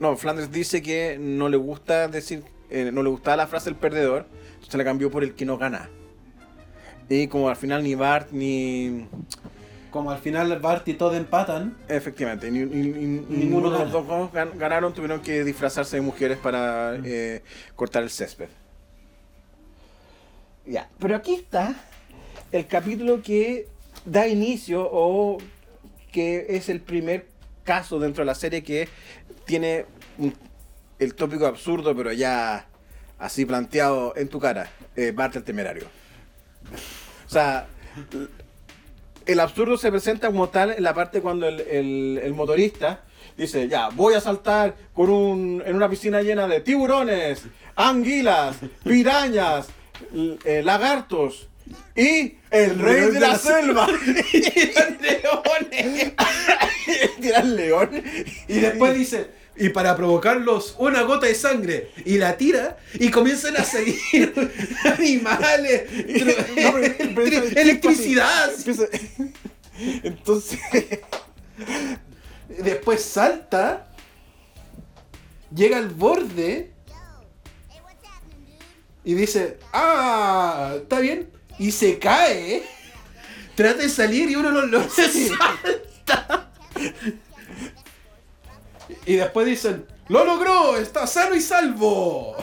no, 0.00 0.16
Flanders 0.16 0.50
dice 0.50 0.82
que 0.82 1.16
no 1.18 1.48
le 1.48 1.56
gusta 1.56 2.08
decir, 2.08 2.42
eh, 2.70 2.90
no 2.92 3.02
le 3.02 3.08
gustaba 3.10 3.36
la 3.36 3.46
frase 3.46 3.70
el 3.70 3.76
perdedor, 3.76 4.26
entonces 4.54 4.74
la 4.74 4.84
cambió 4.84 5.10
por 5.10 5.22
el 5.22 5.34
que 5.34 5.44
no 5.44 5.56
gana. 5.58 5.88
Y 7.08 7.28
como 7.28 7.48
al 7.48 7.56
final 7.56 7.82
ni 7.84 7.94
Bart 7.94 8.30
ni. 8.32 9.06
Como 9.92 10.10
al 10.10 10.18
final 10.18 10.58
Bart 10.58 10.88
y 10.88 10.94
todo 10.94 11.14
empatan. 11.14 11.76
Efectivamente, 11.88 12.50
ni, 12.50 12.60
ni- 12.64 12.88
ni- 12.88 13.36
Ninguno 13.36 13.70
de 13.70 13.78
los 13.78 13.92
dos 13.92 14.04
gan- 14.08 14.30
gan- 14.32 14.58
ganaron, 14.58 14.92
tuvieron 14.92 15.20
que 15.20 15.44
disfrazarse 15.44 15.96
de 15.96 16.02
mujeres 16.02 16.36
para 16.38 16.96
eh, 17.04 17.42
cortar 17.76 18.02
el 18.02 18.10
césped. 18.10 18.48
Ya, 20.66 20.88
pero 20.98 21.14
aquí 21.14 21.34
está 21.34 21.74
el 22.54 22.68
capítulo 22.68 23.20
que 23.20 23.66
da 24.04 24.28
inicio 24.28 24.88
o 24.90 25.38
que 26.12 26.46
es 26.50 26.68
el 26.68 26.80
primer 26.80 27.26
caso 27.64 27.98
dentro 27.98 28.22
de 28.22 28.26
la 28.26 28.34
serie 28.36 28.62
que 28.62 28.88
tiene 29.44 29.86
el 31.00 31.14
tópico 31.16 31.46
absurdo, 31.46 31.96
pero 31.96 32.12
ya 32.12 32.66
así 33.18 33.44
planteado 33.44 34.14
en 34.16 34.28
tu 34.28 34.38
cara, 34.38 34.70
eh, 34.94 35.10
Bart 35.12 35.34
el 35.34 35.42
temerario. 35.42 35.86
O 37.26 37.28
sea, 37.28 37.66
el 39.26 39.40
absurdo 39.40 39.76
se 39.76 39.90
presenta 39.90 40.28
como 40.28 40.48
tal 40.48 40.70
en 40.72 40.82
la 40.84 40.94
parte 40.94 41.20
cuando 41.20 41.48
el, 41.48 41.60
el- 42.22 42.34
motorista 42.34 43.02
dice, 43.36 43.66
ya, 43.66 43.88
voy 43.88 44.14
a 44.14 44.20
saltar 44.20 44.76
con 44.92 45.10
un, 45.10 45.60
en 45.66 45.74
una 45.74 45.88
piscina 45.88 46.22
llena 46.22 46.46
de 46.46 46.60
tiburones, 46.60 47.42
anguilas, 47.74 48.58
pirañas, 48.84 49.66
eh, 50.44 50.62
lagartos 50.64 51.48
y 51.96 52.36
el 52.50 52.78
rey 52.78 53.10
de 53.10 53.20
la 53.20 53.38
selva. 53.38 53.86
leones. 55.00 56.12
Tira 57.20 57.40
el 57.40 57.56
león. 57.56 58.02
Y 58.48 58.60
después 58.60 58.94
dice, 58.94 59.28
y 59.56 59.68
para 59.70 59.96
provocarlos 59.96 60.74
una 60.78 61.02
gota 61.02 61.26
de 61.26 61.34
sangre. 61.34 61.90
Y 62.04 62.18
la 62.18 62.36
tira 62.36 62.76
y 62.94 63.10
comienzan 63.10 63.56
a 63.56 63.64
salir 63.64 64.32
animales, 64.84 65.84
No, 65.92 66.72
pero- 66.72 66.94
pero 67.14 67.44
eso- 67.46 67.58
electricidad. 67.60 68.50
Empieza- 68.54 68.88
Entonces, 70.02 70.58
Después 72.62 73.02
salta, 73.02 73.88
llega 75.54 75.78
al 75.78 75.88
borde 75.88 76.70
y 79.04 79.14
dice, 79.14 79.58
ah, 79.72 80.74
está 80.76 81.00
bien. 81.00 81.30
Y 81.58 81.70
se 81.70 81.98
cae. 81.98 82.62
Trata 83.54 83.82
de 83.82 83.88
salir 83.88 84.30
y 84.30 84.36
uno 84.36 84.50
lo, 84.50 84.66
lo 84.66 84.88
salta. 84.88 86.50
Y 89.06 89.14
después 89.14 89.46
dicen, 89.46 89.86
lo 90.08 90.24
logró, 90.24 90.76
está 90.76 91.06
sano 91.06 91.34
y 91.34 91.40
salvo. 91.40 92.36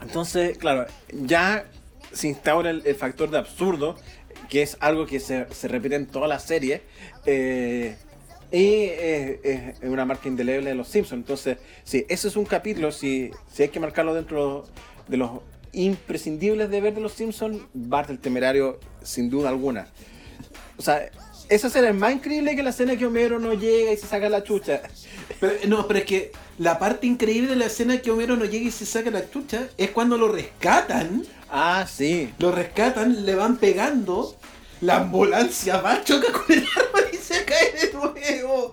Entonces, 0.00 0.56
claro, 0.58 0.86
ya 1.12 1.66
se 2.12 2.28
instaura 2.28 2.70
el, 2.70 2.82
el 2.86 2.94
factor 2.94 3.30
de 3.30 3.38
absurdo, 3.38 3.96
que 4.48 4.62
es 4.62 4.76
algo 4.80 5.06
que 5.06 5.20
se, 5.20 5.46
se 5.52 5.68
repite 5.68 5.96
en 5.96 6.06
toda 6.06 6.28
la 6.28 6.38
serie, 6.38 6.82
eh, 7.24 7.96
y 8.52 8.84
eh, 8.84 9.74
es 9.80 9.90
una 9.90 10.04
marca 10.04 10.28
indeleble 10.28 10.70
de 10.70 10.76
los 10.76 10.88
Simpsons. 10.88 11.20
Entonces, 11.20 11.58
sí, 11.84 12.06
ese 12.08 12.28
es 12.28 12.36
un 12.36 12.44
capítulo, 12.44 12.92
si, 12.92 13.30
si 13.52 13.64
hay 13.64 13.68
que 13.70 13.80
marcarlo 13.80 14.14
dentro 14.14 14.64
de 15.08 15.16
los 15.16 15.30
imprescindibles 15.76 16.70
de 16.70 16.80
ver 16.80 16.94
de 16.94 17.00
los 17.00 17.12
Simpsons, 17.12 17.62
Bart 17.72 18.10
el 18.10 18.18
Temerario, 18.18 18.80
sin 19.02 19.30
duda 19.30 19.50
alguna. 19.50 19.88
O 20.78 20.82
sea, 20.82 21.10
esa 21.48 21.68
escena 21.68 21.90
es 21.90 21.94
más 21.94 22.12
increíble 22.12 22.56
que 22.56 22.62
la 22.62 22.70
escena 22.70 22.96
que 22.96 23.06
Homero 23.06 23.38
no 23.38 23.54
llega 23.54 23.92
y 23.92 23.96
se 23.96 24.06
saca 24.06 24.28
la 24.28 24.42
chucha. 24.42 24.82
Pero, 25.38 25.52
no, 25.68 25.86
pero 25.86 26.00
es 26.00 26.04
que 26.04 26.32
la 26.58 26.78
parte 26.78 27.06
increíble 27.06 27.50
de 27.50 27.56
la 27.56 27.66
escena 27.66 27.98
que 27.98 28.10
Homero 28.10 28.36
no 28.36 28.44
llega 28.44 28.66
y 28.66 28.70
se 28.70 28.86
saca 28.86 29.10
la 29.10 29.30
chucha 29.30 29.68
es 29.76 29.90
cuando 29.90 30.18
lo 30.18 30.28
rescatan. 30.28 31.24
Ah, 31.50 31.86
sí. 31.88 32.32
Lo 32.38 32.50
rescatan, 32.50 33.24
le 33.24 33.34
van 33.34 33.58
pegando. 33.58 34.36
La 34.80 34.96
ambulancia 34.96 35.80
va, 35.80 36.02
choca 36.02 36.32
con 36.32 36.44
el 36.48 36.64
arma 36.76 37.08
y 37.12 37.16
se 37.16 37.44
cae 37.44 37.72
de 37.72 37.92
nuevo. 37.92 38.70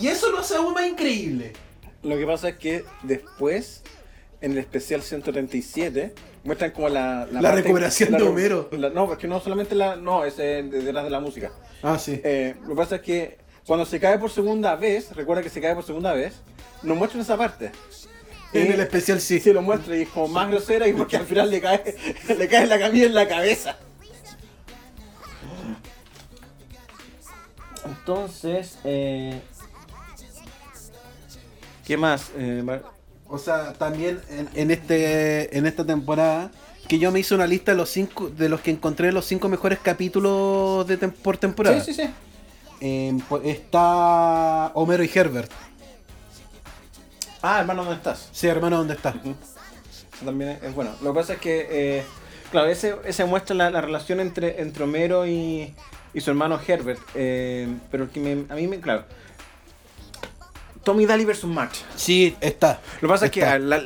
Y 0.00 0.08
eso 0.08 0.30
lo 0.30 0.40
hace 0.40 0.56
aún 0.56 0.74
más 0.74 0.86
increíble. 0.86 1.52
Lo 2.02 2.16
que 2.18 2.26
pasa 2.26 2.48
es 2.50 2.56
que 2.56 2.84
después, 3.04 3.82
en 4.42 4.52
el 4.52 4.58
especial 4.58 5.02
137, 5.02 6.14
muestran 6.44 6.72
como 6.72 6.88
la... 6.88 7.26
La 7.30 7.52
recuperación 7.52 8.12
la- 8.12 8.18
de 8.18 8.24
Homero. 8.24 8.68
la- 8.72 8.90
no, 8.90 9.06
porque 9.06 9.26
no 9.28 9.40
solamente 9.40 9.74
la... 9.74 9.96
No, 9.96 10.24
es 10.24 10.38
eh, 10.38 10.62
detrás 10.70 11.04
de 11.04 11.10
la 11.10 11.20
música. 11.20 11.52
Ah, 11.82 11.98
sí. 11.98 12.20
Eh, 12.24 12.54
lo 12.62 12.70
que 12.70 12.74
pasa 12.74 12.96
es 12.96 13.02
que 13.02 13.38
cuando 13.66 13.86
se 13.86 13.98
cae 14.00 14.18
por 14.18 14.30
segunda 14.30 14.74
vez, 14.76 15.14
recuerda 15.14 15.42
que 15.42 15.48
se 15.48 15.60
cae 15.60 15.74
por 15.74 15.84
segunda 15.84 16.12
vez, 16.12 16.34
nos 16.82 16.96
muestran 16.96 17.22
esa 17.22 17.36
parte. 17.36 17.70
en 18.52 18.66
Y- 18.66 18.72
el 18.72 18.80
especial 18.80 19.20
sí. 19.20 19.38
Sí, 19.40 19.52
lo 19.52 19.62
muestra 19.62 19.96
y 19.96 20.02
es 20.02 20.08
como 20.08 20.28
más 20.28 20.50
grosera 20.50 20.86
y 20.88 20.92
porque 20.92 21.16
al 21.16 21.24
final 21.26 21.48
le 21.48 21.60
cae, 21.60 21.94
le 22.36 22.48
cae 22.48 22.66
la 22.66 22.78
camilla 22.78 23.06
en 23.06 23.14
la 23.14 23.28
cabeza. 23.28 23.76
Entonces, 27.84 28.78
eh... 28.84 29.40
¿qué 31.86 31.96
más? 31.96 32.30
Eh, 32.36 32.62
O 33.34 33.38
sea, 33.38 33.72
también 33.72 34.20
en, 34.28 34.46
en 34.54 34.70
este 34.70 35.56
en 35.56 35.64
esta 35.64 35.86
temporada 35.86 36.50
que 36.86 36.98
yo 36.98 37.10
me 37.10 37.20
hice 37.20 37.34
una 37.34 37.46
lista 37.46 37.72
de 37.72 37.78
los 37.78 37.88
cinco 37.88 38.28
de 38.28 38.50
los 38.50 38.60
que 38.60 38.70
encontré 38.70 39.10
los 39.10 39.24
cinco 39.24 39.48
mejores 39.48 39.78
capítulos 39.78 40.86
de 40.86 41.00
tem- 41.00 41.12
por 41.12 41.38
temporada. 41.38 41.80
Sí, 41.80 41.94
sí, 41.94 42.02
sí. 42.02 42.10
Eh, 42.82 43.16
pues, 43.30 43.42
está 43.46 44.70
Homero 44.74 45.02
y 45.02 45.10
Herbert. 45.14 45.50
Ah, 47.40 47.60
hermano, 47.60 47.84
¿dónde 47.84 47.96
estás? 47.96 48.28
Sí, 48.32 48.46
hermano, 48.48 48.76
¿dónde 48.78 48.94
está? 48.94 49.10
Eso 49.10 50.24
también 50.26 50.50
es, 50.50 50.62
es 50.64 50.74
bueno. 50.74 50.90
Lo 51.00 51.12
que 51.12 51.18
pasa 51.20 51.32
es 51.34 51.38
que, 51.40 51.66
eh, 51.70 52.02
claro, 52.50 52.68
ese, 52.68 52.96
ese 53.04 53.24
muestra 53.24 53.56
la, 53.56 53.70
la 53.70 53.80
relación 53.80 54.20
entre, 54.20 54.60
entre 54.60 54.84
Homero 54.84 55.26
y, 55.26 55.74
y 56.12 56.20
su 56.20 56.30
hermano 56.30 56.60
Herbert. 56.66 57.00
eh, 57.14 57.66
pero 57.90 58.10
que 58.10 58.20
me- 58.20 58.44
a 58.52 58.56
mí 58.56 58.66
me, 58.68 58.78
claro. 58.80 59.04
Tommy 60.84 61.06
Daly 61.06 61.24
versus 61.24 61.48
March. 61.50 61.84
Sí, 61.96 62.36
está. 62.40 62.80
Lo 63.00 63.08
que 63.08 63.12
pasa 63.12 63.24
es 63.26 63.30
que, 63.32 63.40
la- 63.58 63.82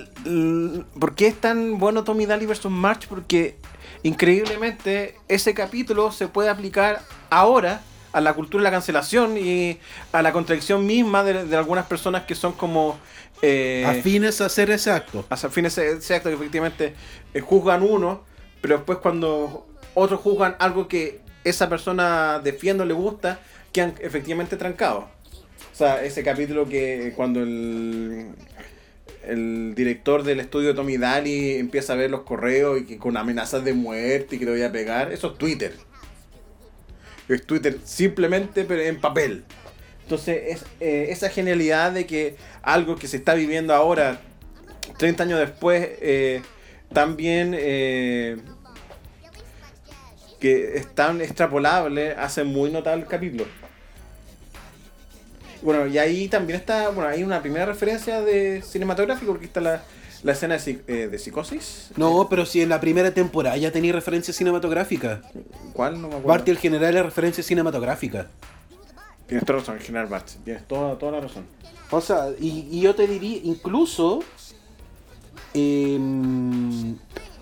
¿por 0.98 1.14
qué 1.14 1.26
es 1.28 1.40
tan 1.40 1.78
bueno 1.78 2.04
Tommy 2.04 2.26
Daly 2.26 2.46
versus 2.46 2.70
March? 2.70 3.06
Porque 3.08 3.56
increíblemente 4.02 5.16
ese 5.28 5.54
capítulo 5.54 6.10
se 6.12 6.28
puede 6.28 6.48
aplicar 6.48 7.02
ahora 7.30 7.80
a 8.12 8.20
la 8.20 8.32
cultura 8.32 8.62
de 8.62 8.64
la 8.64 8.70
cancelación 8.70 9.36
y 9.36 9.78
a 10.12 10.22
la 10.22 10.32
contradicción 10.32 10.86
misma 10.86 11.22
de, 11.22 11.44
de 11.44 11.56
algunas 11.56 11.86
personas 11.86 12.22
que 12.24 12.34
son 12.34 12.52
como... 12.54 12.98
eh, 13.42 13.84
Afines 13.86 14.40
a 14.40 14.46
hacer 14.46 14.70
ese 14.70 14.90
acto. 14.90 15.24
hasta 15.28 15.50
fines 15.50 15.76
exacto 15.76 16.30
que 16.30 16.34
efectivamente 16.34 16.94
eh, 17.34 17.40
juzgan 17.40 17.82
uno, 17.82 18.22
pero 18.62 18.76
después 18.76 18.98
cuando 18.98 19.66
otros 19.94 20.20
juzgan 20.20 20.56
algo 20.58 20.88
que 20.88 21.20
esa 21.44 21.68
persona 21.68 22.40
defiende 22.42 22.84
o 22.84 22.86
le 22.86 22.94
gusta, 22.94 23.38
quedan 23.72 23.94
efectivamente 24.00 24.56
trancados. 24.56 25.04
O 25.76 25.78
sea, 25.78 26.02
ese 26.02 26.22
capítulo 26.22 26.66
que 26.66 27.12
cuando 27.14 27.42
el, 27.42 28.28
el 29.26 29.74
director 29.74 30.22
del 30.22 30.40
estudio 30.40 30.74
Tommy 30.74 30.96
Daly 30.96 31.58
empieza 31.58 31.92
a 31.92 31.96
ver 31.96 32.10
los 32.10 32.22
correos 32.22 32.80
y 32.80 32.86
que 32.86 32.96
con 32.96 33.18
amenazas 33.18 33.62
de 33.62 33.74
muerte 33.74 34.36
y 34.36 34.38
que 34.38 34.46
le 34.46 34.52
voy 34.52 34.62
a 34.62 34.72
pegar, 34.72 35.12
eso 35.12 35.32
es 35.32 35.38
Twitter. 35.38 35.74
Es 37.28 37.44
Twitter 37.44 37.76
simplemente 37.84 38.64
pero 38.64 38.80
en 38.80 38.98
papel. 38.98 39.44
Entonces, 40.04 40.44
es, 40.46 40.64
eh, 40.80 41.08
esa 41.10 41.28
genialidad 41.28 41.92
de 41.92 42.06
que 42.06 42.36
algo 42.62 42.96
que 42.96 43.06
se 43.06 43.18
está 43.18 43.34
viviendo 43.34 43.74
ahora, 43.74 44.22
30 44.96 45.24
años 45.24 45.40
después, 45.40 45.86
eh, 46.00 46.40
también 46.90 47.54
eh, 47.54 48.38
que 50.40 50.78
es 50.78 50.94
tan 50.94 51.20
extrapolable, 51.20 52.12
hace 52.12 52.44
muy 52.44 52.70
notable 52.70 53.02
el 53.02 53.10
capítulo. 53.10 53.65
Bueno, 55.66 55.88
y 55.88 55.98
ahí 55.98 56.28
también 56.28 56.60
está, 56.60 56.90
bueno, 56.90 57.10
hay 57.10 57.24
una 57.24 57.42
primera 57.42 57.66
referencia 57.66 58.22
de 58.22 58.62
cinematográfico, 58.62 59.32
porque 59.32 59.46
está 59.46 59.60
la, 59.60 59.82
la 60.22 60.30
escena 60.30 60.56
de, 60.58 60.80
eh, 60.86 61.08
de 61.08 61.18
psicosis. 61.18 61.90
No, 61.96 62.28
pero 62.30 62.46
si 62.46 62.62
en 62.62 62.68
la 62.68 62.80
primera 62.80 63.12
temporada 63.12 63.56
ya 63.56 63.72
tenía 63.72 63.92
referencia 63.92 64.32
cinematográfica. 64.32 65.22
¿Cuál? 65.72 65.94
No 65.94 66.02
me 66.02 66.06
acuerdo. 66.14 66.28
Barty 66.28 66.52
el 66.52 66.58
general 66.58 66.96
es 66.96 67.02
referencia 67.02 67.42
cinematográfica. 67.42 68.28
Tienes 69.26 69.44
toda 69.44 69.58
razón, 69.58 69.80
General 69.80 70.06
Bart, 70.06 70.28
tienes 70.44 70.68
toda, 70.68 70.96
toda 70.98 71.10
la 71.10 71.20
razón. 71.22 71.44
O 71.90 72.00
sea, 72.00 72.28
y, 72.38 72.68
y 72.70 72.82
yo 72.82 72.94
te 72.94 73.08
diría, 73.08 73.40
incluso, 73.42 74.20
em, 75.52 76.96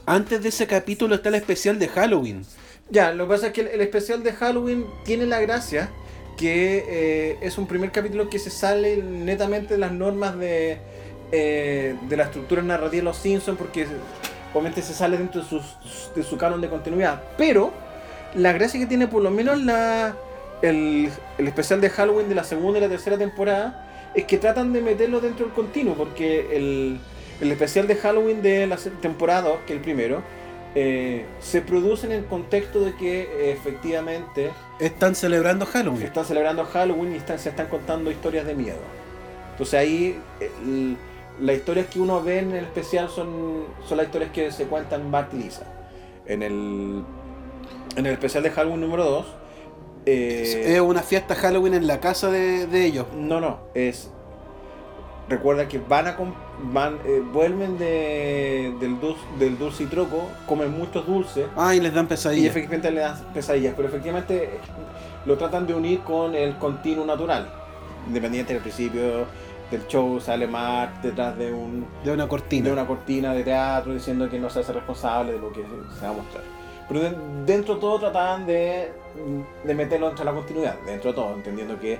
antes 0.06 0.42
de 0.42 0.48
ese 0.48 0.66
capítulo 0.66 1.16
está 1.16 1.28
el 1.28 1.34
especial 1.34 1.78
de 1.78 1.88
Halloween. 1.88 2.46
Ya, 2.88 3.12
lo 3.12 3.26
que 3.26 3.34
pasa 3.34 3.46
es 3.48 3.52
que 3.52 3.60
el, 3.60 3.68
el 3.68 3.82
especial 3.82 4.22
de 4.22 4.32
Halloween 4.32 4.86
tiene 5.04 5.26
la 5.26 5.42
gracia 5.42 5.90
que 6.36 6.84
eh, 6.88 7.38
es 7.40 7.58
un 7.58 7.66
primer 7.66 7.90
capítulo 7.90 8.28
que 8.28 8.38
se 8.38 8.50
sale 8.50 8.96
netamente 8.96 9.74
de 9.74 9.78
las 9.78 9.92
normas 9.92 10.38
de, 10.38 10.78
eh, 11.32 11.96
de 12.08 12.16
la 12.16 12.24
estructura 12.24 12.62
narrativa 12.62 13.00
de 13.00 13.04
los 13.04 13.16
Simpsons 13.16 13.58
porque 13.58 13.86
obviamente 14.52 14.82
se 14.82 14.94
sale 14.94 15.18
dentro 15.18 15.42
de, 15.42 15.48
sus, 15.48 15.64
de 16.14 16.22
su 16.22 16.36
canon 16.36 16.60
de 16.60 16.68
continuidad. 16.68 17.22
Pero 17.36 17.72
la 18.34 18.52
gracia 18.52 18.80
que 18.80 18.86
tiene 18.86 19.08
por 19.08 19.22
lo 19.22 19.30
menos 19.30 19.60
la, 19.62 20.16
el, 20.62 21.10
el 21.38 21.48
especial 21.48 21.80
de 21.80 21.90
Halloween 21.90 22.28
de 22.28 22.34
la 22.34 22.44
segunda 22.44 22.78
y 22.78 22.82
la 22.82 22.88
tercera 22.88 23.18
temporada 23.18 24.12
es 24.14 24.24
que 24.24 24.38
tratan 24.38 24.72
de 24.72 24.80
meterlo 24.80 25.20
dentro 25.20 25.46
del 25.46 25.54
continuo 25.54 25.94
porque 25.94 26.56
el, 26.56 27.00
el 27.40 27.50
especial 27.52 27.86
de 27.86 27.96
Halloween 27.96 28.42
de 28.42 28.66
la 28.66 28.76
temporada 28.76 29.42
2, 29.42 29.58
que 29.66 29.72
es 29.72 29.76
el 29.78 29.82
primero, 29.82 30.22
eh, 30.74 31.24
se 31.40 31.60
produce 31.62 32.06
en 32.06 32.12
el 32.12 32.24
contexto 32.26 32.80
de 32.80 32.94
que 32.96 33.22
eh, 33.22 33.52
efectivamente 33.52 34.50
Están 34.80 35.14
celebrando 35.14 35.66
Halloween. 35.66 36.02
están 36.02 36.24
celebrando 36.24 36.64
Halloween 36.64 37.12
y 37.14 37.16
están, 37.16 37.38
se 37.38 37.50
están 37.50 37.68
contando 37.68 38.10
historias 38.10 38.44
de 38.46 38.54
miedo. 38.54 38.78
Entonces 39.52 39.74
ahí 39.74 40.18
el- 40.40 40.96
las 41.40 41.56
historias 41.56 41.86
que 41.86 42.00
uno 42.00 42.22
ve 42.22 42.38
en 42.40 42.52
el 42.52 42.64
especial 42.64 43.08
son, 43.08 43.64
son 43.88 43.96
las 43.98 44.06
historias 44.06 44.30
que 44.32 44.50
se 44.52 44.64
cuentan 44.66 45.10
Bart 45.10 45.32
y 45.34 45.38
Lisa. 45.38 45.64
En 46.26 46.42
el, 46.42 47.04
en 47.96 48.06
el 48.06 48.12
especial 48.12 48.42
de 48.42 48.50
Halloween 48.50 48.80
número 48.80 49.04
2, 49.04 49.26
Es 50.06 50.80
una 50.80 51.02
fiesta 51.02 51.34
Halloween 51.34 51.74
en 51.74 51.86
la 51.86 51.98
casa 52.00 52.30
de, 52.30 52.66
de 52.66 52.84
ellos. 52.84 53.06
no, 53.16 53.40
no, 53.40 53.58
es... 53.74 54.10
Recuerda 55.28 55.66
que 55.68 55.78
van 55.78 56.06
a 56.06 56.16
com- 56.16 56.34
van 56.72 56.98
eh, 57.04 57.22
vuelven 57.32 57.78
de, 57.78 58.74
del, 58.80 58.98
dulce, 59.00 59.20
del 59.38 59.58
dulce 59.58 59.82
y 59.82 59.86
troco, 59.86 60.28
comen 60.46 60.70
muchos 60.76 61.06
dulces 61.06 61.46
Ah, 61.56 61.74
y 61.74 61.80
les 61.80 61.92
dan 61.92 62.04
Y 62.06 62.08
pesadillas. 62.08 62.50
efectivamente 62.50 62.90
le 62.90 63.00
dan 63.00 63.16
pesadillas, 63.34 63.74
pero 63.76 63.88
efectivamente 63.88 64.60
lo 65.26 65.36
tratan 65.36 65.66
de 65.66 65.74
unir 65.74 66.00
con 66.00 66.34
el 66.34 66.56
continuo 66.56 67.04
natural. 67.04 67.48
Independiente 68.06 68.52
del 68.52 68.62
principio 68.62 69.26
del 69.70 69.86
show, 69.88 70.20
sale 70.20 70.46
Mark 70.46 71.00
detrás 71.02 71.36
de, 71.38 71.52
un, 71.52 71.86
De 72.04 72.12
una 72.12 72.28
cortina. 72.28 72.66
de 72.66 72.72
una 72.72 72.86
cortina 72.86 73.32
de 73.34 73.42
teatro 73.42 73.92
diciendo 73.94 74.28
que 74.28 74.38
no 74.38 74.48
se 74.50 74.60
hace 74.60 74.72
responsable 74.72 75.32
de 75.32 75.38
lo 75.38 75.52
que 75.52 75.62
se 75.98 76.04
va 76.04 76.10
a 76.10 76.14
mostrar. 76.14 76.42
Pero 76.86 77.00
de- 77.00 77.16
dentro 77.46 77.76
de 77.76 77.80
todo 77.80 77.98
trataban 77.98 78.46
de, 78.46 78.92
de 79.64 79.74
meterlo 79.74 80.06
dentro 80.08 80.24
de 80.24 80.30
la 80.30 80.36
continuidad, 80.36 80.76
dentro 80.86 81.10
de 81.10 81.16
todo, 81.16 81.34
entendiendo 81.34 81.80
que 81.80 81.98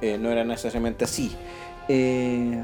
eh, 0.00 0.18
no 0.18 0.30
era 0.30 0.44
necesariamente 0.44 1.04
así. 1.04 1.34
Eh, 1.88 2.62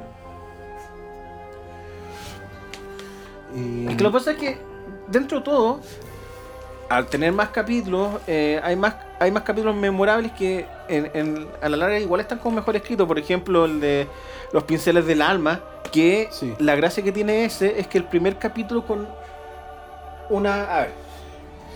Es 3.54 3.96
que 3.96 4.02
lo 4.04 4.10
que 4.10 4.18
pasa 4.18 4.30
es 4.32 4.36
que, 4.38 4.58
dentro 5.08 5.38
de 5.38 5.44
todo, 5.44 5.80
al 6.88 7.06
tener 7.06 7.32
más 7.32 7.50
capítulos, 7.50 8.20
eh, 8.26 8.60
hay 8.62 8.76
más 8.76 8.94
hay 9.20 9.30
más 9.30 9.42
capítulos 9.42 9.76
memorables 9.76 10.32
que 10.32 10.66
en, 10.88 11.10
en- 11.14 11.46
a 11.60 11.68
la 11.68 11.76
larga 11.76 11.98
igual 12.00 12.20
están 12.22 12.38
como 12.38 12.56
mejor 12.56 12.74
escritos. 12.76 13.06
Por 13.06 13.18
ejemplo, 13.18 13.66
el 13.66 13.78
de 13.80 14.06
Los 14.52 14.64
Pinceles 14.64 15.04
del 15.06 15.20
Alma, 15.22 15.60
que 15.92 16.28
Sí. 16.32 16.54
la 16.58 16.74
gracia 16.74 17.02
que 17.04 17.12
tiene 17.12 17.44
ese 17.44 17.78
es 17.78 17.86
que 17.86 17.98
el 17.98 18.04
primer 18.04 18.38
capítulo 18.38 18.86
con 18.86 19.06
una... 20.30 20.64
A 20.74 20.80
ver. 20.80 20.90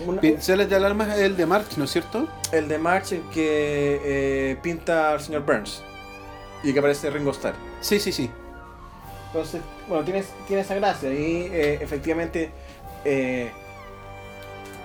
una- 0.07 0.21
Pinceles 0.21 0.69
de 0.69 0.75
alarma 0.75 1.13
es 1.15 1.21
el 1.21 1.37
de 1.37 1.45
March, 1.45 1.77
¿no 1.77 1.83
es 1.85 1.91
cierto? 1.91 2.27
el 2.51 2.67
de 2.67 2.77
March 2.79 3.11
en 3.13 3.21
que 3.29 4.01
eh, 4.51 4.57
pinta 4.61 5.11
al 5.11 5.21
señor 5.21 5.43
Burns 5.45 5.83
y 6.63 6.73
que 6.73 6.79
aparece 6.79 7.09
Ringo 7.11 7.31
Starr. 7.31 7.53
Sí, 7.79 7.99
sí, 7.99 8.11
sí. 8.11 8.29
Entonces, 9.27 9.61
bueno, 9.87 10.03
tiene, 10.03 10.23
tiene 10.47 10.61
esa 10.61 10.75
gracia 10.75 11.11
y 11.13 11.47
eh, 11.51 11.79
efectivamente 11.81 12.49
eh, 13.03 13.51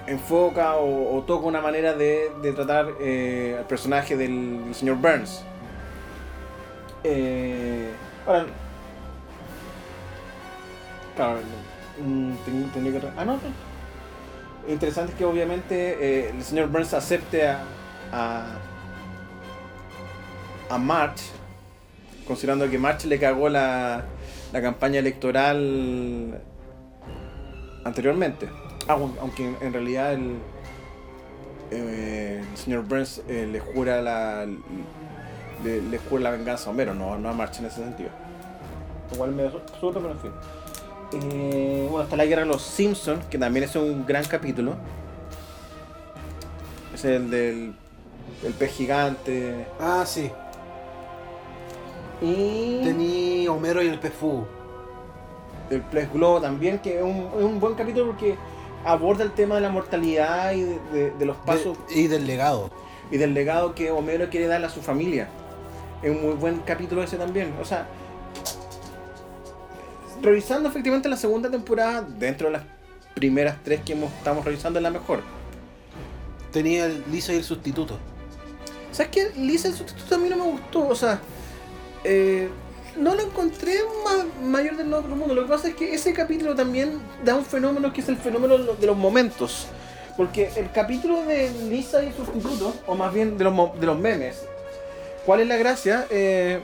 enfoca 0.06 0.76
o, 0.76 1.22
toca 1.26 1.46
una 1.46 1.60
manera 1.60 1.94
de, 1.94 2.30
de 2.42 2.52
tratar 2.52 2.88
eh, 3.00 3.56
al 3.58 3.64
personaje 3.66 4.16
del, 4.16 4.60
señor 4.74 4.96
Burns. 4.96 5.42
Ahora, 8.26 8.46
claro, 11.16 11.38
ten- 12.44 12.70
tendría 12.74 13.00
que... 13.00 13.06
Ah, 13.16 13.24
no, 13.24 13.34
no. 13.34 13.40
Interesante 14.68 15.12
es 15.12 15.18
que 15.18 15.24
obviamente 15.24 16.28
el 16.28 16.42
señor 16.44 16.68
Burns 16.68 16.92
acepte 16.92 17.48
a, 17.48 17.62
a, 18.12 18.44
a 20.68 20.78
March, 20.78 21.22
considerando 22.26 22.68
que 22.70 22.78
March 22.78 23.04
le 23.06 23.18
cagó 23.18 23.48
la, 23.48 24.04
la 24.52 24.60
campaña 24.62 24.98
electoral 24.98 26.40
anteriormente. 27.84 28.48
Ah, 28.88 28.94
aun- 28.94 29.16
aunque 29.20 29.54
en 29.60 29.72
realidad 29.72 30.12
el, 30.14 30.36
eh, 31.70 32.42
el 32.50 32.56
señor 32.58 32.84
Burns 32.84 33.22
eh, 33.28 33.48
le 33.50 33.60
jura 33.60 34.02
la 34.02 34.46
le, 35.64 35.82
le 35.82 35.98
jura 35.98 36.22
la 36.22 36.30
venganza 36.30 36.68
a 36.68 36.72
Homero, 36.72 36.94
no, 36.94 37.18
no 37.18 37.28
a 37.28 37.32
March 37.32 37.58
en 37.58 37.66
ese 37.66 37.76
sentido. 37.82 38.08
Igual 39.12 39.32
me 39.32 39.44
absurdo, 39.44 40.00
pero 40.00 40.12
en 40.12 40.18
fin. 40.20 40.30
Eh, 41.12 41.86
bueno, 41.90 42.04
está 42.04 42.16
la 42.16 42.24
guerra 42.24 42.42
de 42.42 42.48
los 42.48 42.62
Simpsons, 42.62 43.24
que 43.26 43.36
también 43.38 43.64
es 43.64 43.74
un 43.76 44.06
gran 44.06 44.24
capítulo. 44.24 44.76
Es 46.94 47.04
el 47.04 47.30
del 47.30 47.74
el 48.44 48.52
pez 48.54 48.72
gigante. 48.72 49.66
Ah, 49.80 50.04
sí. 50.06 50.30
Y 52.20 52.80
Tení 52.84 53.48
Homero 53.48 53.82
y 53.82 53.88
el 53.88 53.98
Pefú. 53.98 54.44
el 55.70 55.80
pez 55.82 56.12
globo 56.12 56.40
también, 56.40 56.80
que 56.80 56.98
es 56.98 57.02
un, 57.02 57.28
es 57.38 57.44
un 57.44 57.60
buen 57.60 57.74
capítulo 57.74 58.06
porque 58.08 58.36
aborda 58.84 59.22
el 59.24 59.30
tema 59.32 59.54
de 59.54 59.60
la 59.60 59.68
mortalidad 59.70 60.52
y 60.52 60.62
de, 60.62 60.78
de- 60.92 61.10
de 61.12 61.24
los 61.24 61.36
pasos 61.38 61.78
y 61.94 62.08
del 62.08 62.26
legado. 62.26 62.70
y 63.10 63.16
del 63.18 63.34
legado 63.34 63.74
que 63.74 63.90
Homero 63.90 64.28
quiere 64.30 64.46
darle 64.48 64.66
a 64.66 64.70
su 64.70 64.80
familia. 64.82 65.28
Es 66.02 66.10
un 66.10 66.22
muy 66.22 66.34
buen 66.34 66.58
capítulo 66.60 67.02
ese 67.02 67.16
también. 67.16 67.54
O 67.60 67.64
sea, 67.64 67.86
revisando 70.22 70.68
efectivamente 70.68 71.08
la 71.08 71.16
segunda 71.16 71.50
temporada, 71.50 72.02
dentro 72.02 72.48
de 72.48 72.54
las 72.54 72.62
primeras 73.14 73.56
tres 73.64 73.80
que 73.82 73.92
hemos- 73.92 74.12
estamos 74.12 74.44
revisando, 74.44 74.78
es 74.78 74.82
la 74.82 74.90
mejor. 74.90 75.20
Tenía 76.52 76.86
el 76.86 77.04
Lisa 77.10 77.32
y 77.32 77.36
el 77.36 77.44
sustituto. 77.44 77.96
¿Sabes 78.92 79.12
qué? 79.12 79.30
Lisa 79.40 79.68
el 79.68 79.74
sustituto 79.74 80.16
a 80.16 80.18
mí 80.18 80.28
no 80.28 80.36
me 80.36 80.44
gustó. 80.50 80.88
O 80.88 80.94
sea, 80.96 81.20
eh, 82.04 82.48
no 82.96 83.14
lo 83.14 83.22
encontré 83.22 83.74
más, 84.04 84.24
mayor 84.42 84.76
del 84.76 84.92
otro 84.92 85.14
mundo. 85.16 85.34
Lo 85.34 85.42
que 85.44 85.48
pasa 85.48 85.68
es 85.68 85.74
que 85.74 85.94
ese 85.94 86.12
capítulo 86.12 86.54
también 86.54 87.00
da 87.24 87.34
un 87.34 87.44
fenómeno 87.44 87.92
que 87.92 88.00
es 88.00 88.08
el 88.08 88.16
fenómeno 88.16 88.58
de 88.58 88.86
los- 88.86 88.96
momentos. 88.96 89.66
Porque 90.16 90.50
el 90.56 90.70
capítulo 90.72 91.22
de 91.22 91.50
Lisa 91.70 92.02
y 92.04 92.12
sustituto, 92.12 92.74
o 92.86 92.94
más 92.94 93.12
bien 93.14 93.38
de 93.38 93.44
los, 93.44 93.80
de 93.80 93.86
los 93.86 93.98
memes, 93.98 94.42
¿cuál 95.24 95.40
es 95.40 95.46
la 95.48 95.56
gracia? 95.56 96.06
Eh, 96.10 96.60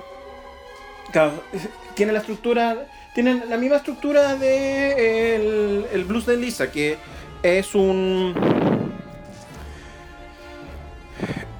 claro, 1.13 1.33
tiene 1.95 2.13
la 2.13 2.19
estructura, 2.19 2.87
tienen 3.15 3.45
la 3.49 3.57
misma 3.57 3.77
estructura 3.77 4.35
de 4.35 5.37
el, 5.37 5.87
el 5.93 6.05
blues 6.05 6.27
de 6.27 6.37
Lisa, 6.37 6.71
que 6.71 6.99
es 7.43 7.75
un 7.75 8.35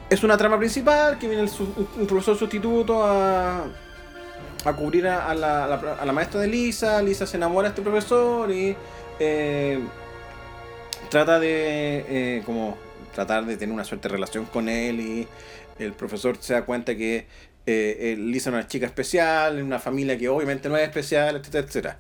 es 0.09 0.23
una 0.23 0.37
trama 0.37 0.59
principal 0.59 1.19
que 1.19 1.29
viene 1.29 1.43
el 1.43 1.51
un 1.99 2.07
profesor 2.07 2.37
sustituto 2.39 3.05
a, 3.05 3.65
a 4.65 4.73
cubrir 4.75 5.07
a, 5.09 5.35
la, 5.35 5.65
a 5.65 6.05
la- 6.05 6.13
maestra 6.13 6.41
de 6.41 6.49
Lisa. 6.49 7.03
Lisa 7.03 7.27
se 7.27 7.37
enamora 7.37 7.69
de 7.69 7.71
este 7.71 7.83
profesor 7.83 8.51
y 8.51 8.77
eh, 9.19 9.81
trata 11.11 11.41
de 11.41 12.05
eh, 12.09 12.43
como 12.45 12.77
tratar 13.15 13.47
de 13.47 13.57
tener 13.57 13.73
una 13.75 13.85
suerte 13.85 14.09
de 14.09 14.13
relación 14.15 14.45
con 14.45 14.69
él 14.69 15.01
y 15.01 15.29
el 15.79 15.93
profesor 15.93 16.37
se 16.39 16.53
da 16.55 16.63
cuenta 16.65 16.95
que 16.97 17.27
eh, 17.67 18.15
Lisa 18.19 18.51
es 18.51 18.55
una 18.55 18.69
chica 18.69 18.87
especial, 18.87 19.61
una 19.63 19.79
familia 19.81 20.17
que 20.17 20.29
obviamente 20.29 20.69
no 20.69 20.77
es 20.77 20.85
especial, 20.85 21.37
etcétera, 21.37 21.67
etcétera. 21.67 21.99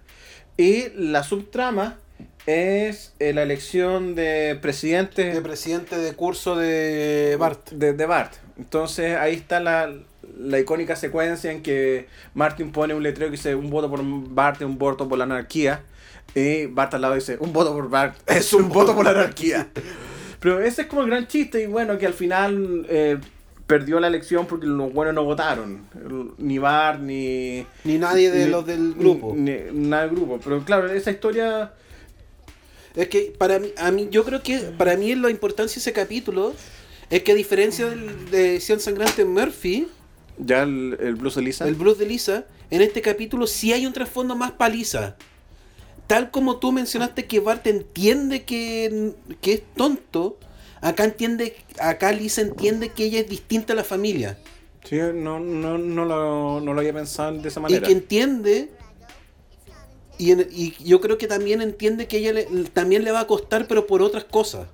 Y 0.56 0.90
la 0.94 1.22
subtrama 1.24 1.98
es 2.46 3.12
eh, 3.18 3.32
la 3.32 3.42
elección 3.42 4.14
de 4.14 4.56
presidente 4.60 5.32
De 5.34 5.40
presidente 5.40 5.98
de 5.98 6.12
curso 6.12 6.56
de 6.56 7.36
Bart. 7.38 7.70
de, 7.70 7.92
de 7.92 8.06
Bart. 8.06 8.32
Entonces 8.58 9.16
ahí 9.16 9.34
está 9.34 9.60
la, 9.60 9.92
la 10.38 10.58
icónica 10.58 10.96
secuencia 10.96 11.50
en 11.50 11.62
que 11.62 12.06
Martin 12.34 12.72
pone 12.72 12.94
un 12.94 13.02
letrero 13.02 13.30
que 13.30 13.36
dice 13.36 13.54
un 13.54 13.68
voto 13.70 13.90
por 13.90 14.00
Bart, 14.02 14.62
un 14.62 14.78
voto 14.78 15.08
por 15.08 15.18
la 15.18 15.24
anarquía. 15.24 15.82
Y 16.34 16.66
Bart 16.66 16.94
al 16.94 17.02
lado 17.02 17.14
dice 17.14 17.36
un 17.40 17.52
voto 17.52 17.72
por 17.72 17.88
Bart, 17.90 18.16
es 18.26 18.52
un 18.52 18.68
voto 18.68 18.94
por 18.94 19.04
la 19.04 19.10
anarquía. 19.10 19.68
Pero 20.40 20.60
ese 20.62 20.82
es 20.82 20.88
como 20.88 21.02
el 21.02 21.08
gran 21.10 21.26
chiste 21.26 21.62
y 21.62 21.66
bueno, 21.66 21.98
que 21.98 22.06
al 22.06 22.12
final 22.12 22.86
eh, 22.88 23.18
perdió 23.66 23.98
la 23.98 24.06
elección 24.06 24.46
porque 24.46 24.66
los 24.66 24.92
buenos 24.92 25.14
no 25.14 25.24
votaron. 25.24 25.80
Ni 26.38 26.58
Bart, 26.58 27.00
ni... 27.00 27.66
Ni 27.84 27.98
nadie 27.98 28.30
de 28.30 28.44
ni- 28.44 28.50
los 28.50 28.64
del 28.66 28.94
grupo. 28.94 29.32
Ni, 29.34 29.50
ni- 29.50 29.88
nada 29.88 30.06
del 30.06 30.14
grupo. 30.14 30.38
Pero 30.44 30.62
claro, 30.64 30.92
esa 30.92 31.10
historia... 31.10 31.72
Es 32.96 33.08
que 33.08 33.34
para 33.36 33.58
mí, 33.58 33.68
a 33.76 33.90
mí, 33.90 34.08
yo 34.10 34.24
creo 34.24 34.42
que 34.42 34.58
para 34.58 34.96
mí 34.96 35.14
la 35.14 35.30
importancia 35.30 35.74
de 35.76 35.80
ese 35.80 35.92
capítulo 35.92 36.54
es 37.10 37.22
que 37.22 37.32
a 37.32 37.34
diferencia 37.34 37.88
del, 37.88 38.30
de 38.30 38.58
Cien 38.60 38.80
Sangrante 38.80 39.24
Murphy, 39.24 39.88
Ya 40.38 40.62
el, 40.62 40.96
el 41.00 41.14
blues 41.14 41.34
de 41.36 41.42
Lisa. 41.42 41.68
el 41.68 41.74
blues 41.74 41.98
de 41.98 42.06
Lisa, 42.06 42.46
en 42.70 42.82
este 42.82 43.02
capítulo 43.02 43.46
sí 43.46 43.72
hay 43.72 43.86
un 43.86 43.92
trasfondo 43.92 44.34
más 44.34 44.52
paliza. 44.52 45.16
Tal 46.06 46.30
como 46.30 46.56
tú 46.58 46.72
mencionaste 46.72 47.26
que 47.26 47.40
Bart 47.40 47.66
entiende 47.66 48.44
que, 48.44 49.12
que 49.40 49.52
es 49.54 49.62
tonto, 49.76 50.38
acá 50.80 51.04
entiende, 51.04 51.56
acá 51.80 52.12
Lisa 52.12 52.40
entiende 52.42 52.90
que 52.90 53.04
ella 53.04 53.20
es 53.20 53.28
distinta 53.28 53.72
a 53.72 53.76
la 53.76 53.84
familia. 53.84 54.38
Sí, 54.84 54.96
no, 54.96 55.40
no, 55.40 55.78
no, 55.78 56.04
lo, 56.04 56.60
no 56.60 56.72
lo 56.72 56.80
había 56.80 56.92
pensado 56.92 57.36
de 57.38 57.48
esa 57.48 57.58
Y 57.58 57.62
manera. 57.64 57.86
que 57.86 57.92
entiende, 57.92 58.70
y, 60.18 60.32
en- 60.32 60.48
y 60.50 60.72
yo 60.84 61.00
creo 61.00 61.18
que 61.18 61.26
también 61.26 61.60
entiende 61.62 62.06
que 62.08 62.18
ella 62.18 62.32
le- 62.32 62.44
también 62.72 63.04
le 63.04 63.12
va 63.12 63.20
a 63.20 63.26
costar, 63.26 63.66
pero 63.68 63.86
por 63.86 64.02
otras 64.02 64.24
cosas. 64.24 64.68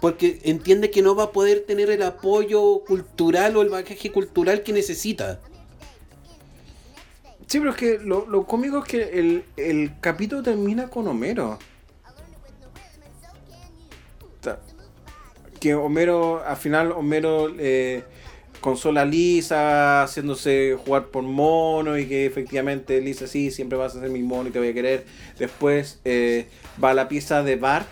Porque 0.00 0.40
entiende 0.44 0.90
que 0.90 1.02
no 1.02 1.14
va 1.14 1.24
a 1.24 1.32
poder 1.32 1.64
tener 1.66 1.90
el 1.90 2.02
apoyo 2.02 2.80
cultural 2.86 3.56
o 3.56 3.62
el 3.62 3.70
bagaje 3.70 4.12
cultural 4.12 4.62
que 4.62 4.72
necesita. 4.72 5.40
Sí, 7.46 7.58
pero 7.58 7.70
es 7.70 7.76
que 7.76 7.98
lo, 7.98 8.26
lo 8.26 8.44
cómico 8.46 8.78
es 8.78 8.84
que 8.84 9.18
el, 9.18 9.44
el 9.56 9.92
capítulo 10.00 10.42
termina 10.42 10.88
con 10.88 11.06
Homero. 11.08 11.58
Que 15.60 15.74
Homero, 15.74 16.44
al 16.44 16.56
final 16.56 16.92
Homero 16.92 17.48
eh, 17.58 18.04
consola 18.66 19.04
Lisa 19.04 20.02
haciéndose 20.02 20.76
jugar 20.84 21.06
por 21.06 21.22
mono 21.22 21.96
y 21.96 22.08
que 22.08 22.26
efectivamente 22.26 23.00
Lisa 23.00 23.28
sí, 23.28 23.52
siempre 23.52 23.78
vas 23.78 23.94
a 23.94 24.00
ser 24.00 24.10
mi 24.10 24.24
mono 24.24 24.48
y 24.48 24.50
te 24.50 24.58
voy 24.58 24.70
a 24.70 24.74
querer. 24.74 25.06
Después 25.38 26.00
eh, 26.04 26.48
va 26.82 26.90
a 26.90 26.94
la 26.94 27.06
pieza 27.06 27.44
de 27.44 27.54
Bart 27.54 27.86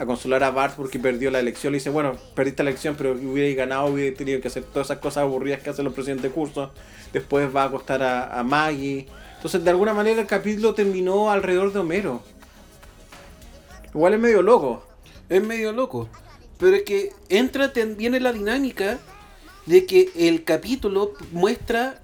a 0.00 0.06
consolar 0.06 0.42
a 0.42 0.50
Bart 0.50 0.74
porque 0.76 0.98
perdió 0.98 1.30
la 1.30 1.38
elección. 1.38 1.72
Le 1.72 1.78
dice, 1.78 1.90
bueno, 1.90 2.16
perdiste 2.34 2.64
la 2.64 2.70
elección, 2.70 2.96
pero 2.98 3.12
hubierais 3.12 3.56
ganado, 3.56 3.86
hubierais 3.86 4.16
tenido 4.16 4.40
que 4.40 4.48
hacer 4.48 4.64
todas 4.64 4.88
esas 4.88 4.98
cosas 4.98 5.18
aburridas 5.18 5.62
que 5.62 5.70
hacen 5.70 5.84
los 5.84 5.94
presidentes 5.94 6.24
de 6.24 6.30
curso. 6.30 6.72
Después 7.12 7.54
va 7.54 7.62
a 7.62 7.66
acostar 7.66 8.02
a, 8.02 8.36
a 8.36 8.42
Maggie. 8.42 9.06
Entonces, 9.36 9.62
de 9.62 9.70
alguna 9.70 9.94
manera, 9.94 10.20
el 10.20 10.26
capítulo 10.26 10.74
terminó 10.74 11.30
alrededor 11.30 11.72
de 11.72 11.78
Homero. 11.78 12.20
Igual 13.94 14.14
es 14.14 14.18
medio 14.18 14.42
loco. 14.42 14.84
Es 15.28 15.40
medio 15.40 15.70
loco. 15.70 16.08
Pero 16.58 16.74
es 16.74 16.82
que 16.82 17.12
entra 17.28 17.70
en 17.76 18.22
la 18.24 18.32
dinámica 18.32 18.98
de 19.70 19.86
que 19.86 20.10
el 20.16 20.44
capítulo 20.44 21.12
muestra 21.32 22.00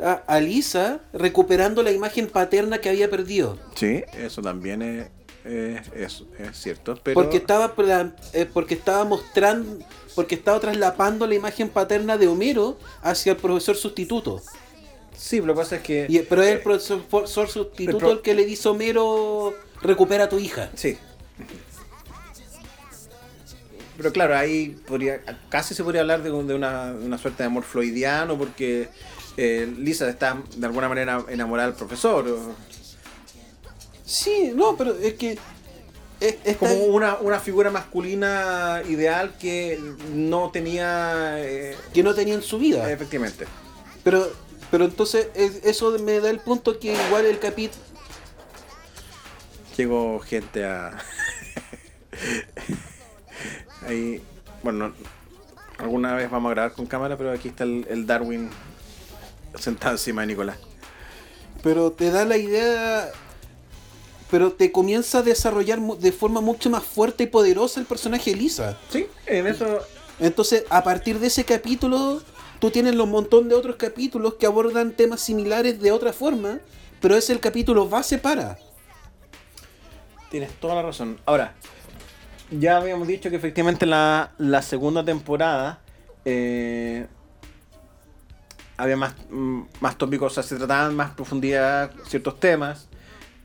a, 0.00 0.12
a 0.26 0.40
Lisa 0.40 1.00
recuperando 1.12 1.82
la 1.82 1.90
imagen 1.92 2.28
paterna 2.28 2.78
que 2.80 2.88
había 2.88 3.08
perdido. 3.10 3.58
Sí, 3.74 4.02
eso 4.18 4.42
también 4.42 4.82
es, 4.82 5.08
es, 5.44 5.80
es- 5.94 6.24
es 6.38 6.56
cierto. 6.58 6.98
Pero 7.02 7.14
Porque 7.14 7.38
estaba 7.38 7.74
eh, 8.32 8.46
porque 8.52 8.74
estaba 8.74 9.04
mostrando 9.04 9.78
porque 10.14 10.34
estaba 10.34 10.58
traslapando 10.60 11.26
la 11.26 11.34
imagen 11.34 11.68
paterna 11.68 12.16
de 12.16 12.26
Homero 12.26 12.78
hacia 13.02 13.32
el 13.32 13.38
profesor 13.38 13.76
sustituto. 13.76 14.40
Sí, 15.14 15.36
pero 15.40 15.46
lo 15.48 15.54
que 15.54 15.58
pasa 15.60 15.76
es 15.76 15.82
que. 15.82 16.06
Y, 16.08 16.18
pero 16.20 16.42
es 16.42 16.52
el 16.56 16.60
profesor, 16.60 17.02
profesor 17.04 17.48
sustituto 17.48 17.96
el 17.96 18.02
pro- 18.02 18.10
el 18.12 18.20
que 18.20 18.34
le 18.34 18.44
dice 18.44 18.68
a 18.68 18.70
Homero 18.72 19.54
recupera 19.82 20.24
a 20.24 20.28
tu 20.28 20.38
hija. 20.38 20.70
Sí. 20.74 20.96
Pero 23.96 24.12
claro, 24.12 24.36
ahí 24.36 24.76
podría, 24.86 25.20
casi 25.48 25.74
se 25.74 25.82
podría 25.82 26.02
hablar 26.02 26.22
de, 26.22 26.30
un- 26.30 26.46
de 26.46 26.54
una, 26.54 26.92
una 26.92 27.16
suerte 27.18 27.42
de 27.42 27.46
amor 27.46 27.64
floidiano 27.64 28.36
porque 28.36 28.88
eh, 29.38 29.72
Lisa 29.78 30.08
está 30.08 30.42
de 30.56 30.66
alguna 30.66 30.88
manera 30.88 31.24
enamorada 31.28 31.68
del 31.68 31.76
profesor. 31.76 32.28
o- 32.28 32.54
Sí, 34.04 34.52
no, 34.54 34.76
pero 34.76 34.94
es 34.96 35.14
que 35.14 35.38
es, 36.20 36.56
como 36.56 36.74
una, 36.74 37.16
una 37.16 37.40
figura 37.40 37.70
masculina 37.70 38.82
ideal 38.88 39.36
que 39.38 39.78
no 40.14 40.50
tenía 40.50 41.36
eh, 41.38 41.76
que 41.92 42.02
no 42.02 42.14
tenía 42.14 42.34
en 42.34 42.42
su 42.42 42.58
vida. 42.58 42.90
efectivamente. 42.90 43.46
Pero, 44.04 44.30
pero 44.70 44.84
entonces 44.84 45.28
es- 45.34 45.60
eso 45.64 45.90
me 45.98 46.20
da 46.20 46.30
el 46.30 46.38
punto 46.40 46.78
que 46.78 46.92
igual 47.06 47.24
el 47.26 47.38
capítulo. 47.38 47.82
Llegó 49.76 50.20
gente 50.20 50.64
a. 50.64 50.96
Ahí. 53.86 54.22
Bueno, 54.62 54.88
no- 54.88 54.94
alguna 55.78 56.14
vez 56.14 56.30
vamos 56.30 56.50
a 56.50 56.54
grabar 56.54 56.72
con 56.72 56.86
cámara, 56.86 57.16
pero 57.16 57.32
aquí 57.32 57.48
está 57.48 57.64
el, 57.64 57.86
el 57.88 58.06
Darwin 58.06 58.50
sentado 59.58 59.92
encima 59.92 60.22
de 60.22 60.28
Nicolás. 60.28 60.58
Pero 61.62 61.92
te 61.92 62.10
da 62.10 62.24
la 62.24 62.36
idea 62.36 63.10
pero 64.30 64.52
te 64.52 64.72
comienza 64.72 65.18
a 65.18 65.22
desarrollar 65.22 65.78
de 65.80 66.10
forma 66.10 66.40
mucho 66.40 66.68
más 66.68 66.82
fuerte 66.82 67.24
y 67.24 67.26
poderosa 67.28 67.78
el 67.78 67.86
personaje 67.86 68.30
de 68.32 68.36
Lisa. 68.36 68.76
Sí, 68.90 69.06
en 69.26 69.46
eso. 69.46 69.78
Entonces, 70.18 70.64
a 70.68 70.82
partir 70.82 71.20
de 71.20 71.28
ese 71.28 71.44
capítulo, 71.44 72.20
tú 72.58 72.72
tienes 72.72 72.96
un 72.96 73.08
montón 73.08 73.48
de 73.48 73.54
otros 73.54 73.76
capítulos 73.76 74.34
que 74.34 74.46
abordan 74.46 74.90
temas 74.92 75.20
similares 75.20 75.80
de 75.80 75.92
otra 75.92 76.12
forma, 76.12 76.58
pero 77.00 77.14
es 77.14 77.30
el 77.30 77.38
capítulo 77.38 77.88
base 77.88 78.18
para. 78.18 78.58
Tienes 80.28 80.50
toda 80.58 80.74
la 80.74 80.82
razón. 80.82 81.20
Ahora, 81.24 81.54
ya 82.50 82.76
habíamos 82.78 83.08
dicho 83.08 83.30
que 83.30 83.36
efectivamente 83.36 83.86
la, 83.86 84.32
la 84.38 84.62
segunda 84.62 85.04
temporada 85.04 85.80
eh, 86.24 87.06
había 88.76 88.96
más, 88.96 89.14
mm, 89.30 89.62
más 89.80 89.96
tópicos, 89.98 90.34
se 90.34 90.56
trataban 90.56 90.94
más 90.94 91.10
profundidad 91.12 91.90
ciertos 92.06 92.38
temas. 92.40 92.88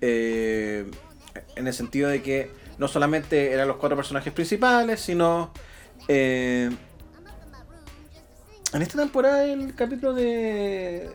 eh, 0.01 0.89
en 1.55 1.67
el 1.67 1.73
sentido 1.73 2.09
de 2.09 2.21
que 2.21 2.51
no 2.77 2.87
solamente 2.87 3.53
eran 3.53 3.67
los 3.67 3.77
cuatro 3.77 3.95
personajes 3.95 4.33
principales, 4.33 4.99
sino. 5.01 5.51
eh, 6.07 6.69
en 8.73 8.81
esta 8.81 8.97
temporada 8.97 9.43
el 9.45 9.75
capítulo 9.75 10.13
de. 10.13 11.11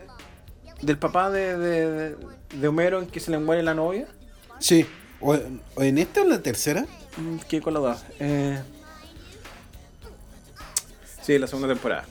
del 0.82 0.98
papá 0.98 1.30
de, 1.30 1.56
de, 1.58 2.16
de 2.54 2.68
Homero 2.68 3.00
en 3.00 3.06
que 3.08 3.18
se 3.20 3.30
le 3.30 3.38
muere 3.38 3.62
la 3.62 3.74
novia. 3.74 4.06
Sí. 4.60 4.86
O 5.20 5.34
en 5.34 5.98
esta 5.98 6.20
o 6.20 6.24
en 6.24 6.30
la 6.30 6.42
tercera. 6.42 6.86
Mm, 7.16 7.36
¿Qué 7.48 7.60
con 7.60 7.74
la 7.74 7.80
dos? 7.80 8.04
Eh... 8.20 8.60
Sí, 11.22 11.38
la 11.38 11.46
segunda 11.46 11.68
temporada. 11.68 12.04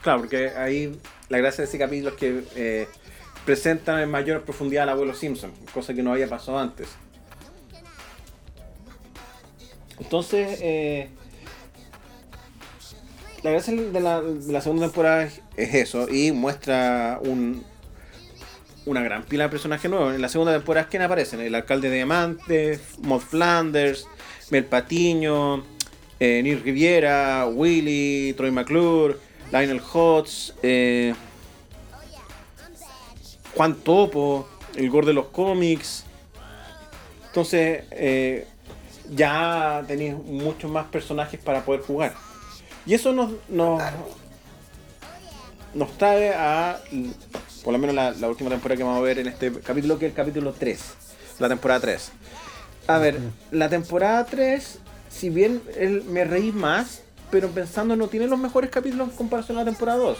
Claro, 0.00 0.20
porque 0.20 0.50
ahí 0.50 0.98
la 1.28 1.38
gracia 1.38 1.62
de 1.62 1.68
ese 1.68 1.78
capítulo 1.78 2.10
es 2.10 2.16
que 2.16 2.44
eh, 2.56 2.88
presentan 3.44 4.00
en 4.00 4.10
mayor 4.10 4.42
profundidad 4.42 4.84
al 4.84 4.90
abuelo 4.90 5.14
Simpson, 5.14 5.52
cosa 5.74 5.94
que 5.94 6.02
no 6.02 6.12
había 6.12 6.28
pasado 6.28 6.58
antes. 6.58 6.88
Entonces, 9.98 10.58
eh, 10.62 11.08
la 13.42 13.50
gracia 13.50 13.74
de 13.74 14.00
la, 14.00 14.60
segunda 14.60 14.86
temporada 14.86 15.24
es 15.24 15.74
eso, 15.74 16.08
y 16.08 16.32
muestra 16.32 17.20
un, 17.22 17.64
una 18.86 19.02
gran 19.02 19.22
pila 19.24 19.44
de 19.44 19.50
personajes 19.50 19.90
nuevos. 19.90 20.14
En 20.14 20.22
la 20.22 20.28
segunda 20.28 20.52
temporada, 20.52 20.88
¿quién 20.88 21.02
aparecen? 21.02 21.40
El 21.40 21.54
alcalde 21.54 21.88
de 21.88 21.96
Diamante, 21.96 22.80
Maud 23.02 23.20
Flanders, 23.20 24.06
Mel 24.50 24.64
Patiño, 24.64 25.64
eh, 26.18 26.40
Neil 26.42 26.62
Riviera, 26.62 27.46
Willy, 27.46 28.34
Troy 28.34 28.50
McClure, 28.50 29.16
Lionel 29.50 29.80
Hutz, 29.80 30.54
eh, 30.62 31.14
Juan 33.54 33.74
Topo, 33.76 34.48
el 34.76 34.90
gordo 34.90 35.08
de 35.08 35.14
los 35.14 35.26
cómics. 35.26 36.04
Entonces, 37.26 37.84
eh, 37.90 38.46
ya 39.10 39.84
tenéis 39.86 40.14
muchos 40.14 40.70
más 40.70 40.86
personajes 40.86 41.40
para 41.40 41.64
poder 41.64 41.82
jugar. 41.82 42.14
Y 42.84 42.94
eso 42.94 43.12
nos, 43.12 43.30
nos, 43.48 43.82
nos 45.74 45.96
trae 45.98 46.34
a, 46.34 46.80
por 47.64 47.72
lo 47.72 47.78
menos 47.78 47.94
la, 47.94 48.10
la 48.12 48.28
última 48.28 48.50
temporada 48.50 48.76
que 48.76 48.82
vamos 48.82 48.98
a 48.98 49.02
ver 49.02 49.18
en 49.18 49.28
este 49.28 49.52
capítulo, 49.52 49.98
que 49.98 50.06
es 50.06 50.12
el 50.12 50.16
capítulo 50.16 50.52
3, 50.52 50.80
la 51.38 51.48
temporada 51.48 51.80
3. 51.80 52.12
A 52.88 52.98
ver, 52.98 53.18
la 53.50 53.68
temporada 53.68 54.24
3, 54.26 54.78
si 55.08 55.30
bien 55.30 55.62
me 56.08 56.24
reí 56.24 56.50
más, 56.50 57.02
pero 57.30 57.48
pensando 57.48 57.96
no 57.96 58.08
tiene 58.08 58.26
los 58.26 58.38
mejores 58.38 58.70
capítulos 58.70 59.08
en 59.08 59.16
comparación 59.16 59.56
a 59.58 59.60
la 59.60 59.70
temporada 59.70 59.98
2. 59.98 60.18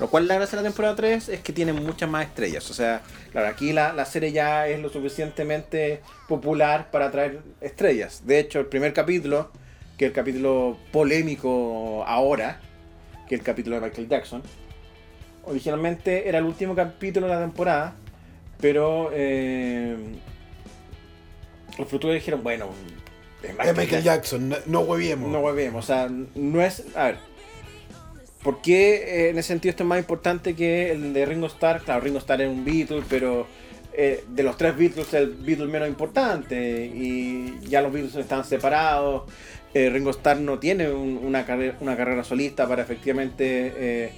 Lo 0.00 0.08
cual 0.08 0.28
la 0.28 0.36
gracia 0.36 0.56
de 0.56 0.62
la 0.62 0.68
temporada 0.68 0.94
3 0.94 1.28
es 1.28 1.40
que 1.40 1.52
tiene 1.52 1.72
muchas 1.72 2.08
más 2.08 2.24
estrellas. 2.24 2.70
O 2.70 2.74
sea, 2.74 3.02
claro, 3.32 3.48
aquí 3.48 3.72
la, 3.72 3.92
la 3.92 4.04
serie 4.04 4.32
ya 4.32 4.68
es 4.68 4.80
lo 4.80 4.90
suficientemente 4.90 6.02
popular 6.28 6.90
para 6.90 7.06
atraer 7.06 7.40
estrellas. 7.60 8.22
De 8.24 8.38
hecho, 8.38 8.60
el 8.60 8.66
primer 8.66 8.92
capítulo, 8.92 9.50
que 9.96 10.06
es 10.06 10.10
el 10.10 10.14
capítulo 10.14 10.78
polémico 10.92 12.04
ahora, 12.06 12.60
que 13.28 13.34
es 13.34 13.40
el 13.40 13.44
capítulo 13.44 13.76
de 13.76 13.82
Michael 13.82 14.08
Jackson, 14.08 14.42
originalmente 15.48 16.28
era 16.28 16.38
el 16.38 16.44
último 16.44 16.74
capítulo 16.74 17.26
de 17.26 17.34
la 17.34 17.40
temporada, 17.40 17.94
pero 18.60 19.10
eh, 19.12 19.96
los 21.78 21.86
productores 21.86 22.16
dijeron, 22.20 22.42
bueno, 22.42 22.68
es 23.42 23.50
Es 23.68 23.76
Michael 23.76 24.02
Jackson, 24.02 24.48
no, 24.48 24.56
no 24.66 24.80
hueviemos. 24.80 25.30
no 25.30 25.40
volvemos, 25.40 25.84
o 25.84 25.86
sea, 25.86 26.08
no 26.34 26.62
es. 26.62 26.84
A 26.96 27.04
ver. 27.06 27.16
¿Por 28.42 28.62
qué 28.62 28.96
eh, 29.26 29.30
en 29.30 29.38
ese 29.38 29.48
sentido 29.48 29.70
esto 29.70 29.82
es 29.82 29.88
más 29.88 29.98
importante 29.98 30.54
que 30.54 30.92
el 30.92 31.12
de 31.12 31.26
Ringo 31.26 31.46
Starr? 31.48 31.82
Claro, 31.82 32.00
Ringo 32.00 32.18
Starr 32.18 32.42
es 32.42 32.48
un 32.48 32.64
Beatle, 32.64 33.02
pero 33.08 33.46
eh, 33.92 34.24
de 34.28 34.42
los 34.44 34.56
tres 34.56 34.76
Beatles, 34.76 35.12
el 35.14 35.30
Beatle 35.34 35.66
menos 35.66 35.88
importante. 35.88 36.86
Y 36.86 37.58
ya 37.68 37.82
los 37.82 37.92
Beatles 37.92 38.14
están 38.14 38.44
separados. 38.44 39.24
Eh, 39.74 39.90
Ringo 39.90 40.10
Starr 40.10 40.40
no 40.40 40.58
tiene 40.58 40.88
un- 40.90 41.18
una, 41.18 41.44
carrera, 41.44 41.76
una 41.80 41.96
carrera 41.96 42.22
solista 42.24 42.66
para 42.68 42.82
efectivamente 42.82 43.72
eh, 43.76 44.12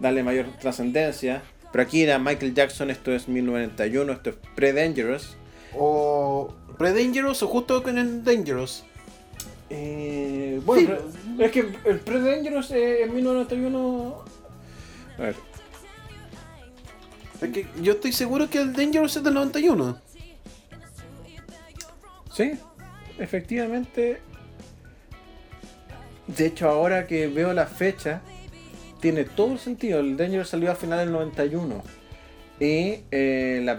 darle 0.00 0.22
mayor 0.22 0.46
trascendencia. 0.60 1.42
Pero 1.72 1.82
aquí 1.84 2.02
era 2.02 2.18
Michael 2.18 2.52
Jackson, 2.54 2.90
esto 2.90 3.12
es 3.12 3.28
1991, 3.28 4.12
esto 4.12 4.30
es 4.30 4.36
pre-Dangerous. 4.56 5.36
O 5.76 6.52
Pre-Dangerous 6.78 7.42
o 7.44 7.46
justo 7.48 7.82
con 7.82 7.96
el 7.98 8.24
Dangerous. 8.24 8.84
Eh, 9.68 10.60
bueno, 10.64 10.80
Sí. 10.80 10.94
pero 11.36 11.46
es 11.46 11.52
que 11.52 11.60
el 11.88 12.00
Pre-Dangerous 12.00 12.70
eh, 12.72 13.04
en 13.04 13.14
1991. 13.14 14.24
A 15.18 15.22
ver, 15.22 15.36
Es 17.40 17.50
que 17.52 17.66
yo 17.80 17.92
estoy 17.92 18.12
seguro 18.12 18.50
que 18.50 18.58
el 18.58 18.72
Dangerous 18.72 19.16
es 19.16 19.22
del 19.22 19.34
91. 19.34 19.96
sí, 22.34 22.52
efectivamente. 23.18 24.20
De 26.26 26.46
hecho, 26.46 26.68
ahora 26.68 27.06
que 27.06 27.26
veo 27.28 27.52
la 27.52 27.66
fecha, 27.66 28.22
tiene 29.00 29.24
todo 29.24 29.52
el 29.52 29.58
sentido. 29.58 30.00
El 30.00 30.16
Dangerous 30.16 30.48
salió 30.48 30.70
a 30.70 30.74
final 30.74 30.98
del 31.00 31.12
91. 31.12 31.82
Y 32.60 33.00
eh, 33.10 33.62
la 33.64 33.78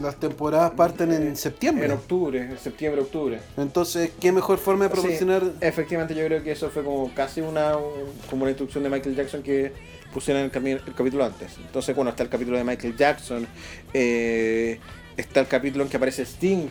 Las 0.00 0.20
temporadas 0.20 0.72
parten 0.72 1.10
en 1.12 1.36
septiembre. 1.36 1.86
en 1.86 1.92
octubre, 1.92 2.40
en 2.40 2.58
septiembre, 2.58 3.00
octubre. 3.00 3.38
Entonces, 3.56 4.10
¿qué 4.20 4.30
mejor 4.30 4.58
forma 4.58 4.84
de 4.84 4.90
promocionar? 4.90 5.42
Sí, 5.42 5.50
efectivamente, 5.62 6.14
yo 6.14 6.24
creo 6.26 6.42
que 6.42 6.52
eso 6.52 6.68
fue 6.68 6.84
como 6.84 7.12
casi 7.14 7.40
una, 7.40 7.76
un- 7.78 8.12
como 8.28 8.42
una 8.42 8.50
instrucción 8.50 8.84
de 8.84 8.90
Michael 8.90 9.16
Jackson 9.16 9.42
que 9.42 9.72
pusieron 10.12 10.42
el, 10.42 10.50
capítulo 10.94 11.24
antes. 11.24 11.56
Entonces, 11.58 11.96
bueno, 11.96 12.10
está 12.10 12.22
el 12.22 12.28
capítulo 12.28 12.58
de 12.58 12.64
Michael 12.64 12.94
Jackson, 12.96 13.46
eh, 13.94 14.78
está 15.16 15.40
el 15.40 15.46
capítulo 15.46 15.84
en 15.84 15.90
que 15.90 15.96
aparece 15.96 16.22
Sting, 16.26 16.68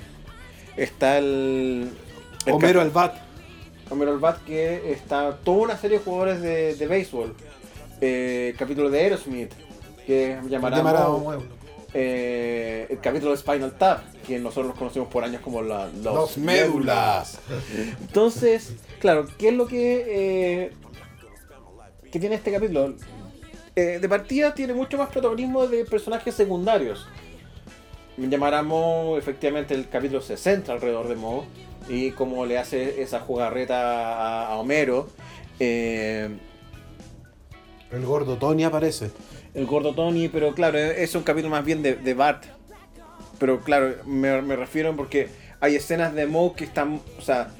está 0.77 1.17
el. 1.17 1.89
el 2.45 2.53
Homero 2.53 2.81
Albat. 2.81 3.24
Homero 3.89 4.11
Albat, 4.13 4.43
que 4.43 4.91
está 4.91 5.37
toda 5.43 5.57
una 5.63 5.77
serie 5.77 5.99
de 5.99 6.03
jugadores 6.03 6.41
de, 6.41 6.75
de 6.75 6.87
béisbol. 6.87 7.35
Eh, 8.01 8.49
el 8.53 8.57
capítulo 8.57 8.89
de 8.89 8.99
Aerosmith, 8.99 9.51
que 10.05 10.37
llamará. 10.49 10.81
Eh, 11.97 12.87
el 12.89 12.99
capítulo 12.99 13.31
de 13.31 13.37
Spinal 13.37 13.71
Tap, 13.77 14.01
que 14.27 14.37
nosotros 14.37 14.67
los 14.67 14.77
conocemos 14.77 15.07
por 15.07 15.23
años 15.23 15.41
como 15.41 15.61
la- 15.61 15.87
los, 16.03 16.03
Los 16.03 16.37
médulas. 16.37 17.39
entonces, 18.01 18.73
claro, 18.99 19.27
¿qué 19.37 19.49
es 19.49 19.53
lo 19.53 19.65
que, 19.65 20.03
eh, 20.65 20.71
que 22.11 22.19
tiene 22.19 22.35
este 22.35 22.51
capítulo? 22.51 22.95
Eh, 23.77 23.99
de 24.01 24.09
partida 24.09 24.53
tiene 24.53 24.73
mucho 24.73 24.97
más 24.97 25.09
protagonismo 25.09 25.67
de 25.67 25.85
personajes 25.85 26.35
secundarios. 26.35 27.07
Llamará 28.17 28.61
Mo, 28.61 29.15
efectivamente 29.17 29.73
el 29.73 29.87
capítulo 29.89 30.21
se 30.21 30.35
centra 30.37 30.73
alrededor 30.73 31.07
de 31.07 31.15
Mo 31.15 31.45
y 31.89 32.11
cómo 32.11 32.45
le 32.45 32.57
hace 32.57 33.01
esa 33.01 33.19
jugarreta 33.19 33.77
a, 34.43 34.47
a 34.47 34.55
Homero. 34.57 35.07
Eh, 35.59 36.29
El 37.91 38.05
gordo 38.05 38.37
Tony 38.37 38.63
aparece. 38.63 39.11
el 39.53 39.65
gordo 39.65 39.93
Tony, 39.93 40.27
pero 40.27 40.53
claro, 40.53 40.77
es 40.77 41.15
un 41.15 41.23
capítulo 41.23 41.51
más 41.51 41.63
bien 41.65 41.81
de, 41.81 41.95
de 41.95 42.13
Bart. 42.13 42.43
Pero 43.39 43.59
claro, 43.61 43.95
me, 44.05 44.41
me 44.41 44.55
refiero 44.55 44.95
porque 44.95 45.29
hay 45.59 45.75
escenas 45.75 46.13
de 46.13 46.25
Moe 46.25 46.53
que 46.55 46.63
están, 46.65 47.01
o 47.17 47.21
sea, 47.21 47.51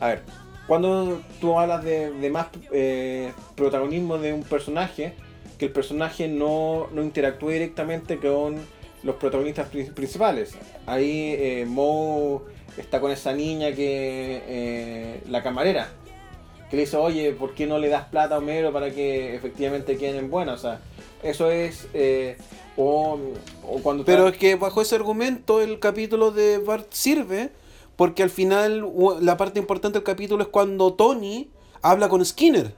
a 0.00 0.08
ver, 0.08 0.22
cuando 0.66 1.20
tú 1.40 1.58
hablas 1.58 1.84
de, 1.84 2.10
de 2.10 2.30
más 2.30 2.46
eh, 2.72 3.32
protagonismo 3.54 4.18
de 4.18 4.32
un 4.32 4.42
personaje, 4.42 5.14
que 5.58 5.66
el 5.66 5.72
personaje 5.72 6.28
no, 6.28 6.88
no 6.92 7.02
interactúe 7.02 7.50
directamente 7.50 8.18
con 8.18 8.56
los 9.02 9.16
protagonistas 9.16 9.68
pri- 9.68 9.90
principales. 9.90 10.54
Ahí 10.86 11.34
eh, 11.38 11.64
Moe 11.68 12.40
está 12.76 13.00
con 13.00 13.10
esa 13.10 13.32
niña 13.32 13.72
que, 13.72 14.42
eh, 14.46 15.22
la 15.28 15.42
camarera, 15.42 15.88
que 16.70 16.76
le 16.76 16.82
dice, 16.82 16.96
oye, 16.96 17.32
¿por 17.32 17.54
qué 17.54 17.66
no 17.66 17.78
le 17.78 17.88
das 17.88 18.06
plata 18.08 18.34
a 18.34 18.38
Homero 18.38 18.72
para 18.72 18.90
que 18.90 19.34
efectivamente 19.34 19.96
queden 19.96 20.30
buenas? 20.30 20.60
O 20.60 20.62
sea, 20.62 20.80
eso 21.22 21.50
es... 21.50 21.88
eh, 21.94 22.36
o, 22.76 23.18
o 23.66 23.78
cuando... 23.82 24.04
Pero 24.04 24.28
es 24.28 24.36
que 24.36 24.54
bajo 24.56 24.82
ese 24.82 24.94
argumento 24.96 25.62
el 25.62 25.78
capítulo 25.78 26.30
de 26.30 26.58
Bart 26.58 26.92
sirve 26.92 27.50
porque 27.96 28.22
al 28.22 28.30
final 28.30 28.86
la 29.20 29.36
parte 29.38 29.58
importante 29.58 29.98
del 29.98 30.04
capítulo 30.04 30.42
es 30.42 30.48
cuando 30.48 30.92
Tony 30.92 31.48
habla 31.80 32.08
con 32.08 32.24
Skinner. 32.24 32.74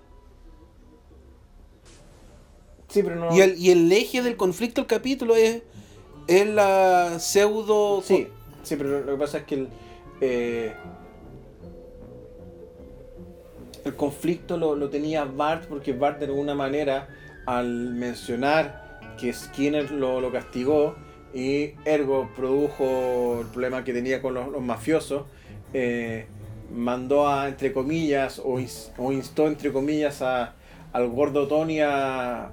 Sí, 2.89 3.03
pero 3.03 3.17
no... 3.17 3.37
Y, 3.37 3.41
el, 3.41 3.59
y 3.59 3.71
el 3.71 3.91
eje 3.91 4.23
del 4.23 4.37
conflicto 4.37 4.81
del 4.81 4.89
capítulo 4.89 5.35
es 5.35 5.63
es 6.29 6.47
la 6.47 7.19
pseudo. 7.19 8.03
Sí, 8.03 8.29
sí, 8.63 8.77
pero 8.77 9.01
lo 9.01 9.13
que 9.13 9.19
pasa 9.19 9.39
es 9.39 9.45
que 9.45 9.55
el, 9.57 9.69
eh, 10.21 10.73
el 13.85 13.95
conflicto 13.95 14.57
lo, 14.57 14.75
lo 14.75 14.89
tenía 14.91 15.25
Bart 15.25 15.65
porque 15.69 15.93
Bart 15.93 16.19
de 16.19 16.27
alguna 16.27 16.55
manera 16.55 17.09
al 17.47 17.95
mencionar 17.95 19.01
que 19.19 19.33
Skinner 19.33 19.91
lo, 19.91 20.21
lo 20.21 20.31
castigó 20.31 20.95
y 21.35 21.73
ergo 21.85 22.29
produjo 22.37 23.41
el 23.41 23.47
problema 23.49 23.85
que 23.85 23.93
tenía 23.93 24.21
con 24.23 24.35
los, 24.35 24.49
los 24.49 24.63
mafiosos, 24.63 25.25
eh, 25.73 26.27
mandó 26.75 27.29
a, 27.29 27.49
entre 27.49 27.73
comillas, 27.73 28.39
o, 28.43 28.59
ins- 28.59 28.91
o 28.99 29.13
instó, 29.13 29.47
entre 29.47 29.73
comillas, 29.73 30.23
a, 30.23 30.55
al 30.93 31.09
gordo 31.09 31.47
Tony 31.47 31.81
a, 31.81 32.51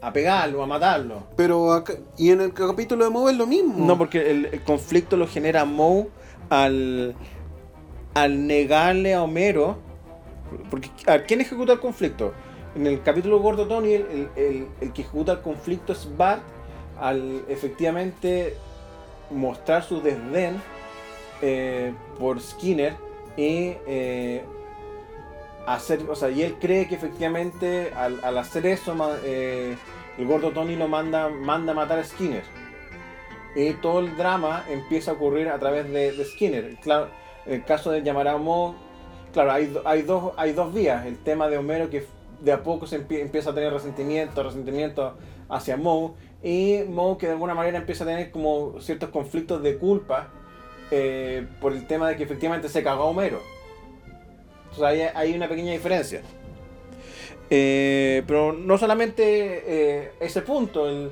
a 0.00 0.12
pegarlo, 0.12 0.62
a 0.62 0.66
matarlo. 0.66 1.24
Pero 1.36 1.72
acá- 1.72 1.94
y 2.16 2.30
en 2.30 2.40
el 2.40 2.52
capítulo 2.52 3.04
de 3.04 3.10
Moe 3.10 3.30
es 3.32 3.38
lo 3.38 3.46
mismo. 3.46 3.86
No, 3.86 3.96
porque 3.98 4.30
el, 4.30 4.46
el 4.46 4.62
conflicto 4.62 5.16
lo 5.16 5.26
genera 5.28 5.64
Moe 5.64 6.08
al, 6.50 7.14
al 8.14 8.46
negarle 8.46 9.14
a 9.14 9.22
Homero. 9.22 9.78
Porque, 10.70 10.90
a 11.06 11.18
¿quién 11.22 11.40
ejecuta 11.40 11.74
el 11.74 11.80
conflicto? 11.80 12.32
En 12.74 12.86
el 12.86 13.02
capítulo 13.02 13.38
Gordo 13.40 13.66
Tony, 13.66 13.92
el, 13.94 14.28
el- 14.36 14.66
el- 14.80 14.92
que 14.92 15.02
ejecuta 15.02 15.32
el 15.32 15.40
conflicto 15.40 15.92
es 15.92 16.08
Bart 16.16 16.42
al 17.00 17.42
efectivamente 17.48 18.56
mostrar 19.30 19.82
su 19.84 20.00
desdén 20.00 20.60
eh, 21.42 21.92
por 22.18 22.40
Skinner 22.40 22.94
y 23.36 23.74
eh, 23.86 24.42
hacer, 25.66 26.00
o 26.08 26.16
sea, 26.16 26.30
y 26.30 26.42
él 26.42 26.56
cree 26.60 26.88
que 26.88 26.94
efectivamente 26.94 27.92
al, 27.94 28.18
al 28.24 28.38
hacer 28.38 28.66
eso 28.66 28.96
eh, 29.22 29.76
el 30.16 30.26
gordo 30.26 30.50
Tony 30.50 30.76
lo 30.76 30.88
manda, 30.88 31.28
manda 31.28 31.72
a 31.72 31.74
matar 31.76 31.98
a 31.98 32.04
Skinner. 32.04 32.42
Todo 33.82 34.00
el 34.00 34.16
drama 34.16 34.64
empieza 34.70 35.10
a 35.10 35.14
ocurrir 35.14 35.48
a 35.48 35.58
través 35.58 35.90
de, 35.90 36.24
Skinner. 36.24 36.76
Claro, 36.76 37.08
el 37.46 37.64
caso 37.64 37.90
de 37.90 38.00
Moe, 38.38 38.74
claro, 39.32 39.52
hay, 39.52 39.74
hay, 39.84 40.02
dos, 40.02 40.32
hay 40.36 40.52
dos 40.52 40.72
vías. 40.72 41.04
El 41.06 41.18
tema 41.18 41.48
de 41.48 41.58
Homero 41.58 41.90
que 41.90 42.04
de 42.40 42.52
a 42.52 42.62
poco 42.62 42.86
se 42.86 43.00
empie- 43.04 43.20
empieza 43.20 43.50
a 43.50 43.54
tener 43.54 43.72
resentimiento, 43.72 44.42
resentimiento 44.42 45.16
hacia 45.48 45.76
Moe. 45.76 46.12
Y 46.42 46.84
Moe 46.88 47.18
que 47.18 47.26
de 47.26 47.32
alguna 47.32 47.54
manera 47.54 47.78
empieza 47.78 48.04
a 48.04 48.06
tener 48.06 48.30
como 48.30 48.80
ciertos 48.80 49.08
conflictos 49.10 49.60
de 49.62 49.76
culpa 49.76 50.28
eh, 50.92 51.46
por 51.60 51.72
el 51.72 51.86
tema 51.86 52.08
de 52.08 52.16
que 52.16 52.22
efectivamente 52.22 52.68
se 52.68 52.82
cagó 52.84 53.02
a 53.02 53.06
Homero. 53.06 53.40
Entonces 54.70 54.84
ahí 54.84 55.00
hay 55.14 55.34
una 55.34 55.48
pequeña 55.48 55.72
diferencia. 55.72 56.22
Eh, 57.50 58.22
pero 58.26 58.52
no 58.52 58.78
solamente 58.78 59.24
eh, 59.66 60.12
ese 60.20 60.42
punto, 60.42 60.88
el, 60.88 61.10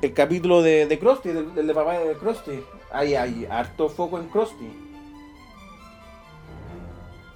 el 0.00 0.14
capítulo 0.14 0.62
de, 0.62 0.86
de 0.86 0.98
Krusty, 0.98 1.30
del, 1.30 1.66
de 1.66 1.74
papá 1.74 1.98
de 1.98 2.14
Krusty, 2.14 2.60
ahí 2.90 3.14
hay 3.14 3.46
harto 3.50 3.88
foco 3.88 4.18
en 4.18 4.28
Krusty. 4.28 4.70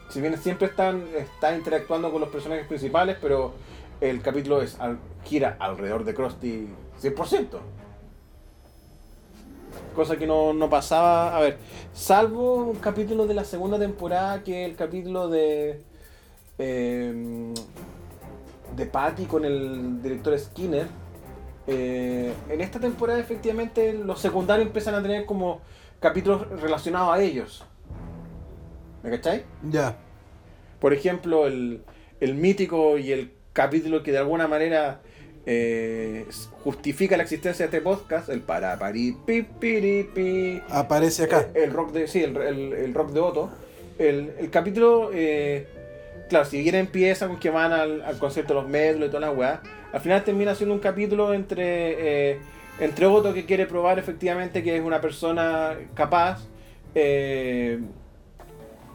Si 0.08 0.20
bien 0.20 0.36
siempre 0.38 0.68
están, 0.68 1.04
está 1.16 1.56
interactuando 1.56 2.12
con 2.12 2.20
los 2.20 2.30
personajes 2.30 2.66
principales, 2.66 3.16
pero 3.20 3.54
el 4.00 4.20
capítulo 4.20 4.60
es 4.60 4.76
gira 5.24 5.56
alrededor 5.58 6.04
de 6.04 6.14
Krusty 6.14 6.68
100%. 7.00 7.46
Cosa 9.94 10.16
que 10.16 10.26
no, 10.26 10.52
no 10.52 10.68
pasaba, 10.70 11.36
a 11.36 11.40
ver, 11.40 11.58
salvo 11.92 12.54
un 12.56 12.76
capítulo 12.76 13.26
de 13.26 13.34
la 13.34 13.44
segunda 13.44 13.78
temporada 13.78 14.42
que 14.42 14.64
es 14.64 14.70
el 14.70 14.76
capítulo 14.76 15.28
de... 15.28 15.82
eh, 16.58 17.54
de 18.76 18.86
Patty 18.86 19.26
con 19.26 19.44
el 19.44 20.02
director 20.02 20.38
Skinner. 20.38 20.86
Eh, 21.66 22.32
en 22.48 22.60
esta 22.60 22.80
temporada 22.80 23.18
efectivamente 23.20 23.92
los 23.92 24.20
secundarios 24.20 24.66
empiezan 24.66 24.94
a 24.94 25.02
tener 25.02 25.24
como 25.26 25.60
capítulos 26.00 26.48
relacionados 26.60 27.14
a 27.14 27.22
ellos. 27.22 27.64
¿Me 29.02 29.10
cacháis? 29.10 29.42
Ya. 29.70 29.96
Por 30.80 30.92
ejemplo, 30.92 31.46
el, 31.46 31.82
el 32.20 32.34
mítico 32.34 32.98
y 32.98 33.12
el 33.12 33.32
capítulo 33.52 34.02
que 34.02 34.12
de 34.12 34.18
alguna 34.18 34.48
manera 34.48 35.00
eh, 35.46 36.26
justifica 36.62 37.16
la 37.16 37.24
existencia 37.24 37.66
de 37.66 37.76
este 37.76 37.80
podcast, 37.80 38.28
el 38.28 38.40
para 38.40 38.78
pari 38.78 39.16
pi 39.26 40.62
Aparece 40.70 41.24
acá. 41.24 41.48
eh, 41.54 41.64
El 41.64 41.72
rock 41.72 41.92
de. 41.92 42.06
Sí, 42.08 42.22
el, 42.22 42.36
el- 42.36 42.94
rock 42.94 43.10
de 43.10 43.20
Otto. 43.20 43.50
El, 43.98 44.32
el 44.38 44.50
capítulo. 44.50 45.10
eh, 45.12 45.66
claro, 46.28 46.44
si 46.44 46.60
bien 46.62 46.74
empieza 46.76 47.26
con 47.28 47.38
que 47.38 47.50
van 47.50 47.72
al, 47.72 48.02
al 48.02 48.18
concierto 48.18 48.54
de 48.54 48.60
los 48.62 48.70
medlos 48.70 49.08
y 49.08 49.10
toda 49.10 49.20
la 49.20 49.30
weá, 49.32 49.62
al 49.93 50.01
final 50.01 50.24
termina 50.24 50.55
siendo 50.55 50.74
un 50.74 50.80
capítulo 50.80 51.32
entre. 51.34 52.32
eh, 52.32 52.40
entre 52.80 53.07
Otto 53.07 53.34
que 53.34 53.45
quiere 53.45 53.66
probar 53.66 53.99
efectivamente 53.99 54.62
que 54.62 54.76
es 54.76 54.82
una 54.82 55.01
persona 55.01 55.76
capaz. 55.95 56.40
eh, 56.95 57.80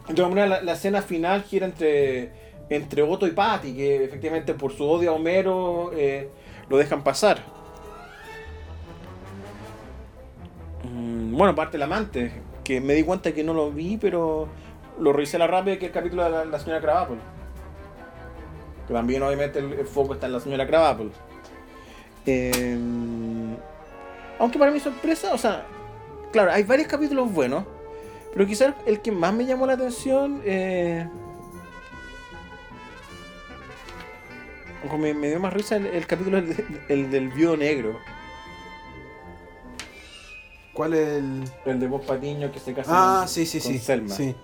de 0.08 0.14
todas 0.14 0.30
maneras, 0.30 0.62
la, 0.64 0.72
escena 0.72 1.02
final 1.02 1.42
gira 1.42 1.66
entre, 1.66 2.30
entre 2.70 3.02
Otto 3.02 3.26
y 3.26 3.32
Patty, 3.32 3.74
que 3.74 4.04
efectivamente 4.04 4.54
por 4.54 4.72
su 4.72 4.88
odio 4.88 5.10
a 5.10 5.14
Homero 5.14 5.90
eh, 5.94 6.30
lo 6.70 6.78
dejan 6.78 7.04
pasar. 7.04 7.38
Mm, 10.84 11.36
Bueno, 11.36 11.54
parte 11.54 11.76
el 11.76 11.82
amante, 11.82 12.32
que 12.64 12.80
me 12.80 12.94
di 12.94 13.02
cuenta 13.04 13.32
que 13.32 13.44
no 13.44 13.52
lo 13.52 13.70
vi, 13.70 13.98
pero 13.98 14.48
lo 14.98 15.12
revisé 15.12 15.38
la 15.38 15.46
rápida, 15.46 15.78
que 15.78 15.86
el 15.86 15.92
capítulo 15.92 16.24
de 16.24 16.30
la, 16.30 16.44
la 16.46 16.58
señora 16.58 16.80
Krabappel. 16.80 17.18
Que 18.88 18.94
también 18.94 19.22
obviamente 19.22 19.58
el, 19.60 19.72
el 19.74 19.86
foco 19.86 20.14
está 20.14 20.26
en 20.26 20.32
la 20.32 20.40
señora 20.40 20.66
Krabappel. 20.66 21.12
Eh, 22.26 22.76
aunque 24.38 24.58
para 24.58 24.70
mi 24.70 24.80
sorpresa, 24.80 25.32
o 25.34 25.38
sea, 25.38 25.66
claro, 26.32 26.50
hay 26.52 26.62
varios 26.64 26.88
capítulos 26.88 27.30
buenos, 27.32 27.64
pero 28.32 28.46
quizás 28.46 28.74
el 28.86 29.00
que 29.00 29.12
más 29.12 29.32
me 29.34 29.44
llamó 29.46 29.66
la 29.66 29.74
atención... 29.74 30.40
Eh, 30.44 31.06
me, 34.98 35.12
me 35.12 35.28
dio 35.28 35.38
más 35.40 35.52
risa 35.52 35.76
el, 35.76 35.86
el 35.86 36.06
capítulo 36.06 36.38
el, 36.38 36.56
de- 36.56 36.64
el 36.88 37.10
del 37.10 37.28
viudo 37.28 37.56
negro. 37.56 37.98
¿Cuál 40.72 40.94
es 40.94 41.08
el.? 41.08 41.44
El 41.66 41.80
de 41.80 41.86
Bob 41.88 42.06
Patiño 42.06 42.50
que 42.52 42.58
se 42.60 42.72
casa 42.72 42.90
Ah, 42.92 43.18
con- 43.20 43.28
sí, 43.28 43.44
sí, 43.44 43.60
con 43.60 43.72
sí. 43.72 43.78
Selma. 43.78 44.14
sí. 44.14 44.34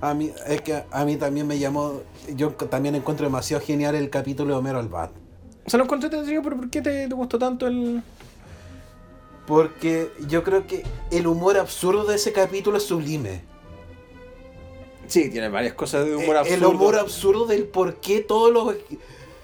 A 0.00 0.14
mí, 0.14 0.32
es 0.46 0.60
que 0.62 0.84
a 0.90 1.04
mí 1.04 1.16
también 1.16 1.46
me 1.46 1.58
llamó. 1.58 2.02
Yo 2.34 2.50
también 2.50 2.94
encuentro 2.94 3.26
demasiado 3.26 3.62
genial 3.64 3.94
el 3.94 4.10
capítulo 4.10 4.54
de 4.54 4.58
Homero 4.58 4.78
al 4.78 4.88
Bat. 4.88 5.10
O 5.66 5.70
sea, 5.70 5.78
lo 5.78 5.84
encontré 5.84 6.06
entretenido, 6.06 6.42
pero 6.42 6.56
¿por 6.56 6.70
qué 6.70 6.80
te, 6.82 7.08
te 7.08 7.14
gustó 7.14 7.38
tanto 7.38 7.66
el...? 7.66 8.02
Porque 9.46 10.10
yo 10.28 10.42
creo 10.42 10.66
que 10.66 10.84
el 11.10 11.26
humor 11.26 11.56
absurdo 11.56 12.04
de 12.04 12.16
ese 12.16 12.32
capítulo 12.32 12.78
es 12.78 12.84
sublime. 12.84 13.42
Sí, 15.06 15.30
tiene 15.30 15.48
varias 15.48 15.74
cosas 15.74 16.04
de 16.04 16.16
humor 16.16 16.36
Eh, 16.36 16.38
absurdo. 16.40 16.56
El 16.56 16.64
humor 16.64 16.96
absurdo 16.96 17.46
del 17.46 17.64
por 17.64 17.96
qué 17.96 18.20
todos 18.20 18.52
los. 18.52 18.74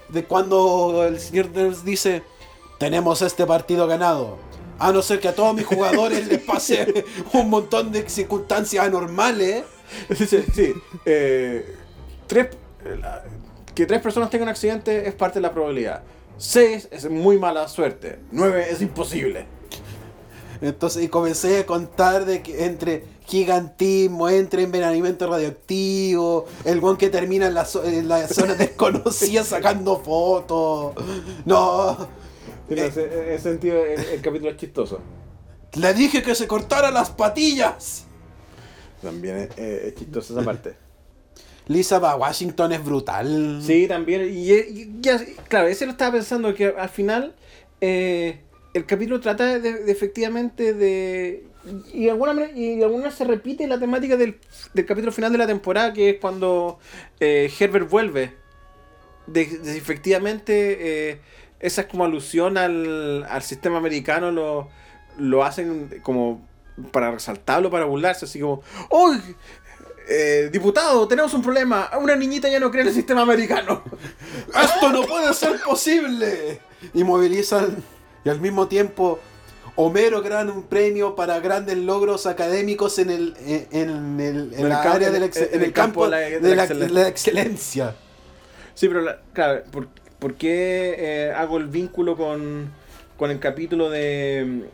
De 0.09 0.25
cuando 0.25 1.05
el 1.07 1.19
señor 1.19 1.47
Burns 1.49 1.85
dice: 1.85 2.23
Tenemos 2.79 3.21
este 3.21 3.45
partido 3.45 3.87
ganado. 3.87 4.37
A 4.79 4.91
no 4.91 5.01
ser 5.01 5.19
que 5.19 5.29
a 5.29 5.35
todos 5.35 5.55
mis 5.55 5.65
jugadores 5.65 6.27
les 6.31 6.39
pase 6.39 7.05
un 7.33 7.49
montón 7.49 7.91
de 7.91 8.07
circunstancias 8.09 8.85
anormales. 8.85 9.63
Sí, 10.15 10.25
sí, 10.27 10.43
sí. 10.53 10.73
Eh, 11.05 11.75
tres, 12.27 12.47
la- 13.01 13.23
que 13.75 13.85
tres 13.85 14.01
personas 14.01 14.29
tengan 14.29 14.47
un 14.47 14.51
accidente 14.51 15.07
es 15.07 15.13
parte 15.15 15.35
de 15.39 15.41
la 15.41 15.51
probabilidad. 15.51 16.03
Seis 16.37 16.87
es 16.91 17.09
muy 17.09 17.37
mala 17.37 17.67
suerte. 17.67 18.19
Nueve 18.31 18.67
es 18.69 18.81
imposible. 18.81 19.45
Entonces, 20.61 21.03
y 21.03 21.07
comencé 21.09 21.59
a 21.59 21.65
contar 21.65 22.25
de 22.25 22.41
que 22.41 22.65
entre 22.65 23.03
gigantismo, 23.25 24.29
entre 24.29 24.63
envenenamiento 24.63 25.27
radioactivo, 25.27 26.45
el 26.63 26.79
guan 26.79 26.95
que 26.97 27.09
termina 27.09 27.47
en 27.47 27.53
la, 27.53 27.65
zo- 27.65 27.83
en 27.83 28.07
la 28.07 28.27
zona 28.27 28.53
desconocida 28.55 29.43
sacando 29.43 29.99
fotos. 29.99 30.93
No, 31.45 31.97
En 32.69 32.77
ese, 32.79 33.03
en 33.03 33.29
ese 33.33 33.43
sentido, 33.43 33.83
el, 33.83 33.99
el 33.99 34.21
capítulo 34.21 34.51
es 34.51 34.57
chistoso. 34.57 34.99
le 35.73 35.93
dije 35.93 36.21
que 36.23 36.33
se 36.35 36.47
cortara 36.47 36.91
las 36.91 37.09
patillas. 37.09 38.05
También 39.03 39.37
es, 39.37 39.49
eh, 39.57 39.83
es 39.87 39.95
chistoso 39.95 40.33
esa 40.33 40.43
parte. 40.45 40.73
Lisa 41.67 41.99
va 41.99 42.11
a 42.11 42.15
Washington 42.17 42.73
es 42.73 42.83
brutal. 42.83 43.61
Sí, 43.65 43.87
también. 43.87 44.23
Y, 44.33 44.51
y- 44.51 44.99
claro, 45.47 45.67
ese 45.67 45.85
lo 45.85 45.91
estaba 45.91 46.11
pensando 46.13 46.53
que 46.53 46.67
al 46.77 46.89
final 46.89 47.35
eh, 47.79 48.39
el 48.73 48.85
capítulo 48.85 49.19
trata 49.21 49.59
de, 49.59 49.71
de 49.83 49.91
efectivamente 49.91 50.73
de. 50.73 51.45
Y 51.93 52.03
de 52.05 52.11
alguna 52.11 52.33
manera, 52.33 52.51
y 52.53 52.75
de 52.75 52.83
alguna 52.83 53.09
se 53.11 53.23
repite 53.23 53.65
la 53.67 53.79
temática 53.79 54.17
del, 54.17 54.37
del 54.73 54.85
capítulo 54.85 55.13
final 55.13 55.31
de 55.31 55.37
la 55.37 55.47
temporada, 55.47 55.93
que 55.93 56.09
es 56.09 56.15
cuando 56.19 56.79
eh, 57.21 57.49
Herbert 57.57 57.89
vuelve. 57.89 58.33
De, 59.27 59.45
de 59.45 59.77
efectivamente 59.77 61.11
eh, 61.11 61.21
esa 61.61 61.81
es 61.81 61.87
como 61.87 62.03
alusión 62.03 62.57
al, 62.57 63.23
al 63.23 63.41
sistema 63.41 63.77
americano, 63.77 64.31
lo, 64.31 64.67
lo 65.17 65.45
hacen 65.45 66.01
como 66.03 66.45
para 66.91 67.11
resaltarlo, 67.11 67.69
para 67.69 67.85
burlarse, 67.85 68.25
así 68.25 68.39
como, 68.39 68.61
¡Uy! 68.89 69.21
eh, 70.09 70.49
diputado, 70.51 71.07
tenemos 71.07 71.33
un 71.33 71.41
problema. 71.41 71.89
Una 71.99 72.15
niñita 72.15 72.49
ya 72.49 72.59
no 72.59 72.69
cree 72.71 72.81
en 72.81 72.89
el 72.89 72.93
sistema 72.93 73.21
americano. 73.21 73.83
¡Esto 74.61 74.91
no 74.91 75.03
puede 75.03 75.33
ser 75.33 75.59
posible! 75.61 76.59
Y 76.93 77.03
movilizan. 77.03 77.77
Y 78.25 78.29
al 78.29 78.41
mismo 78.41 78.67
tiempo, 78.67 79.19
Homero 79.75 80.21
gana 80.21 80.51
un 80.51 80.63
premio 80.63 81.15
para 81.15 81.39
grandes 81.39 81.77
logros 81.77 82.25
académicos 82.27 82.99
en 82.99 83.09
el, 83.09 83.35
en, 83.71 84.19
en 84.19 84.53
el, 84.55 84.71
área 84.71 85.09
del 85.09 85.73
campo 85.73 86.05
de 86.09 86.11
la- 86.55 86.63
excelencia. 86.63 86.89
la 86.93 87.07
excelencia. 87.07 87.95
Sí, 88.75 88.87
pero 88.87 89.01
la- 89.01 89.19
claro, 89.33 89.63
¿por, 89.71 89.87
por 90.19 90.35
qué 90.35 90.95
eh, 90.97 91.33
hago 91.35 91.57
el 91.57 91.67
vínculo 91.67 92.15
con, 92.17 92.71
con 93.17 93.31
el 93.31 93.39
capítulo 93.39 93.89
de, 93.89 94.65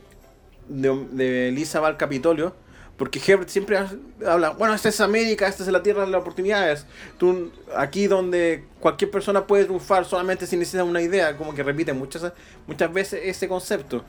de, 0.70 1.08
de 1.12 1.52
Lisa 1.52 1.80
va 1.82 1.90
al 1.90 1.98
Capitolio? 1.98 2.56
Porque 2.98 3.20
Herbert 3.26 3.50
siempre 3.50 3.78
ha- 3.78 3.90
habla, 4.28 4.50
bueno, 4.52 4.74
esta 4.74 4.90
es 4.90 5.00
América, 5.02 5.48
esta 5.48 5.64
es 5.64 5.70
la 5.70 5.82
tierra 5.84 6.06
de 6.06 6.12
las 6.12 6.22
oportunidades. 6.22 6.86
Tú, 7.18 7.52
aquí 7.76 8.08
donde 8.08 8.66
cualquier 8.80 9.10
persona 9.10 9.48
puede 9.48 9.66
triunfar 9.66 10.04
solamente 10.06 10.46
si 10.46 10.58
necesita 10.58 10.84
una 10.84 11.02
idea, 11.02 11.38
como 11.38 11.54
que 11.56 11.64
repite 11.64 11.94
muchas, 11.94 12.32
muchas 12.68 12.92
veces 12.94 13.22
ese 13.24 13.48
concepto. 13.48 14.04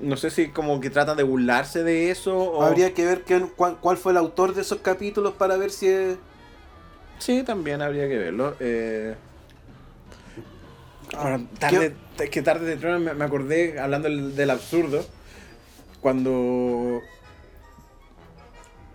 No 0.00 0.16
sé 0.16 0.30
si 0.30 0.48
como 0.50 0.80
que 0.80 0.90
trata 0.90 1.16
de 1.16 1.24
burlarse 1.24 1.82
de 1.82 2.12
eso 2.12 2.36
o... 2.38 2.62
Habría 2.62 2.94
que 2.94 3.04
ver 3.04 3.22
quién- 3.22 3.48
cuál, 3.56 3.78
cuál 3.80 3.96
fue 3.96 4.12
el 4.12 4.18
autor 4.18 4.54
de 4.54 4.60
esos 4.62 4.78
capítulos 4.78 5.34
para 5.34 5.56
ver 5.56 5.70
si 5.72 5.88
es... 5.88 6.16
Sí, 7.18 7.42
también 7.42 7.82
habría 7.82 8.06
que 8.08 8.16
verlo. 8.18 8.54
Eh... 8.60 9.16
Ahora, 11.16 11.40
tarde, 11.58 11.94
es 12.20 12.30
que 12.30 12.42
tarde 12.42 12.66
de 12.66 12.72
temprano 12.72 13.00
me, 13.00 13.14
me 13.14 13.24
acordé, 13.24 13.80
hablando 13.80 14.08
del, 14.08 14.36
del 14.36 14.50
absurdo, 14.50 15.04
cuando. 16.00 17.02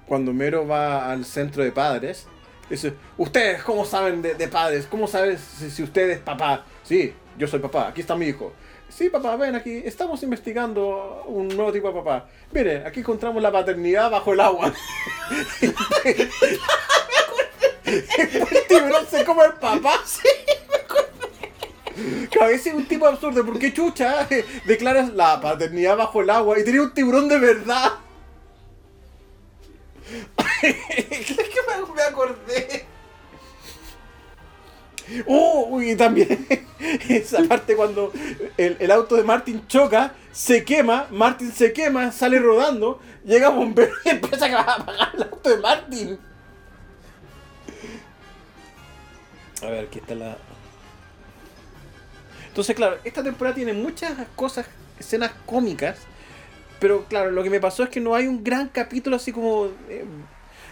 Cuando 0.07 0.33
Mero 0.33 0.67
va 0.67 1.11
al 1.11 1.25
centro 1.25 1.63
de 1.63 1.71
padres, 1.71 2.27
dice: 2.69 2.93
¿Ustedes 3.17 3.63
cómo 3.63 3.85
saben 3.85 4.21
de, 4.21 4.47
padres? 4.47 4.85
¿Cómo 4.85 5.07
saben 5.07 5.37
si, 5.37 5.71
si 5.71 5.83
usted 5.83 6.09
es 6.09 6.19
papá? 6.19 6.65
Sí, 6.83 7.13
yo 7.37 7.47
soy 7.47 7.59
papá, 7.59 7.87
aquí 7.87 8.01
está 8.01 8.15
mi 8.15 8.27
hijo. 8.27 8.53
Sí, 8.89 9.09
papá, 9.09 9.35
ven 9.37 9.55
aquí, 9.55 9.81
estamos 9.85 10.21
investigando 10.21 11.23
un 11.25 11.47
nuevo 11.47 11.71
tipo 11.71 11.87
de 11.87 11.95
papá. 11.95 12.27
Mire, 12.51 12.85
aquí 12.85 12.99
encontramos 12.99 13.41
la 13.41 13.51
paternidad 13.51 14.11
bajo 14.11 14.33
el 14.33 14.39
agua. 14.39 14.71
el 17.85 18.67
tiburón 18.67 19.07
se 19.09 19.25
come 19.25 19.41
al 19.41 19.55
papá. 19.55 19.99
Claro, 20.89 21.02
ese 22.51 22.69
es 22.69 22.75
un 22.75 22.85
tipo 22.85 23.05
absurdo. 23.07 23.45
¿Por 23.45 23.59
qué 23.59 23.73
chucha 23.73 24.27
declaras 24.65 25.13
la 25.13 25.39
paternidad 25.39 25.97
bajo 25.97 26.21
el 26.21 26.29
agua 26.29 26.59
y 26.59 26.63
tenía 26.63 26.81
un 26.81 26.93
tiburón 26.93 27.27
de 27.27 27.39
verdad? 27.39 27.93
Es 30.63 31.27
que 31.27 31.59
me, 31.67 31.93
me 31.93 32.01
acordé. 32.01 32.85
Oh, 35.27 35.81
y 35.81 35.95
también 35.95 36.47
esa 37.09 37.43
parte 37.43 37.75
cuando 37.75 38.11
el, 38.57 38.77
el 38.79 38.91
auto 38.91 39.15
de 39.15 39.23
Martin 39.23 39.67
choca, 39.67 40.13
se 40.31 40.63
quema, 40.63 41.07
Martin 41.11 41.51
se 41.51 41.73
quema, 41.73 42.11
sale 42.11 42.39
rodando, 42.39 42.99
llega 43.25 43.49
un 43.49 43.57
bombero 43.57 43.93
y 44.05 44.09
empieza 44.09 44.45
a 44.45 44.61
apagar 44.75 45.11
el 45.13 45.23
auto 45.23 45.49
de 45.49 45.57
Martin. 45.57 46.19
A 49.61 49.65
ver, 49.67 49.85
aquí 49.85 49.99
está 49.99 50.15
la. 50.15 50.37
Entonces, 52.53 52.75
claro, 52.75 52.97
esta 53.03 53.23
temporada 53.23 53.55
tiene 53.55 53.73
muchas 53.73 54.13
cosas, 54.35 54.67
escenas 54.99 55.31
cómicas, 55.47 55.97
pero 56.79 57.05
claro, 57.05 57.31
lo 57.31 57.41
que 57.41 57.49
me 57.49 57.59
pasó 57.59 57.81
es 57.81 57.89
que 57.89 57.99
no 57.99 58.13
hay 58.13 58.27
un 58.27 58.43
gran 58.43 58.67
capítulo 58.67 59.15
así 59.15 59.31
como. 59.31 59.69
eh, 59.89 60.05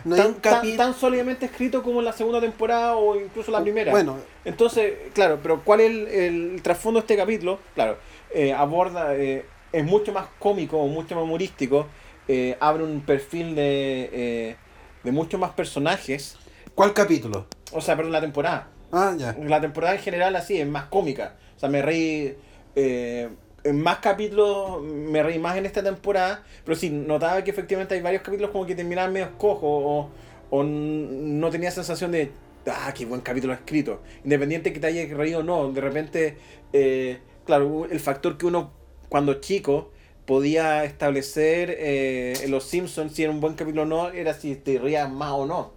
No 0.06 0.16
tan, 0.16 0.36
tan- 0.36 0.78
tan 0.78 0.94
sólidamente 0.94 1.48
escrito 1.48 1.82
como 1.82 1.98
en 2.00 2.06
la 2.06 2.14
segunda 2.14 2.40
temporada 2.40 2.96
o 2.98 3.20
incluso 3.20 3.52
la 3.52 3.64
primera. 3.64 3.90
Bueno, 3.92 4.18
Entonces, 4.46 4.94
claro, 5.16 5.40
pero 5.42 5.64
¿cuál 5.64 5.80
es 5.82 5.90
el, 5.90 6.08
el 6.08 6.62
trasfondo 6.62 7.00
de 7.00 7.06
este 7.06 7.18
capítulo? 7.18 7.60
Claro, 7.74 7.98
eh, 8.32 8.54
aborda, 8.54 9.16
eh, 9.16 9.44
es 9.72 9.84
mucho 9.84 10.12
más 10.14 10.26
cómico, 10.38 10.86
mucho 10.86 11.16
más 11.16 11.24
humorístico, 11.24 11.88
eh, 12.28 12.58
abre 12.60 12.84
un 12.84 13.02
perfil 13.02 13.56
de, 13.56 14.56
de 15.04 15.12
muchos 15.12 15.40
más 15.40 15.52
personajes, 15.54 16.38
¿cuál 16.76 16.94
capítulo? 16.94 17.48
o 17.72 17.82
sea, 17.82 17.96
perdón, 17.96 18.12
la 18.12 18.22
temporada. 18.22 18.68
Ah, 18.92 19.16
ya. 19.18 19.36
La 19.42 19.62
temporada 19.62 19.96
en 19.96 20.02
general 20.02 20.36
así 20.36 20.60
es 20.60 20.68
más 20.68 20.86
cómica, 20.86 21.38
sea, 21.62 21.70
me 21.70 21.82
reí... 21.82 22.36
eh, 22.76 23.30
en 23.64 23.80
más 23.82 24.00
capítulos 24.00 24.82
me 24.82 25.22
reí 25.22 25.38
más 25.38 25.56
en 25.58 25.66
esta 25.68 25.84
temporada, 25.84 26.44
pero 26.66 26.76
sí, 26.76 26.90
notaba 26.90 27.44
que 27.44 27.52
efectivamente 27.52 27.94
hay 27.94 28.02
varios 28.02 28.24
capítulos 28.24 28.52
como 28.52 28.66
que 28.66 28.76
terminaban 28.76 29.14
medio 29.14 29.38
cojos 29.38 29.62
o, 29.64 30.10
o 30.50 30.64
no 30.64 31.50
tenía 31.52 31.70
sensación 31.72 32.12
de, 32.12 32.32
ah, 32.66 32.92
qué 32.96 33.06
buen 33.06 33.22
capítulo 33.22 33.54
escrito. 33.54 34.02
Independiente 34.24 34.74
que 34.74 34.80
te 34.80 34.88
hayas 34.88 35.10
reído 35.16 35.42
o 35.42 35.44
no, 35.44 35.72
de 35.72 35.82
repente, 35.82 36.38
eh, 36.74 37.20
claro, 37.46 37.86
el 37.86 38.00
factor 38.00 38.38
que 38.38 38.48
uno 38.48 38.74
cuando 39.10 39.36
chico 39.36 39.92
podía 40.26 40.84
establecer 40.84 41.76
eh, 41.78 42.34
en 42.42 42.50
Los 42.52 42.64
Simpsons 42.64 43.14
si 43.14 43.24
era 43.24 43.32
un 43.32 43.42
buen 43.42 43.54
capítulo 43.56 43.84
o 43.84 43.86
no, 43.86 44.10
era 44.10 44.34
si 44.34 44.56
te 44.56 44.80
rías 44.80 45.12
más 45.12 45.34
o 45.34 45.46
no. 45.46 45.72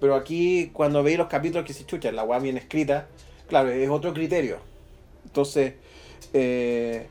Pero 0.00 0.14
aquí, 0.16 0.70
cuando 0.74 1.02
veis 1.02 1.16
los 1.18 1.28
capítulos 1.28 1.64
que 1.66 1.72
se 1.72 1.86
chucha, 1.86 2.12
la 2.12 2.24
weá 2.24 2.38
bien 2.40 2.58
escrita, 2.58 3.08
claro, 3.48 3.70
es 3.70 3.88
otro 3.88 4.12
criterio. 4.12 4.58
Entonces, 5.36 5.74
eh, 6.32 7.08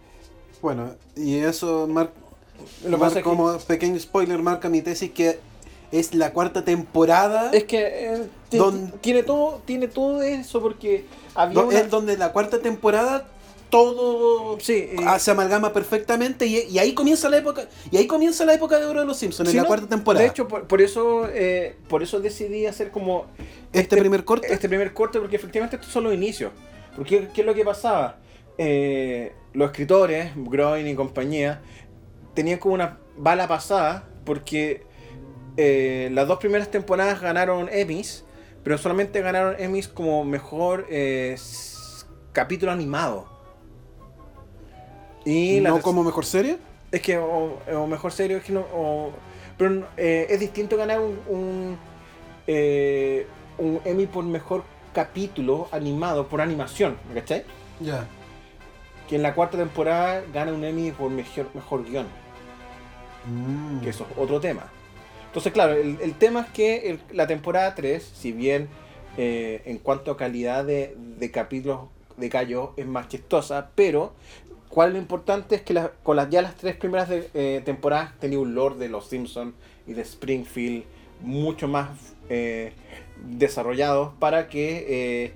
Bueno, 0.63 0.95
y 1.15 1.35
eso, 1.37 1.87
lo 1.87 3.13
que- 3.13 3.21
como 3.21 3.55
pequeño 3.59 3.99
spoiler, 3.99 4.39
marca 4.41 4.67
mi 4.67 4.81
tesis 4.81 5.11
que 5.11 5.37
es 5.91 6.15
la 6.15 6.33
cuarta 6.33 6.65
temporada. 6.65 7.51
Es 7.53 7.65
que 7.65 7.85
eh, 8.15 8.23
Don- 8.51 8.91
tiene 9.01 9.21
todo 9.21 9.61
tiene 9.65 9.87
todo 9.87 10.23
eso 10.23 10.59
porque 10.59 11.05
había 11.35 11.61
do- 11.61 11.67
una- 11.67 11.79
Es 11.79 11.89
donde 11.91 12.17
la 12.17 12.31
cuarta 12.31 12.57
temporada 12.59 13.27
todo 13.69 14.57
Sí, 14.59 14.73
eh, 14.73 14.95
ah, 15.05 15.19
se 15.19 15.29
amalgama 15.31 15.71
perfectamente 15.73 16.47
y, 16.47 16.61
y 16.69 16.79
ahí 16.79 16.93
comienza 16.95 17.29
la 17.29 17.37
época 17.37 17.67
y 17.91 17.97
ahí 17.97 18.07
comienza 18.07 18.43
la 18.45 18.53
época 18.55 18.79
de 18.79 18.85
oro 18.85 19.01
de 19.01 19.05
los 19.05 19.17
Simpsons 19.17 19.49
en 19.51 19.57
la 19.57 19.65
cuarta 19.65 19.87
temporada. 19.87 20.23
De 20.23 20.31
hecho, 20.31 20.47
por, 20.47 20.65
por 20.65 20.81
eso 20.81 21.27
eh, 21.31 21.75
por 21.89 22.01
eso 22.01 22.19
decidí 22.19 22.65
hacer 22.65 22.89
como 22.89 23.25
este, 23.71 23.97
primer 23.97 24.23
corte 24.25 24.51
este 24.51 24.67
primer 24.67 24.93
corte 24.93 25.19
porque 25.19 25.35
efectivamente 25.35 25.75
estos 25.75 25.91
son 25.91 26.05
los 26.05 26.13
inicios. 26.13 26.51
Porque 26.95 27.27
qué 27.33 27.41
es 27.41 27.47
lo 27.47 27.53
que 27.53 27.63
pasaba? 27.65 28.17
Eh, 28.57 29.33
los 29.53 29.71
escritores, 29.71 30.31
Groening 30.35 30.93
y 30.93 30.95
compañía, 30.95 31.61
tenían 32.33 32.59
como 32.59 32.75
una 32.75 32.99
bala 33.17 33.47
pasada 33.47 34.07
porque 34.25 34.83
eh, 35.57 36.09
las 36.13 36.27
dos 36.27 36.39
primeras 36.39 36.69
temporadas 36.69 37.21
ganaron 37.21 37.69
Emmys, 37.71 38.25
pero 38.63 38.77
solamente 38.77 39.21
ganaron 39.21 39.55
Emmys 39.59 39.87
como 39.87 40.23
mejor 40.23 40.85
eh, 40.89 41.37
capítulo 42.33 42.71
animado. 42.71 43.27
Y 45.25 45.59
no 45.61 45.81
como 45.81 46.03
mejor 46.03 46.25
serie. 46.25 46.57
es 46.91 47.01
que, 47.01 47.17
o, 47.17 47.57
o 47.73 47.87
mejor 47.87 48.11
serio, 48.11 48.37
es 48.37 48.43
que 48.43 48.53
no. 48.53 48.61
o- 48.73 49.11
pero 49.57 49.87
eh, 49.97 50.27
es 50.29 50.39
distinto 50.39 50.75
ganar 50.77 50.99
un, 50.99 51.17
un, 51.29 51.77
un 53.57 53.79
Emmy 53.85 54.05
por 54.05 54.23
mejor 54.25 54.63
capítulo 54.95 55.67
animado, 55.71 56.27
por 56.27 56.41
animación, 56.41 56.97
¿me 57.13 57.19
¿cachai? 57.21 57.43
Ya. 57.79 58.07
Que 59.07 59.17
en 59.17 59.21
la 59.21 59.35
cuarta 59.35 59.57
temporada 59.57 60.23
gana 60.33 60.51
un 60.53 60.63
Emmy 60.63 60.91
por 60.91 61.11
mejor, 61.11 61.47
mejor 61.53 61.85
guion, 61.85 62.07
Mm. 63.27 63.81
que 63.81 63.89
eso 63.89 64.07
es 64.09 64.17
otro 64.17 64.39
tema. 64.39 64.63
Entonces, 65.27 65.51
claro, 65.51 65.73
el, 65.73 65.99
el 66.01 66.13
tema 66.13 66.41
es 66.41 66.49
que 66.49 66.89
el- 66.91 66.99
la 67.11 67.27
temporada 67.27 67.75
3, 67.75 68.03
si 68.03 68.31
bien 68.31 68.69
eh, 69.17 69.61
en 69.65 69.77
cuanto 69.77 70.11
a 70.11 70.17
calidad 70.17 70.65
de, 70.65 70.93
de 70.97 71.31
capítulos 71.31 71.81
de 72.17 72.29
Callo 72.29 72.73
es 72.75 72.85
más 72.85 73.07
chistosa, 73.07 73.69
pero 73.73 74.13
cuál 74.69 74.89
es 74.89 74.93
lo 74.95 74.99
importante 74.99 75.55
es 75.55 75.61
que 75.61 75.73
la- 75.73 75.91
con 76.03 76.17
las, 76.17 76.29
ya 76.29 76.41
las 76.41 76.55
tres 76.55 76.75
primeras 76.75 77.07
de- 77.09 77.29
eh, 77.33 77.61
temporadas 77.63 78.11
tenía 78.19 78.39
un 78.39 78.53
lore 78.55 78.75
de 78.75 78.89
Los 78.89 79.07
Simpsons 79.07 79.53
y 79.87 79.93
de 79.93 80.01
Springfield 80.01 80.83
mucho 81.21 81.67
más 81.69 81.87
eh, 82.29 82.73
desarrollados 83.25 84.13
para 84.19 84.47
que 84.49 84.85
eh, 84.87 85.31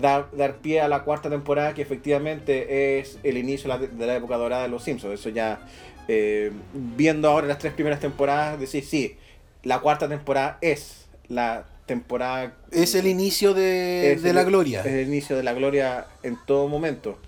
dar, 0.00 0.28
dar 0.36 0.56
pie 0.56 0.80
a 0.80 0.88
la 0.88 1.04
cuarta 1.04 1.28
temporada 1.30 1.74
que 1.74 1.82
efectivamente 1.82 2.98
es 3.00 3.18
el 3.22 3.36
inicio 3.38 3.70
de 3.72 3.78
la, 3.78 3.92
de 3.92 4.06
la 4.06 4.16
época 4.16 4.36
dorada 4.36 4.62
de 4.64 4.68
Los 4.68 4.84
Simpsons. 4.84 5.14
Eso 5.14 5.28
ya, 5.30 5.60
eh, 6.08 6.50
viendo 6.74 7.28
ahora 7.28 7.46
las 7.46 7.58
tres 7.58 7.72
primeras 7.72 8.00
temporadas, 8.00 8.58
decir, 8.60 8.84
sí, 8.84 9.16
la 9.62 9.80
cuarta 9.80 10.08
temporada 10.08 10.58
es 10.60 11.06
la 11.28 11.66
temporada 11.86 12.54
Es 12.70 12.94
el 12.94 13.06
inicio 13.06 13.54
de, 13.54 14.18
de 14.22 14.28
el- 14.30 14.34
la 14.36 14.44
gloria. 14.44 14.80
Es 14.80 14.86
el 14.86 15.08
inicio 15.08 15.36
de 15.36 15.42
la 15.42 15.52
gloria 15.52 16.06
en 16.22 16.36
todo 16.46 16.68
momento. 16.68 17.18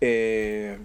Eh, 0.00 0.78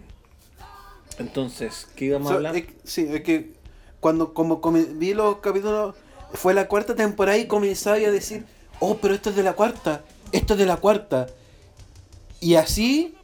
entonces, 1.20 1.88
¿qué 1.96 2.06
íbamos 2.06 2.32
a 2.32 2.36
hablar? 2.36 2.56
es- 2.56 2.66
sí, 2.84 3.08
es 3.10 3.22
que 3.22 3.52
cuando 4.00 4.34
como, 4.34 4.62
come- 4.62 4.86
vi 4.86 5.14
los 5.14 5.38
capítulos, 5.38 5.96
fue 6.36 6.54
la 6.54 6.68
cuarta 6.68 6.96
temporada 6.96 7.38
y 7.38 7.48
comenzaba 7.48 7.96
a 7.98 8.00
decir, 8.00 8.46
oh, 8.80 8.98
pero 8.98 9.14
esto 9.14 9.30
es 9.30 9.36
de 9.36 9.44
la 9.44 9.54
cuarta, 9.54 10.04
esto 10.32 10.54
es 10.54 10.60
de 10.60 10.66
la 10.66 10.78
cuarta. 10.78 11.28
Y 12.40 12.56
así, 12.56 13.16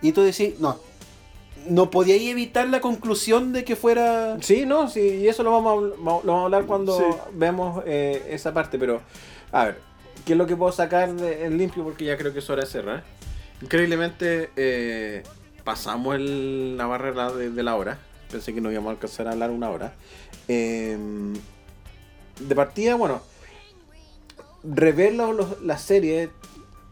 y 0.00 0.12
tú 0.12 0.22
decís, 0.22 0.58
no, 0.60 0.78
no 1.68 1.90
podíais 1.90 2.22
evitar 2.22 2.68
la 2.68 2.80
conclusión 2.80 3.52
de 3.52 3.64
que 3.64 3.76
fuera... 3.76 4.36
Sí, 4.40 4.66
no, 4.66 4.88
sí, 4.88 5.00
y 5.00 5.28
eso 5.28 5.42
lo 5.42 5.50
vamos 5.52 5.72
a, 5.72 5.76
habl- 5.76 5.96
lo 5.98 6.04
vamos 6.32 6.42
a 6.42 6.44
hablar 6.44 6.66
cuando 6.66 6.96
Sí. 6.98 7.04
vemos 7.34 7.82
eh, 7.86 8.26
esa 8.30 8.52
parte, 8.52 8.78
pero 8.78 9.00
a 9.52 9.64
ver, 9.66 9.78
¿qué 10.24 10.32
es 10.32 10.38
lo 10.38 10.46
que 10.46 10.56
puedo 10.56 10.72
sacar 10.72 11.12
de- 11.14 11.44
en 11.44 11.58
limpio? 11.58 11.84
Porque 11.84 12.04
ya 12.04 12.16
creo 12.16 12.32
que 12.32 12.40
es 12.40 12.50
hora 12.50 12.62
de 12.64 12.70
cerrar. 12.70 13.04
Increíblemente, 13.60 14.50
eh, 14.56 15.22
pasamos 15.64 16.16
el- 16.16 16.76
la 16.76 16.86
barrera 16.86 17.32
de, 17.32 17.50
de 17.50 17.62
la 17.62 17.76
hora. 17.76 17.98
pensé 18.30 18.54
que 18.54 18.60
no 18.62 18.72
íbamos 18.72 18.88
a 18.88 18.92
alcanzar 18.92 19.28
a 19.28 19.32
hablar 19.32 19.50
una 19.50 19.68
hora. 19.70 19.92
Eh, 20.48 20.96
de 22.48 22.54
partida, 22.54 22.94
bueno, 22.96 23.20
rever 24.64 25.14
los- 25.14 25.60
la 25.62 25.78
serie 25.78 26.30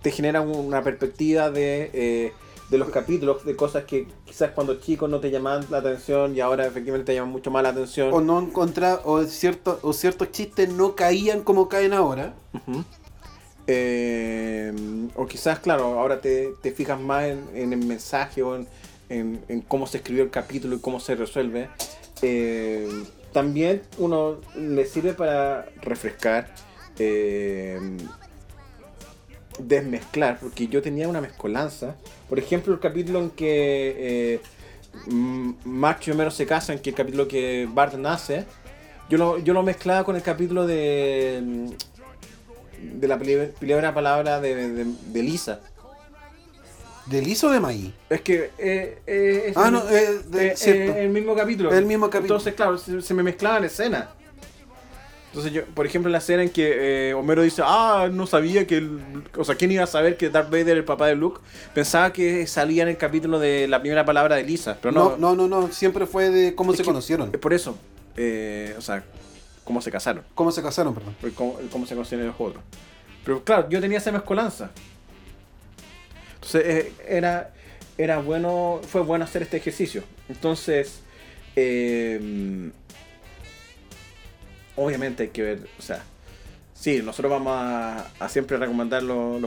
te 0.03 0.11
genera 0.11 0.41
una 0.41 0.83
perspectiva 0.83 1.51
de, 1.51 1.91
eh, 1.93 2.33
de 2.71 2.79
los 2.79 2.89
capítulos, 2.91 3.45
de 3.45 3.55
cosas 3.57 3.85
que 3.85 4.07
quizás 4.25 4.53
cuando 4.53 4.77
chico 4.81 5.09
no 5.09 5.21
te 5.21 5.31
llamaban 5.31 5.67
la 5.71 5.79
atención 5.79 6.37
y 6.37 6.41
ahora 6.41 6.67
efectivamente 6.67 7.07
te 7.07 7.15
llaman 7.15 7.31
mucho 7.33 7.51
más 7.51 7.63
la 7.63 7.71
atención. 7.71 8.11
O 8.13 8.21
no 8.21 8.41
encontrar, 8.41 9.01
o, 9.05 9.23
cierto, 9.25 9.79
o 9.83 9.93
ciertos 9.93 10.31
chistes 10.33 10.69
no 10.73 10.95
caían 10.95 11.43
como 11.43 11.69
caen 11.69 11.93
ahora. 11.93 12.35
Eh, 13.67 14.73
o 15.15 15.27
quizás, 15.27 15.59
claro, 15.61 15.99
ahora 16.01 16.21
te, 16.21 16.55
te 16.63 16.73
fijas 16.73 17.01
más 17.01 17.25
en, 17.25 17.45
en 17.55 17.73
el 17.73 17.85
mensaje 17.85 18.43
o 18.43 18.57
en, 18.57 18.67
en- 19.09 19.45
en 19.49 19.61
cómo 19.61 19.87
se 19.87 19.99
escribió 19.99 20.23
el 20.25 20.31
capítulo 20.31 20.77
y 20.77 20.81
cómo 20.81 20.99
se 21.01 21.15
resuelve. 21.15 21.69
Eh, 22.23 22.89
también 23.33 23.83
uno 23.99 24.41
le 24.57 24.87
sirve 24.87 25.13
para 25.13 25.67
refrescar, 25.83 26.49
eh, 26.99 27.79
desmezclar, 29.59 30.39
porque 30.41 30.69
yo 30.69 30.83
tenía 30.83 31.09
una 31.09 31.21
mezcolanza. 31.21 31.97
Por 32.29 32.39
ejemplo, 32.39 32.73
el 32.73 32.81
capítulo 32.81 33.21
en 33.21 33.31
que 33.31 34.37
eh, 34.37 34.41
y 35.09 36.11
Homero 36.11 36.31
se 36.31 36.47
casan, 36.47 36.79
que 36.79 36.91
el 36.91 36.97
capítulo 36.97 37.29
que 37.29 37.69
Bart 37.73 37.95
nace, 37.95 38.45
yo 39.09 39.19
lo, 39.19 39.39
yo 39.39 39.55
lo 39.55 39.63
mezclaba 39.63 40.05
con 40.05 40.17
el 40.17 40.23
capítulo 40.23 40.67
de 40.67 41.69
de 42.83 43.09
la 43.09 43.19
primera 43.19 43.93
palabra 43.95 44.41
de, 44.41 44.85
de 44.85 45.23
Lisa. 45.23 45.61
¿Del 47.07 47.27
ISO 47.27 47.51
de 47.51 47.61
maíz? 47.61 47.93
Es 48.09 48.21
que 48.21 48.51
eh, 48.59 48.99
eh, 49.07 49.45
es, 49.49 49.57
Ah, 49.57 49.67
el, 49.67 49.73
no, 49.73 49.89
eh, 49.91 50.21
de- 50.29 50.47
eh, 50.49 50.57
cierto. 50.57 50.93
eh, 50.99 51.05
el 51.05 51.11
mismo 51.11 51.35
capítulo. 51.35 51.73
El 51.73 51.87
mismo 51.87 52.07
capítulo. 52.09 52.37
Entonces, 52.37 52.55
claro, 52.55 52.79
se, 52.79 53.03
se 53.03 53.15
me 53.15 53.23
mezclaban 53.23 53.65
escenas. 53.65 54.07
Entonces, 55.29 55.53
yo, 55.53 55.65
por 55.65 55.87
ejemplo, 55.87 56.11
la 56.11 56.19
escena 56.19 56.43
en 56.43 56.51
que 56.51 57.11
eh, 57.11 57.15
Homero 57.15 57.43
dice, 57.43 57.63
ah, 57.65 58.09
no 58.13 58.27
sabía 58.27 58.67
que. 58.67 58.79
El, 58.79 59.01
o 59.37 59.45
sea, 59.45 59.55
¿quién 59.55 59.71
iba 59.71 59.85
a 59.85 59.87
saber 59.87 60.17
que 60.17 60.29
Darth 60.29 60.51
Vader 60.51 60.71
era 60.71 60.79
el 60.79 60.85
papá 60.85 61.07
de 61.07 61.15
Luke? 61.15 61.41
Pensaba 61.73 62.13
que 62.13 62.47
salía 62.49 62.83
en 62.83 62.89
el 62.89 62.97
capítulo 62.97 63.39
de 63.39 63.69
la 63.69 63.81
primera 63.81 64.05
palabra 64.05 64.37
de 64.37 64.43
Lisa, 64.43 64.79
pero 64.83 64.91
no. 64.93 65.17
No, 65.17 65.35
no, 65.37 65.47
no, 65.49 65.61
no, 65.63 65.73
siempre 65.73 66.07
fue 66.07 66.31
de 66.31 66.55
cómo 66.57 66.73
se 66.73 66.79
que- 66.79 66.85
conocieron. 66.85 67.31
Es 67.33 67.39
por 67.39 67.53
eso. 67.55 67.77
eh, 68.17 68.75
o 68.77 68.81
sea, 68.81 69.05
cómo 69.63 69.81
se 69.81 69.91
casaron. 69.93 70.25
Cómo 70.35 70.51
se 70.51 70.63
casaron, 70.63 70.95
perdón. 70.95 71.15
el 71.23 71.33
cómo, 71.33 71.59
cómo 71.71 71.87
se 71.87 71.95
conocían 71.95 72.27
los 72.27 72.35
otros. 72.39 72.63
Pero 73.25 73.45
claro, 73.45 73.69
yo 73.69 73.81
tenía 73.81 73.99
esa 73.99 74.11
mezcolanza. 74.11 74.71
Entonces 76.41 76.63
eh, 76.65 76.93
era, 77.07 77.51
era 77.99 78.19
bueno, 78.19 78.81
fue 78.89 79.03
bueno 79.03 79.25
hacer 79.25 79.43
este 79.43 79.59
ejercicio. 79.59 80.03
Entonces, 80.29 81.03
eh, 81.55 82.71
obviamente 84.77 85.25
hay 85.25 85.29
que 85.29 85.43
ver, 85.43 85.69
o 85.79 85.83
sea, 85.83 86.03
sí, 86.73 87.03
nosotros 87.03 87.31
vamos 87.31 87.53
a, 87.55 88.29
siempre 88.29 88.57
recomendar 88.57 89.03
los, 89.03 89.43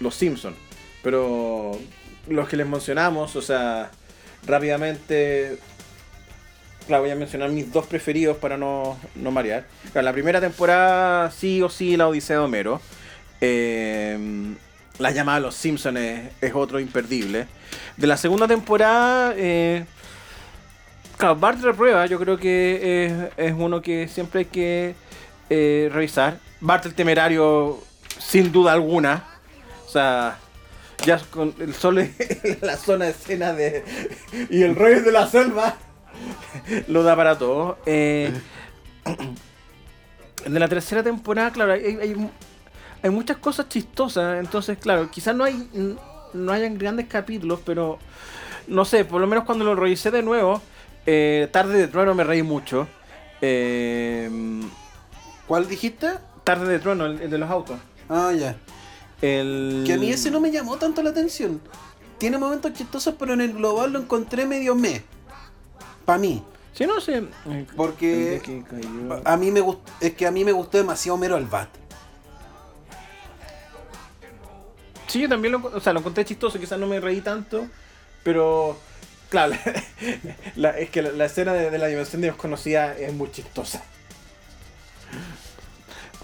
los, 0.00 0.14
Simpsons, 0.14 0.56
pero 1.02 1.78
los 2.26 2.48
que 2.48 2.56
les 2.56 2.66
mencionamos, 2.66 3.36
o 3.36 3.42
sea, 3.42 3.90
rápidamente 4.46 5.58
Claro, 6.86 7.02
voy 7.02 7.10
a 7.10 7.16
mencionar 7.16 7.50
mis 7.50 7.70
dos 7.70 7.86
preferidos 7.86 8.38
para 8.38 8.56
no, 8.56 8.98
no 9.14 9.30
marear. 9.30 9.66
La 9.92 10.10
primera 10.10 10.40
temporada, 10.40 11.30
sí 11.30 11.60
o 11.60 11.68
sí, 11.68 11.98
la 11.98 12.08
Odisea 12.08 12.38
de 12.38 12.42
Homero. 12.42 12.80
Eh, 13.42 14.16
la 14.98 15.10
llamada 15.10 15.38
de 15.38 15.46
los 15.46 15.54
Simpsons 15.54 15.98
es, 16.40 16.54
otro 16.54 16.80
imperdible. 16.80 17.46
De 17.96 18.06
la 18.06 18.16
segunda 18.16 18.46
temporada, 18.48 19.32
eh, 19.36 19.84
claro, 21.16 21.36
Bart 21.36 21.60
reprueba, 21.60 22.06
yo 22.06 22.18
creo 22.18 22.36
que 22.38 23.06
es, 23.06 23.12
es 23.36 23.54
uno 23.56 23.80
que 23.80 24.08
siempre 24.08 24.40
hay 24.40 24.46
que 24.46 24.94
eh, 25.50 25.88
revisar. 25.92 26.38
Bart 26.60 26.86
el 26.86 26.94
temerario, 26.94 27.78
sin 28.18 28.52
duda 28.52 28.72
alguna. 28.72 29.24
O 29.86 29.90
sea, 29.90 30.38
ya 31.04 31.18
con 31.30 31.54
el 31.60 31.74
solo 31.74 32.02
la 32.60 32.76
zona 32.76 33.06
de 33.06 33.10
escena 33.12 33.52
de. 33.52 33.84
y 34.50 34.62
el 34.62 34.74
rey 34.74 35.00
de 35.00 35.12
la 35.12 35.26
selva 35.26 35.76
lo 36.88 37.02
da 37.02 37.16
para 37.16 37.38
todo. 37.38 37.78
Eh, 37.86 38.32
de 40.46 40.58
la 40.58 40.68
tercera 40.68 41.02
temporada, 41.02 41.50
claro, 41.52 41.72
hay, 41.72 41.98
hay, 42.00 42.30
hay 43.02 43.10
muchas 43.10 43.36
cosas 43.38 43.68
chistosas. 43.68 44.38
Entonces, 44.40 44.78
claro, 44.78 45.10
quizás 45.10 45.34
no 45.34 45.44
hay 45.44 45.68
no 46.34 46.52
hayan 46.52 46.76
grandes 46.76 47.06
capítulos, 47.06 47.60
pero 47.64 47.98
no 48.66 48.84
sé, 48.84 49.04
por 49.04 49.20
lo 49.20 49.26
menos 49.26 49.44
cuando 49.44 49.64
lo 49.64 49.74
revisé 49.74 50.10
de 50.10 50.22
nuevo, 50.22 50.60
eh, 51.06 51.48
Tarde 51.52 51.78
de 51.78 51.88
Trueno 51.88 52.14
me 52.14 52.24
reí 52.24 52.42
mucho. 52.42 52.86
Eh, 53.40 54.30
¿Cuál 55.46 55.66
dijiste? 55.68 56.10
Tarde 56.44 56.70
de 56.72 56.78
Trueno, 56.78 57.06
el, 57.06 57.20
el 57.22 57.30
de 57.30 57.38
los 57.38 57.50
autos. 57.50 57.78
Ah, 58.08 58.32
ya. 58.38 58.56
El... 59.22 59.84
Que 59.86 59.94
a 59.94 59.96
mí 59.96 60.10
ese 60.10 60.30
no 60.30 60.40
me 60.40 60.50
llamó 60.50 60.76
tanto 60.76 61.02
la 61.02 61.10
atención. 61.10 61.60
Tiene 62.18 62.36
momentos 62.36 62.72
chistosos, 62.72 63.14
pero 63.18 63.32
en 63.34 63.40
el 63.40 63.52
global 63.54 63.92
lo 63.92 64.00
encontré 64.00 64.44
medio 64.44 64.74
me. 64.74 65.02
Para 66.04 66.18
mí. 66.18 66.42
Sí, 66.74 66.86
no 66.86 67.00
sé. 67.00 67.24
Porque 67.76 68.40
a 69.24 69.36
mí 69.36 69.50
me 69.50 69.60
gust- 69.62 69.80
es 70.00 70.14
que 70.14 70.26
a 70.26 70.30
mí 70.30 70.44
me 70.44 70.52
gustó 70.52 70.78
demasiado 70.78 71.16
Homero 71.16 71.36
al 71.36 71.46
Bat. 71.46 71.68
Sí, 75.08 75.20
yo 75.22 75.28
también 75.28 75.52
lo, 75.52 75.64
o 75.64 75.80
sea, 75.80 75.92
lo 75.92 76.00
encontré 76.00 76.24
chistoso, 76.24 76.58
quizás 76.60 76.78
no 76.78 76.86
me 76.86 77.00
reí 77.00 77.20
tanto, 77.22 77.66
pero 78.22 78.78
claro, 79.30 79.54
la- 80.56 80.78
es 80.78 80.90
que 80.90 81.02
la, 81.02 81.12
la 81.12 81.24
escena 81.26 81.52
de, 81.54 81.70
de 81.70 81.78
la 81.78 81.86
dimensión 81.86 82.22
desconocida 82.22 82.96
es 82.98 83.12
muy 83.14 83.30
chistosa. 83.32 83.82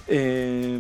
Eh, 0.07 0.79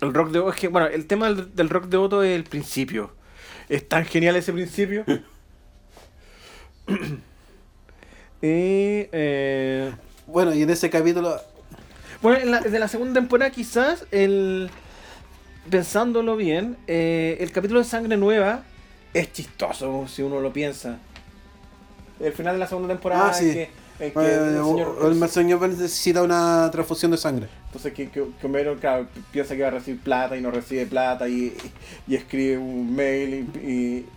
el 0.00 0.14
rock 0.14 0.30
de 0.30 0.38
Otto, 0.38 0.50
es 0.50 0.56
que, 0.60 0.68
bueno, 0.68 0.86
el 0.86 1.06
tema 1.06 1.26
del, 1.26 1.54
del 1.54 1.68
rock 1.68 1.86
de 1.86 1.96
Otto 1.96 2.22
es 2.22 2.34
el 2.36 2.44
principio. 2.44 3.12
Es 3.68 3.88
tan 3.88 4.04
genial 4.04 4.36
ese 4.36 4.52
principio. 4.52 5.04
y, 8.42 9.08
eh, 9.12 9.92
Bueno, 10.26 10.54
y 10.54 10.62
en 10.62 10.70
ese 10.70 10.90
capítulo. 10.90 11.40
Bueno, 12.22 12.38
en 12.40 12.50
la, 12.50 12.60
de 12.60 12.78
la 12.78 12.88
segunda 12.88 13.14
temporada 13.20 13.50
quizás, 13.50 14.04
el 14.10 14.70
pensándolo 15.70 16.36
bien, 16.36 16.76
eh, 16.86 17.36
el 17.40 17.52
capítulo 17.52 17.80
de 17.80 17.84
Sangre 17.86 18.16
Nueva 18.16 18.62
es 19.14 19.32
chistoso 19.32 20.06
si 20.08 20.22
uno 20.22 20.40
lo 20.40 20.52
piensa. 20.52 20.98
El 22.18 22.32
final 22.32 22.54
de 22.54 22.58
la 22.60 22.66
segunda 22.66 22.88
temporada 22.94 23.28
Ah, 23.30 23.34
sí. 23.34 23.48
en 23.48 23.52
que, 23.54 23.70
que 23.98 24.20
eh, 24.20 24.36
el 24.36 24.62
señor- 24.62 25.22
el 25.22 25.28
señor 25.30 25.68
necesita 25.68 26.22
una 26.22 26.68
transfusión 26.70 27.10
de 27.10 27.16
sangre. 27.16 27.48
entonces 27.66 27.92
que, 27.92 28.08
que, 28.10 28.24
que 28.40 28.46
Homero 28.46 28.76
claro, 28.78 29.06
piensa 29.30 29.54
que 29.56 29.62
va 29.62 29.68
a 29.68 29.72
recibir 29.72 30.00
plata 30.00 30.36
y 30.36 30.40
no 30.42 30.50
recibe 30.50 30.86
plata 30.86 31.28
y, 31.28 31.56
y 32.06 32.14
escribe 32.14 32.58
un 32.58 32.94
mail 32.94 33.46
y, 33.54 33.58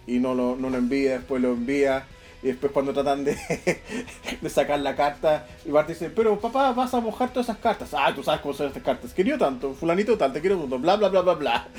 y- 0.08 0.16
y 0.16 0.20
no, 0.20 0.34
lo, 0.36 0.56
no 0.56 0.70
lo 0.70 0.78
envía, 0.78 1.14
después 1.20 1.42
lo 1.42 1.54
envía 1.54 2.06
y 2.44 2.48
después 2.48 2.74
cuando 2.74 2.94
tratan 2.94 3.24
de, 3.24 3.38
sacar 4.50 4.80
la 4.80 4.96
carta, 4.96 5.48
y 5.66 5.72
Bart 5.72 5.88
dice, 5.88 6.10
pero 6.10 6.40
papá, 6.40 6.74
vas 6.74 6.94
a 6.94 7.00
mojar 7.00 7.32
todas 7.32 7.48
esas 7.48 7.58
cartas. 7.58 7.94
Ah, 7.94 8.14
tú 8.14 8.22
sabes 8.22 8.42
cómo 8.42 8.54
son 8.54 8.68
estas 8.68 8.84
cartas. 8.84 9.14
Querido 9.14 9.38
tanto, 9.38 9.74
fulanito 9.74 10.18
tal, 10.18 10.34
te 10.34 10.42
quiero 10.42 10.58
tanto, 10.58 10.78
bla, 10.78 10.98
bla, 10.98 11.08
bla, 11.08 11.22
bla, 11.22 11.34
bla. 11.36 11.68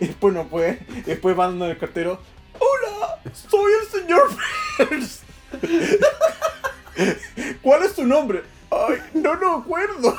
Y 0.00 0.06
después 0.06 0.32
no 0.32 0.48
puede, 0.48 0.78
después 1.04 1.36
van 1.36 1.60
el 1.60 1.76
cartero, 1.76 2.18
hola, 2.58 3.20
soy 3.34 3.70
el 3.82 4.00
señor 4.00 4.30
Burns. 4.78 5.20
¿Cuál 7.62 7.82
es 7.82 7.94
tu 7.94 8.06
nombre? 8.06 8.44
Ay, 8.70 9.02
no 9.12 9.34
lo 9.34 9.56
acuerdo. 9.56 10.18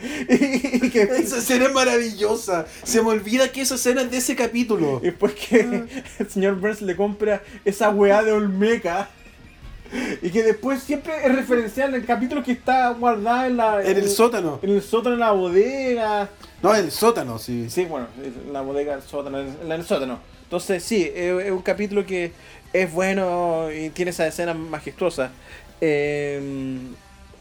y, 0.28 0.90
que, 0.90 1.02
Esa 1.02 1.38
escena 1.38 1.66
es 1.66 1.72
maravillosa. 1.72 2.66
Se 2.82 3.02
me 3.02 3.08
olvida 3.08 3.50
que 3.50 3.62
esa 3.62 3.74
escena 3.74 4.02
es 4.02 4.10
de 4.10 4.18
ese 4.18 4.36
capítulo. 4.36 5.00
y 5.02 5.06
después 5.06 5.34
que 5.34 5.84
el 6.18 6.30
señor 6.30 6.56
Burns 6.56 6.82
le 6.82 6.96
compra 6.96 7.42
esa 7.64 7.90
weá 7.90 8.22
de 8.22 8.32
Olmeca. 8.32 9.08
Y 10.22 10.30
que 10.30 10.44
después 10.44 10.82
siempre 10.82 11.12
es 11.24 11.34
referencial 11.34 11.90
en 11.90 11.96
el 11.96 12.06
capítulo 12.06 12.44
que 12.44 12.52
está 12.52 12.90
guardada 12.90 13.48
en 13.48 13.56
la. 13.56 13.82
En 13.82 13.96
el 13.96 14.08
sótano. 14.08 14.60
En 14.62 14.70
el 14.70 14.82
sótano, 14.82 15.14
en 15.14 15.20
la 15.20 15.32
bodega. 15.32 16.28
No, 16.62 16.74
en 16.74 16.84
el 16.84 16.90
sótano, 16.92 17.38
sí. 17.38 17.68
Sí, 17.68 17.86
bueno, 17.86 18.06
en 18.22 18.52
la 18.52 18.60
bodega, 18.60 18.94
el 18.94 19.02
sótano, 19.02 19.40
en 19.40 19.72
el 19.72 19.84
sótano. 19.84 20.20
Entonces, 20.44 20.82
sí, 20.82 21.10
es, 21.14 21.50
un 21.50 21.62
capítulo 21.62 22.06
que 22.06 22.32
es 22.72 22.92
bueno 22.92 23.68
y 23.72 23.90
tiene 23.90 24.12
esa 24.12 24.26
escena 24.26 24.54
majestuosa. 24.54 25.32
Eh, 25.80 26.78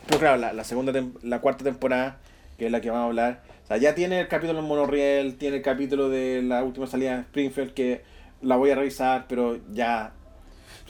pero 0.07 0.19
claro, 0.19 0.38
la, 0.38 0.53
la 0.53 0.64
segunda, 0.64 0.91
la 1.22 1.40
cuarta 1.40 1.64
temporada, 1.64 2.18
que 2.60 2.68
es 2.68 2.72
la 2.72 2.81
que 2.81 2.91
vamos 2.91 3.06
a 3.06 3.07
hablar. 3.07 3.41
O 3.64 3.68
sea, 3.68 3.77
ya 3.77 3.95
tiene 3.95 4.19
el 4.19 4.27
capítulo 4.27 4.60
en 4.60 4.65
Monorriel, 4.65 5.36
tiene 5.38 5.57
el 5.57 5.64
capítulo 5.64 6.10
de 6.10 6.44
la 6.44 6.64
última 6.64 6.86
salida 6.86 7.15
de 7.15 7.22
Springfield, 7.22 7.73
que 7.73 8.03
la 8.41 8.57
voy 8.57 8.69
a 8.69 8.76
revisar, 8.76 9.26
pero 9.27 9.57
ya. 9.72 10.11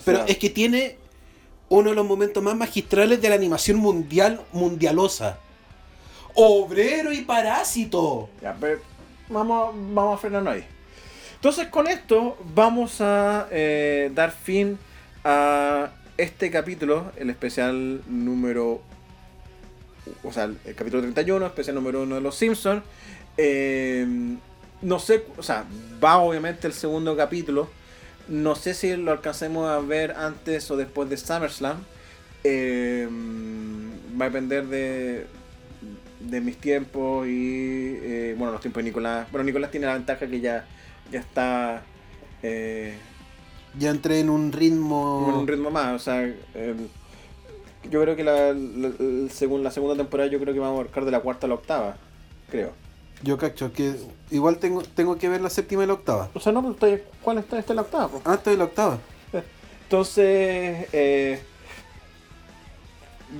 Pero 0.04 0.26
es 0.26 0.38
que 0.38 0.50
tiene 0.50 0.98
uno 1.70 1.91
de 1.91 1.96
los 1.96 2.06
momentos 2.06 2.41
más 2.44 2.56
magistrales 2.56 3.22
de 3.22 3.30
la 3.30 3.36
animación 3.36 3.78
mundial, 3.78 4.41
mundialosa. 4.52 5.40
Obrero 6.34 7.14
y 7.14 7.22
parásito. 7.22 8.30
Ya, 8.41 8.56
pero 8.60 8.80
vamos, 9.30 9.74
vamos 9.94 10.16
a 10.16 10.18
frenarnos 10.18 10.56
ahí. 10.56 10.66
Entonces 11.36 11.68
con 11.68 11.88
esto 11.88 12.38
vamos 12.54 13.00
a 13.00 13.48
eh, 13.52 14.12
dar 14.14 14.32
fin 14.32 14.78
a 15.24 15.91
este 16.18 16.52
capítulo, 16.52 17.12
el 17.18 17.30
especial 17.30 18.02
número 18.08 18.82
o 20.23 20.31
sea, 20.31 20.45
el 20.45 20.76
capítulo 20.76 21.02
31, 21.02 21.45
especial 21.45 21.76
número 21.76 22.02
1 22.03 22.15
de 22.15 22.22
Los 22.22 22.36
Simpsons. 22.36 22.84
Em, 23.38 24.38
no 24.81 24.99
sé, 24.99 25.26
o 25.38 25.44
sea, 25.44 25.65
va 26.03 26.18
obviamente 26.18 26.68
el 26.68 26.73
segundo 26.73 27.15
capítulo. 27.15 27.69
No 28.27 28.56
sé 28.56 28.73
si 28.73 28.95
lo 28.95 29.11
alcancemos 29.11 29.69
a 29.69 29.80
ver 29.80 30.11
antes 30.11 30.69
o 30.72 30.77
después 30.77 31.10
de 31.10 31.18
SummerSlam. 31.18 31.77
Em, 32.44 33.91
va 34.19 34.26
a 34.26 34.30
depender 34.30 34.65
de, 34.68 35.27
de 36.19 36.41
mis 36.41 36.57
tiempos 36.57 37.27
y, 37.27 37.98
eh, 38.02 38.36
bueno, 38.38 38.52
los 38.53 38.61
tiempos 38.61 38.84
de 38.84 38.90
Nicolás. 38.90 39.27
Bueno, 39.31 39.45
Nicolás 39.45 39.72
tiene 39.72 39.88
la 39.88 39.94
ventaja 39.94 40.27
que 40.27 40.40
ya, 40.40 40.65
ya 41.11 41.19
está... 41.19 41.84
Eh, 42.44 42.95
ya 43.77 43.90
entré 43.90 44.19
en 44.19 44.30
un 44.30 44.52
ritmo... 44.52 45.27
En 45.30 45.36
un 45.36 45.48
ritmo 45.48 45.69
más, 45.69 45.95
o 45.95 45.99
sea 45.99 46.23
em, 46.23 46.88
yo 47.89 48.01
creo 48.01 48.15
que 48.15 48.23
la, 48.23 48.53
la, 48.53 49.30
según 49.30 49.64
la 49.64 49.72
segunda 49.72 49.95
temporada 49.95 50.30
yo 50.30 50.39
creo 50.39 50.53
que 50.53 50.60
vamos 50.60 50.80
a 50.80 50.84
marcar 50.84 51.06
de 51.06 51.11
la 51.11 51.19
cuarta 51.22 51.47
a 51.47 51.49
la 51.49 51.56
octava, 51.56 51.97
creo. 52.49 52.72
Yo 53.22 53.38
cacho, 53.38 53.73
que 53.73 53.95
igual 54.31 54.57
tengo, 54.57 54.81
tengo 54.81 55.18
que 55.18 55.27
ver 55.27 55.41
la 55.41 55.49
séptima 55.49 55.84
y 55.84 55.88
la 55.88 55.93
octava. 55.93 56.30
O 56.34 56.39
sea, 56.39 56.51
no, 56.51 56.72
estoy, 56.72 57.01
¿cuál 57.22 57.39
está? 57.39 57.60
Esta 57.60 57.73
es 57.73 57.76
la 57.76 57.81
octava. 57.81 58.19
Ah, 58.23 58.35
esta 58.35 58.51
es 58.51 58.57
la 58.57 58.64
octava. 58.64 58.99
Entonces, 59.84 60.88
eh, 60.93 61.41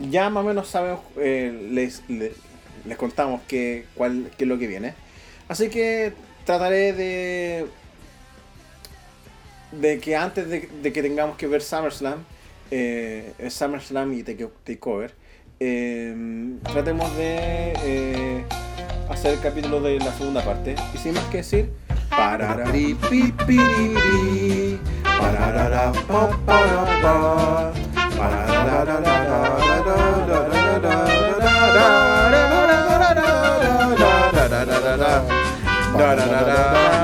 ya 0.10 0.30
más 0.30 0.44
o 0.44 0.48
menos 0.48 0.68
sabemos, 0.68 1.02
eh, 1.18 1.70
les, 1.72 2.04
les, 2.10 2.34
contamos 2.98 3.42
qué, 3.48 3.86
cuál, 3.96 4.32
qué 4.38 4.44
es 4.44 4.48
lo 4.48 4.58
que 4.58 4.68
viene. 4.68 4.96
Así 5.48 5.70
que 5.70 6.14
trataré 6.46 6.94
de 6.94 7.68
de 9.72 10.00
que 10.00 10.16
antes 10.16 10.50
de, 10.50 10.94
que 10.94 11.02
tengamos 11.02 11.38
que 11.38 11.48
ver 11.48 11.62
SummerSlam, 11.62 12.26
eh, 12.72 13.34
SummerSlam 13.50 14.14
y 14.14 14.24
Takeover, 14.24 15.14
eh, 15.60 16.12
em, 16.12 16.60
tratemos 16.60 17.16
de 17.18 17.74
eh, 17.84 18.44
hacer 19.10 19.34
el 19.34 19.40
capítulo 19.40 19.82
de 19.82 20.00
la 20.00 20.12
segunda 20.14 20.44
parte. 20.44 20.76
Y 20.94 20.98
sin 20.98 21.14
más 21.14 21.24
que 21.26 21.38
decir, 21.38 21.72
da 36.46 36.99